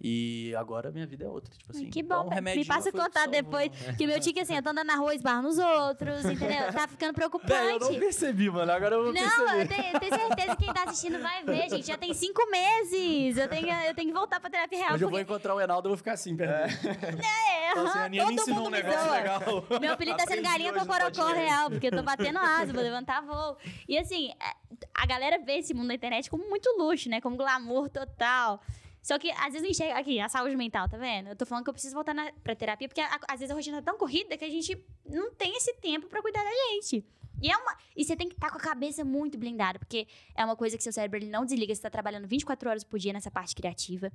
E 0.00 0.54
agora 0.56 0.92
minha 0.92 1.06
vida 1.06 1.24
é 1.24 1.28
outra, 1.28 1.52
tipo 1.56 1.72
assim. 1.72 1.90
que 1.90 2.00
então, 2.00 2.22
bom. 2.22 2.28
o 2.30 2.32
remédio 2.32 2.60
Me 2.60 2.66
passa 2.66 2.92
contato 2.92 3.14
salvou. 3.14 3.32
depois. 3.32 3.70
Que 3.96 4.06
meu 4.06 4.20
tique 4.20 4.38
assim, 4.38 4.54
eu 4.54 4.62
tô 4.62 4.70
andando 4.70 4.86
na 4.86 4.94
rua, 4.96 5.12
esbarro 5.14 5.42
nos 5.42 5.58
outros, 5.58 6.24
entendeu? 6.24 6.72
Tá 6.72 6.86
ficando 6.86 7.14
Véi, 7.16 7.26
eu 7.26 7.30
não 7.30 7.38
preocupante. 7.40 7.98
percebi, 7.98 8.48
mano. 8.50 8.70
Agora 8.70 8.94
eu 8.94 9.04
vou 9.04 9.12
Não, 9.12 9.20
perceber. 9.20 9.62
eu 9.62 9.68
tenho, 9.68 9.94
eu 9.94 10.00
tenho 10.00 10.14
certeza 10.14 10.56
que 10.56 10.64
quem 10.64 10.72
tá 10.74 10.84
assistindo 10.84 11.18
vai 11.20 11.42
ver, 11.44 11.68
gente. 11.68 11.86
Já 11.86 11.96
tem 11.98 12.14
cinco 12.14 12.48
meses. 12.50 13.36
Eu 13.36 13.48
tenho, 13.48 13.68
eu 13.68 13.94
tenho 13.94 14.08
que 14.08 14.14
voltar 14.14 14.38
pra 14.38 14.48
terapia 14.48 14.78
real. 14.78 14.94
Hoje 14.94 15.04
eu 15.04 15.08
vou 15.10 15.18
porque- 15.18 15.32
encontrar 15.32 15.54
o 15.56 15.60
Enaldo 15.60 15.88
e 15.88 15.90
vou 15.90 15.96
ficar 15.96 16.12
assim, 16.12 16.36
perto 16.36 16.80
dele. 16.82 17.20
É, 17.22 17.74
Fala 17.74 17.88
assim, 17.88 17.98
aham, 17.98 18.02
a 18.02 18.04
Aninha 18.06 18.26
me 18.26 18.30
todo 18.36 18.40
ensinou 18.42 18.58
mundo 18.60 18.68
um 18.68 18.70
me 18.70 18.82
negócio 18.82 19.04
zoa. 19.04 19.16
legal. 19.16 19.40
Meu 19.80 19.92
apelido 19.92 20.16
tá 20.16 20.26
sendo 20.26 20.42
galinha 20.42 20.72
cocorocó 20.72 21.10
podcast. 21.10 21.34
real, 21.38 21.70
porque 21.70 21.86
eu 21.88 21.90
tô 21.92 22.02
batendo 22.02 22.38
asa, 22.38 22.72
vou 22.72 22.82
levantar 22.82 23.20
voo. 23.22 23.56
E 23.88 23.98
assim, 23.98 24.30
é, 24.30 24.54
a 24.94 25.06
galera 25.06 25.38
vê 25.38 25.58
esse 25.58 25.74
mundo 25.74 25.88
da 25.88 25.94
internet 25.94 26.30
como 26.30 26.48
muito 26.48 26.68
luxo, 26.78 27.08
né? 27.08 27.20
Como 27.20 27.36
glamour 27.36 27.88
total. 27.88 28.62
Só 29.02 29.18
que 29.18 29.30
às 29.30 29.46
vezes 29.52 29.62
não 29.62 29.70
enxerga 29.70 29.98
aqui, 29.98 30.20
a 30.20 30.28
saúde 30.28 30.56
mental, 30.56 30.88
tá 30.88 30.96
vendo? 30.98 31.28
Eu 31.28 31.36
tô 31.36 31.46
falando 31.46 31.64
que 31.64 31.70
eu 31.70 31.74
preciso 31.74 31.94
voltar 31.94 32.14
na, 32.14 32.30
pra 32.42 32.54
terapia, 32.54 32.88
porque 32.88 33.00
a- 33.00 33.18
às 33.28 33.40
vezes 33.40 33.50
a 33.50 33.54
rotina 33.54 33.78
é 33.78 33.82
tão 33.82 33.96
corrida 33.96 34.36
que 34.36 34.44
a 34.44 34.50
gente 34.50 34.76
não 35.06 35.32
tem 35.34 35.56
esse 35.56 35.72
tempo 35.74 36.06
pra 36.08 36.20
cuidar 36.20 36.42
da 36.44 36.50
gente. 36.50 37.04
E, 37.40 37.50
é 37.50 37.56
uma, 37.56 37.76
e 37.96 38.04
você 38.04 38.16
tem 38.16 38.28
que 38.28 38.34
estar 38.34 38.50
com 38.50 38.58
a 38.58 38.60
cabeça 38.60 39.04
muito 39.04 39.38
blindada, 39.38 39.78
porque 39.78 40.08
é 40.36 40.44
uma 40.44 40.56
coisa 40.56 40.76
que 40.76 40.82
seu 40.82 40.92
cérebro 40.92 41.18
ele 41.20 41.30
não 41.30 41.44
desliga, 41.44 41.72
você 41.74 41.80
tá 41.80 41.88
trabalhando 41.88 42.26
24 42.26 42.68
horas 42.68 42.82
por 42.84 42.98
dia 42.98 43.12
nessa 43.12 43.30
parte 43.30 43.54
criativa. 43.54 44.12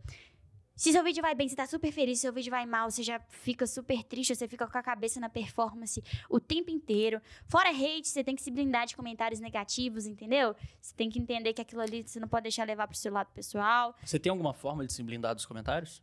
Se 0.76 0.91
seu 0.91 1.03
vídeo 1.03 1.21
vai 1.21 1.36
bem, 1.36 1.47
você 1.47 1.55
tá 1.55 1.67
super 1.67 1.91
feliz. 1.91 2.17
Se 2.17 2.24
seu 2.24 2.34
vídeo 2.34 2.49
vai 2.49 2.65
mal, 2.65 2.89
você 2.89 3.03
já 3.03 3.19
fica 3.30 3.67
super 3.67 4.03
triste. 4.03 4.36
Você 4.36 4.47
fica 4.47 4.67
com 4.67 4.78
a 4.78 4.82
cabeça 4.84 5.19
na 5.19 5.30
performance 5.30 6.03
o 6.30 6.39
tempo 6.39 6.71
inteiro. 6.71 7.21
Fora 7.47 7.69
hate, 7.69 8.07
você 8.07 8.24
tem 8.24 8.36
que 8.36 8.41
se 8.41 8.49
blindar 8.49 8.88
de 8.88 8.95
comentários 8.95 9.39
negativos, 9.39 10.07
entendeu? 10.07 10.55
Você 10.82 10.93
tem 10.95 11.09
que 11.09 11.19
entender 11.19 11.53
que 11.53 11.61
aquilo 11.61 11.82
ali 11.82 12.01
você 12.03 12.19
não 12.19 12.28
pode 12.28 12.43
deixar 12.43 12.65
levar 12.65 12.88
pro 12.88 12.97
seu 12.97 13.13
lado 13.13 13.32
pessoal. 13.34 13.95
Você 14.03 14.17
tem 14.19 14.30
alguma 14.32 14.53
forma 14.53 14.86
de 14.86 14.91
se 14.91 15.03
blindar 15.03 15.36
dos 15.36 15.45
comentários? 15.45 16.01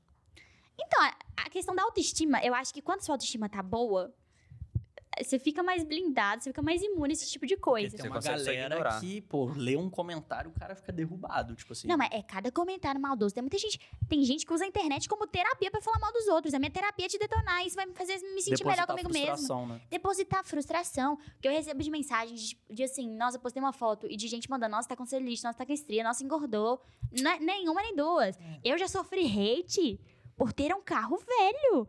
Então, 0.79 1.03
a- 1.03 1.17
a 1.37 1.51
questão 1.51 1.75
da 1.75 1.83
autoestima, 1.83 2.41
eu 2.43 2.55
acho 2.55 2.73
que 2.73 2.81
quando 2.81 3.03
sua 3.03 3.15
autoestima 3.17 3.49
tá 3.49 3.63
boa, 3.63 4.15
você 5.19 5.39
fica 5.39 5.63
mais 5.63 5.83
blindado, 5.85 6.43
você 6.43 6.51
fica 6.51 6.63
mais 6.63 6.83
imune 6.83 7.13
a 7.13 7.15
esse 7.15 7.29
tipo 7.31 7.47
de 7.47 7.57
coisa. 7.57 7.97
Tem 7.97 8.09
uma 8.11 8.21
galera 8.21 9.01
que, 9.01 9.21
pô, 9.23 9.47
lê 9.47 9.77
um 9.77 9.91
comentário, 9.91 10.51
o 10.51 10.55
cara 10.59 10.75
fica 10.75 10.93
derrubado, 10.93 11.55
tipo 11.55 11.73
assim. 11.73 11.89
Não, 11.89 11.97
mas 11.97 12.11
é 12.13 12.23
cada 12.23 12.51
comentário 12.53 13.01
maldoso. 13.01 13.35
Tem 13.35 13.43
muita 13.43 13.59
gente. 13.59 13.81
Tem 14.09 14.23
gente 14.23 14.47
que 14.47 14.53
usa 14.53 14.65
a 14.65 14.67
internet 14.67 15.09
como 15.09 15.27
terapia 15.27 15.71
pra 15.71 15.81
falar 15.81 15.99
mal 15.99 16.13
dos 16.13 16.27
outros. 16.29 16.55
A 16.55 16.59
minha 16.59 16.71
terapia 16.71 17.07
é 17.07 17.09
te 17.09 17.19
detonar. 17.19 17.67
Isso 17.67 17.77
vai 17.77 17.87
me 17.87 17.95
fazer 17.95 18.19
me 18.19 18.41
sentir 18.41 18.65
melhor 18.65 18.87
Depositar 18.87 18.97
comigo 18.97 19.13
mesmo. 19.13 19.27
frustração, 19.27 19.67
né? 19.67 19.81
depositar 19.91 20.45
frustração. 20.45 21.19
Que 21.41 21.49
eu 21.49 21.53
recebo 21.53 21.83
de 21.83 21.91
mensagens 21.91 22.41
de, 22.41 22.59
de 22.71 22.83
assim, 22.85 23.09
nossa, 23.17 23.37
eu 23.37 23.41
postei 23.41 23.61
uma 23.63 23.73
foto 23.73 24.07
e 24.09 24.17
de 24.17 24.29
gente 24.29 24.49
mandando, 24.49 24.77
nossa, 24.77 24.89
tá 24.89 24.97
com 24.97 25.05
celulite, 25.05 25.43
nossa, 25.43 25.59
tá 25.59 25.67
com 25.67 25.73
estria, 25.73 26.05
nossa, 26.05 26.23
engordou. 26.25 26.81
Não 27.21 27.31
é 27.31 27.39
nenhuma 27.41 27.83
nem 27.83 27.95
duas. 27.95 28.39
Eu 28.65 28.79
já 28.79 28.87
sofri 28.89 29.27
hate 29.27 30.01
por 30.37 30.53
ter 30.53 30.75
um 30.75 30.81
carro 30.81 31.19
velho. 31.19 31.89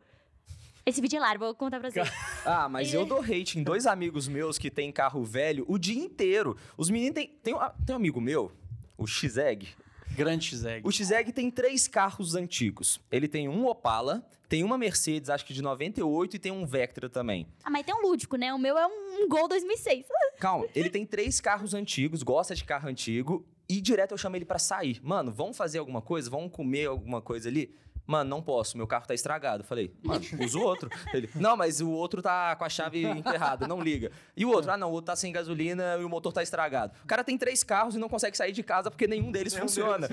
Esse 0.86 1.00
vídeo 1.02 1.18
é 1.18 1.20
largo, 1.20 1.46
vou 1.46 1.56
contar 1.56 1.80
pra 1.80 1.92
vocês. 1.92 2.10
Ah, 2.46 2.68
mas 2.68 2.92
eu 2.94 3.06
dou 3.06 3.20
hate 3.22 3.60
em 3.60 3.64
dois 3.64 3.86
amigos 3.86 4.28
meus 4.28 4.58
que 4.58 4.72
tem 4.72 4.92
carro 4.92 5.24
velho 5.24 5.64
o 5.68 5.78
dia 5.78 6.02
inteiro. 6.02 6.58
Os 6.76 6.90
meninos 6.90 7.14
têm. 7.16 7.28
Tem, 7.44 7.54
um- 7.54 7.60
tem 7.86 7.94
um 7.94 7.98
amigo 7.98 8.20
meu, 8.20 8.52
o 8.98 9.06
Xeg. 9.06 9.68
Grande 10.16 10.46
X-Egg. 10.48 10.86
O 10.86 10.92
Xeg 10.92 11.32
tem 11.32 11.50
três 11.50 11.88
carros 11.88 12.36
antigos. 12.36 13.00
Ele 13.10 13.30
tem 13.30 13.48
um 13.48 13.66
Opala, 13.66 14.28
tem 14.50 14.62
uma 14.62 14.78
Mercedes, 14.78 15.30
acho 15.30 15.46
que 15.46 15.54
de 15.54 15.62
98, 15.62 16.36
e 16.36 16.40
tem 16.40 16.52
um 16.52 16.66
Vectra 16.66 17.10
também. 17.10 17.48
Ah, 17.64 17.70
mas 17.70 17.86
tem 17.86 17.96
um 17.96 18.02
lúdico, 18.02 18.36
né? 18.36 18.54
O 18.54 18.58
meu 18.60 18.78
é 18.78 18.86
um, 18.86 19.30
Gol 19.30 19.48
2006. 19.48 20.06
Calma, 20.38 20.66
ele 20.76 20.90
tem 20.90 21.06
três 21.06 21.40
carros 21.40 21.74
antigos, 21.74 22.24
gosta 22.24 22.54
de 22.54 22.66
carro 22.66 22.90
antigo, 22.90 23.46
e 23.70 23.80
direto 23.80 24.12
eu 24.12 24.18
chamo 24.18 24.36
ele 24.36 24.44
pra 24.44 24.60
sair. 24.60 25.00
Mano, 25.02 25.32
vamos 25.32 25.56
fazer 25.56 25.78
alguma 25.80 26.02
coisa? 26.02 26.30
Vamos 26.30 26.52
comer 26.52 26.88
alguma 26.88 27.22
coisa 27.22 27.48
ali? 27.48 27.74
Mano, 28.06 28.30
não 28.30 28.42
posso, 28.42 28.78
meu 28.78 28.88
carro 28.88 29.06
tá 29.06 29.14
estragado. 29.14 29.64
Eu 29.64 29.68
Falei, 29.68 29.94
mano, 30.04 30.22
usa 30.44 30.58
o 30.58 30.62
outro. 30.62 30.90
Ele, 31.14 31.30
não, 31.36 31.56
mas 31.56 31.82
o 31.82 31.90
outro 31.90 32.22
tá 32.22 32.56
com 32.56 32.64
a 32.64 32.70
chave 32.70 33.04
enterrada, 33.06 33.68
não 33.68 33.82
liga. 33.82 34.12
E 34.36 34.46
o 34.46 34.50
outro, 34.50 34.72
ah 34.72 34.78
não, 34.78 34.90
o 34.90 34.94
outro 34.94 35.08
tá 35.08 35.16
sem 35.16 35.32
gasolina 35.32 35.98
e 36.00 36.04
o 36.04 36.10
motor 36.10 36.34
tá 36.34 36.44
estragado. 36.44 36.94
O 37.04 37.08
cara 37.08 37.24
tem 37.24 37.38
três 37.38 37.64
carros 37.64 37.96
e 37.96 38.00
não 38.00 38.10
consegue 38.10 38.36
sair 38.36 38.52
de 38.52 38.64
casa 38.64 38.90
porque 38.90 39.08
nenhum 39.08 39.32
deles 39.32 39.54
funciona. 39.56 40.08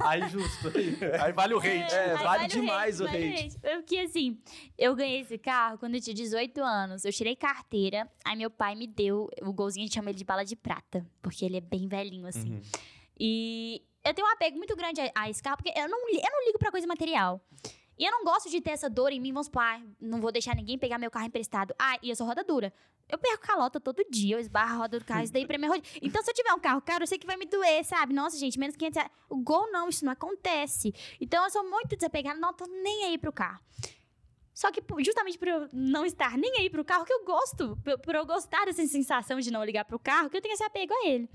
Aí 0.00 0.28
justo. 0.28 0.68
Aí, 0.68 0.98
aí 1.20 1.32
vale 1.32 1.54
o 1.54 1.58
hate. 1.58 1.94
É, 1.94 2.14
Aí 2.16 2.24
vale 2.24 2.44
o 2.44 2.48
demais 2.48 3.00
o 3.00 3.04
vale 3.04 3.34
hate. 3.34 3.58
Porque 3.60 3.98
assim, 3.98 4.38
eu 4.76 4.94
ganhei 4.94 5.20
esse 5.20 5.38
carro 5.38 5.78
quando 5.78 5.94
eu 5.94 6.00
tinha 6.00 6.14
18 6.14 6.62
anos. 6.62 7.04
Eu 7.04 7.12
tirei 7.12 7.36
carteira, 7.36 8.08
aí 8.24 8.36
meu 8.36 8.50
pai 8.50 8.74
me 8.74 8.86
deu 8.86 9.28
o 9.42 9.52
golzinho, 9.52 9.84
a 9.84 9.86
gente 9.86 9.94
chama 9.94 10.10
ele 10.10 10.18
de 10.18 10.24
bala 10.24 10.44
de 10.44 10.56
prata, 10.56 11.06
porque 11.22 11.44
ele 11.44 11.56
é 11.56 11.60
bem 11.60 11.88
velhinho 11.88 12.26
assim. 12.26 12.54
Uhum. 12.54 12.60
E 13.20 13.82
eu 14.02 14.14
tenho 14.14 14.26
um 14.26 14.30
apego 14.30 14.56
muito 14.56 14.74
grande 14.74 14.98
a, 15.02 15.12
a 15.14 15.28
esse 15.28 15.42
carro, 15.42 15.58
porque 15.58 15.78
eu 15.78 15.86
não, 15.86 16.08
eu 16.08 16.32
não 16.32 16.46
ligo 16.46 16.58
pra 16.58 16.70
coisa 16.70 16.86
material. 16.86 17.38
E 17.98 18.04
eu 18.04 18.10
não 18.10 18.24
gosto 18.24 18.48
de 18.48 18.62
ter 18.62 18.70
essa 18.70 18.88
dor 18.88 19.12
em 19.12 19.20
mim, 19.20 19.30
vamos 19.30 19.48
supor, 19.48 19.60
ah, 19.62 19.78
não 20.00 20.22
vou 20.22 20.32
deixar 20.32 20.56
ninguém 20.56 20.78
pegar 20.78 20.96
meu 20.96 21.10
carro 21.10 21.26
emprestado. 21.26 21.74
Ah, 21.78 21.98
e 22.02 22.08
eu 22.08 22.16
sou 22.16 22.26
roda 22.26 22.42
dura. 22.42 22.72
Eu 23.10 23.18
perco 23.18 23.46
calota 23.46 23.78
todo 23.78 24.02
dia, 24.08 24.36
eu 24.36 24.40
esbarro 24.40 24.72
a 24.72 24.76
roda 24.78 24.98
do 24.98 25.04
carro, 25.04 25.22
isso 25.22 25.32
daí 25.32 25.44
pra 25.44 25.58
mim 25.58 25.66
é 25.66 25.68
roda. 25.68 25.82
Então, 26.00 26.22
se 26.22 26.30
eu 26.30 26.34
tiver 26.34 26.54
um 26.54 26.58
carro 26.58 26.80
caro, 26.80 27.02
eu 27.02 27.06
sei 27.06 27.18
que 27.18 27.26
vai 27.26 27.36
me 27.36 27.44
doer, 27.44 27.84
sabe? 27.84 28.14
Nossa, 28.14 28.38
gente, 28.38 28.58
menos 28.58 28.74
500 28.74 28.96
reais. 28.96 29.10
O 29.28 29.36
gol 29.36 29.70
não, 29.70 29.88
isso 29.88 30.02
não 30.02 30.12
acontece. 30.12 30.94
Então, 31.20 31.44
eu 31.44 31.50
sou 31.50 31.68
muito 31.68 31.94
desapegada, 31.94 32.40
não 32.40 32.54
tô 32.54 32.64
nem 32.66 33.04
aí 33.04 33.18
pro 33.18 33.32
carro. 33.32 33.60
Só 34.54 34.70
que 34.70 34.82
justamente 35.02 35.38
por 35.38 35.48
eu 35.48 35.68
não 35.72 36.04
estar 36.04 36.36
nem 36.36 36.58
aí 36.58 36.68
pro 36.68 36.84
carro, 36.84 37.04
que 37.04 37.12
eu 37.12 37.24
gosto, 37.24 37.78
por 38.02 38.14
eu 38.14 38.26
gostar 38.26 38.66
dessa 38.66 38.86
sensação 38.86 39.40
de 39.40 39.50
não 39.50 39.64
ligar 39.64 39.84
pro 39.84 39.98
carro, 39.98 40.28
que 40.28 40.36
eu 40.36 40.40
tenho 40.42 40.52
esse 40.52 40.62
apego 40.62 40.92
a 40.92 41.06
ele. 41.08 41.28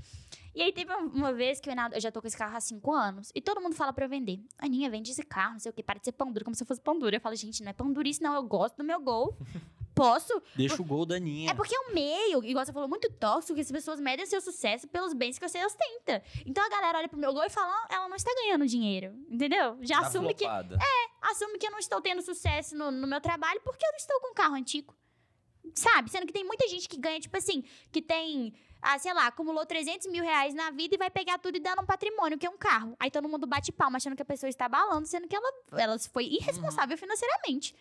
E 0.55 0.61
aí 0.63 0.71
teve 0.71 0.93
um- 0.95 1.07
uma 1.07 1.33
vez 1.33 1.59
que 1.59 1.67
o 1.67 1.69
Reinaldo, 1.69 1.95
eu 1.95 1.99
já 2.01 2.09
tô 2.11 2.21
com 2.21 2.27
esse 2.27 2.37
carro 2.37 2.55
há 2.55 2.61
cinco 2.61 2.93
anos, 2.93 3.29
e 3.35 3.41
todo 3.41 3.59
mundo 3.61 3.75
fala 3.75 3.91
pra 3.91 4.05
eu 4.05 4.09
vender. 4.09 4.39
Aninha, 4.57 4.89
vende 4.89 5.11
esse 5.11 5.23
carro, 5.23 5.53
não 5.53 5.59
sei 5.59 5.69
o 5.69 5.73
quê, 5.73 5.83
para 5.83 5.99
de 5.99 6.05
ser 6.05 6.13
pão 6.13 6.31
duro, 6.31 6.45
como 6.45 6.55
se 6.55 6.63
eu 6.63 6.67
fosse 6.67 6.79
pão 6.81 6.97
duro. 6.97 7.13
Eu 7.15 7.19
falo, 7.19 7.35
gente, 7.35 7.61
não 7.61 7.69
é 7.69 7.73
pão 7.73 7.91
durice, 7.91 8.21
não, 8.23 8.33
eu 8.33 8.43
gosto 8.43 8.77
do 8.77 8.83
meu 8.83 8.99
gol. 9.01 9.37
Posso? 9.95 10.41
Deixa 10.57 10.81
o 10.81 10.85
gol 10.85 11.05
da 11.05 11.15
Aninha. 11.15 11.51
É 11.51 11.53
porque 11.53 11.73
é 11.73 11.79
um 11.79 11.93
meio, 11.93 12.43
igual 12.43 12.65
você 12.65 12.73
falou, 12.73 12.87
muito 12.89 13.09
tóxico, 13.13 13.55
que 13.55 13.61
as 13.61 13.71
pessoas 13.71 13.97
medem 13.99 14.25
seu 14.25 14.41
sucesso 14.41 14.87
pelos 14.89 15.13
bens 15.13 15.39
que 15.39 15.47
você 15.47 15.63
ostenta. 15.65 16.21
Então 16.45 16.61
a 16.65 16.69
galera 16.69 16.97
olha 16.97 17.07
pro 17.07 17.17
meu 17.17 17.33
gol 17.33 17.43
e 17.45 17.49
fala, 17.49 17.67
"Ah, 17.71 17.87
ela 17.95 18.09
não 18.09 18.15
está 18.17 18.29
ganhando 18.35 18.67
dinheiro, 18.67 19.13
entendeu? 19.29 19.77
Já 19.81 20.01
Tá 20.01 20.07
assume 20.07 20.33
que, 20.33 20.43
flopada. 20.43 20.77
assume 21.21 21.57
que 21.57 21.65
eu 21.67 21.71
não 21.71 21.79
estou 21.79 22.01
tendo 22.01 22.21
sucesso 22.21 22.75
no, 22.75 22.91
no 22.91 23.07
meu 23.07 23.21
trabalho 23.21 23.61
porque 23.63 23.85
eu 23.85 23.91
não 23.91 23.97
estou 23.97 24.19
com 24.19 24.31
um 24.31 24.33
carro 24.33 24.55
antigo. 24.55 24.93
Sabe? 25.73 26.11
Sendo 26.11 26.27
que 26.27 26.33
tem 26.33 26.43
muita 26.45 26.67
gente 26.67 26.87
que 26.89 26.97
ganha, 26.97 27.19
tipo 27.19 27.35
assim, 27.37 27.63
que 27.91 28.01
tem, 28.01 28.53
ah, 28.85 28.99
sei 28.99 29.13
lá, 29.13 29.25
acumulou 29.25 29.65
300 29.65 30.07
mil 30.11 30.23
reais 30.23 30.53
na 30.53 30.69
vida 30.69 30.93
e 30.93 30.97
vai 30.97 31.09
pegar 31.09 31.39
tudo 31.39 31.57
e 31.57 31.59
dar 31.59 31.77
um 31.79 31.85
patrimônio, 31.85 32.37
que 32.37 32.45
é 32.45 32.49
um 32.49 32.57
carro. 32.57 32.95
Aí 32.99 33.09
todo 33.09 33.27
mundo 33.27 33.47
bate 33.47 33.71
palma 33.71 33.97
achando 33.97 34.15
que 34.15 34.21
a 34.21 34.25
pessoa 34.25 34.47
está 34.49 34.65
abalando, 34.65 35.07
sendo 35.07 35.27
que 35.27 35.35
ela, 35.35 35.51
ela 35.71 35.97
foi 35.99 36.25
irresponsável 36.25 36.95
financeiramente. 36.95 37.75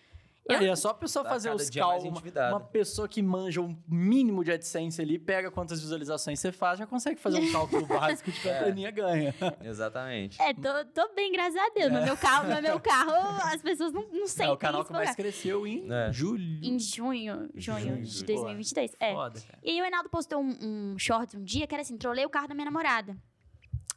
Aí 0.51 0.68
é 0.68 0.76
só 0.76 0.90
a 0.90 0.95
pessoa 0.95 1.22
Tá 1.24 1.30
fazer 1.30 1.51
os 1.55 1.70
cálculos. 1.70 2.20
Uma 2.51 2.61
pessoa 2.61 3.09
que 3.09 3.22
manja 3.22 3.62
um 3.62 3.74
mínimo 3.88 4.45
de 4.45 4.53
AdSense 4.53 5.01
ali, 5.01 5.18
pega 5.18 5.51
quantas 5.51 5.80
visualizações 5.80 6.38
você 6.38 6.53
faz, 6.53 6.78
já 6.78 6.86
consegue 6.86 7.18
fazer 7.18 7.38
um 7.40 7.51
cálculo 7.51 7.86
básico 7.88 8.30
de 8.30 8.40
quanto 8.40 8.53
a 8.55 8.66
É. 8.66 8.68
Aninha 8.68 8.90
ganha. 8.90 9.34
Exatamente. 9.64 10.40
É, 10.42 10.53
tô, 10.53 10.84
tô 10.92 11.14
bem, 11.14 11.32
graças 11.32 11.57
a 11.57 11.70
Deus. 11.70 11.90
No 11.90 12.03
meu 12.03 12.16
carro, 12.16 12.55
no 12.55 12.61
meu 12.61 12.78
carro, 12.78 13.12
as 13.45 13.62
pessoas 13.62 13.92
não, 13.92 14.03
não 14.12 14.24
É, 14.24 14.28
sentem 14.28 14.53
o 14.53 14.57
canal 14.59 14.84
que 14.84 14.92
mais 14.92 15.07
cara. 15.11 15.16
cresceu 15.16 15.66
em 15.66 15.90
É. 15.90 16.12
julho. 16.12 16.61
Em 16.62 16.78
junho, 16.78 17.49
junho 17.55 17.78
Junho, 17.80 18.03
de 18.03 18.24
pô. 18.26 18.32
2022. 18.34 18.92
É. 19.01 19.12
Foda, 19.14 19.40
cara. 19.40 19.59
E 19.62 19.70
aí 19.70 19.80
o 19.80 19.84
Enaldo 19.86 20.11
postou 20.11 20.40
um, 20.42 20.92
um 20.92 20.99
short 20.99 21.36
um 21.36 21.42
dia 21.42 21.66
que 21.66 21.74
era 21.74 21.80
assim, 21.82 21.97
trolei 21.97 22.26
o 22.26 22.28
carro 22.30 22.49
da 22.49 22.55
minha 22.55 22.66
namorada. 22.66 23.16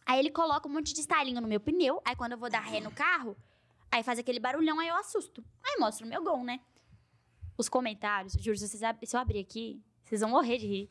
Aí 0.05 0.17
ele 0.19 0.31
coloca 0.31 0.65
um 0.67 0.71
monte 0.71 0.93
de 0.93 1.01
estalinho 1.01 1.41
no 1.41 1.47
meu 1.47 1.59
pneu, 1.59 2.01
aí 2.05 2.15
quando 2.15 2.31
eu 2.31 2.37
vou 2.37 2.49
dar 2.49 2.61
ré 2.61 2.79
no 2.79 2.89
carro, 2.91 3.35
aí 3.91 4.03
faz 4.03 4.19
aquele 4.19 4.39
barulhão, 4.39 4.79
aí 4.79 4.87
eu 4.87 4.95
assusto. 4.95 5.43
Aí 5.63 5.77
mostra 5.79 6.05
o 6.05 6.09
meu 6.09 6.23
gol, 6.23 6.43
né? 6.43 6.59
Os 7.57 7.67
comentários, 7.69 8.33
juro, 8.39 8.57
se, 8.57 8.67
vocês 8.67 8.83
ab- 8.83 9.05
se 9.05 9.15
eu 9.15 9.19
abrir 9.19 9.39
aqui, 9.39 9.81
vocês 10.05 10.21
vão 10.21 10.29
morrer 10.29 10.57
de 10.57 10.67
rir. 10.67 10.89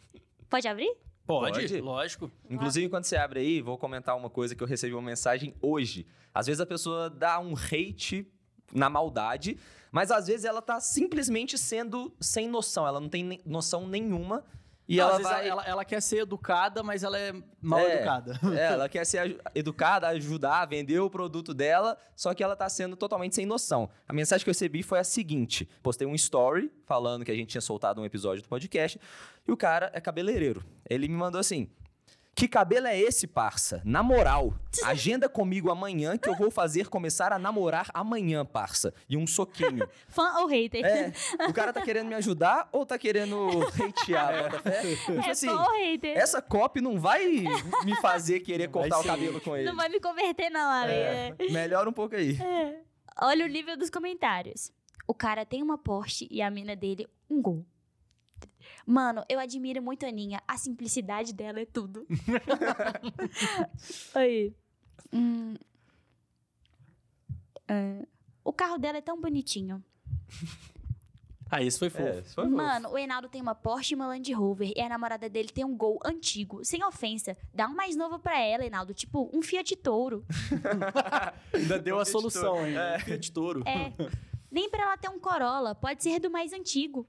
Pode 0.49 0.67
abrir? 0.67 0.97
Pode, 1.27 1.61
Pode? 1.61 1.81
lógico. 1.81 2.31
Inclusive, 2.49 2.89
quando 2.89 3.05
você 3.05 3.17
abre 3.17 3.41
aí, 3.41 3.61
vou 3.61 3.77
comentar 3.79 4.17
uma 4.17 4.31
coisa 4.31 4.55
que 4.55 4.63
eu 4.63 4.67
recebi 4.67 4.95
uma 4.95 5.03
mensagem 5.03 5.55
hoje. 5.61 6.07
Às 6.35 6.47
vezes 6.47 6.61
a 6.61 6.67
pessoa 6.67 7.09
dá 7.11 7.39
um 7.41 7.55
hate 7.55 8.31
na 8.73 8.89
maldade, 8.91 9.59
mas 9.91 10.11
às 10.11 10.27
vezes 10.27 10.45
ela 10.45 10.61
tá 10.63 10.81
simplesmente 10.81 11.57
sendo 11.59 12.13
sem 12.21 12.49
noção. 12.49 12.87
Ela 12.87 13.01
não 13.01 13.09
tem 13.09 13.41
noção 13.45 13.89
nenhuma. 13.89 14.45
E 14.89 14.99
Não, 14.99 15.09
ela 15.09 15.19
vai. 15.19 15.49
ela, 15.49 15.65
ela 15.65 15.85
quer 15.85 16.01
ser 16.01 16.19
educada, 16.19 16.83
mas 16.83 17.03
ela 17.03 17.19
é 17.19 17.33
mal 17.61 17.81
É. 17.81 17.97
educada. 17.97 18.39
É, 18.57 18.67
ela 18.73 18.89
quer 18.89 19.05
ser 19.05 19.41
educada, 19.55 20.07
ajudar, 20.09 20.65
vender 20.67 21.01
o 21.01 21.11
produto 21.11 21.53
dela, 21.53 21.99
só 22.15 22.33
que 22.33 22.43
ela 22.43 22.55
tá 22.55 22.69
sendo 22.69 22.95
totalmente 22.97 23.35
sem 23.35 23.45
noção. 23.47 23.91
A 24.09 24.13
mensagem 24.13 24.45
que 24.45 24.49
eu 24.49 24.53
recebi 24.53 24.83
foi 24.85 24.99
a 25.01 25.05
seguinte: 25.05 25.69
postei 25.83 26.07
um 26.07 26.15
story 26.15 26.71
falando 26.85 27.25
que 27.25 27.31
a 27.33 27.35
gente 27.35 27.49
tinha 27.49 27.61
soltado 27.61 28.01
um 28.01 28.05
episódio 28.05 28.43
do 28.45 28.49
podcast, 28.49 29.01
e 29.47 29.51
o 29.51 29.57
cara 29.57 29.91
é 29.93 30.01
cabeleireiro. 30.01 30.65
Ele 30.89 31.09
me 31.09 31.15
mandou 31.15 31.41
assim: 31.41 31.69
Que 32.37 32.47
cabelo 32.47 32.87
é 32.87 33.01
esse, 33.01 33.27
parça? 33.27 33.81
Na 33.83 34.03
moral, 34.03 34.53
agenda 34.85 35.27
comigo 35.27 35.71
amanhã 35.71 36.19
que 36.19 36.29
eu 36.29 36.37
vou 36.37 36.51
fazer 36.51 36.87
começar 36.87 37.33
a 37.33 37.39
namorar 37.39 37.89
amanhã, 37.95 38.45
parça. 38.45 38.93
E 39.09 39.17
um 39.17 39.27
soquinho. 39.27 39.89
Fã 40.07 40.41
ou 40.41 40.47
hater? 40.47 40.85
É, 40.85 41.13
o 41.49 41.53
cara 41.55 41.73
tá 41.73 41.81
querendo 41.81 42.09
me 42.09 42.15
ajudar 42.15 42.69
ou 42.71 42.85
tá 42.85 42.99
querendo 42.99 43.49
hatear, 43.83 44.43
bota 44.43 44.61
fé? 44.61 44.83
Tipo 44.97 45.13
É 45.13 45.31
assim, 45.31 45.47
fã 45.49 45.63
ou 45.63 45.71
hater? 45.79 46.15
essa 46.19 46.43
copy 46.43 46.83
não 46.83 47.01
vai 47.01 47.25
me 47.85 47.97
fazer 48.03 48.41
querer 48.41 48.69
cortar 48.69 48.99
o 49.01 49.05
cabelo 49.05 49.41
com 49.41 49.57
ele. 49.57 49.65
Não 49.67 49.75
vai 49.75 49.89
me 49.89 49.99
converter, 49.99 50.51
não, 50.51 50.71
amiga. 50.71 50.95
É, 50.95 51.35
melhora 51.51 51.89
um 51.89 51.93
pouco 51.93 52.15
aí. 52.17 52.37
Olha 53.23 53.47
o 53.47 53.49
nível 53.49 53.79
dos 53.79 53.89
comentários. 53.89 54.71
O 55.09 55.15
cara 55.15 55.47
tem 55.47 55.63
uma 55.63 55.79
Porsche 55.79 56.29
e 56.31 56.43
a 56.43 56.51
mina 56.51 56.77
dele 56.77 57.09
um 57.31 57.41
gol. 57.41 57.65
Mano, 58.87 59.25
eu 59.29 59.41
admiro 59.41 59.83
muito 59.83 60.07
a 60.07 60.09
Aninha. 60.09 60.41
A 60.47 60.57
simplicidade 60.57 61.35
dela 61.35 61.59
é 61.61 61.67
tudo. 61.67 62.07
Aí. 64.15 64.55
Hum. 65.13 65.55
É. 67.67 68.07
O 68.45 68.53
carro 68.53 68.79
dela 68.79 68.99
é 68.99 69.03
tão 69.03 69.21
bonitinho. 69.21 69.83
Ah, 71.49 71.63
esse 71.63 71.79
foi 71.79 71.89
fofo. 71.89 72.03
É, 72.03 72.19
isso 72.19 72.35
foi 72.35 72.45
fofo. 72.45 72.57
Mano, 72.57 72.89
o 72.91 72.99
Enaldo 72.99 73.29
tem 73.29 73.41
uma 73.41 73.55
Porsche 73.55 73.93
e 73.93 73.95
uma 73.95 74.09
Land 74.09 74.33
Rover 74.33 74.73
e 74.75 74.81
a 74.81 74.89
namorada 74.89 75.29
dele 75.29 75.49
tem 75.49 75.65
um 75.65 75.77
Gol 75.77 76.01
antigo. 76.05 76.65
Sem 76.65 76.85
ofensa. 76.85 77.37
Dá 77.55 77.69
um 77.69 77.75
mais 77.75 77.95
novo 77.95 78.19
pra 78.19 78.37
ela, 78.41 78.67
Enaldo. 78.67 78.93
Tipo, 78.93 79.31
um 79.33 79.41
Fiat 79.41 79.77
Touro. 79.77 80.27
Ainda 81.55 81.79
deu 81.79 82.01
a 82.01 82.05
Fiat 82.05 82.11
solução 82.11 82.55
Toro. 82.55 82.65
ainda. 82.65 82.81
É. 82.81 82.99
Fiat 82.99 83.33
Toro. 83.33 83.63
É. 83.65 83.93
Nem 84.51 84.69
pra 84.69 84.83
ela 84.83 84.97
ter 84.97 85.09
um 85.09 85.21
Corolla. 85.21 85.73
Pode 85.73 86.03
ser 86.03 86.19
do 86.19 86.29
mais 86.29 86.53
antigo. 86.53 87.07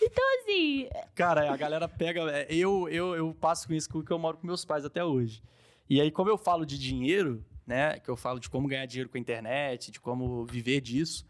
Então, 0.00 0.24
assim, 0.40 0.88
Cara, 1.14 1.52
a 1.52 1.56
galera 1.56 1.88
pega. 1.88 2.20
é, 2.30 2.46
Eu, 2.50 2.88
eu, 2.88 3.14
eu 3.14 3.34
passo 3.34 3.66
com 3.68 3.74
isso 3.74 3.88
porque 3.88 4.12
eu 4.12 4.18
moro 4.18 4.36
com 4.36 4.46
meus 4.46 4.64
pais 4.64 4.84
até 4.84 5.04
hoje. 5.04 5.42
E 5.88 6.00
aí, 6.00 6.10
como 6.10 6.28
eu 6.28 6.36
falo 6.36 6.66
de 6.66 6.78
dinheiro, 6.78 7.44
né? 7.66 7.98
Que 8.00 8.08
eu 8.08 8.16
falo 8.16 8.38
de 8.40 8.50
como 8.50 8.66
ganhar 8.68 8.86
dinheiro 8.86 9.08
com 9.08 9.16
a 9.16 9.20
internet, 9.20 9.90
de 9.90 10.00
como 10.00 10.44
viver 10.44 10.80
disso. 10.80 11.26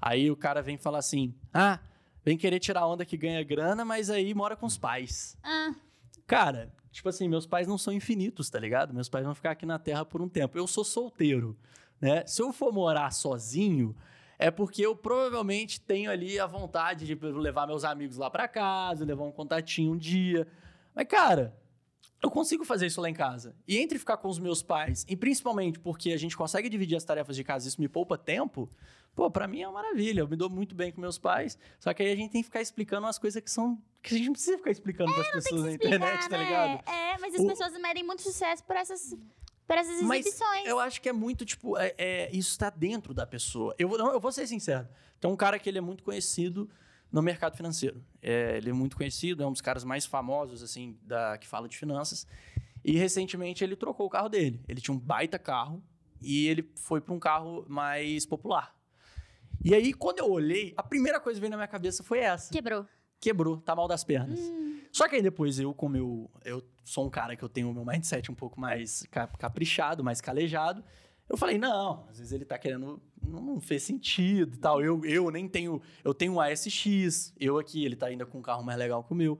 Aí 0.00 0.30
o 0.30 0.36
cara 0.36 0.62
vem 0.62 0.76
falar 0.78 0.98
assim: 0.98 1.34
ah, 1.52 1.80
vem 2.24 2.36
querer 2.38 2.60
tirar 2.60 2.86
onda 2.86 3.04
que 3.04 3.16
ganha 3.16 3.42
grana, 3.42 3.84
mas 3.84 4.08
aí 4.10 4.32
mora 4.34 4.56
com 4.56 4.66
os 4.66 4.78
pais. 4.78 5.36
ah, 5.42 5.74
Cara, 6.26 6.72
tipo 6.92 7.08
assim, 7.08 7.26
meus 7.28 7.46
pais 7.46 7.66
não 7.66 7.78
são 7.78 7.92
infinitos, 7.92 8.48
tá 8.50 8.58
ligado? 8.60 8.94
Meus 8.94 9.08
pais 9.08 9.24
vão 9.24 9.34
ficar 9.34 9.50
aqui 9.52 9.66
na 9.66 9.78
Terra 9.78 10.04
por 10.04 10.20
um 10.22 10.28
tempo. 10.28 10.56
Eu 10.56 10.66
sou 10.66 10.84
solteiro, 10.84 11.56
né? 12.00 12.24
Se 12.26 12.40
eu 12.42 12.52
for 12.52 12.72
morar 12.72 13.10
sozinho, 13.12 13.96
é 14.38 14.50
porque 14.50 14.84
eu 14.84 14.94
provavelmente 14.94 15.80
tenho 15.80 16.10
ali 16.10 16.38
a 16.38 16.46
vontade 16.46 17.04
de 17.06 17.14
levar 17.14 17.66
meus 17.66 17.84
amigos 17.84 18.16
lá 18.16 18.30
pra 18.30 18.46
casa, 18.48 19.04
levar 19.04 19.24
um 19.24 19.32
contatinho 19.32 19.92
um 19.92 19.96
dia. 19.96 20.46
Mas, 20.94 21.06
cara, 21.08 21.56
eu 22.22 22.30
consigo 22.30 22.64
fazer 22.64 22.86
isso 22.86 23.00
lá 23.00 23.08
em 23.10 23.14
casa. 23.14 23.54
E 23.66 23.76
entre 23.78 23.98
ficar 23.98 24.16
com 24.16 24.28
os 24.28 24.38
meus 24.38 24.62
pais, 24.62 25.04
e 25.08 25.16
principalmente 25.16 25.78
porque 25.78 26.12
a 26.12 26.16
gente 26.16 26.36
consegue 26.36 26.68
dividir 26.68 26.96
as 26.96 27.04
tarefas 27.04 27.34
de 27.36 27.44
casa, 27.44 27.68
isso 27.68 27.80
me 27.80 27.88
poupa 27.88 28.16
tempo, 28.18 28.68
pô, 29.14 29.30
pra 29.30 29.46
mim 29.48 29.62
é 29.62 29.68
uma 29.68 29.82
maravilha. 29.82 30.20
Eu 30.20 30.28
me 30.28 30.36
dou 30.36 30.48
muito 30.50 30.74
bem 30.74 30.90
com 30.92 31.00
meus 31.00 31.18
pais. 31.18 31.58
Só 31.78 31.92
que 31.94 32.02
aí 32.02 32.12
a 32.12 32.16
gente 32.16 32.30
tem 32.30 32.40
que 32.40 32.46
ficar 32.46 32.60
explicando 32.60 33.06
umas 33.06 33.18
coisas 33.18 33.42
que 33.42 33.50
são. 33.50 33.80
que 34.02 34.14
a 34.14 34.18
gente 34.18 34.26
não 34.26 34.32
precisa 34.34 34.56
ficar 34.58 34.70
explicando 34.70 35.12
pras 35.12 35.28
pessoas 35.30 35.62
na 35.64 35.72
internet, 35.72 36.20
explicar, 36.20 36.28
tá 36.28 36.38
né? 36.38 36.44
ligado? 36.44 36.88
É, 36.88 37.18
mas 37.18 37.34
as 37.34 37.40
O- 37.40 37.46
pessoas 37.48 37.72
medem 37.80 38.04
muito 38.04 38.22
sucesso 38.22 38.64
por 38.64 38.76
essas, 38.76 39.12
por 39.68 39.76
essas 39.78 40.02
Mas 40.02 40.26
exibições. 40.26 40.66
eu 40.66 40.80
acho 40.80 41.00
que 41.00 41.08
é 41.08 41.12
muito, 41.12 41.44
tipo, 41.44 41.76
é, 41.78 41.94
é- 41.98 42.30
isso 42.32 42.50
está 42.50 42.70
dentro 42.70 43.12
da 43.14 43.26
pessoa. 43.26 43.74
Eu, 43.78 43.88
vou- 43.88 43.98
não, 43.98 44.10
eu 44.12 44.18
vou 44.18 44.32
ser 44.32 44.46
sincero. 44.48 44.88
Tem 45.20 45.30
um 45.30 45.36
cara 45.36 45.58
que 45.58 45.68
ele 45.68 45.78
é 45.78 45.80
muito 45.82 46.02
conhecido 46.02 46.68
no 47.12 47.22
mercado 47.22 47.56
financeiro. 47.56 48.02
É, 48.22 48.56
ele 48.56 48.70
é 48.70 48.72
muito 48.72 48.96
conhecido, 48.96 49.42
é 49.42 49.46
um 49.46 49.52
dos 49.52 49.60
caras 49.60 49.84
mais 49.84 50.06
famosos, 50.06 50.62
assim, 50.62 50.98
da, 51.02 51.36
que 51.38 51.46
fala 51.46 51.68
de 51.68 51.76
finanças. 51.76 52.26
E 52.84 52.92
recentemente 52.96 53.62
ele 53.62 53.76
trocou 53.76 54.06
o 54.06 54.10
carro 54.10 54.28
dele. 54.28 54.60
Ele 54.66 54.80
tinha 54.80 54.94
um 54.94 54.98
baita 54.98 55.38
carro 55.38 55.82
e 56.22 56.46
ele 56.48 56.68
foi 56.76 57.00
para 57.00 57.12
um 57.14 57.18
carro 57.20 57.64
mais 57.68 58.24
popular. 58.24 58.74
E 59.64 59.74
aí, 59.74 59.92
quando 59.92 60.20
eu 60.20 60.30
olhei, 60.30 60.72
a 60.76 60.82
primeira 60.82 61.18
coisa 61.20 61.36
que 61.38 61.40
veio 61.40 61.50
na 61.50 61.56
minha 61.56 61.68
cabeça 61.68 62.02
foi 62.02 62.20
essa 62.20 62.52
Quebrou. 62.52 62.86
quebrou, 63.20 63.56
tá 63.60 63.74
mal 63.76 63.88
das 63.88 64.04
pernas. 64.04 64.38
Só 64.92 65.08
que 65.08 65.16
aí 65.16 65.22
depois 65.22 65.58
eu, 65.58 65.72
como 65.74 65.96
eu, 65.96 66.30
eu 66.44 66.62
sou 66.84 67.06
um 67.06 67.10
cara 67.10 67.36
que 67.36 67.42
eu 67.42 67.48
tenho 67.48 67.70
o 67.70 67.74
meu 67.74 67.84
mindset 67.84 68.30
um 68.30 68.34
pouco 68.34 68.58
mais 68.60 69.04
ca- 69.10 69.26
caprichado, 69.26 70.02
mais 70.02 70.20
calejado, 70.20 70.82
eu 71.28 71.36
falei, 71.36 71.58
não, 71.58 72.06
às 72.08 72.18
vezes 72.18 72.32
ele 72.32 72.44
tá 72.44 72.58
querendo, 72.58 73.02
não, 73.22 73.40
não 73.42 73.60
fez 73.60 73.82
sentido 73.82 74.54
e 74.54 74.58
tal. 74.58 74.82
Eu, 74.82 75.04
eu 75.04 75.30
nem 75.30 75.46
tenho, 75.46 75.80
eu 76.02 76.14
tenho 76.14 76.32
um 76.34 76.40
ASX, 76.40 77.34
eu 77.38 77.58
aqui, 77.58 77.84
ele 77.84 77.96
tá 77.96 78.06
ainda 78.06 78.24
com 78.24 78.38
um 78.38 78.42
carro 78.42 78.62
mais 78.64 78.78
legal 78.78 79.04
que 79.04 79.12
o 79.12 79.14
meu. 79.16 79.38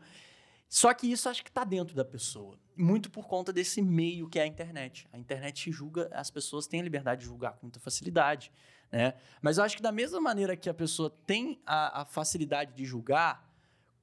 Só 0.69 0.93
que 0.93 1.11
isso 1.11 1.31
acho 1.31 1.43
que 1.43 1.51
tá 1.51 1.65
dentro 1.65 1.97
da 1.97 2.05
pessoa. 2.05 2.59
Muito 2.77 3.11
por 3.11 3.27
conta 3.27 3.51
desse 3.55 3.81
meio 3.81 4.29
que 4.29 4.39
é 4.39 4.43
a 4.43 4.47
internet. 4.47 5.09
A 5.11 5.19
internet 5.19 5.73
julga, 5.73 6.11
as 6.13 6.31
pessoas 6.31 6.67
têm 6.67 6.81
a 6.81 6.83
liberdade 6.83 7.23
de 7.23 7.27
julgar 7.27 7.53
com 7.53 7.65
muita 7.65 7.81
facilidade, 7.81 8.53
né? 8.93 9.15
Mas 9.41 9.57
eu 9.57 9.65
acho 9.65 9.75
que 9.75 9.83
da 9.83 9.91
mesma 9.91 10.21
maneira 10.21 10.55
que 10.57 10.69
a 10.69 10.75
pessoa 10.75 11.09
tem 11.27 11.59
a, 11.65 12.03
a 12.03 12.05
facilidade 12.05 12.75
de 12.75 12.85
julgar, 12.85 13.48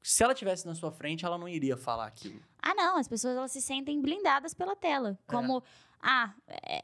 se 0.05 0.23
ela 0.23 0.35
tivesse 0.35 0.67
na 0.67 0.75
sua 0.75 0.91
frente, 0.91 1.25
ela 1.25 1.35
não 1.35 1.47
iria 1.47 1.75
falar 1.75 2.05
aquilo. 2.05 2.39
Ah, 2.61 2.75
não, 2.75 2.97
as 2.97 3.07
pessoas 3.07 3.35
elas 3.35 3.51
se 3.51 3.59
sentem 3.59 3.99
blindadas 3.99 4.53
pela 4.53 4.75
tela. 4.75 5.17
Como, 5.25 5.63
ah, 5.99 6.31
é, 6.47 6.83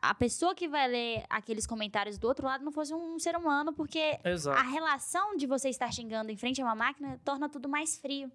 a 0.00 0.14
pessoa 0.14 0.54
que 0.54 0.66
vai 0.66 0.88
ler 0.88 1.24
aqueles 1.28 1.66
comentários 1.66 2.16
do 2.16 2.26
outro 2.26 2.46
lado 2.46 2.64
não 2.64 2.72
fosse 2.72 2.94
um 2.94 3.18
ser 3.18 3.36
humano, 3.36 3.74
porque 3.74 4.18
Exato. 4.24 4.58
a 4.58 4.62
relação 4.62 5.36
de 5.36 5.46
você 5.46 5.68
estar 5.68 5.92
xingando 5.92 6.32
em 6.32 6.36
frente 6.36 6.62
a 6.62 6.64
uma 6.64 6.74
máquina 6.74 7.20
torna 7.22 7.46
tudo 7.46 7.68
mais 7.68 7.98
frio. 7.98 8.32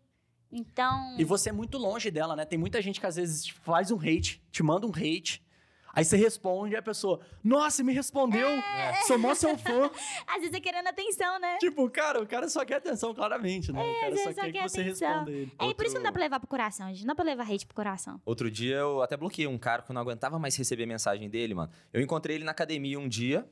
Então. 0.52 1.16
E 1.18 1.24
você 1.24 1.50
é 1.50 1.52
muito 1.52 1.80
longe 1.80 2.12
dela, 2.12 2.36
né? 2.36 2.46
Tem 2.46 2.60
muita 2.60 2.80
gente 2.80 3.00
que 3.00 3.08
às 3.08 3.16
vezes 3.16 3.50
faz 3.50 3.90
um 3.90 3.98
hate, 3.98 4.40
te 4.52 4.62
manda 4.62 4.86
um 4.86 4.92
hate, 4.92 5.44
aí 5.98 6.06
você 6.06 6.16
responde 6.16 6.74
e 6.76 6.78
a 6.78 6.82
pessoa, 6.82 7.20
nossa, 7.44 7.84
me 7.84 7.92
respondeu, 7.94 8.48
sou 9.08 9.18
mó 9.18 9.34
seu 9.34 9.58
fã. 9.58 9.90
Às 10.28 10.42
vezes 10.42 10.54
é 10.54 10.60
querendo 10.60 10.88
atenção, 10.88 11.40
né? 11.40 11.58
tipo, 11.58 11.90
cara, 11.90 12.22
o 12.22 12.28
cara 12.28 12.48
só 12.50 12.64
quer 12.64 12.76
atenção, 12.76 13.14
claramente, 13.14 13.72
né? 13.72 13.82
o 13.82 14.00
cara 14.02 14.14
às 14.14 14.20
só 14.20 14.26
vezes 14.30 14.36
só 14.36 14.42
quer 14.42 14.52
que 14.52 14.58
quer 14.60 14.70
você 14.70 14.82
atenção. 14.82 15.10
responda 15.10 15.32
ele. 15.32 15.52
É, 15.60 15.66
e 15.66 15.74
por 15.74 15.86
isso 15.86 15.96
Outro- 15.96 15.96
não 15.96 16.04
dá 16.04 16.12
pra 16.12 16.22
levar 16.22 16.40
pro 16.40 16.48
coração, 16.48 16.88
gente. 16.90 17.02
Não 17.02 17.08
dá 17.08 17.16
pra 17.16 17.26
levar 17.26 17.44
hate 17.52 17.66
pro 17.66 17.76
coração. 17.76 18.22
Outro 18.26 18.50
dia 18.52 18.76
eu 18.78 19.02
até 19.02 19.18
bloqueei 19.18 19.48
um 19.48 19.58
cara 19.58 19.82
que 19.82 19.92
eu 19.92 19.94
não 19.94 20.02
aguentava 20.02 20.38
mais 20.40 20.56
receber 20.56 20.86
mensagem 20.86 21.30
dele, 21.30 21.54
mano. 21.54 21.72
Eu 21.92 22.02
encontrei 22.02 22.36
ele 22.38 22.44
na 22.44 22.52
academia 22.52 23.00
um 23.00 23.08
dia. 23.08 23.48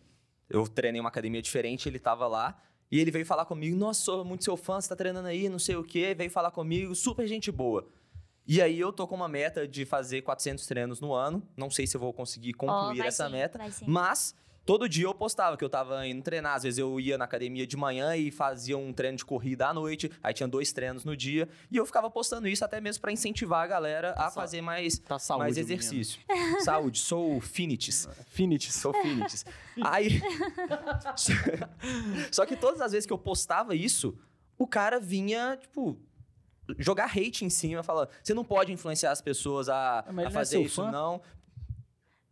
Eu 0.49 0.67
treinei 0.67 1.01
uma 1.01 1.09
academia 1.09 1.41
diferente, 1.41 1.89
ele 1.89 1.97
tava 1.99 2.27
lá. 2.27 2.55
E 2.91 2.99
ele 2.99 3.09
veio 3.09 3.25
falar 3.25 3.45
comigo, 3.45 3.75
nossa, 3.75 4.01
sou 4.01 4.23
muito 4.23 4.43
seu 4.43 4.55
fã, 4.55 4.79
você 4.79 4.87
tá 4.87 4.95
treinando 4.95 5.27
aí, 5.27 5.49
não 5.49 5.57
sei 5.57 5.75
o 5.75 5.83
quê. 5.83 6.13
Veio 6.15 6.29
falar 6.29 6.51
comigo, 6.51 6.93
super 6.93 7.25
gente 7.25 7.51
boa. 7.51 7.87
E 8.47 8.61
aí 8.61 8.79
eu 8.79 8.93
tô 8.93 9.07
com 9.07 9.15
uma 9.15 9.27
meta 9.27 9.67
de 9.67 9.85
fazer 9.85 10.21
400 10.21 10.65
treinos 10.67 10.99
no 10.99 11.13
ano. 11.13 11.41
Não 11.57 11.69
sei 11.69 11.87
se 11.87 11.97
eu 11.97 12.01
vou 12.01 12.13
conseguir 12.13 12.53
concluir 12.53 12.99
vai 12.99 13.07
essa 13.07 13.25
sim, 13.25 13.31
meta. 13.31 13.59
Mas 13.87 14.35
todo 14.63 14.87
dia 14.87 15.05
eu 15.05 15.13
postava 15.15 15.57
que 15.57 15.63
eu 15.63 15.69
tava 15.69 16.05
indo 16.07 16.21
treinar. 16.21 16.55
Às 16.55 16.61
vezes 16.63 16.77
eu 16.77 16.99
ia 16.99 17.17
na 17.17 17.25
academia 17.25 17.65
de 17.65 17.75
manhã 17.75 18.15
e 18.15 18.29
fazia 18.29 18.77
um 18.77 18.93
treino 18.93 19.17
de 19.17 19.25
corrida 19.25 19.67
à 19.67 19.73
noite. 19.73 20.11
Aí 20.21 20.31
tinha 20.31 20.47
dois 20.47 20.71
treinos 20.71 21.03
no 21.03 21.17
dia. 21.17 21.49
E 21.71 21.77
eu 21.77 21.85
ficava 21.87 22.07
postando 22.09 22.47
isso 22.47 22.63
até 22.63 22.79
mesmo 22.79 23.01
pra 23.01 23.11
incentivar 23.11 23.63
a 23.63 23.67
galera 23.67 24.11
a 24.11 24.25
Sa- 24.29 24.31
fazer 24.31 24.61
mais, 24.61 24.99
Tá 24.99 25.17
saúde, 25.17 25.43
mais 25.43 25.57
exercício. 25.57 26.19
Saúde, 26.63 26.99
sou 26.99 27.41
finites. 27.41 28.07
Finity. 28.27 28.71
Sou 28.71 28.93
finites. 28.93 29.43
Aí. 29.83 30.21
Só 32.31 32.45
que 32.45 32.55
todas 32.55 32.81
as 32.81 32.91
vezes 32.91 33.05
que 33.05 33.13
eu 33.13 33.17
postava 33.17 33.75
isso, 33.75 34.15
o 34.57 34.67
cara 34.67 34.99
vinha, 34.99 35.57
tipo. 35.59 35.97
Jogar 36.79 37.05
hate 37.05 37.45
em 37.45 37.49
cima, 37.49 37.83
falando, 37.83 38.09
você 38.23 38.33
não 38.33 38.43
pode 38.43 38.71
influenciar 38.71 39.11
as 39.11 39.21
pessoas 39.21 39.69
a, 39.69 39.99
Ah, 39.99 40.05
a 40.17 40.21
é 40.23 40.29
fazer 40.31 40.51
seu 40.51 40.61
isso, 40.63 40.81
fã? 40.83 40.91
não. 40.91 41.21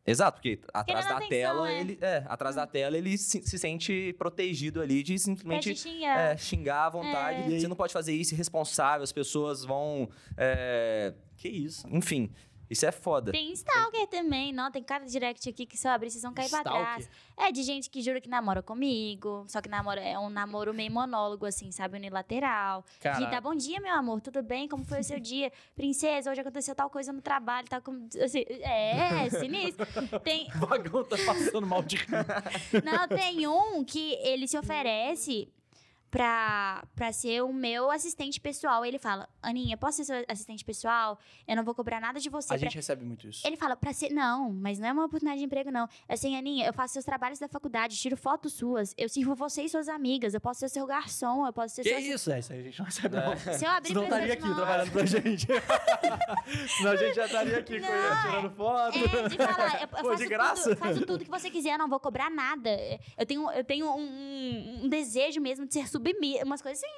Exato, 0.05 0.35
porque 0.41 0.59
atrás 0.73 1.05
da 1.05 1.11
atenção, 1.15 1.29
tela, 1.29 1.71
é. 1.71 1.79
ele. 1.79 1.97
É, 2.01 2.23
atrás 2.27 2.55
da 2.57 2.67
tela 2.67 2.97
ele 2.97 3.17
se, 3.17 3.41
se 3.41 3.57
sente 3.57 4.13
protegido 4.17 4.81
ali 4.81 5.01
de 5.01 5.17
simplesmente 5.17 5.73
te 5.73 5.79
xingar. 5.79 6.19
é, 6.19 6.35
xingar 6.37 6.85
à 6.87 6.89
vontade. 6.89 7.53
É. 7.53 7.59
Você 7.59 7.69
não 7.69 7.75
pode 7.75 7.93
fazer 7.93 8.11
isso 8.13 8.33
irresponsável, 8.33 9.01
as 9.03 9.13
pessoas 9.13 9.63
vão. 9.63 10.09
é, 10.35 11.13
Que 11.37 11.47
isso? 11.47 11.87
enfim, 11.89 12.29
isso 12.73 12.85
é 12.85 12.91
foda. 12.91 13.31
Tem 13.31 13.51
stalker 13.53 14.07
também, 14.07 14.51
não? 14.51 14.69
Tem 14.69 14.83
cada 14.83 15.05
direct 15.05 15.47
aqui 15.49 15.65
que 15.65 15.77
se 15.77 15.87
eu 15.87 15.91
abrir, 15.91 16.11
vocês 16.11 16.21
vão 16.21 16.33
cair 16.33 16.49
pra 16.49 16.63
trás. 16.63 17.03
Stalker? 17.03 17.47
É, 17.47 17.51
de 17.51 17.63
gente 17.63 17.89
que 17.89 18.01
jura 18.01 18.19
que 18.19 18.29
namora 18.29 18.61
comigo, 18.61 19.45
só 19.47 19.61
que 19.61 19.69
namora 19.69 20.01
é 20.01 20.17
um 20.19 20.29
namoro 20.29 20.73
meio 20.73 20.91
monólogo, 20.91 21.45
assim, 21.45 21.71
sabe? 21.71 21.97
Unilateral. 21.97 22.85
Caraca. 22.99 23.23
Rita, 23.23 23.41
bom 23.41 23.55
dia, 23.55 23.79
meu 23.79 23.93
amor, 23.93 24.21
tudo 24.21 24.43
bem? 24.43 24.67
Como 24.67 24.83
foi 24.83 24.99
o 24.99 25.03
seu 25.03 25.19
dia? 25.19 25.51
Princesa, 25.75 26.31
hoje 26.31 26.41
aconteceu 26.41 26.75
tal 26.75 26.89
coisa 26.89 27.11
no 27.13 27.21
trabalho, 27.21 27.67
tal 27.67 27.81
como... 27.81 28.07
Assim, 28.23 28.43
é, 28.47 29.25
é, 29.25 29.29
sinistro. 29.39 29.85
Tem, 30.19 30.47
O 30.55 30.67
vagão 30.67 31.03
tá 31.03 31.15
passando 31.25 31.65
mal 31.65 31.81
de 31.81 31.97
não, 32.83 33.07
tem 33.07 33.47
um 33.47 33.83
que 33.83 34.13
ele 34.21 34.47
se 34.47 34.57
oferece 34.57 35.47
pra, 36.13 36.85
pra 36.95 37.11
ser 37.11 37.41
o 37.43 37.51
meu 37.51 37.89
assistente 37.89 38.39
pessoal. 38.39 38.85
Ele 38.85 38.99
fala, 38.99 39.27
Aninha, 39.41 39.75
posso 39.75 39.97
ser 39.97 40.05
seu 40.05 40.25
assistente 40.29 40.63
pessoal? 40.63 41.17
Eu 41.47 41.55
não 41.55 41.63
vou 41.63 41.73
cobrar 41.73 41.99
nada 41.99 42.19
de 42.19 42.29
você. 42.29 42.45
A 42.45 42.49
pra- 42.49 42.57
gente 42.59 42.75
recebe 42.75 43.03
muito 43.03 43.27
isso. 43.27 43.45
Ele 43.45 43.57
fala, 43.57 43.75
pra 43.75 43.91
ser. 43.91 44.11
Não, 44.13 44.53
mas 44.53 44.77
não 44.77 44.87
é 44.87 44.93
uma 44.93 45.05
oportunidade 45.05 45.39
de 45.39 45.45
emprego, 45.45 45.71
não. 45.71 45.89
É 46.07 46.13
assim, 46.13 46.37
Aninha, 46.37 46.67
eu 46.67 46.73
faço 46.73 46.93
seus 46.93 47.03
trabalhos 47.03 47.39
da 47.39 47.47
faculdade, 47.47 47.97
tiro 47.97 48.15
fotos 48.15 48.53
suas, 48.53 48.93
eu 48.95 49.09
sirvo 49.09 49.33
você 49.33 49.63
e 49.63 49.69
suas 49.69 49.89
amigas, 49.89 50.35
eu 50.35 50.39
posso 50.41 50.59
ser 50.59 50.69
seu 50.69 50.85
garçom, 50.85 51.47
eu 51.47 51.51
posso 51.53 51.73
ser 51.73 51.81
Que 51.81 51.89
seu. 51.89 51.99
isso? 51.99 52.31
É, 52.31 52.39
isso 52.39 52.53
aí 52.53 52.59
a 52.59 52.63
gente 52.63 52.77
não 52.79 52.85
recebe, 52.85 53.15
não. 53.15 53.35
Se 53.57 53.65
eu 53.65 53.71
abrir 53.71 53.93
presente 53.93 54.03
estaria 54.13 54.33
aqui 54.33 54.53
trabalhando 54.55 54.91
pra 54.91 55.05
gente. 55.05 55.47
Senão 56.77 56.91
a 56.91 56.95
gente 56.95 57.15
já 57.15 57.25
estaria 57.25 57.57
aqui 57.57 57.79
com 57.79 57.87
Não, 57.87 57.93
ele 58.05 58.21
tirando 58.21 58.55
foto. 58.55 58.97
É, 58.99 59.27
de 59.29 59.37
falar, 59.37 59.75
eu, 59.75 59.81
eu 59.81 59.87
Pô, 59.87 59.97
faço, 60.09 60.17
de 60.17 60.27
graça? 60.29 60.63
Tudo, 60.69 60.77
faço 60.77 61.05
tudo 61.05 61.25
que 61.25 61.31
você 61.31 61.49
quiser, 61.49 61.73
eu 61.73 61.77
não 61.79 61.89
vou 61.89 61.99
cobrar 61.99 62.29
nada. 62.29 62.69
Eu 63.17 63.25
tenho, 63.25 63.49
eu 63.51 63.63
tenho 63.63 63.87
um, 63.87 63.99
um- 64.03 64.79
um 64.83 64.89
desejo 64.89 65.41
mesmo 65.41 65.65
de 65.65 65.73
ser 65.73 65.87
submissa, 66.11 66.45
umas 66.45 66.61
coisas 66.61 66.83
assim. 66.83 66.93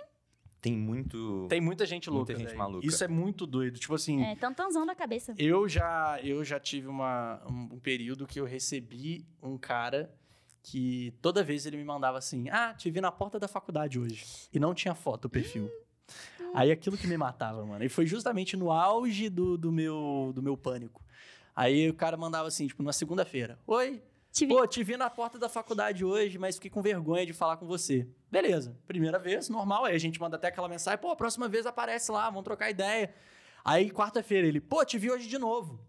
Tem 0.62 0.76
muito. 0.76 1.46
Tem 1.48 1.62
muita 1.62 1.86
gente 1.86 2.10
Muita 2.10 2.18
louca. 2.32 2.36
gente 2.36 2.48
velho. 2.48 2.58
maluca. 2.58 2.88
Isso 2.88 3.04
é 3.04 3.08
muito 3.08 3.46
doido. 3.46 3.78
Tipo 3.78 3.94
assim, 3.94 4.24
É, 4.24 4.36
tantãozão 4.36 4.84
da 4.86 4.96
cabeça. 4.96 5.36
eu 5.38 5.70
já 5.70 6.20
eu 6.24 6.44
já 6.44 6.60
tive 6.60 6.88
uma, 6.88 7.40
um, 7.48 7.76
um 7.76 7.80
período 7.80 8.26
que 8.26 8.40
eu 8.40 8.46
recebi 8.46 9.26
um 9.44 9.58
cara 9.60 10.12
que 10.64 11.14
toda 11.22 11.44
vez 11.44 11.68
ele 11.68 11.78
me 11.78 11.84
mandava 11.84 12.18
assim: 12.18 12.50
Ah, 12.50 12.74
te 12.74 12.90
vi 12.90 13.00
na 13.00 13.12
porta 13.12 13.40
da 13.40 13.48
faculdade 13.48 14.00
hoje. 14.00 14.26
E 14.52 14.60
não 14.60 14.74
tinha 14.74 14.96
foto 14.96 15.26
o 15.26 15.30
perfil. 15.30 15.70
Aí 16.56 16.72
aquilo 16.72 16.98
que 16.98 17.06
me 17.06 17.18
matava, 17.18 17.64
mano. 17.66 17.84
E 17.84 17.90
foi 17.90 18.08
justamente 18.08 18.58
no 18.58 18.72
auge 18.72 19.30
do, 19.30 19.58
do, 19.58 19.72
meu, 19.72 20.32
do 20.34 20.42
meu 20.42 20.56
pânico. 20.58 21.04
Aí 21.56 21.90
o 21.90 21.94
cara 21.94 22.18
mandava 22.18 22.48
assim, 22.48 22.66
tipo, 22.66 22.82
na 22.82 22.92
segunda-feira: 22.94 23.60
Oi, 23.68 24.02
Te. 24.36 24.46
Pô, 24.46 24.68
te 24.68 24.84
vi 24.84 24.98
na 24.98 25.10
porta 25.10 25.40
da 25.40 25.48
faculdade 25.48 26.04
hoje, 26.04 26.38
mas 26.38 26.56
fiquei 26.56 26.70
com 26.70 26.82
vergonha 26.82 27.26
de 27.26 27.32
falar 27.32 27.56
com 27.56 27.66
você. 27.66 28.06
Beleza, 28.30 28.78
primeira 28.86 29.18
vez, 29.18 29.48
normal. 29.48 29.86
Aí 29.86 29.96
a 29.96 29.98
gente 29.98 30.20
manda 30.20 30.36
até 30.36 30.50
aquela 30.50 30.68
mensagem, 30.68 31.00
pô, 31.00 31.16
próxima 31.16 31.48
vez 31.48 31.66
aparece 31.66 32.12
lá, 32.12 32.26
vamos 32.30 32.44
trocar 32.44 32.70
ideia. 32.70 33.16
Aí 33.64 33.90
quarta-feira 33.90 34.46
ele, 34.46 34.60
pô, 34.60 34.84
te 34.84 34.98
vi 34.98 35.10
hoje 35.10 35.30
de 35.30 35.38
novo. 35.38 35.80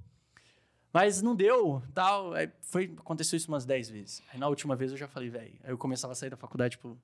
Mas 0.93 1.21
não 1.21 1.35
deu, 1.35 1.83
tal. 1.93 2.35
Aí 2.35 2.49
foi, 2.61 2.95
aconteceu 2.97 3.37
isso 3.37 3.49
umas 3.49 3.67
10 3.67 3.91
vezes. 3.91 4.23
Aí 4.33 4.39
na 4.39 4.47
última 4.47 4.77
vez 4.77 4.93
eu 4.93 4.97
já 4.97 5.09
falei, 5.09 5.29
velho. 5.29 5.59
Aí 5.65 5.71
eu 5.71 5.77
começava 5.77 6.13
a 6.13 6.15
sair 6.15 6.31
da 6.31 6.37
faculdade, 6.37 6.77
tipo, 6.77 6.97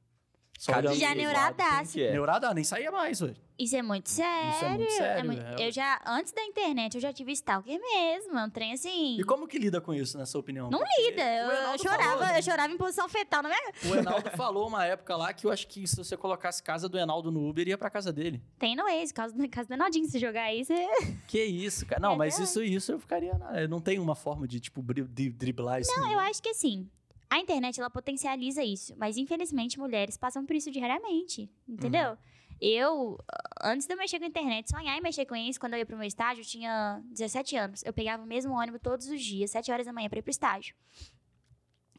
só 0.63 0.75
Cadê 0.75 0.95
Já 0.95 1.13
neuradaço. 1.13 1.99
é? 1.99 2.13
Neurada, 2.13 2.55
nem 2.55 2.63
saía 2.63 2.93
mais, 2.93 3.19
velho. 3.19 3.35
Isso 3.59 3.75
é 3.75 3.83
muito 3.83 4.09
sério. 4.09 4.51
Isso 4.51 4.65
é 4.65 4.69
muito 4.69 4.93
sério, 4.93 5.33
é. 5.61 5.67
Eu 5.67 5.73
já, 5.73 6.01
antes 6.07 6.33
da 6.33 6.41
internet, 6.45 6.95
eu 6.95 7.01
já 7.01 7.13
tive 7.13 7.33
stalker 7.33 7.81
mesmo. 7.81 8.39
É 8.39 8.45
um 8.45 8.49
trem 8.49 8.73
assim. 8.73 9.19
E 9.19 9.25
como 9.25 9.49
que 9.49 9.59
lida 9.59 9.81
com 9.81 9.93
isso, 9.93 10.17
na 10.17 10.25
sua 10.25 10.41
opinião? 10.41 10.71
Não 10.71 10.79
Porque 10.79 11.03
lida. 11.11 11.21
Eu, 11.21 11.51
eu 11.73 11.79
chorava, 11.79 12.03
falou, 12.05 12.27
né? 12.27 12.39
eu 12.39 12.43
chorava 12.45 12.73
em 12.73 12.77
posição 12.77 13.09
fetal 13.09 13.43
na 13.43 13.49
minha. 13.49 13.73
O 13.93 13.97
Enaldo 13.97 14.31
falou 14.37 14.69
uma 14.69 14.85
época 14.87 15.17
lá 15.17 15.33
que 15.33 15.45
eu 15.49 15.51
acho 15.51 15.67
que 15.67 15.85
se 15.85 15.97
você 15.97 16.17
colocasse 16.17 16.63
casa 16.63 16.89
do 16.89 16.97
Enaldo 16.97 17.33
no 17.33 17.49
Uber, 17.49 17.67
ia 17.67 17.77
pra 17.77 17.91
casa 17.91 18.13
dele. 18.13 18.41
Tem 18.57 18.77
no 18.77 18.89
ex, 18.89 19.11
caso, 19.11 19.35
caso 19.51 19.67
do 19.69 19.75
Enaldinho, 19.75 20.09
se 20.09 20.21
jogar 20.21 20.45
aí, 20.45 20.65
você. 20.65 20.87
Que 21.27 21.43
isso, 21.43 21.85
cara. 21.87 22.01
Não, 22.01 22.13
É 22.13 22.17
mas 22.17 22.39
verdade. 22.39 22.51
isso, 22.51 22.63
isso 22.63 22.93
eu 22.93 23.01
ficaria. 23.01 23.33
Eu 23.57 23.69
não 23.69 23.81
tenho 23.81 24.01
uma 24.01 24.15
forma 24.15 24.47
de, 24.47 24.61
tipo, 24.61 24.81
driblar 24.81 25.81
isso. 25.81 25.91
Não, 25.99 26.09
eu 26.09 26.21
acho 26.21 26.41
que 26.41 26.51
assim. 26.51 26.89
A 27.33 27.39
internet, 27.39 27.81
ela 27.81 27.89
potencializa 27.89 28.63
isso. 28.63 28.95
Mas, 28.99 29.17
infelizmente, 29.17 29.79
mulheres 29.79 30.19
passam 30.19 30.45
por 30.45 30.55
isso 30.55 30.71
diariamente. 30.71 31.51
Entendeu? 31.67 32.11
Uhum. 32.11 32.17
Eu, 32.61 33.19
antes 33.63 33.87
de 33.87 33.95
eu 33.95 33.97
mexer 33.97 34.19
com 34.19 34.27
a 34.27 34.29
internet, 34.29 34.69
sonhar 34.69 34.99
em 34.99 35.01
mexer 35.01 35.25
com 35.25 35.35
isso, 35.35 35.59
quando 35.59 35.73
eu 35.73 35.79
ia 35.79 35.87
pro 35.87 35.97
meu 35.97 36.07
estágio, 36.07 36.43
eu 36.43 36.47
tinha 36.47 37.03
17 37.07 37.57
anos. 37.57 37.83
Eu 37.85 37.93
pegava 37.95 38.23
o 38.23 38.27
mesmo 38.27 38.53
ônibus 38.53 38.83
todos 38.83 39.09
os 39.09 39.19
dias, 39.23 39.51
7 39.51 39.73
horas 39.73 39.87
da 39.87 39.95
manhã, 39.95 40.11
pra 40.11 40.19
ir 40.19 40.23
pro 40.23 40.31
estágio. 40.31 40.77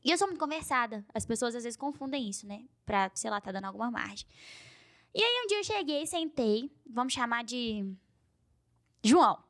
E 0.05 0.11
eu 0.11 0.17
sou 0.19 0.27
muito 0.27 0.39
conversada. 0.39 1.03
As 1.15 1.25
pessoas 1.25 1.55
às 1.55 1.63
vezes 1.63 1.77
confundem 1.77 2.29
isso, 2.29 2.45
né? 2.45 2.65
Pra, 2.85 3.09
sei 3.15 3.31
lá, 3.31 3.41
tá 3.41 3.51
dando 3.51 3.65
alguma 3.65 3.89
margem. 3.89 4.27
E 5.15 5.23
aí 5.23 5.43
um 5.43 5.47
dia 5.47 5.57
eu 5.57 5.63
cheguei, 5.63 6.05
sentei, 6.05 6.71
vamos 6.85 7.11
chamar 7.11 7.43
de 7.43 7.91
João. 9.03 9.43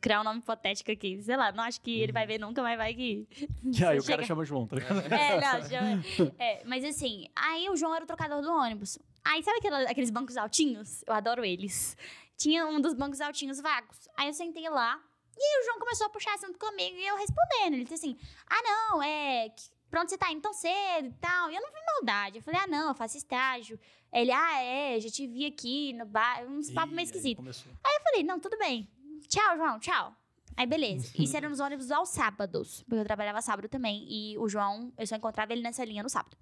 Criar 0.00 0.20
um 0.20 0.24
nome 0.24 0.40
hipotético 0.40 0.90
aqui. 0.90 1.22
Sei 1.22 1.36
lá, 1.36 1.50
não 1.52 1.64
acho 1.64 1.80
que 1.80 2.00
ele 2.00 2.12
vai 2.12 2.26
ver 2.26 2.38
nunca, 2.38 2.62
mas 2.62 2.76
vai 2.76 2.94
que. 2.94 3.26
E 3.64 3.84
aí 3.84 3.98
o 3.98 4.02
Chega- 4.02 4.16
cara 4.18 4.26
chama 4.26 4.44
João, 4.44 4.66
tá 4.66 4.76
ligado? 4.76 5.00
É, 5.12 5.40
não, 5.40 5.68
chama- 5.68 6.34
é, 6.38 6.62
mas 6.64 6.84
assim, 6.84 7.26
aí 7.34 7.68
o 7.70 7.76
João 7.76 7.94
era 7.94 8.04
o 8.04 8.06
trocador 8.06 8.42
do 8.42 8.52
ônibus. 8.52 8.98
Aí 9.24 9.42
sabe 9.42 9.58
aquela- 9.58 9.82
aqueles 9.90 10.10
bancos 10.10 10.36
altinhos? 10.36 11.02
Eu 11.06 11.14
adoro 11.14 11.44
eles. 11.44 11.96
Tinha 12.36 12.66
um 12.66 12.80
dos 12.80 12.94
bancos 12.94 13.20
altinhos 13.20 13.60
vagos. 13.60 14.08
Aí 14.16 14.26
eu 14.28 14.32
sentei 14.34 14.68
lá 14.68 14.98
e 15.36 15.42
aí 15.42 15.62
o 15.62 15.64
João 15.66 15.78
começou 15.78 16.06
a 16.06 16.10
puxar 16.10 16.34
assunto 16.34 16.58
comigo 16.58 16.96
e 16.96 17.06
eu 17.06 17.16
respondendo. 17.16 17.74
Ele 17.74 17.82
disse 17.84 17.94
assim: 17.94 18.16
Ah, 18.46 18.62
não, 18.62 19.02
é. 19.02 19.50
onde 19.96 20.10
você 20.10 20.16
tá 20.18 20.30
indo 20.30 20.40
tão 20.40 20.52
cedo 20.52 21.08
e 21.08 21.12
tal? 21.20 21.50
E 21.50 21.54
eu 21.56 21.60
não 21.62 21.70
vi 21.70 21.78
maldade. 21.94 22.38
Eu 22.38 22.42
falei: 22.42 22.60
Ah, 22.62 22.66
não, 22.66 22.88
eu 22.88 22.94
faço 22.94 23.16
estágio. 23.16 23.78
Ele, 24.12 24.32
ah, 24.32 24.62
é, 24.62 24.98
já 24.98 25.08
te 25.08 25.26
vi 25.26 25.46
aqui 25.46 25.92
no 25.92 26.04
bar. 26.04 26.44
Uns 26.46 26.68
papos 26.70 26.90
meio 26.90 27.00
aí 27.00 27.04
esquisitos. 27.04 27.36
começou. 27.36 27.70
Eu 27.72 28.02
falei, 28.02 28.24
não, 28.24 28.40
tudo 28.40 28.58
bem. 28.58 28.88
Tchau, 29.30 29.56
João, 29.56 29.78
tchau. 29.78 30.12
Aí, 30.56 30.66
beleza. 30.66 31.12
Isso 31.16 31.36
era 31.36 31.48
nos 31.48 31.60
ônibus 31.60 31.92
aos 31.92 32.08
sábados, 32.08 32.82
porque 32.82 33.00
eu 33.00 33.04
trabalhava 33.04 33.40
sábado 33.40 33.68
também. 33.68 34.04
E 34.10 34.36
o 34.36 34.48
João, 34.48 34.92
eu 34.98 35.06
só 35.06 35.14
encontrava 35.14 35.52
ele 35.52 35.62
nessa 35.62 35.84
linha 35.84 36.02
no 36.02 36.08
sábado. 36.08 36.36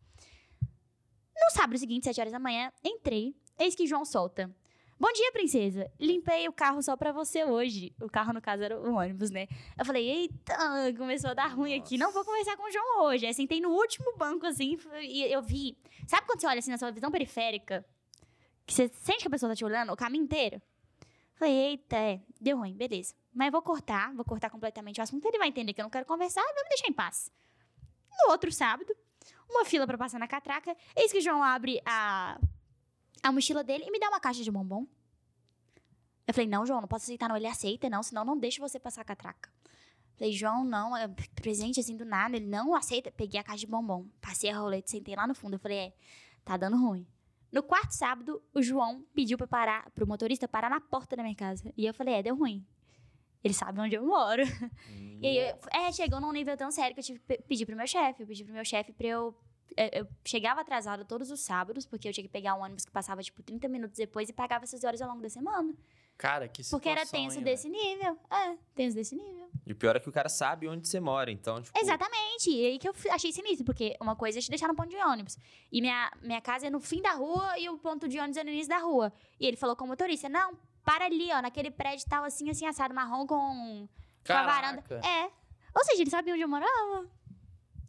No 0.63 1.51
sábado 1.53 1.79
seguinte, 1.79 2.05
sete 2.05 2.19
horas 2.19 2.33
da 2.33 2.39
manhã, 2.39 2.73
entrei. 2.83 3.37
Eis 3.59 3.75
que 3.75 3.87
João 3.87 4.07
solta. 4.07 4.51
Bom 4.99 5.13
dia, 5.13 5.31
princesa. 5.33 5.93
Limpei 6.01 6.49
o 6.49 6.53
carro 6.53 6.83
só 6.83 6.97
pra 6.97 7.13
você 7.13 7.45
hoje. 7.45 7.95
O 8.01 8.09
carro, 8.09 8.33
no 8.33 8.41
caso, 8.41 8.63
era 8.63 8.81
o 8.81 8.95
ônibus, 8.95 9.31
né? 9.31 9.47
Eu 9.79 9.85
falei, 9.85 10.09
eita, 10.09 10.57
começou 10.97 11.31
a 11.31 11.35
dar 11.35 11.49
ruim 11.49 11.75
aqui. 11.75 11.99
Não 11.99 12.11
vou 12.11 12.25
conversar 12.25 12.57
com 12.57 12.67
o 12.67 12.73
João 12.73 13.03
hoje. 13.05 13.27
Aí 13.27 13.35
sentei 13.35 13.61
no 13.61 13.69
último 13.69 14.17
banco, 14.17 14.47
assim, 14.47 14.79
e 15.03 15.23
eu 15.31 15.43
vi. 15.43 15.77
Sabe 16.07 16.27
quando 16.27 16.41
você 16.41 16.47
olha 16.47 16.59
assim 16.59 16.71
na 16.71 16.79
sua 16.79 16.91
visão 16.91 17.11
periférica? 17.11 17.85
Que 18.67 18.73
você 18.73 18.89
sente 18.89 19.21
que 19.21 19.29
a 19.29 19.31
pessoa 19.31 19.51
tá 19.51 19.57
te 19.57 19.65
olhando 19.65 19.93
o 19.93 19.97
caminho 19.97 20.25
inteiro? 20.25 20.61
Falei, 21.39 21.55
eita, 21.55 21.97
é, 21.97 22.21
deu 22.41 22.59
ruim, 22.59 22.75
beleza. 22.75 23.15
Mas 23.33 23.53
vou 23.53 23.63
cortar, 23.63 24.13
vou 24.13 24.25
cortar 24.25 24.51
completamente 24.51 24.99
o 24.99 25.03
assunto. 25.05 25.25
Ele 25.25 25.39
vai 25.39 25.47
entender 25.47 25.73
que 25.73 25.81
eu 25.81 25.85
não 25.85 25.91
quero 25.91 26.05
conversar 26.05 26.43
vai 26.43 26.65
me 26.65 26.69
deixar 26.69 26.89
em 26.89 26.93
paz. 26.93 27.31
No 28.11 28.33
outro 28.33 28.51
sábado, 28.51 28.93
uma 29.49 29.65
fila 29.65 29.87
pra 29.87 29.97
passar 29.97 30.19
na 30.19 30.27
catraca. 30.27 30.77
Eis 30.97 31.13
que 31.13 31.21
João 31.21 31.41
abre 31.41 31.81
a, 31.87 32.41
a 33.23 33.31
mochila 33.31 33.63
dele 33.63 33.85
e 33.87 33.91
me 33.93 34.01
dá 34.01 34.09
uma 34.09 34.19
caixa 34.19 34.43
de 34.43 34.51
bombom. 34.51 34.85
Eu 36.27 36.35
falei, 36.35 36.49
não, 36.49 36.67
João, 36.67 36.81
não 36.81 36.89
posso 36.89 37.05
aceitar, 37.05 37.29
não. 37.29 37.37
Ele 37.37 37.47
aceita, 37.47 37.89
não, 37.89 38.03
senão 38.03 38.25
não 38.25 38.37
deixa 38.37 38.61
você 38.61 38.81
passar 38.81 39.03
a 39.03 39.05
catraca. 39.05 39.49
Falei, 40.17 40.33
João, 40.33 40.65
não, 40.65 40.97
é 40.97 41.07
presente 41.37 41.79
assim 41.79 41.97
do 41.97 42.05
nada. 42.05 42.35
Ele 42.35 42.47
não 42.47 42.75
aceita. 42.75 43.13
Peguei 43.13 43.39
a 43.39 43.45
caixa 43.45 43.61
de 43.61 43.69
bombom, 43.69 44.09
passei 44.21 44.51
a 44.51 44.59
roleta, 44.59 44.91
sentei 44.91 45.15
lá 45.15 45.25
no 45.25 45.37
fundo. 45.37 45.55
Eu 45.55 45.61
falei, 45.61 45.79
é, 45.79 45.93
tá 46.45 46.57
dando 46.57 46.77
ruim. 46.77 47.07
No 47.51 47.63
quarto 47.63 47.93
sábado, 47.93 48.43
o 48.55 48.63
João 48.63 49.05
pediu 49.15 49.39
pra 49.39 49.47
parar, 49.47 49.91
pro 49.93 50.07
motorista 50.07 50.47
parar 50.47 50.69
na 50.69 50.81
porta 50.81 51.17
da 51.17 51.23
minha 51.23 51.35
casa. 51.35 51.73
E 51.77 51.87
eu 51.87 51.95
falei, 51.95 52.15
é, 52.15 52.23
deu 52.23 52.37
ruim. 52.37 52.65
Ele 53.43 53.55
sabe 53.55 53.81
onde 53.81 53.95
eu 53.95 54.05
moro. 54.07 54.43
E 55.21 55.27
aí, 55.27 55.39
é, 55.73 55.91
chegou 55.91 56.21
num 56.21 56.31
nível 56.31 56.57
tão 56.57 56.71
sério 56.71 56.95
que 56.95 57.01
eu 57.01 57.05
tive 57.05 57.19
que 57.19 57.25
pe- 57.27 57.43
pedir 57.43 57.67
pro 57.67 57.75
meu 57.75 57.89
chefe. 57.89 58.23
Eu 58.23 58.27
pedi 58.29 58.45
pro 58.45 58.55
meu 58.55 58.65
chefe 58.65 58.93
pra 58.93 59.07
eu. 59.09 59.35
é, 59.77 60.01
Eu 60.01 60.07
chegava 60.25 60.61
atrasada 60.61 61.05
todos 61.05 61.29
os 61.33 61.41
sábados, 61.41 61.85
porque 61.87 62.09
eu 62.09 62.13
tinha 62.13 62.23
que 62.23 62.31
pegar 62.31 62.55
um 62.55 62.63
ônibus 62.63 62.85
que 62.85 62.93
passava, 62.93 63.21
tipo, 63.21 63.43
30 63.43 63.67
minutos 63.67 63.97
depois 63.97 64.29
e 64.29 64.33
pagava 64.33 64.63
essas 64.63 64.85
horas 64.85 65.03
ao 65.03 65.09
longo 65.09 65.21
da 65.21 65.29
semana. 65.29 65.75
Cara, 66.19 66.49
que 66.49 66.65
situação, 66.65 66.81
Porque 66.81 66.89
era 66.89 67.07
tenso 67.07 67.39
hein, 67.39 67.45
desse 67.45 67.69
nível. 67.69 68.19
É, 68.29 68.57
tenso 68.75 68.97
desse 68.97 69.15
nível. 69.15 69.49
E 69.65 69.73
o 69.73 69.77
pior 69.77 69.95
é 69.95 70.01
que 70.01 70.09
o 70.09 70.13
cara 70.13 70.29
sabe 70.29 70.67
onde 70.67 70.89
você 70.89 70.99
mora, 70.99 71.31
então, 71.31 71.63
tipo... 71.63 71.79
Exatamente. 71.79 72.51
E 72.51 72.67
aí 72.67 72.79
que 72.79 72.89
eu 72.89 72.95
achei 73.13 73.31
sinistro, 73.33 73.65
porque 73.65 73.97
uma 74.01 74.17
coisa 74.17 74.41
é 74.41 74.43
te 74.43 74.51
deixar 74.51 74.67
no 74.67 74.75
ponto 74.75 74.89
de 74.89 74.97
ônibus. 74.97 75.39
E 75.71 75.81
minha, 75.81 76.11
minha 76.21 76.41
casa 76.41 76.67
é 76.67 76.71
no 76.71 76.81
fim 76.81 77.01
da 77.01 77.13
rua 77.13 77.57
e 77.57 77.69
o 77.69 77.79
ponto 77.79 78.09
de 78.09 78.19
ônibus 78.19 78.37
é 78.37 78.43
no 78.43 78.51
início 78.51 78.69
da 78.69 78.79
rua. 78.79 79.13
E 79.39 79.47
ele 79.47 79.57
falou 79.57 79.77
com 79.77 79.85
o 79.85 79.89
motorista: 79.89 80.29
não, 80.29 80.59
para 80.85 81.05
ali, 81.05 81.31
ó, 81.33 81.41
naquele 81.41 81.71
prédio 81.71 82.05
tal, 82.09 82.25
assim, 82.25 82.51
assim, 82.51 82.67
assado, 82.67 82.93
marrom 82.93 83.25
com, 83.25 83.89
com 84.27 84.33
a 84.33 84.43
varanda. 84.43 84.83
Caraca. 84.83 85.07
É. 85.07 85.31
Ou 85.77 85.85
seja, 85.85 86.03
ele 86.03 86.11
sabia 86.11 86.33
onde 86.35 86.43
eu 86.43 86.49
morava. 86.49 87.09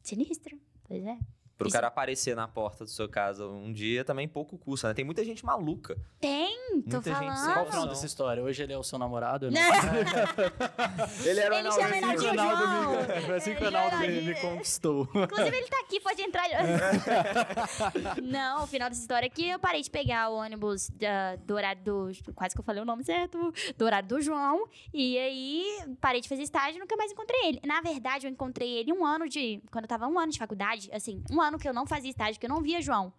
Sinistro. 0.04 0.60
Pois 0.84 1.04
é. 1.04 1.18
Pro 1.60 1.68
Isso. 1.68 1.76
cara 1.76 1.88
aparecer 1.88 2.36
na 2.38 2.48
porta 2.48 2.86
da 2.86 2.90
sua 2.90 3.10
casa 3.10 3.46
um 3.46 3.74
dia 3.74 4.06
também 4.06 4.30
pouco 4.30 4.58
custa, 4.58 4.88
né? 4.88 4.94
Tem 4.94 5.04
muita 5.04 5.26
gente 5.26 5.46
maluca. 5.46 5.98
Tem, 6.18 6.56
tô 6.90 7.02
Muita 7.02 7.02
gente 7.02 7.14
falando. 7.20 7.36
sem 7.36 7.54
Qual 7.54 7.66
o 7.66 7.70
final 7.70 7.88
dessa 7.88 8.06
história? 8.06 8.42
Hoje 8.42 8.64
ele 8.64 8.72
é 8.72 8.78
o 8.78 8.84
seu 8.84 8.98
namorado? 8.98 9.48
eu 9.48 9.52
Não. 9.52 9.60
Ele 11.26 11.40
era 11.40 11.60
Ele 11.60 11.72
chama 11.72 11.90
o 11.90 11.94
Enaldinho 11.96 12.30
Ronaldo 12.30 12.64
João. 12.64 13.22
Foi 13.26 13.36
assim 13.36 13.56
que 13.56 13.64
o 13.64 13.66
Ele 13.68 13.76
Ronaldo 13.78 13.92
chama 13.98 14.08
me, 14.08 14.22
me 14.22 14.36
conquistou. 14.36 15.10
Inclusive, 15.14 15.58
ele 15.58 15.68
tá 15.68 15.80
aqui, 15.82 16.00
pode 16.00 16.22
entrar. 16.22 16.46
Não, 18.24 18.64
o 18.64 18.68
final 18.68 18.90
dessa 18.90 19.02
história 19.02 19.26
é 19.28 19.30
que 19.30 19.50
eu 19.50 19.60
parei 19.60 19.82
de 19.82 19.90
pegar 19.90 20.30
o 20.30 20.36
ônibus 20.36 20.90
da- 20.92 21.36
do 21.38 21.56
horário 21.56 21.84
do. 21.84 22.12
Quase 22.36 22.56
que 22.56 22.62
eu 22.62 22.66
falei 22.66 22.82
o 22.82 22.86
nome 22.86 23.04
certo. 23.04 23.54
Do 23.78 23.86
horário 23.86 24.08
do 24.08 24.22
João. 24.22 24.68
E 24.94 25.18
aí, 25.18 25.66
parei 26.00 26.22
de 26.22 26.30
fazer 26.30 26.44
estágio 26.44 26.78
e 26.78 26.80
nunca 26.80 26.96
mais 26.96 27.12
encontrei 27.12 27.40
ele. 27.46 27.60
Na 27.66 27.82
verdade, 27.82 28.28
eu 28.28 28.32
encontrei 28.32 28.78
ele 28.78 28.94
um 28.94 29.06
ano 29.06 29.28
de. 29.28 29.62
Quando 29.72 29.86
eu 29.86 29.90
tava 29.90 30.08
um 30.08 30.18
ano 30.20 30.32
de 30.32 30.38
faculdade, 30.40 30.90
assim, 30.94 31.22
um 31.32 31.42
ano 31.42 31.49
que 31.58 31.68
eu 31.68 31.74
não 31.74 31.88
fazia 31.88 32.10
estágio, 32.10 32.40
que 32.40 32.46
eu 32.46 32.50
não 32.50 32.62
via 32.62 32.82
João. 32.82 33.14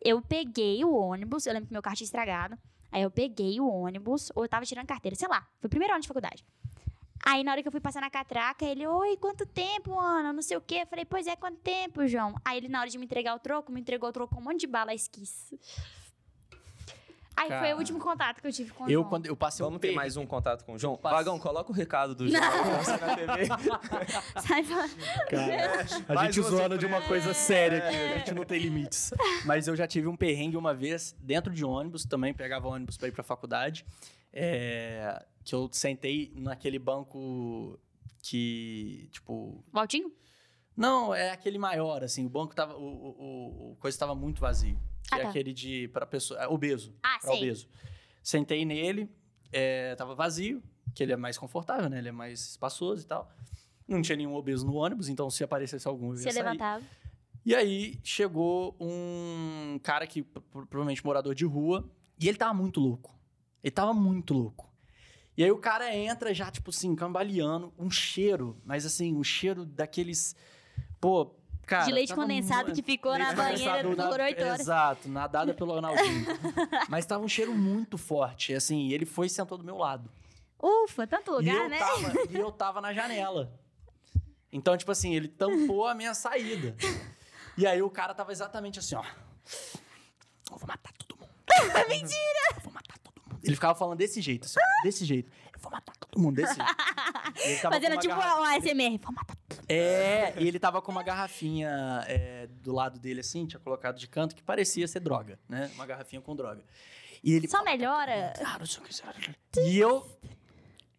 Eu 0.00 0.22
peguei 0.22 0.84
o 0.84 0.94
ônibus, 0.94 1.46
eu 1.46 1.52
lembro 1.52 1.68
que 1.68 1.72
meu 1.72 1.82
carro 1.82 1.96
tinha 1.96 2.06
estragado. 2.06 2.58
Aí 2.90 3.02
eu 3.02 3.10
peguei 3.10 3.60
o 3.60 3.68
ônibus, 3.68 4.32
ou 4.34 4.44
eu 4.44 4.48
tava 4.48 4.64
tirando 4.64 4.86
carteira, 4.86 5.14
sei 5.14 5.28
lá. 5.28 5.46
Foi 5.60 5.66
o 5.66 5.70
primeiro 5.70 5.92
ano 5.92 6.00
de 6.00 6.08
faculdade. 6.08 6.44
Aí 7.24 7.44
na 7.44 7.52
hora 7.52 7.62
que 7.62 7.68
eu 7.68 7.72
fui 7.72 7.80
passar 7.80 8.00
na 8.00 8.08
catraca, 8.08 8.64
ele, 8.64 8.86
oi, 8.86 9.16
quanto 9.16 9.44
tempo, 9.44 9.98
Ana? 9.98 10.32
Não 10.32 10.40
sei 10.40 10.56
o 10.56 10.60
quê. 10.60 10.80
Eu 10.82 10.86
falei, 10.86 11.04
pois 11.04 11.26
é, 11.26 11.36
quanto 11.36 11.58
tempo, 11.58 12.06
João? 12.06 12.34
Aí 12.44 12.58
ele, 12.58 12.68
na 12.68 12.80
hora 12.80 12.88
de 12.88 12.96
me 12.96 13.04
entregar 13.04 13.34
o 13.34 13.38
troco, 13.38 13.70
me 13.70 13.80
entregou 13.80 14.08
o 14.08 14.12
troco 14.12 14.34
com 14.34 14.40
um 14.40 14.44
monte 14.44 14.60
de 14.60 14.66
bala 14.66 14.94
esquice. 14.94 15.60
Aí 17.40 17.48
foi 17.48 17.56
Cara. 17.58 17.74
o 17.74 17.78
último 17.78 17.98
contato 18.00 18.40
que 18.40 18.46
eu 18.46 18.52
tive 18.52 18.70
com 18.72 18.84
o 18.84 18.86
Eu, 18.90 19.00
João. 19.00 19.08
quando 19.08 19.26
eu 19.26 19.36
passei 19.36 19.62
Vamos 19.64 19.76
um 19.76 19.80
ter 19.80 19.92
mais 19.92 20.16
um 20.16 20.26
contato 20.26 20.64
com 20.64 20.72
o 20.74 20.78
João? 20.78 20.96
Passa. 20.96 21.16
Vagão, 21.16 21.38
coloca 21.38 21.70
o 21.70 21.74
recado 21.74 22.14
do 22.14 22.28
João 22.28 22.40
na 22.40 23.14
TV. 23.16 23.46
Sai 24.46 24.62
pra- 24.64 24.88
Cara, 25.30 25.86
a 26.08 26.14
Mais 26.14 26.34
gente 26.34 26.44
zoando 26.48 26.76
de 26.78 26.86
uma 26.86 27.00
coisa 27.02 27.32
séria 27.34 27.78
aqui, 27.78 27.96
É. 27.96 28.14
a 28.14 28.18
gente 28.18 28.34
não 28.34 28.44
tem 28.44 28.58
limites. 28.58 29.12
Mas 29.44 29.68
eu 29.68 29.76
já 29.76 29.86
tive 29.86 30.08
um 30.08 30.16
perrengue 30.16 30.56
uma 30.56 30.74
vez 30.74 31.14
dentro 31.20 31.52
de 31.52 31.64
ônibus, 31.64 32.04
também 32.04 32.32
pegava 32.34 32.68
ônibus 32.68 32.96
pra 32.96 33.08
ir 33.08 33.12
pra 33.12 33.22
faculdade, 33.22 33.84
é, 34.32 35.24
que 35.44 35.54
eu 35.54 35.68
sentei 35.72 36.32
naquele 36.36 36.78
banco 36.78 37.78
que, 38.22 39.08
tipo... 39.12 39.64
Valtinho? 39.72 40.12
Não, 40.76 41.14
é 41.14 41.30
aquele 41.30 41.58
maior, 41.58 42.04
assim, 42.04 42.24
o 42.24 42.28
banco 42.28 42.54
tava, 42.54 42.74
o, 42.76 42.82
o, 42.82 43.08
o- 43.18 43.72
o 43.72 43.76
coisa 43.76 43.98
tava 43.98 44.14
muito 44.14 44.40
vazio. 44.40 44.78
Que 45.08 45.14
Ah, 45.14 45.18
é 45.18 45.22
tá. 45.22 45.28
aquele 45.30 45.52
de, 45.52 45.88
pra 45.88 46.04
pessoa, 46.06 46.38
é, 46.40 46.46
obeso, 46.48 46.94
Ah, 47.02 47.18
pra 47.20 47.30
sei. 47.32 47.38
obeso. 47.38 47.68
Sentei 48.22 48.64
nele, 48.64 49.10
é, 49.50 49.94
tava 49.96 50.14
vazio, 50.14 50.62
que 50.94 51.02
ele 51.02 51.12
é 51.12 51.16
mais 51.16 51.38
confortável, 51.38 51.88
né? 51.88 51.98
Ele 51.98 52.08
é 52.08 52.12
mais 52.12 52.40
espaçoso 52.50 53.02
e 53.02 53.06
tal. 53.06 53.30
Não 53.86 54.02
tinha 54.02 54.16
nenhum 54.16 54.34
obeso 54.34 54.66
no 54.66 54.74
ônibus, 54.74 55.08
então 55.08 55.30
se 55.30 55.42
aparecesse 55.42 55.88
algum, 55.88 56.08
eu 56.08 56.12
ia 56.14 56.18
Você 56.18 56.32
sair. 56.32 56.42
levantava. 56.42 56.84
E 57.46 57.54
aí 57.54 57.98
chegou 58.04 58.76
um 58.78 59.78
cara 59.82 60.06
que 60.06 60.22
pro- 60.22 60.42
pro- 60.42 60.66
provavelmente 60.66 61.04
morador 61.04 61.34
de 61.34 61.46
rua, 61.46 61.88
e 62.20 62.28
ele 62.28 62.36
tava 62.36 62.52
muito 62.52 62.78
louco. 62.80 63.18
Ele 63.64 63.70
tava 63.70 63.94
muito 63.94 64.34
louco. 64.34 64.70
E 65.36 65.42
aí 65.44 65.50
o 65.50 65.56
cara 65.58 65.94
entra 65.96 66.34
já, 66.34 66.50
tipo 66.50 66.68
assim, 66.70 66.94
cambaleando, 66.94 67.72
um 67.78 67.88
cheiro, 67.90 68.60
mas 68.64 68.84
assim, 68.84 69.14
um 69.14 69.22
cheiro 69.24 69.64
daqueles. 69.64 70.36
Pô, 71.00 71.34
cara. 71.68 71.84
de 71.84 71.92
leite 71.92 72.14
condensado 72.14 72.72
que 72.72 72.82
ficou 72.82 73.16
na 73.16 73.32
banheira 73.32 73.82
por 73.84 73.96
na- 73.96 74.10
oito 74.24 74.42
horas. 74.42 74.60
Exato, 74.60 75.08
nadada 75.08 75.54
pelo 75.54 75.74
Ronaldinho. 75.74 76.26
mas 76.88 77.06
tava 77.06 77.22
um 77.22 77.28
cheiro 77.28 77.54
muito 77.54 77.98
forte, 77.98 78.54
assim, 78.54 78.88
e 78.88 78.94
ele 78.94 79.04
foi 79.04 79.26
e 79.26 79.30
sentou 79.30 79.58
do 79.58 79.64
meu 79.64 79.76
lado. 79.76 80.10
Ufa, 80.60 81.06
tanto 81.06 81.30
e, 81.30 81.34
lugar, 81.34 81.54
eu 81.54 81.68
né? 81.68 81.78
tava, 81.78 82.12
e 82.30 82.34
eu 82.36 82.50
tava 82.50 82.80
na 82.80 82.92
janela. 82.92 83.52
Então, 84.52 84.76
tipo 84.76 84.90
assim, 84.90 85.14
ele 85.14 85.28
tampou 85.28 85.86
a 85.86 85.94
minha 85.94 86.14
saída. 86.14 86.74
E 87.56 87.66
aí 87.66 87.82
o 87.82 87.90
cara 87.90 88.14
tava 88.14 88.32
exatamente 88.32 88.78
assim, 88.78 88.94
ó. 88.96 89.04
Eu 90.50 90.56
vou 90.56 90.66
matar 90.66 90.92
todo 90.94 91.16
mundo. 91.18 91.30
Mentira! 91.88 92.54
Eu 92.56 92.60
vou 92.62 92.72
matar 92.72 92.98
todo 92.98 93.14
mundo. 93.26 93.40
Ele 93.44 93.54
ficava 93.54 93.74
falando 93.74 93.98
desse 93.98 94.20
jeito, 94.20 94.46
assim, 94.46 94.58
desse 94.82 95.04
jeito. 95.04 95.30
Vou 95.60 95.70
matar 95.70 95.94
todo 95.96 96.20
mundo, 96.20 96.36
desse 96.36 96.54
Fazendo 97.62 97.92
uma 97.94 97.98
tipo 98.00 98.14
garra- 98.16 98.40
um 98.40 98.44
ASMR. 98.44 98.98
Vou 99.02 99.12
matar 99.12 99.36
É, 99.68 100.34
e 100.38 100.46
ele 100.48 100.58
tava 100.58 100.80
com 100.80 100.90
uma 100.92 101.02
garrafinha 101.02 102.04
é, 102.06 102.46
do 102.62 102.72
lado 102.72 102.98
dele, 102.98 103.20
assim, 103.20 103.46
tinha 103.46 103.60
colocado 103.60 103.98
de 103.98 104.06
canto, 104.08 104.34
que 104.34 104.42
parecia 104.42 104.86
ser 104.88 105.00
droga, 105.00 105.38
né? 105.48 105.70
Uma 105.74 105.86
garrafinha 105.86 106.20
com 106.22 106.34
droga. 106.34 106.62
E 107.22 107.32
ele 107.34 107.48
Só 107.48 107.62
melhora. 107.64 108.32
não 108.58 108.66
sei 108.66 108.80
o 108.82 108.86
que, 108.86 108.94
sei 108.94 109.06
lá. 109.06 109.14
E 109.66 109.78
eu. 109.78 110.06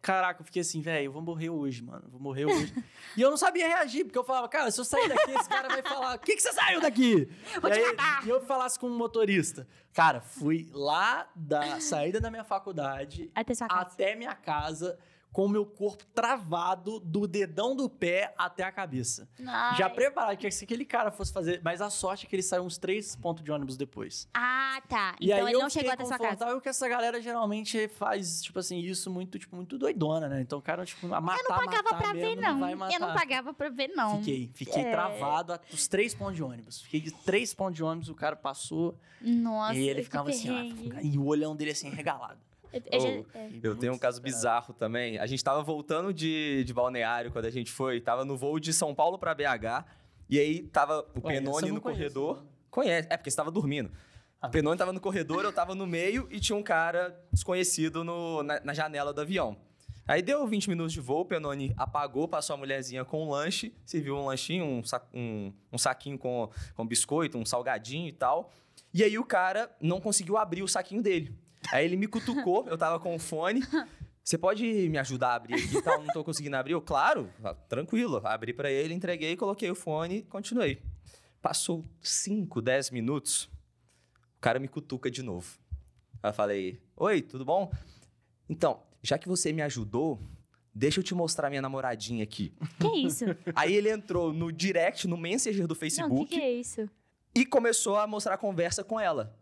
Caraca, 0.02 0.40
eu 0.40 0.44
fiquei 0.46 0.62
assim, 0.62 0.80
velho, 0.80 1.06
eu 1.06 1.12
vou 1.12 1.20
morrer 1.20 1.50
hoje, 1.50 1.82
mano. 1.82 2.02
eu 2.04 2.10
Vou 2.10 2.20
morrer 2.20 2.46
hoje. 2.46 2.72
e 3.16 3.20
eu 3.20 3.28
não 3.28 3.36
sabia 3.36 3.68
reagir, 3.68 4.04
porque 4.04 4.18
eu 4.18 4.24
falava, 4.24 4.48
cara, 4.48 4.70
se 4.70 4.80
eu 4.80 4.84
sair 4.84 5.08
daqui, 5.08 5.30
esse 5.32 5.48
cara 5.48 5.68
vai 5.68 5.82
falar: 5.82 6.16
o 6.16 6.18
que, 6.18 6.36
que 6.36 6.42
você 6.42 6.52
saiu 6.52 6.80
daqui? 6.80 7.28
Vou 7.60 7.70
e 7.70 7.74
aí. 7.74 7.96
E 8.24 8.28
eu 8.28 8.40
falasse 8.40 8.78
com 8.78 8.86
um 8.86 8.96
motorista. 8.96 9.68
Cara, 9.92 10.20
fui 10.20 10.70
lá 10.72 11.28
da 11.34 11.80
saída 11.80 12.20
da 12.20 12.30
minha 12.30 12.44
faculdade 12.44 13.30
Até 13.34 13.52
até 13.68 14.14
minha 14.14 14.34
casa 14.34 14.98
com 15.32 15.44
o 15.44 15.48
meu 15.48 15.64
corpo 15.64 16.04
travado 16.12 16.98
do 17.00 17.26
dedão 17.26 17.76
do 17.76 17.88
pé 17.88 18.34
até 18.36 18.64
a 18.64 18.72
cabeça. 18.72 19.28
Ai. 19.46 19.76
Já 19.78 19.88
preparado 19.88 20.36
que 20.36 20.50
se 20.50 20.64
aquele 20.64 20.84
cara 20.84 21.10
fosse 21.12 21.32
fazer. 21.32 21.60
Mas 21.64 21.80
a 21.80 21.88
sorte 21.88 22.26
é 22.26 22.28
que 22.28 22.34
ele 22.34 22.42
saiu 22.42 22.64
uns 22.64 22.78
três 22.78 23.14
pontos 23.14 23.44
de 23.44 23.52
ônibus 23.52 23.76
depois. 23.76 24.28
Ah, 24.34 24.82
tá. 24.88 25.14
E 25.20 25.26
então 25.26 25.36
aí 25.38 25.52
ele 25.52 25.56
eu 25.56 25.60
não 25.60 25.70
chegou 25.70 25.92
até 25.92 26.04
sua 26.04 26.18
casa. 26.18 26.30
confortável 26.30 26.60
que 26.60 26.68
essa 26.68 26.88
galera 26.88 27.20
geralmente 27.22 27.86
faz, 27.88 28.42
tipo 28.42 28.58
assim, 28.58 28.78
isso 28.80 29.08
muito, 29.10 29.38
tipo, 29.38 29.54
muito 29.54 29.78
doidona, 29.78 30.28
né? 30.28 30.40
Então 30.40 30.58
o 30.58 30.62
cara, 30.62 30.84
tipo, 30.84 31.06
a 31.14 31.20
matar, 31.20 31.38
Eu 31.44 31.48
não 31.48 31.56
pagava 31.58 31.82
matar 31.84 31.98
pra 31.98 32.14
mesmo, 32.14 32.28
ver, 32.28 32.36
não. 32.40 32.76
matar. 32.76 32.94
Eu 32.94 33.00
não 33.00 33.14
pagava 33.14 33.54
pra 33.54 33.68
ver, 33.68 33.88
não. 33.88 34.18
Fiquei, 34.18 34.50
fiquei 34.54 34.82
É. 34.82 34.90
travado 34.90 35.52
a- 35.52 35.60
os 35.72 35.86
três 35.86 36.12
pontos 36.14 36.34
de 36.36 36.42
ônibus. 36.42 36.82
Fiquei 36.82 37.00
de 37.00 37.12
três 37.12 37.54
pontos 37.54 37.76
de 37.76 37.84
ônibus, 37.84 38.08
o 38.08 38.14
cara 38.14 38.34
passou 38.34 38.98
Nossa, 39.20 39.74
e 39.78 39.88
ele 39.88 40.02
ficava 40.02 40.30
assim, 40.30 40.50
ó, 40.50 41.00
e 41.02 41.16
o 41.16 41.24
olhão 41.26 41.54
dele 41.54 41.70
assim, 41.70 41.88
regalado. 41.90 42.40
Eu- 42.72 42.82
eu 42.92 43.00
já- 43.00 43.08
Ô, 43.08 43.24
é. 43.34 43.50
Eu 43.62 43.76
tenho 43.76 43.92
um 43.92 43.98
caso 43.98 44.20
bizarro 44.22 44.72
também. 44.74 45.18
A 45.18 45.26
gente 45.26 45.42
tava 45.42 45.62
voltando 45.62 46.12
de, 46.12 46.62
de 46.64 46.72
balneário 46.72 47.30
quando 47.30 47.44
a 47.46 47.50
gente 47.50 47.70
foi. 47.70 48.00
Tava 48.00 48.24
no 48.24 48.36
voo 48.36 48.58
de 48.60 48.72
São 48.72 48.94
Paulo 48.94 49.18
pra 49.18 49.34
BH. 49.34 49.84
E 50.28 50.38
aí 50.38 50.62
tava 50.62 51.00
o 51.14 51.26
Ué, 51.26 51.36
eu 51.36 51.42
Penone 51.42 51.72
no 51.72 51.80
conheço, 51.80 51.80
corredor. 51.80 52.44
Conhece? 52.70 53.08
É 53.10 53.16
porque 53.16 53.30
você 53.30 53.36
tava 53.36 53.50
dormindo. 53.50 53.90
Ah. 54.40 54.46
O 54.46 54.50
Penone 54.50 54.78
tava 54.78 54.92
no 54.92 55.00
corredor, 55.00 55.44
eu 55.44 55.52
tava 55.52 55.74
no 55.74 55.86
meio 55.86 56.26
e 56.30 56.38
tinha 56.38 56.56
um 56.56 56.62
cara 56.62 57.18
desconhecido 57.32 58.04
no- 58.04 58.42
na, 58.42 58.60
na 58.60 58.72
janela 58.74 59.12
do 59.12 59.20
avião. 59.20 59.56
Aí 60.06 60.22
deu 60.22 60.44
20 60.46 60.68
minutos 60.68 60.92
de 60.92 61.00
voo, 61.00 61.20
o 61.20 61.24
Penone 61.24 61.72
apagou, 61.76 62.26
passou 62.26 62.54
a 62.54 62.56
mulherzinha 62.56 63.04
com 63.04 63.26
um 63.26 63.30
lanche, 63.30 63.72
serviu 63.84 64.16
um 64.16 64.26
lanchinho, 64.26 64.64
um, 64.64 64.82
sa- 64.82 65.06
um- 65.12 65.52
um 65.72 65.78
saquinho 65.78 66.18
com, 66.18 66.48
com 66.74 66.86
biscoito, 66.86 67.36
um 67.38 67.44
salgadinho 67.44 68.08
e 68.08 68.12
tal. 68.12 68.50
E 68.94 69.04
aí 69.04 69.18
o 69.18 69.24
cara 69.24 69.70
não 69.80 70.00
conseguiu 70.00 70.36
abrir 70.36 70.62
o 70.62 70.68
saquinho 70.68 71.02
dele. 71.02 71.36
Aí 71.72 71.84
ele 71.84 71.96
me 71.96 72.06
cutucou, 72.06 72.66
eu 72.68 72.76
tava 72.78 72.98
com 72.98 73.14
o 73.14 73.18
fone. 73.18 73.62
Você 74.22 74.36
pode 74.38 74.64
me 74.88 74.98
ajudar 74.98 75.28
a 75.30 75.34
abrir 75.34 75.54
aqui 75.54 75.76
e 75.76 75.82
tal? 75.82 76.02
Não 76.02 76.12
tô 76.12 76.22
conseguindo 76.22 76.56
abrir. 76.56 76.72
Eu, 76.72 76.80
claro, 76.80 77.28
tranquilo. 77.68 78.20
Abri 78.24 78.52
pra 78.52 78.70
ele, 78.70 78.94
entreguei, 78.94 79.36
coloquei 79.36 79.70
o 79.70 79.74
fone 79.74 80.18
e 80.18 80.22
continuei. 80.22 80.82
Passou 81.42 81.84
5, 82.02 82.60
10 82.60 82.90
minutos, 82.90 83.44
o 84.36 84.40
cara 84.40 84.58
me 84.58 84.68
cutuca 84.68 85.10
de 85.10 85.22
novo. 85.22 85.58
Aí 86.22 86.30
eu 86.30 86.34
falei, 86.34 86.82
oi, 86.96 87.22
tudo 87.22 87.44
bom? 87.44 87.72
Então, 88.48 88.82
já 89.02 89.16
que 89.18 89.26
você 89.26 89.52
me 89.52 89.62
ajudou, 89.62 90.20
deixa 90.74 91.00
eu 91.00 91.04
te 91.04 91.14
mostrar 91.14 91.48
minha 91.48 91.62
namoradinha 91.62 92.22
aqui. 92.22 92.52
Que 92.78 93.06
isso? 93.06 93.24
Aí 93.54 93.74
ele 93.74 93.90
entrou 93.90 94.32
no 94.34 94.52
direct, 94.52 95.08
no 95.08 95.16
Messenger 95.16 95.66
do 95.66 95.74
Não, 95.74 95.80
Facebook 95.80 96.26
que 96.26 96.36
que 96.36 96.42
é 96.42 96.52
isso? 96.52 96.90
e 97.34 97.46
começou 97.46 97.96
a 97.96 98.06
mostrar 98.06 98.34
a 98.34 98.38
conversa 98.38 98.84
com 98.84 99.00
ela. 99.00 99.34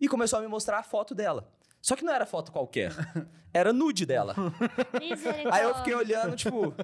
E 0.00 0.08
começou 0.08 0.40
a 0.40 0.42
me 0.42 0.48
mostrar 0.48 0.78
a 0.78 0.82
foto 0.82 1.14
dela. 1.14 1.48
Só 1.84 1.94
que 1.94 2.02
não 2.02 2.14
era 2.14 2.24
foto 2.24 2.50
qualquer. 2.50 2.92
Era 3.52 3.70
nude 3.70 4.06
dela. 4.06 4.34
Misericórdia. 4.98 5.54
Aí 5.54 5.62
eu 5.64 5.74
fiquei 5.74 5.94
olhando, 5.94 6.34
tipo, 6.34 6.68
o 6.68 6.74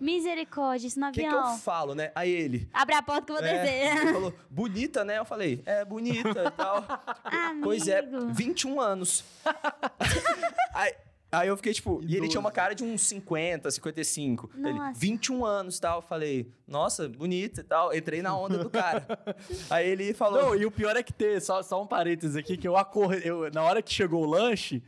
Misericórdia, 0.00 0.88
isso 0.88 0.98
no 0.98 1.12
que, 1.12 1.20
que 1.20 1.26
avião. 1.26 1.52
eu 1.52 1.58
falo, 1.58 1.94
né? 1.94 2.10
Aí 2.12 2.28
ele. 2.28 2.68
Abre 2.72 2.96
a 2.96 3.00
porta 3.00 3.24
que 3.24 3.32
eu 3.32 3.36
vou 3.36 3.44
é, 3.46 3.62
descer. 3.62 3.96
ele 4.02 4.12
falou, 4.12 4.34
bonita, 4.50 5.04
né? 5.04 5.18
Eu 5.18 5.24
falei, 5.24 5.62
é, 5.64 5.84
bonita 5.84 6.44
e 6.44 6.50
tal. 6.50 6.84
Pois 7.62 7.86
é, 7.86 8.00
Amigo. 8.00 8.32
21 8.32 8.80
anos. 8.80 9.24
aí, 10.74 10.92
Aí 11.30 11.48
eu 11.48 11.56
fiquei, 11.58 11.74
tipo, 11.74 12.00
e 12.02 12.06
ele 12.06 12.16
Idoso. 12.16 12.30
tinha 12.30 12.40
uma 12.40 12.50
cara 12.50 12.74
de 12.74 12.82
uns 12.82 13.02
50, 13.02 13.70
55. 13.70 14.50
Ele, 14.56 14.72
Nossa. 14.72 14.98
21 14.98 15.44
anos 15.44 15.76
e 15.76 15.80
tal. 15.80 15.98
Eu 15.98 16.02
falei, 16.02 16.50
nossa, 16.66 17.06
bonito 17.06 17.60
e 17.60 17.64
tal. 17.64 17.94
Entrei 17.94 18.22
na 18.22 18.34
onda 18.36 18.56
do 18.58 18.70
cara. 18.70 19.06
Aí 19.68 19.88
ele 19.88 20.14
falou. 20.14 20.42
Não, 20.42 20.56
e 20.56 20.64
o 20.64 20.70
pior 20.70 20.96
é 20.96 21.02
que 21.02 21.12
ter, 21.12 21.40
só, 21.42 21.62
só 21.62 21.82
um 21.82 21.86
parênteses 21.86 22.34
aqui, 22.34 22.56
que 22.56 22.66
eu 22.66 22.76
acordei, 22.78 23.22
eu, 23.24 23.50
na 23.52 23.62
hora 23.62 23.82
que 23.82 23.92
chegou 23.92 24.22
o 24.24 24.26
lanche, 24.26 24.82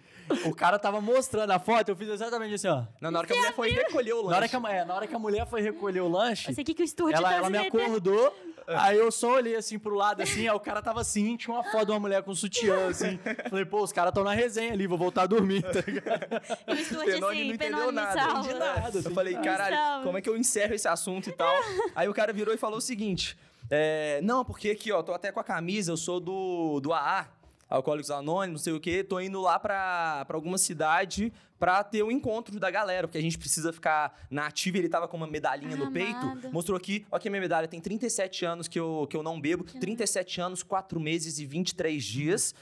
o 0.47 0.55
cara 0.55 0.79
tava 0.79 0.99
mostrando 1.01 1.51
a 1.51 1.59
foto, 1.59 1.91
eu 1.91 1.97
fiz 1.97 2.09
exatamente 2.09 2.55
assim, 2.55 2.69
ó. 2.69 2.85
Não, 3.03 3.11
na 3.11 3.19
hora 3.19 3.27
que 3.27 3.35
a 3.35 3.37
mulher 3.37 3.53
foi 3.53 3.71
recolher 3.71 4.13
o 4.15 4.23
Na 4.23 4.29
hora, 4.29 4.41
lanche. 4.41 4.49
que 4.61 4.67
a, 4.67 4.71
é, 4.71 4.85
na 4.85 4.95
hora 4.95 5.07
que 5.07 5.15
a 5.15 5.19
mulher 5.19 5.47
foi 5.47 5.61
recolher 5.61 6.01
o 6.01 6.09
lanche, 6.09 6.49
Eu 6.51 6.55
sei 6.55 6.65
que, 6.65 6.81
o 6.81 6.85
estúdio 6.85 7.17
ela, 7.17 7.29
tá 7.29 7.35
ela 7.35 7.51
me 7.51 7.59
acordou, 7.59 8.35
aí 8.77 8.99
eu 8.99 9.11
só 9.11 9.35
olhei 9.35 9.57
assim 9.57 9.79
pro 9.79 9.95
lado, 9.95 10.23
assim, 10.23 10.49
aí 10.49 10.55
o 10.55 10.61
cara 10.61 10.81
tava 10.83 11.01
assim, 11.01 11.37
tinha 11.37 11.55
uma 11.55 11.65
foto 11.65 11.87
de 11.87 11.93
uma 11.93 12.01
mulher 12.01 12.23
com 12.23 12.35
sutiã, 12.35 12.89
assim. 12.89 13.19
Falei, 13.49 13.65
pô, 13.65 13.83
os 13.83 13.93
caras 13.93 14.13
tão 14.13 14.25
na 14.25 14.33
resenha 14.33 14.73
ali, 14.73 14.87
vou 14.87 14.99
voltar 14.99 15.23
a 15.23 15.27
dormir, 15.27 15.63
tá 15.63 15.81
ligado? 15.87 16.21
E 16.71 16.85
Tenor 16.85 17.03
assim, 17.03 17.21
não 17.21 17.33
entendeu 17.33 17.79
Penone, 17.79 17.93
nada. 17.93 18.21
salva. 18.21 18.39
entendi 18.41 18.59
nada. 18.59 18.99
Eu 19.05 19.11
falei, 19.11 19.35
caralho, 19.35 20.05
como 20.05 20.19
é 20.19 20.21
que 20.21 20.29
eu 20.29 20.37
encerro 20.37 20.75
esse 20.75 20.89
assunto 20.89 21.29
e 21.29 21.33
tal? 21.33 21.55
Aí 21.95 22.09
o 22.09 22.15
cara 22.15 22.33
virou 22.33 22.55
e 22.55 22.57
falou 22.59 22.79
o 22.79 22.81
seguinte: 22.81 23.37
é, 23.71 24.21
Não, 24.23 24.45
porque 24.45 24.71
aqui, 24.71 24.91
ó, 24.93 25.03
tô 25.03 25.13
até 25.13 25.31
com 25.33 25.41
a 25.41 25.45
camisa, 25.45 25.93
eu 25.93 25.97
sou 25.97 26.21
do, 26.21 26.81
do 26.81 26.93
AA, 26.93 27.29
Alcoólicos 27.71 28.11
Anônimos, 28.11 28.61
não 28.61 28.65
sei 28.65 28.73
o 28.73 28.81
quê, 28.81 29.05
tô 29.05 29.21
indo 29.21 29.41
lá 29.41 29.59
pra, 29.59 30.25
pra 30.27 30.37
alguma 30.37 30.59
cidade 30.59 31.33
pra 31.57 31.85
ter 31.85 32.03
o 32.03 32.11
encontro 32.11 32.59
da 32.59 32.71
galera, 32.71 33.07
porque 33.07 33.19
a 33.19 33.21
gente 33.23 33.39
precisa 33.39 33.71
ficar 33.73 34.19
na 34.31 34.47
ativa. 34.47 34.79
Ele 34.79 34.89
tava 34.89 35.07
com 35.07 35.17
uma 35.17 35.27
medalhinha 35.27 35.77
no 35.77 35.85
Ah, 35.85 35.91
peito, 35.91 36.17
amado. 36.17 36.51
mostrou 36.51 36.77
aqui, 36.77 37.07
ó, 37.13 37.17
aqui 37.17 37.29
a 37.29 37.31
minha 37.31 37.41
medalha, 37.43 37.69
tem 37.69 37.79
37 37.81 38.45
anos 38.47 38.67
que 38.67 38.81
eu, 38.81 39.07
que 39.09 39.17
eu 39.17 39.23
não 39.23 39.39
bebo, 39.41 39.63
37 39.63 40.41
anos, 40.41 40.63
4 40.63 40.99
meses 40.99 41.39
e 41.39 41.45
23 41.47 42.03
dias. 42.03 42.55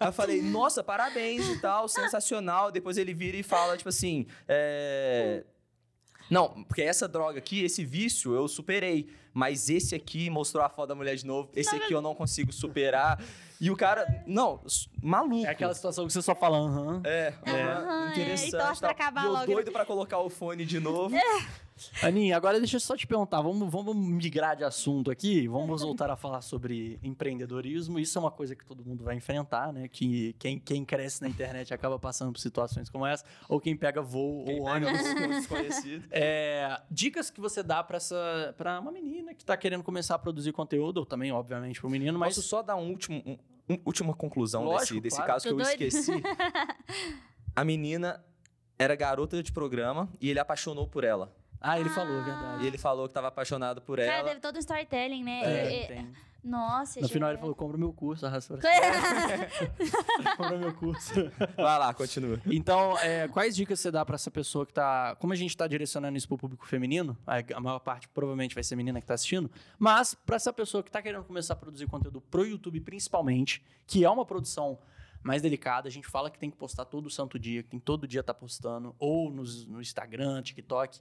Aí 0.00 0.08
eu 0.08 0.12
falei, 0.12 0.42
nossa, 0.42 0.82
parabéns 0.82 1.48
e 1.48 1.60
tal, 1.60 1.86
sensacional. 1.88 2.70
Depois 2.72 2.98
ele 2.98 3.14
vira 3.14 3.36
e 3.36 3.42
fala, 3.44 3.76
tipo 3.76 3.88
assim, 3.88 4.26
é... 4.48 5.44
Não, 6.30 6.64
porque 6.64 6.82
essa 6.82 7.06
droga 7.06 7.38
aqui, 7.38 7.62
esse 7.62 7.84
vício, 7.84 8.34
eu 8.34 8.48
superei. 8.48 9.08
Mas 9.34 9.68
esse 9.70 9.94
aqui 9.94 10.28
mostrou 10.30 10.62
a 10.64 10.68
foto 10.68 10.88
da 10.90 10.94
mulher 10.94 11.14
de 11.16 11.26
novo. 11.26 11.50
Esse 11.54 11.74
aqui 11.76 11.92
eu 11.92 12.00
não 12.02 12.14
consigo 12.14 12.52
superar. 12.52 13.22
E 13.62 13.70
o 13.70 13.76
cara, 13.76 14.24
não, 14.26 14.60
maluco. 15.00 15.46
É 15.46 15.50
aquela 15.50 15.72
situação 15.72 16.04
que 16.04 16.12
você 16.12 16.20
só 16.20 16.34
fala, 16.34 16.58
aham. 16.58 17.00
É, 17.04 17.32
é, 17.46 17.62
Aham, 17.62 18.08
é, 18.08 18.10
interessante. 18.10 18.48
e 18.48 18.50
torce 18.50 18.80
pra 18.80 18.88
tal. 18.88 18.90
acabar 18.90 19.22
E 19.22 19.26
eu 19.26 19.32
logo. 19.32 19.46
doido 19.52 19.70
pra 19.70 19.84
colocar 19.86 20.18
o 20.18 20.28
fone 20.28 20.64
de 20.66 20.80
novo. 20.80 21.14
Aninha, 22.02 22.36
agora 22.36 22.58
deixa 22.58 22.76
eu 22.76 22.80
só 22.80 22.96
te 22.96 23.06
perguntar, 23.06 23.40
vamos, 23.40 23.68
vamos 23.70 23.96
migrar 23.96 24.54
de 24.56 24.62
assunto 24.62 25.10
aqui, 25.10 25.48
vamos 25.48 25.80
voltar 25.82 26.10
a 26.10 26.16
falar 26.16 26.40
sobre 26.42 26.98
empreendedorismo. 27.02 27.98
Isso 27.98 28.18
é 28.18 28.20
uma 28.20 28.30
coisa 28.30 28.54
que 28.54 28.64
todo 28.64 28.84
mundo 28.84 29.02
vai 29.04 29.16
enfrentar, 29.16 29.72
né? 29.72 29.88
Que 29.88 30.34
quem, 30.38 30.58
quem 30.60 30.84
cresce 30.84 31.22
na 31.22 31.28
internet 31.28 31.72
acaba 31.72 31.98
passando 31.98 32.32
por 32.32 32.38
situações 32.40 32.88
como 32.90 33.06
essa, 33.06 33.24
ou 33.48 33.60
quem 33.60 33.76
pega 33.76 34.02
voo 34.02 34.44
Quem 34.44 34.58
ou 34.60 34.66
pega 34.66 34.86
ônibus. 34.88 35.06
um 35.24 35.28
desconhecido. 35.30 36.04
É, 36.10 36.80
dicas 36.90 37.30
que 37.30 37.40
você 37.40 37.62
dá 37.62 37.82
pra 37.82 37.96
essa 37.96 38.54
para 38.58 38.78
uma 38.80 38.92
menina 38.92 39.32
que 39.34 39.44
tá 39.44 39.56
querendo 39.56 39.82
começar 39.82 40.14
a 40.16 40.18
produzir 40.18 40.52
conteúdo, 40.52 40.98
ou 40.98 41.06
também, 41.06 41.32
obviamente, 41.32 41.80
pro 41.80 41.88
menino, 41.90 42.18
mas 42.18 42.34
Posso 42.36 42.46
só 42.48 42.62
dar 42.62 42.76
um 42.76 42.90
último, 42.90 43.22
um- 43.26 43.38
última 43.84 44.14
conclusão 44.14 44.64
Lógico, 44.64 44.94
desse, 44.94 45.00
desse 45.00 45.16
claro. 45.16 45.32
caso 45.32 45.44
que 45.44 45.50
Tô 45.54 45.60
eu 45.60 45.64
doida. 45.64 45.84
esqueci? 45.84 46.12
A 47.54 47.64
menina 47.64 48.24
era 48.78 48.94
garota 48.96 49.42
de 49.42 49.52
programa 49.52 50.08
e 50.20 50.30
ele 50.30 50.38
apaixonou 50.38 50.86
por 50.88 51.04
ela. 51.04 51.34
Ah, 51.60 51.78
ele 51.78 51.88
falou, 51.90 52.16
é 52.16 52.20
E 52.20 52.24
verdade. 52.24 52.66
ele 52.66 52.78
falou 52.78 53.06
que 53.06 53.14
tava 53.14 53.28
apaixonado 53.28 53.80
por 53.80 53.98
Cara, 53.98 54.10
ela. 54.12 54.28
teve 54.30 54.40
todo 54.40 54.56
um 54.56 54.58
storytelling, 54.58 55.22
né? 55.22 55.40
É, 55.44 55.82
é, 55.84 55.86
tem. 55.86 56.12
Nossa, 56.42 57.00
No 57.00 57.08
final 57.08 57.30
ele 57.30 57.38
falou: 57.38 57.54
compra 57.54 57.78
meu 57.78 57.92
curso, 57.92 58.26
arrasta 58.26 58.56
pra 58.56 58.70
compra 60.36 60.58
meu 60.58 60.74
curso. 60.74 61.14
Vai 61.56 61.78
lá, 61.78 61.94
continua. 61.94 62.40
Então, 62.46 62.98
é, 62.98 63.28
quais 63.28 63.54
dicas 63.54 63.78
você 63.78 63.90
dá 63.90 64.04
pra 64.04 64.16
essa 64.16 64.30
pessoa 64.30 64.66
que 64.66 64.72
tá. 64.72 65.14
Como 65.20 65.32
a 65.32 65.36
gente 65.36 65.56
tá 65.56 65.66
direcionando 65.66 66.18
isso 66.18 66.26
pro 66.26 66.36
público 66.36 66.66
feminino, 66.66 67.16
a, 67.26 67.36
a 67.56 67.60
maior 67.60 67.78
parte 67.78 68.08
provavelmente 68.08 68.54
vai 68.54 68.64
ser 68.64 68.74
menina 68.76 69.00
que 69.00 69.06
tá 69.06 69.14
assistindo, 69.14 69.50
mas 69.78 70.14
pra 70.14 70.36
essa 70.36 70.52
pessoa 70.52 70.82
que 70.82 70.90
tá 70.90 71.00
querendo 71.00 71.24
começar 71.24 71.54
a 71.54 71.56
produzir 71.56 71.86
conteúdo 71.86 72.20
pro 72.20 72.44
YouTube 72.44 72.80
principalmente, 72.80 73.62
que 73.86 74.04
é 74.04 74.10
uma 74.10 74.24
produção 74.26 74.78
mais 75.22 75.40
delicada, 75.40 75.86
a 75.86 75.90
gente 75.92 76.08
fala 76.08 76.28
que 76.28 76.38
tem 76.38 76.50
que 76.50 76.56
postar 76.56 76.84
todo 76.84 77.08
santo 77.08 77.38
dia, 77.38 77.62
que 77.62 77.68
tem 77.68 77.78
todo 77.78 78.08
dia 78.08 78.24
tá 78.24 78.34
postando, 78.34 78.96
ou 78.98 79.30
nos- 79.30 79.64
no 79.68 79.80
Instagram, 79.80 80.42
TikTok, 80.42 80.98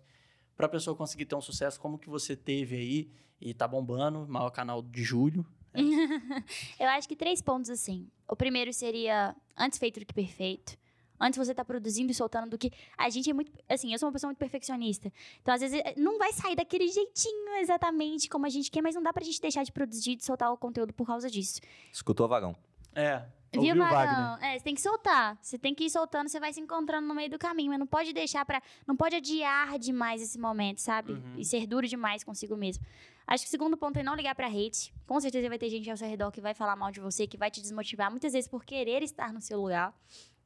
pra 0.62 0.70
pessoa 0.70 0.96
conseguir 0.96 1.26
ter 1.26 1.36
um 1.36 1.42
sucesso 1.42 1.80
como 1.80 1.98
que 1.98 2.08
você 2.08 2.36
teve 2.36 2.76
aí 2.76 3.12
e 3.40 3.52
tá 3.52 3.68
bombando, 3.68 4.28
maior 4.28 4.52
canal 4.52 4.84
de 4.84 5.04
julho. 5.04 5.44
Eu 6.80 6.88
acho 6.90 7.08
que 7.08 7.16
três 7.16 7.42
pontos 7.42 7.70
assim. 7.72 8.08
O 8.28 8.36
primeiro 8.36 8.72
seria 8.72 9.36
antes 9.58 9.80
feito 9.80 10.00
do 10.00 10.06
que 10.06 10.14
perfeito. 10.14 10.78
Antes 11.20 11.38
você 11.38 11.54
tá 11.54 11.66
produzindo 11.66 12.12
e 12.12 12.16
soltando 12.16 12.52
do 12.52 12.58
que. 12.60 12.72
A 12.96 13.10
gente 13.10 13.30
é 13.30 13.34
muito. 13.34 13.52
Assim, 13.68 13.92
eu 13.92 13.98
sou 13.98 14.08
uma 14.08 14.14
pessoa 14.14 14.30
muito 14.30 14.38
perfeccionista. 14.38 15.12
Então, 15.42 15.54
às 15.54 15.62
vezes, 15.62 15.80
eh, 15.84 15.94
não 15.98 16.18
vai 16.18 16.34
sair 16.34 16.56
daquele 16.56 16.88
jeitinho 16.88 17.56
exatamente 17.60 18.28
como 18.28 18.46
a 18.46 18.50
gente 18.50 18.70
quer, 18.72 18.82
mas 18.82 18.96
não 18.96 19.04
dá 19.04 19.14
pra 19.14 19.24
gente 19.24 19.40
deixar 19.40 19.64
de 19.64 19.72
produzir, 19.72 20.16
de 20.16 20.26
soltar 20.26 20.52
o 20.52 20.58
conteúdo 20.58 20.94
por 20.94 21.06
causa 21.06 21.30
disso. 21.30 21.60
Escutou, 21.92 22.28
Vagão? 22.28 22.56
É. 22.94 23.24
Viu, 23.54 23.62
ouviu 23.70 23.84
o 23.84 23.90
Vagão? 23.90 24.38
É, 24.42 24.58
você 24.58 24.64
tem 24.64 24.74
que 24.76 24.82
soltar. 24.82 25.38
Você 25.42 25.58
tem 25.58 25.76
que 25.76 25.84
ir 25.86 25.90
soltando, 25.90 26.30
você 26.30 26.40
vai 26.40 26.54
se 26.54 26.62
encontrando 26.62 27.06
no 27.08 27.14
meio 27.14 27.30
do 27.30 27.38
caminho. 27.38 27.70
Mas 27.72 27.80
não 27.80 27.88
pode 27.88 28.14
deixar 28.14 28.46
pra. 28.46 28.62
Não 28.88 28.96
pode 28.96 29.16
adiar 29.16 29.78
demais 29.78 30.22
esse 30.22 30.40
momento, 30.40 30.80
sabe? 30.80 31.14
Uhum. 31.14 31.36
E 31.38 31.44
ser 31.44 31.68
duro 31.68 31.86
demais 31.88 32.24
consigo 32.24 32.56
mesmo. 32.56 32.86
Acho 33.28 33.44
que 33.44 33.48
o 33.50 33.52
segundo 33.52 33.76
ponto 33.78 33.98
é 33.98 34.04
não 34.04 34.16
ligar 34.16 34.36
pra 34.36 34.48
hate. 34.48 34.94
Com 35.06 35.20
certeza 35.20 35.48
vai 35.50 35.58
ter 35.60 35.70
gente 35.70 35.90
ao 35.90 35.98
seu 35.98 36.08
redor 36.08 36.32
que 36.32 36.40
vai 36.42 36.54
falar 36.54 36.76
mal 36.76 36.92
de 36.92 37.00
você, 37.02 37.28
que 37.28 37.38
vai 37.38 37.52
te 37.52 37.62
desmotivar, 37.62 38.10
muitas 38.10 38.34
vezes 38.34 38.50
por 38.50 38.64
querer 38.66 39.04
estar 39.04 39.32
no 39.34 39.42
seu 39.42 39.60
lugar. 39.62 39.94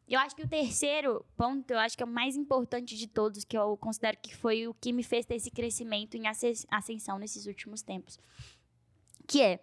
Eu 0.07 0.19
acho 0.19 0.36
que 0.36 0.44
o 0.44 0.48
terceiro 0.48 1.26
ponto, 1.36 1.72
eu 1.72 1.80
acho 1.80 1.98
que 1.98 2.03
é 2.03 2.06
o 2.06 2.10
mais 2.10 2.36
importante 2.36 2.95
de 2.95 3.07
todos, 3.07 3.44
que 3.44 3.57
eu 3.57 3.76
considero 3.77 4.18
que 4.22 4.36
foi 4.36 4.68
o 4.68 4.73
que 4.76 4.94
me 4.94 5.02
fez 5.02 5.26
ter 5.26 5.36
esse 5.36 5.49
crescimento 5.49 6.15
em 6.15 6.27
asce- 6.27 6.65
ascensão 6.69 7.18
nesses 7.18 7.48
últimos 7.48 7.82
tempos. 7.82 8.19
Que 9.27 9.41
é, 9.41 9.60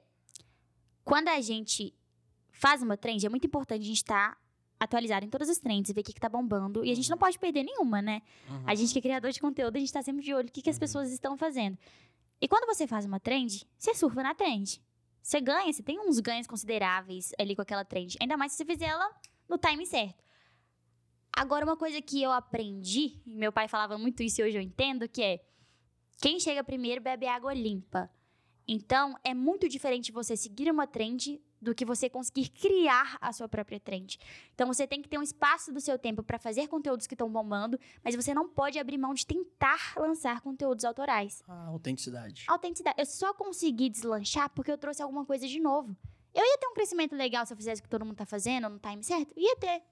quando 1.04 1.28
a 1.28 1.40
gente 1.40 1.94
faz 2.62 2.80
uma 2.80 2.96
trend, 2.96 3.26
é 3.26 3.28
muito 3.28 3.44
importante 3.44 3.82
a 3.82 3.86
gente 3.86 3.96
estar 3.96 4.38
atualizado 4.78 5.26
em 5.26 5.28
todas 5.28 5.48
as 5.48 5.58
trends 5.58 5.90
e 5.90 5.92
ver 5.92 6.02
o 6.02 6.04
que, 6.04 6.12
que 6.12 6.20
tá 6.20 6.28
bombando. 6.28 6.84
E 6.84 6.92
a 6.92 6.94
gente 6.94 7.10
não 7.10 7.18
pode 7.18 7.36
perder 7.36 7.64
nenhuma, 7.64 8.00
né? 8.00 8.22
Uhum. 8.48 8.62
A 8.64 8.74
gente 8.76 8.92
que 8.92 9.00
é 9.00 9.02
criador 9.02 9.32
de 9.32 9.40
conteúdo, 9.40 9.76
a 9.76 9.80
gente 9.80 9.92
tá 9.92 10.00
sempre 10.00 10.22
de 10.22 10.32
olho 10.32 10.46
no 10.46 10.52
que, 10.52 10.62
que 10.62 10.70
as 10.70 10.76
Uhum. 10.76 10.80
pessoas 10.80 11.10
estão 11.10 11.36
fazendo. 11.36 11.76
E 12.40 12.46
quando 12.46 12.66
você 12.66 12.86
faz 12.86 13.04
uma 13.04 13.18
trend, 13.18 13.66
você 13.76 13.92
surfa 13.94 14.22
na 14.22 14.32
trend. 14.32 14.80
Você 15.20 15.40
ganha, 15.40 15.72
você 15.72 15.82
tem 15.82 15.98
uns 15.98 16.20
ganhos 16.20 16.46
consideráveis 16.46 17.32
ali 17.36 17.56
com 17.56 17.62
aquela 17.62 17.84
trend. 17.84 18.16
Ainda 18.20 18.36
mais 18.36 18.52
se 18.52 18.58
você 18.58 18.64
fizer 18.64 18.86
ela 18.86 19.10
no 19.48 19.58
time 19.58 19.84
certo. 19.84 20.22
Agora, 21.36 21.64
uma 21.64 21.76
coisa 21.76 22.00
que 22.00 22.22
eu 22.22 22.30
aprendi, 22.30 23.20
e 23.26 23.34
meu 23.34 23.52
pai 23.52 23.66
falava 23.66 23.98
muito 23.98 24.22
isso 24.22 24.40
e 24.40 24.44
hoje 24.44 24.56
eu 24.56 24.62
entendo, 24.62 25.08
que 25.08 25.22
é 25.22 25.40
quem 26.20 26.38
chega 26.38 26.62
primeiro 26.62 27.00
bebe 27.00 27.26
água 27.26 27.52
limpa. 27.54 28.08
Então, 28.68 29.16
é 29.24 29.34
muito 29.34 29.68
diferente 29.68 30.12
você 30.12 30.36
seguir 30.36 30.70
uma 30.70 30.86
trend 30.86 31.40
do 31.62 31.74
que 31.74 31.84
você 31.84 32.10
conseguir 32.10 32.48
criar 32.50 33.16
a 33.20 33.32
sua 33.32 33.48
própria 33.48 33.78
trend. 33.78 34.18
Então, 34.52 34.66
você 34.66 34.84
tem 34.86 35.00
que 35.00 35.08
ter 35.08 35.16
um 35.16 35.22
espaço 35.22 35.72
do 35.72 35.80
seu 35.80 35.96
tempo 35.96 36.22
para 36.22 36.38
fazer 36.38 36.66
conteúdos 36.66 37.06
que 37.06 37.14
estão 37.14 37.30
bombando, 37.30 37.78
mas 38.04 38.16
você 38.16 38.34
não 38.34 38.48
pode 38.48 38.78
abrir 38.80 38.98
mão 38.98 39.14
de 39.14 39.24
tentar 39.24 39.94
lançar 39.96 40.40
conteúdos 40.40 40.84
autorais. 40.84 41.42
Ah, 41.46 41.66
autenticidade. 41.68 42.44
Autenticidade. 42.48 42.96
Eu 42.98 43.06
só 43.06 43.32
consegui 43.32 43.88
deslanchar 43.88 44.50
porque 44.50 44.72
eu 44.72 44.76
trouxe 44.76 45.00
alguma 45.02 45.24
coisa 45.24 45.46
de 45.46 45.60
novo. 45.60 45.96
Eu 46.34 46.44
ia 46.44 46.58
ter 46.58 46.66
um 46.66 46.74
crescimento 46.74 47.14
legal 47.14 47.46
se 47.46 47.52
eu 47.52 47.56
fizesse 47.56 47.80
o 47.80 47.84
que 47.84 47.88
todo 47.90 48.04
mundo 48.04 48.16
tá 48.16 48.26
fazendo 48.26 48.68
no 48.68 48.78
time 48.80 49.04
certo? 49.04 49.32
Ia 49.36 49.54
ter. 49.56 49.82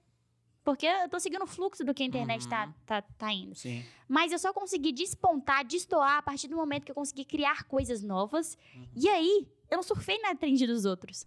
Porque 0.63 0.85
eu 0.85 1.09
tô 1.09 1.19
seguindo 1.19 1.41
o 1.43 1.47
fluxo 1.47 1.83
do 1.83 1.93
que 1.93 2.03
a 2.03 2.05
internet 2.05 2.47
tá, 2.47 2.65
Uhum. 2.67 2.73
tá, 2.85 3.01
tá 3.01 3.31
indo. 3.33 3.55
Sim. 3.55 3.83
Mas 4.07 4.31
eu 4.31 4.37
só 4.37 4.51
consegui 4.53 4.91
despontar, 4.91 5.65
destoar 5.65 6.17
a 6.17 6.21
partir 6.21 6.47
do 6.47 6.55
momento 6.55 6.83
que 6.85 6.91
eu 6.91 6.95
consegui 6.95 7.25
criar 7.25 7.63
coisas 7.63 8.03
novas. 8.03 8.57
Uhum. 8.75 8.87
E 8.95 9.09
aí, 9.09 9.47
eu 9.71 9.77
não 9.77 9.83
surfei 9.83 10.19
na 10.19 10.35
trend 10.35 10.67
dos 10.67 10.85
outros. 10.85 11.25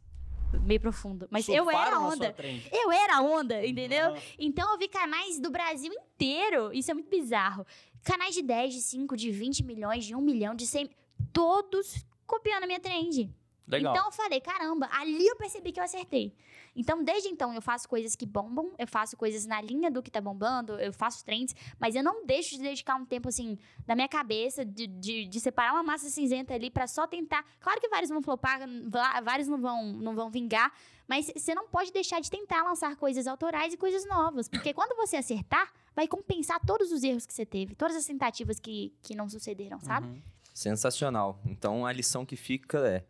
Meio 0.60 0.80
profundo. 0.80 1.26
Mas 1.30 1.48
eu 1.48 1.70
era 1.70 1.78
Surfaram 1.78 2.04
a 2.04 2.08
onda. 2.08 2.36
Eu 2.72 2.92
era 2.92 3.16
a 3.16 3.22
onda, 3.22 3.66
entendeu? 3.66 4.10
Aham. 4.10 4.18
Então 4.38 4.72
eu 4.72 4.78
vi 4.78 4.88
canais 4.88 5.38
do 5.38 5.50
Brasil 5.50 5.92
inteiro. 5.92 6.72
Isso 6.72 6.90
é 6.90 6.94
muito 6.94 7.08
bizarro. 7.08 7.66
Canais 8.02 8.34
de 8.34 8.42
10, 8.42 8.74
de 8.74 8.82
5, 8.82 9.16
de 9.16 9.30
20 9.30 9.64
milhões, 9.64 10.04
de 10.04 10.14
1 10.14 10.20
milhão, 10.20 10.54
de 10.54 10.66
100. 10.66 10.90
Todos 11.32 12.04
copiando 12.26 12.64
a 12.64 12.66
minha 12.66 12.80
trend. 12.80 13.30
Legal. 13.66 13.94
Então 13.94 14.06
eu 14.06 14.12
falei, 14.12 14.40
caramba, 14.40 14.88
ali 14.92 15.26
eu 15.26 15.36
percebi 15.36 15.72
que 15.72 15.80
eu 15.80 15.84
acertei. 15.84 16.34
Então, 16.76 17.02
desde 17.02 17.28
então, 17.28 17.54
eu 17.54 17.62
faço 17.62 17.88
coisas 17.88 18.14
que 18.16 18.26
bombam, 18.26 18.72
eu 18.78 18.86
faço 18.86 19.16
coisas 19.16 19.46
na 19.46 19.60
linha 19.60 19.90
do 19.90 20.02
que 20.02 20.10
tá 20.10 20.20
bombando, 20.20 20.74
eu 20.78 20.92
faço 20.92 21.24
trends, 21.24 21.54
mas 21.78 21.94
eu 21.94 22.02
não 22.02 22.26
deixo 22.26 22.56
de 22.56 22.62
dedicar 22.62 22.96
um 22.96 23.06
tempo, 23.06 23.28
assim, 23.28 23.56
da 23.86 23.94
minha 23.94 24.08
cabeça, 24.08 24.64
de, 24.64 24.86
de, 24.86 25.24
de 25.26 25.40
separar 25.40 25.72
uma 25.72 25.82
massa 25.82 26.10
cinzenta 26.10 26.52
ali 26.52 26.70
pra 26.70 26.86
só 26.86 27.06
tentar. 27.06 27.44
Claro 27.60 27.80
que 27.80 27.88
vários 27.88 28.10
vão 28.10 28.20
flopar, 28.20 28.60
vá- 28.88 29.20
vários 29.20 29.48
não 29.48 29.60
vão, 29.60 29.84
não 29.92 30.14
vão 30.14 30.30
vingar, 30.30 30.72
mas 31.08 31.30
você 31.34 31.54
não 31.54 31.68
pode 31.68 31.92
deixar 31.92 32.20
de 32.20 32.30
tentar 32.30 32.62
lançar 32.64 32.96
coisas 32.96 33.26
autorais 33.26 33.72
e 33.72 33.76
coisas 33.76 34.04
novas, 34.08 34.48
porque 34.48 34.74
quando 34.74 34.96
você 34.96 35.16
acertar, 35.16 35.72
vai 35.94 36.08
compensar 36.08 36.58
todos 36.66 36.90
os 36.90 37.04
erros 37.04 37.24
que 37.24 37.32
você 37.32 37.46
teve, 37.46 37.74
todas 37.76 37.96
as 37.96 38.04
tentativas 38.04 38.58
que, 38.58 38.92
que 39.00 39.14
não 39.14 39.28
sucederam, 39.28 39.78
sabe? 39.80 40.08
Uhum. 40.08 40.22
Sensacional. 40.52 41.38
Então 41.44 41.84
a 41.84 41.92
lição 41.92 42.24
que 42.24 42.36
fica 42.36 42.78
é: 42.88 43.04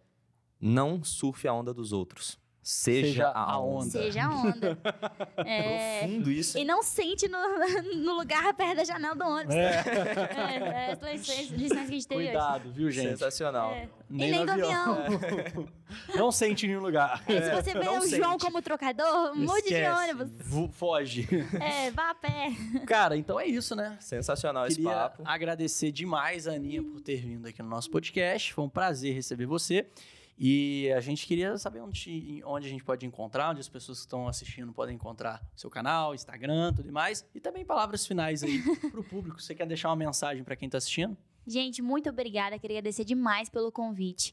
não 0.66 1.04
surfe 1.04 1.46
a 1.46 1.52
onda 1.52 1.74
dos 1.74 1.92
outros. 1.92 2.42
Seja, 2.66 3.06
Seja 3.08 3.28
a 3.28 3.52
a 3.52 3.58
onda. 3.60 3.90
Seja 3.90 4.24
a 4.24 4.30
onda. 4.30 4.78
É, 5.46 5.98
Profundo 5.98 6.30
isso. 6.30 6.56
e 6.56 6.64
não 6.64 6.82
sente 6.82 7.28
no, 7.28 7.38
no 7.96 8.14
lugar 8.14 8.54
perto 8.54 8.76
da 8.76 8.84
janela 8.84 9.14
do 9.14 9.22
ônibus. 9.24 9.54
É. 9.54 9.84
É, 9.84 10.88
é, 10.88 10.92
as 10.92 10.98
lições, 11.02 11.50
lições 11.50 11.72
que 11.72 11.78
a 11.78 11.90
gente 11.90 12.06
teve 12.08 12.20
hoje. 12.22 12.30
Cuidado, 12.30 12.72
viu, 12.72 12.90
gente? 12.90 13.10
Sensacional. 13.10 13.72
É. 13.72 13.88
Nem 14.08 14.28
e 14.28 14.30
nem 14.30 14.40
no 14.40 14.46
do 14.46 14.52
avião. 14.52 14.96
Não 16.16 16.32
sente 16.32 16.64
em 16.64 16.70
nenhum 16.70 16.80
lugar. 16.80 17.22
É, 17.28 17.42
se 17.42 17.50
você 17.62 17.72
vê 17.74 17.84
não 17.84 17.98
o 17.98 18.08
João 18.08 18.30
sente. 18.32 18.44
como 18.46 18.62
trocador, 18.62 19.34
mude 19.36 19.68
de 19.68 19.84
ônibus. 19.84 20.30
Vo- 20.46 20.68
Foge. 20.68 21.28
É, 21.60 21.90
vá 21.90 22.10
a 22.10 22.14
pé. 22.14 22.50
Cara, 22.86 23.14
então 23.16 23.38
é 23.38 23.46
isso, 23.46 23.76
né? 23.76 23.96
Sensacional 24.00 24.66
esse 24.66 24.76
Queria 24.76 24.92
papo. 24.94 25.22
agradecer 25.26 25.92
demais 25.92 26.48
a 26.48 26.52
Aninha 26.52 26.82
por 26.82 27.00
ter 27.02 27.16
vindo 27.20 27.46
aqui 27.46 27.62
no 27.62 27.68
nosso 27.68 27.90
podcast. 27.90 28.54
Foi 28.54 28.64
um 28.64 28.68
prazer 28.70 29.14
receber 29.14 29.44
você. 29.46 29.86
E 30.36 30.92
a 30.92 31.00
gente 31.00 31.26
queria 31.26 31.56
saber 31.58 31.80
onde, 31.80 32.42
onde 32.44 32.66
a 32.66 32.70
gente 32.70 32.82
pode 32.82 33.06
encontrar, 33.06 33.50
onde 33.50 33.60
as 33.60 33.68
pessoas 33.68 33.98
que 33.98 34.06
estão 34.06 34.26
assistindo 34.26 34.72
podem 34.72 34.96
encontrar 34.96 35.40
o 35.54 35.60
seu 35.60 35.70
canal, 35.70 36.14
Instagram, 36.14 36.72
tudo 36.74 36.92
mais. 36.92 37.24
E 37.34 37.40
também 37.40 37.64
palavras 37.64 38.06
finais 38.06 38.42
aí 38.42 38.60
pro 38.90 39.04
público. 39.04 39.40
Você 39.40 39.54
quer 39.54 39.66
deixar 39.66 39.90
uma 39.90 39.96
mensagem 39.96 40.42
para 40.42 40.56
quem 40.56 40.68
tá 40.68 40.78
assistindo? 40.78 41.16
Gente, 41.46 41.80
muito 41.80 42.10
obrigada. 42.10 42.58
Queria 42.58 42.78
agradecer 42.78 43.04
demais 43.04 43.48
pelo 43.48 43.70
convite. 43.70 44.32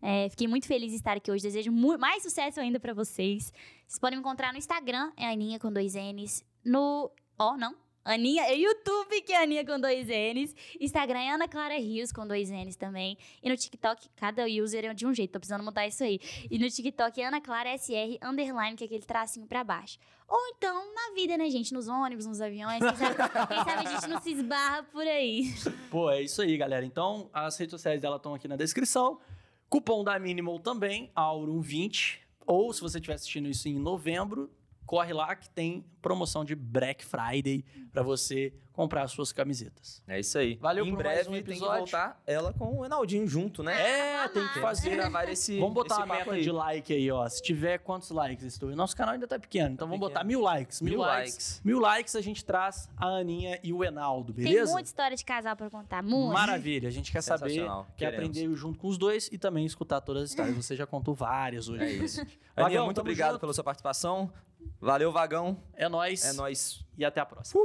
É, 0.00 0.28
fiquei 0.30 0.48
muito 0.48 0.66
feliz 0.66 0.90
de 0.90 0.96
estar 0.96 1.16
aqui 1.16 1.30
hoje. 1.30 1.42
Desejo 1.42 1.70
mais 1.70 2.22
sucesso 2.22 2.58
ainda 2.58 2.80
pra 2.80 2.94
vocês. 2.94 3.52
Vocês 3.86 3.98
podem 4.00 4.16
me 4.16 4.20
encontrar 4.20 4.52
no 4.52 4.58
Instagram, 4.58 5.12
é 5.16 5.26
Aninha 5.26 5.58
com 5.58 5.72
dois 5.72 5.94
N's. 5.94 6.44
No. 6.64 7.10
Ó, 7.38 7.56
não. 7.56 7.76
Aninha, 8.04 8.42
é 8.44 8.56
YouTube 8.56 9.22
que 9.22 9.32
é 9.32 9.42
Aninha 9.42 9.64
com 9.64 9.78
dois 9.78 10.08
N's. 10.08 10.54
Instagram 10.80 11.20
é 11.20 11.30
Ana 11.30 11.46
Clara 11.46 11.78
Rios 11.78 12.10
com 12.10 12.26
dois 12.26 12.50
N's 12.50 12.74
também. 12.74 13.16
E 13.42 13.48
no 13.48 13.56
TikTok, 13.56 14.08
cada 14.16 14.44
user 14.46 14.84
é 14.84 14.94
de 14.94 15.06
um 15.06 15.14
jeito, 15.14 15.32
tô 15.32 15.38
precisando 15.38 15.62
mudar 15.62 15.86
isso 15.86 16.02
aí. 16.02 16.18
E 16.50 16.58
no 16.58 16.68
TikTok 16.68 17.20
é 17.20 17.26
Ana 17.26 17.40
Clara 17.40 17.76
SR 17.78 18.18
underline, 18.22 18.76
que 18.76 18.84
é 18.84 18.86
aquele 18.86 19.04
tracinho 19.04 19.46
pra 19.46 19.62
baixo. 19.62 19.98
Ou 20.28 20.38
então 20.56 20.92
na 20.94 21.14
vida, 21.14 21.36
né, 21.36 21.48
gente? 21.50 21.72
Nos 21.72 21.86
ônibus, 21.86 22.26
nos 22.26 22.40
aviões. 22.40 22.80
Quem 22.80 22.96
sabe, 22.96 23.16
quem 23.16 23.64
sabe 23.64 23.86
a 23.86 23.90
gente 23.90 24.06
não 24.08 24.20
se 24.20 24.32
esbarra 24.32 24.82
por 24.84 25.06
aí. 25.06 25.54
Pô, 25.90 26.10
é 26.10 26.22
isso 26.22 26.42
aí, 26.42 26.56
galera. 26.56 26.84
Então, 26.84 27.30
as 27.32 27.56
redes 27.56 27.72
sociais 27.72 28.00
dela 28.00 28.16
estão 28.16 28.34
aqui 28.34 28.48
na 28.48 28.56
descrição. 28.56 29.20
Cupom 29.68 30.02
da 30.02 30.18
Minimal 30.18 30.58
também, 30.58 31.10
Aurum20. 31.14 32.18
Ou 32.46 32.72
se 32.72 32.80
você 32.80 32.98
estiver 32.98 33.14
assistindo 33.14 33.48
isso 33.48 33.68
em 33.68 33.78
novembro, 33.78 34.50
corre 34.86 35.12
lá 35.12 35.34
que 35.34 35.48
tem 35.48 35.84
promoção 36.00 36.44
de 36.44 36.54
Black 36.54 37.04
Friday 37.04 37.64
para 37.92 38.02
você 38.02 38.52
comprar 38.72 39.02
as 39.02 39.10
suas 39.12 39.32
camisetas. 39.32 40.02
É 40.08 40.18
isso 40.18 40.36
aí. 40.38 40.56
Valeu 40.56 40.84
em 40.86 40.94
por 40.94 41.04
mais 41.04 41.14
breve 41.16 41.28
um 41.28 41.32
tem 41.32 41.42
que 41.42 41.50
episódio. 41.50 41.78
voltar 41.80 42.20
ela 42.26 42.52
com 42.52 42.78
o 42.78 42.84
Enaldinho 42.84 43.26
junto, 43.26 43.62
né? 43.62 43.80
É, 44.24 44.28
tem 44.28 44.46
que 44.48 44.60
fazer. 44.60 44.90
gravar 44.96 45.28
esse 45.28 45.58
Vamos 45.58 45.74
botar 45.74 45.94
esse 45.96 46.02
a 46.02 46.06
papo 46.06 46.18
meta 46.20 46.32
aí. 46.32 46.42
de 46.42 46.50
like 46.50 46.92
aí, 46.92 47.10
ó. 47.10 47.28
Se 47.28 47.42
tiver 47.42 47.78
quantos 47.78 48.10
likes, 48.10 48.44
estou. 48.44 48.70
Nosso 48.74 48.96
canal 48.96 49.14
ainda 49.14 49.26
tá 49.26 49.38
pequeno, 49.38 49.74
então 49.74 49.86
Tá 49.86 49.90
vamos 49.90 50.00
pequeno. 50.00 50.10
botar 50.20 50.24
mil 50.24 50.40
likes. 50.40 50.80
Mil, 50.80 50.92
Mil 50.92 51.00
likes. 51.00 51.32
likes. 51.34 51.60
Mil 51.64 51.78
likes 51.80 52.16
a 52.16 52.20
gente 52.20 52.44
traz 52.44 52.88
a 52.96 53.06
Aninha 53.06 53.58
e 53.62 53.72
o 53.72 53.84
Enaldo, 53.84 54.32
Tem 54.32 54.44
beleza? 54.44 54.72
muita 54.72 54.88
história 54.88 55.16
de 55.16 55.24
casal 55.24 55.54
pra 55.56 55.68
contar. 55.68 56.02
Muito. 56.02 56.32
Maravilha, 56.32 56.88
a 56.88 56.92
gente 56.92 57.12
quer 57.12 57.20
saber, 57.22 57.64
quer 57.96 58.10
queremos. 58.10 58.28
aprender 58.30 58.54
junto 58.56 58.78
com 58.78 58.88
os 58.88 58.96
dois 58.98 59.28
e 59.30 59.38
também 59.38 59.64
escutar 59.66 60.00
todas 60.00 60.22
as 60.24 60.30
histórias. 60.30 60.56
Você 60.56 60.74
já 60.76 60.86
contou 60.86 61.14
várias 61.14 61.68
hoje. 61.68 61.82
É 61.84 61.90
isso. 61.92 62.20
Vagão, 62.56 62.66
Aninha, 62.66 62.82
muito 62.84 63.00
obrigado 63.00 63.32
junto. 63.32 63.40
pela 63.40 63.52
sua 63.52 63.64
participação. 63.64 64.32
Valeu, 64.80 65.10
Vagão. 65.10 65.60
É 65.74 65.88
nóis. 65.88 66.24
É 66.24 66.32
nóis. 66.32 66.84
E 66.96 67.04
até 67.04 67.20
a 67.20 67.26
próxima. 67.26 67.60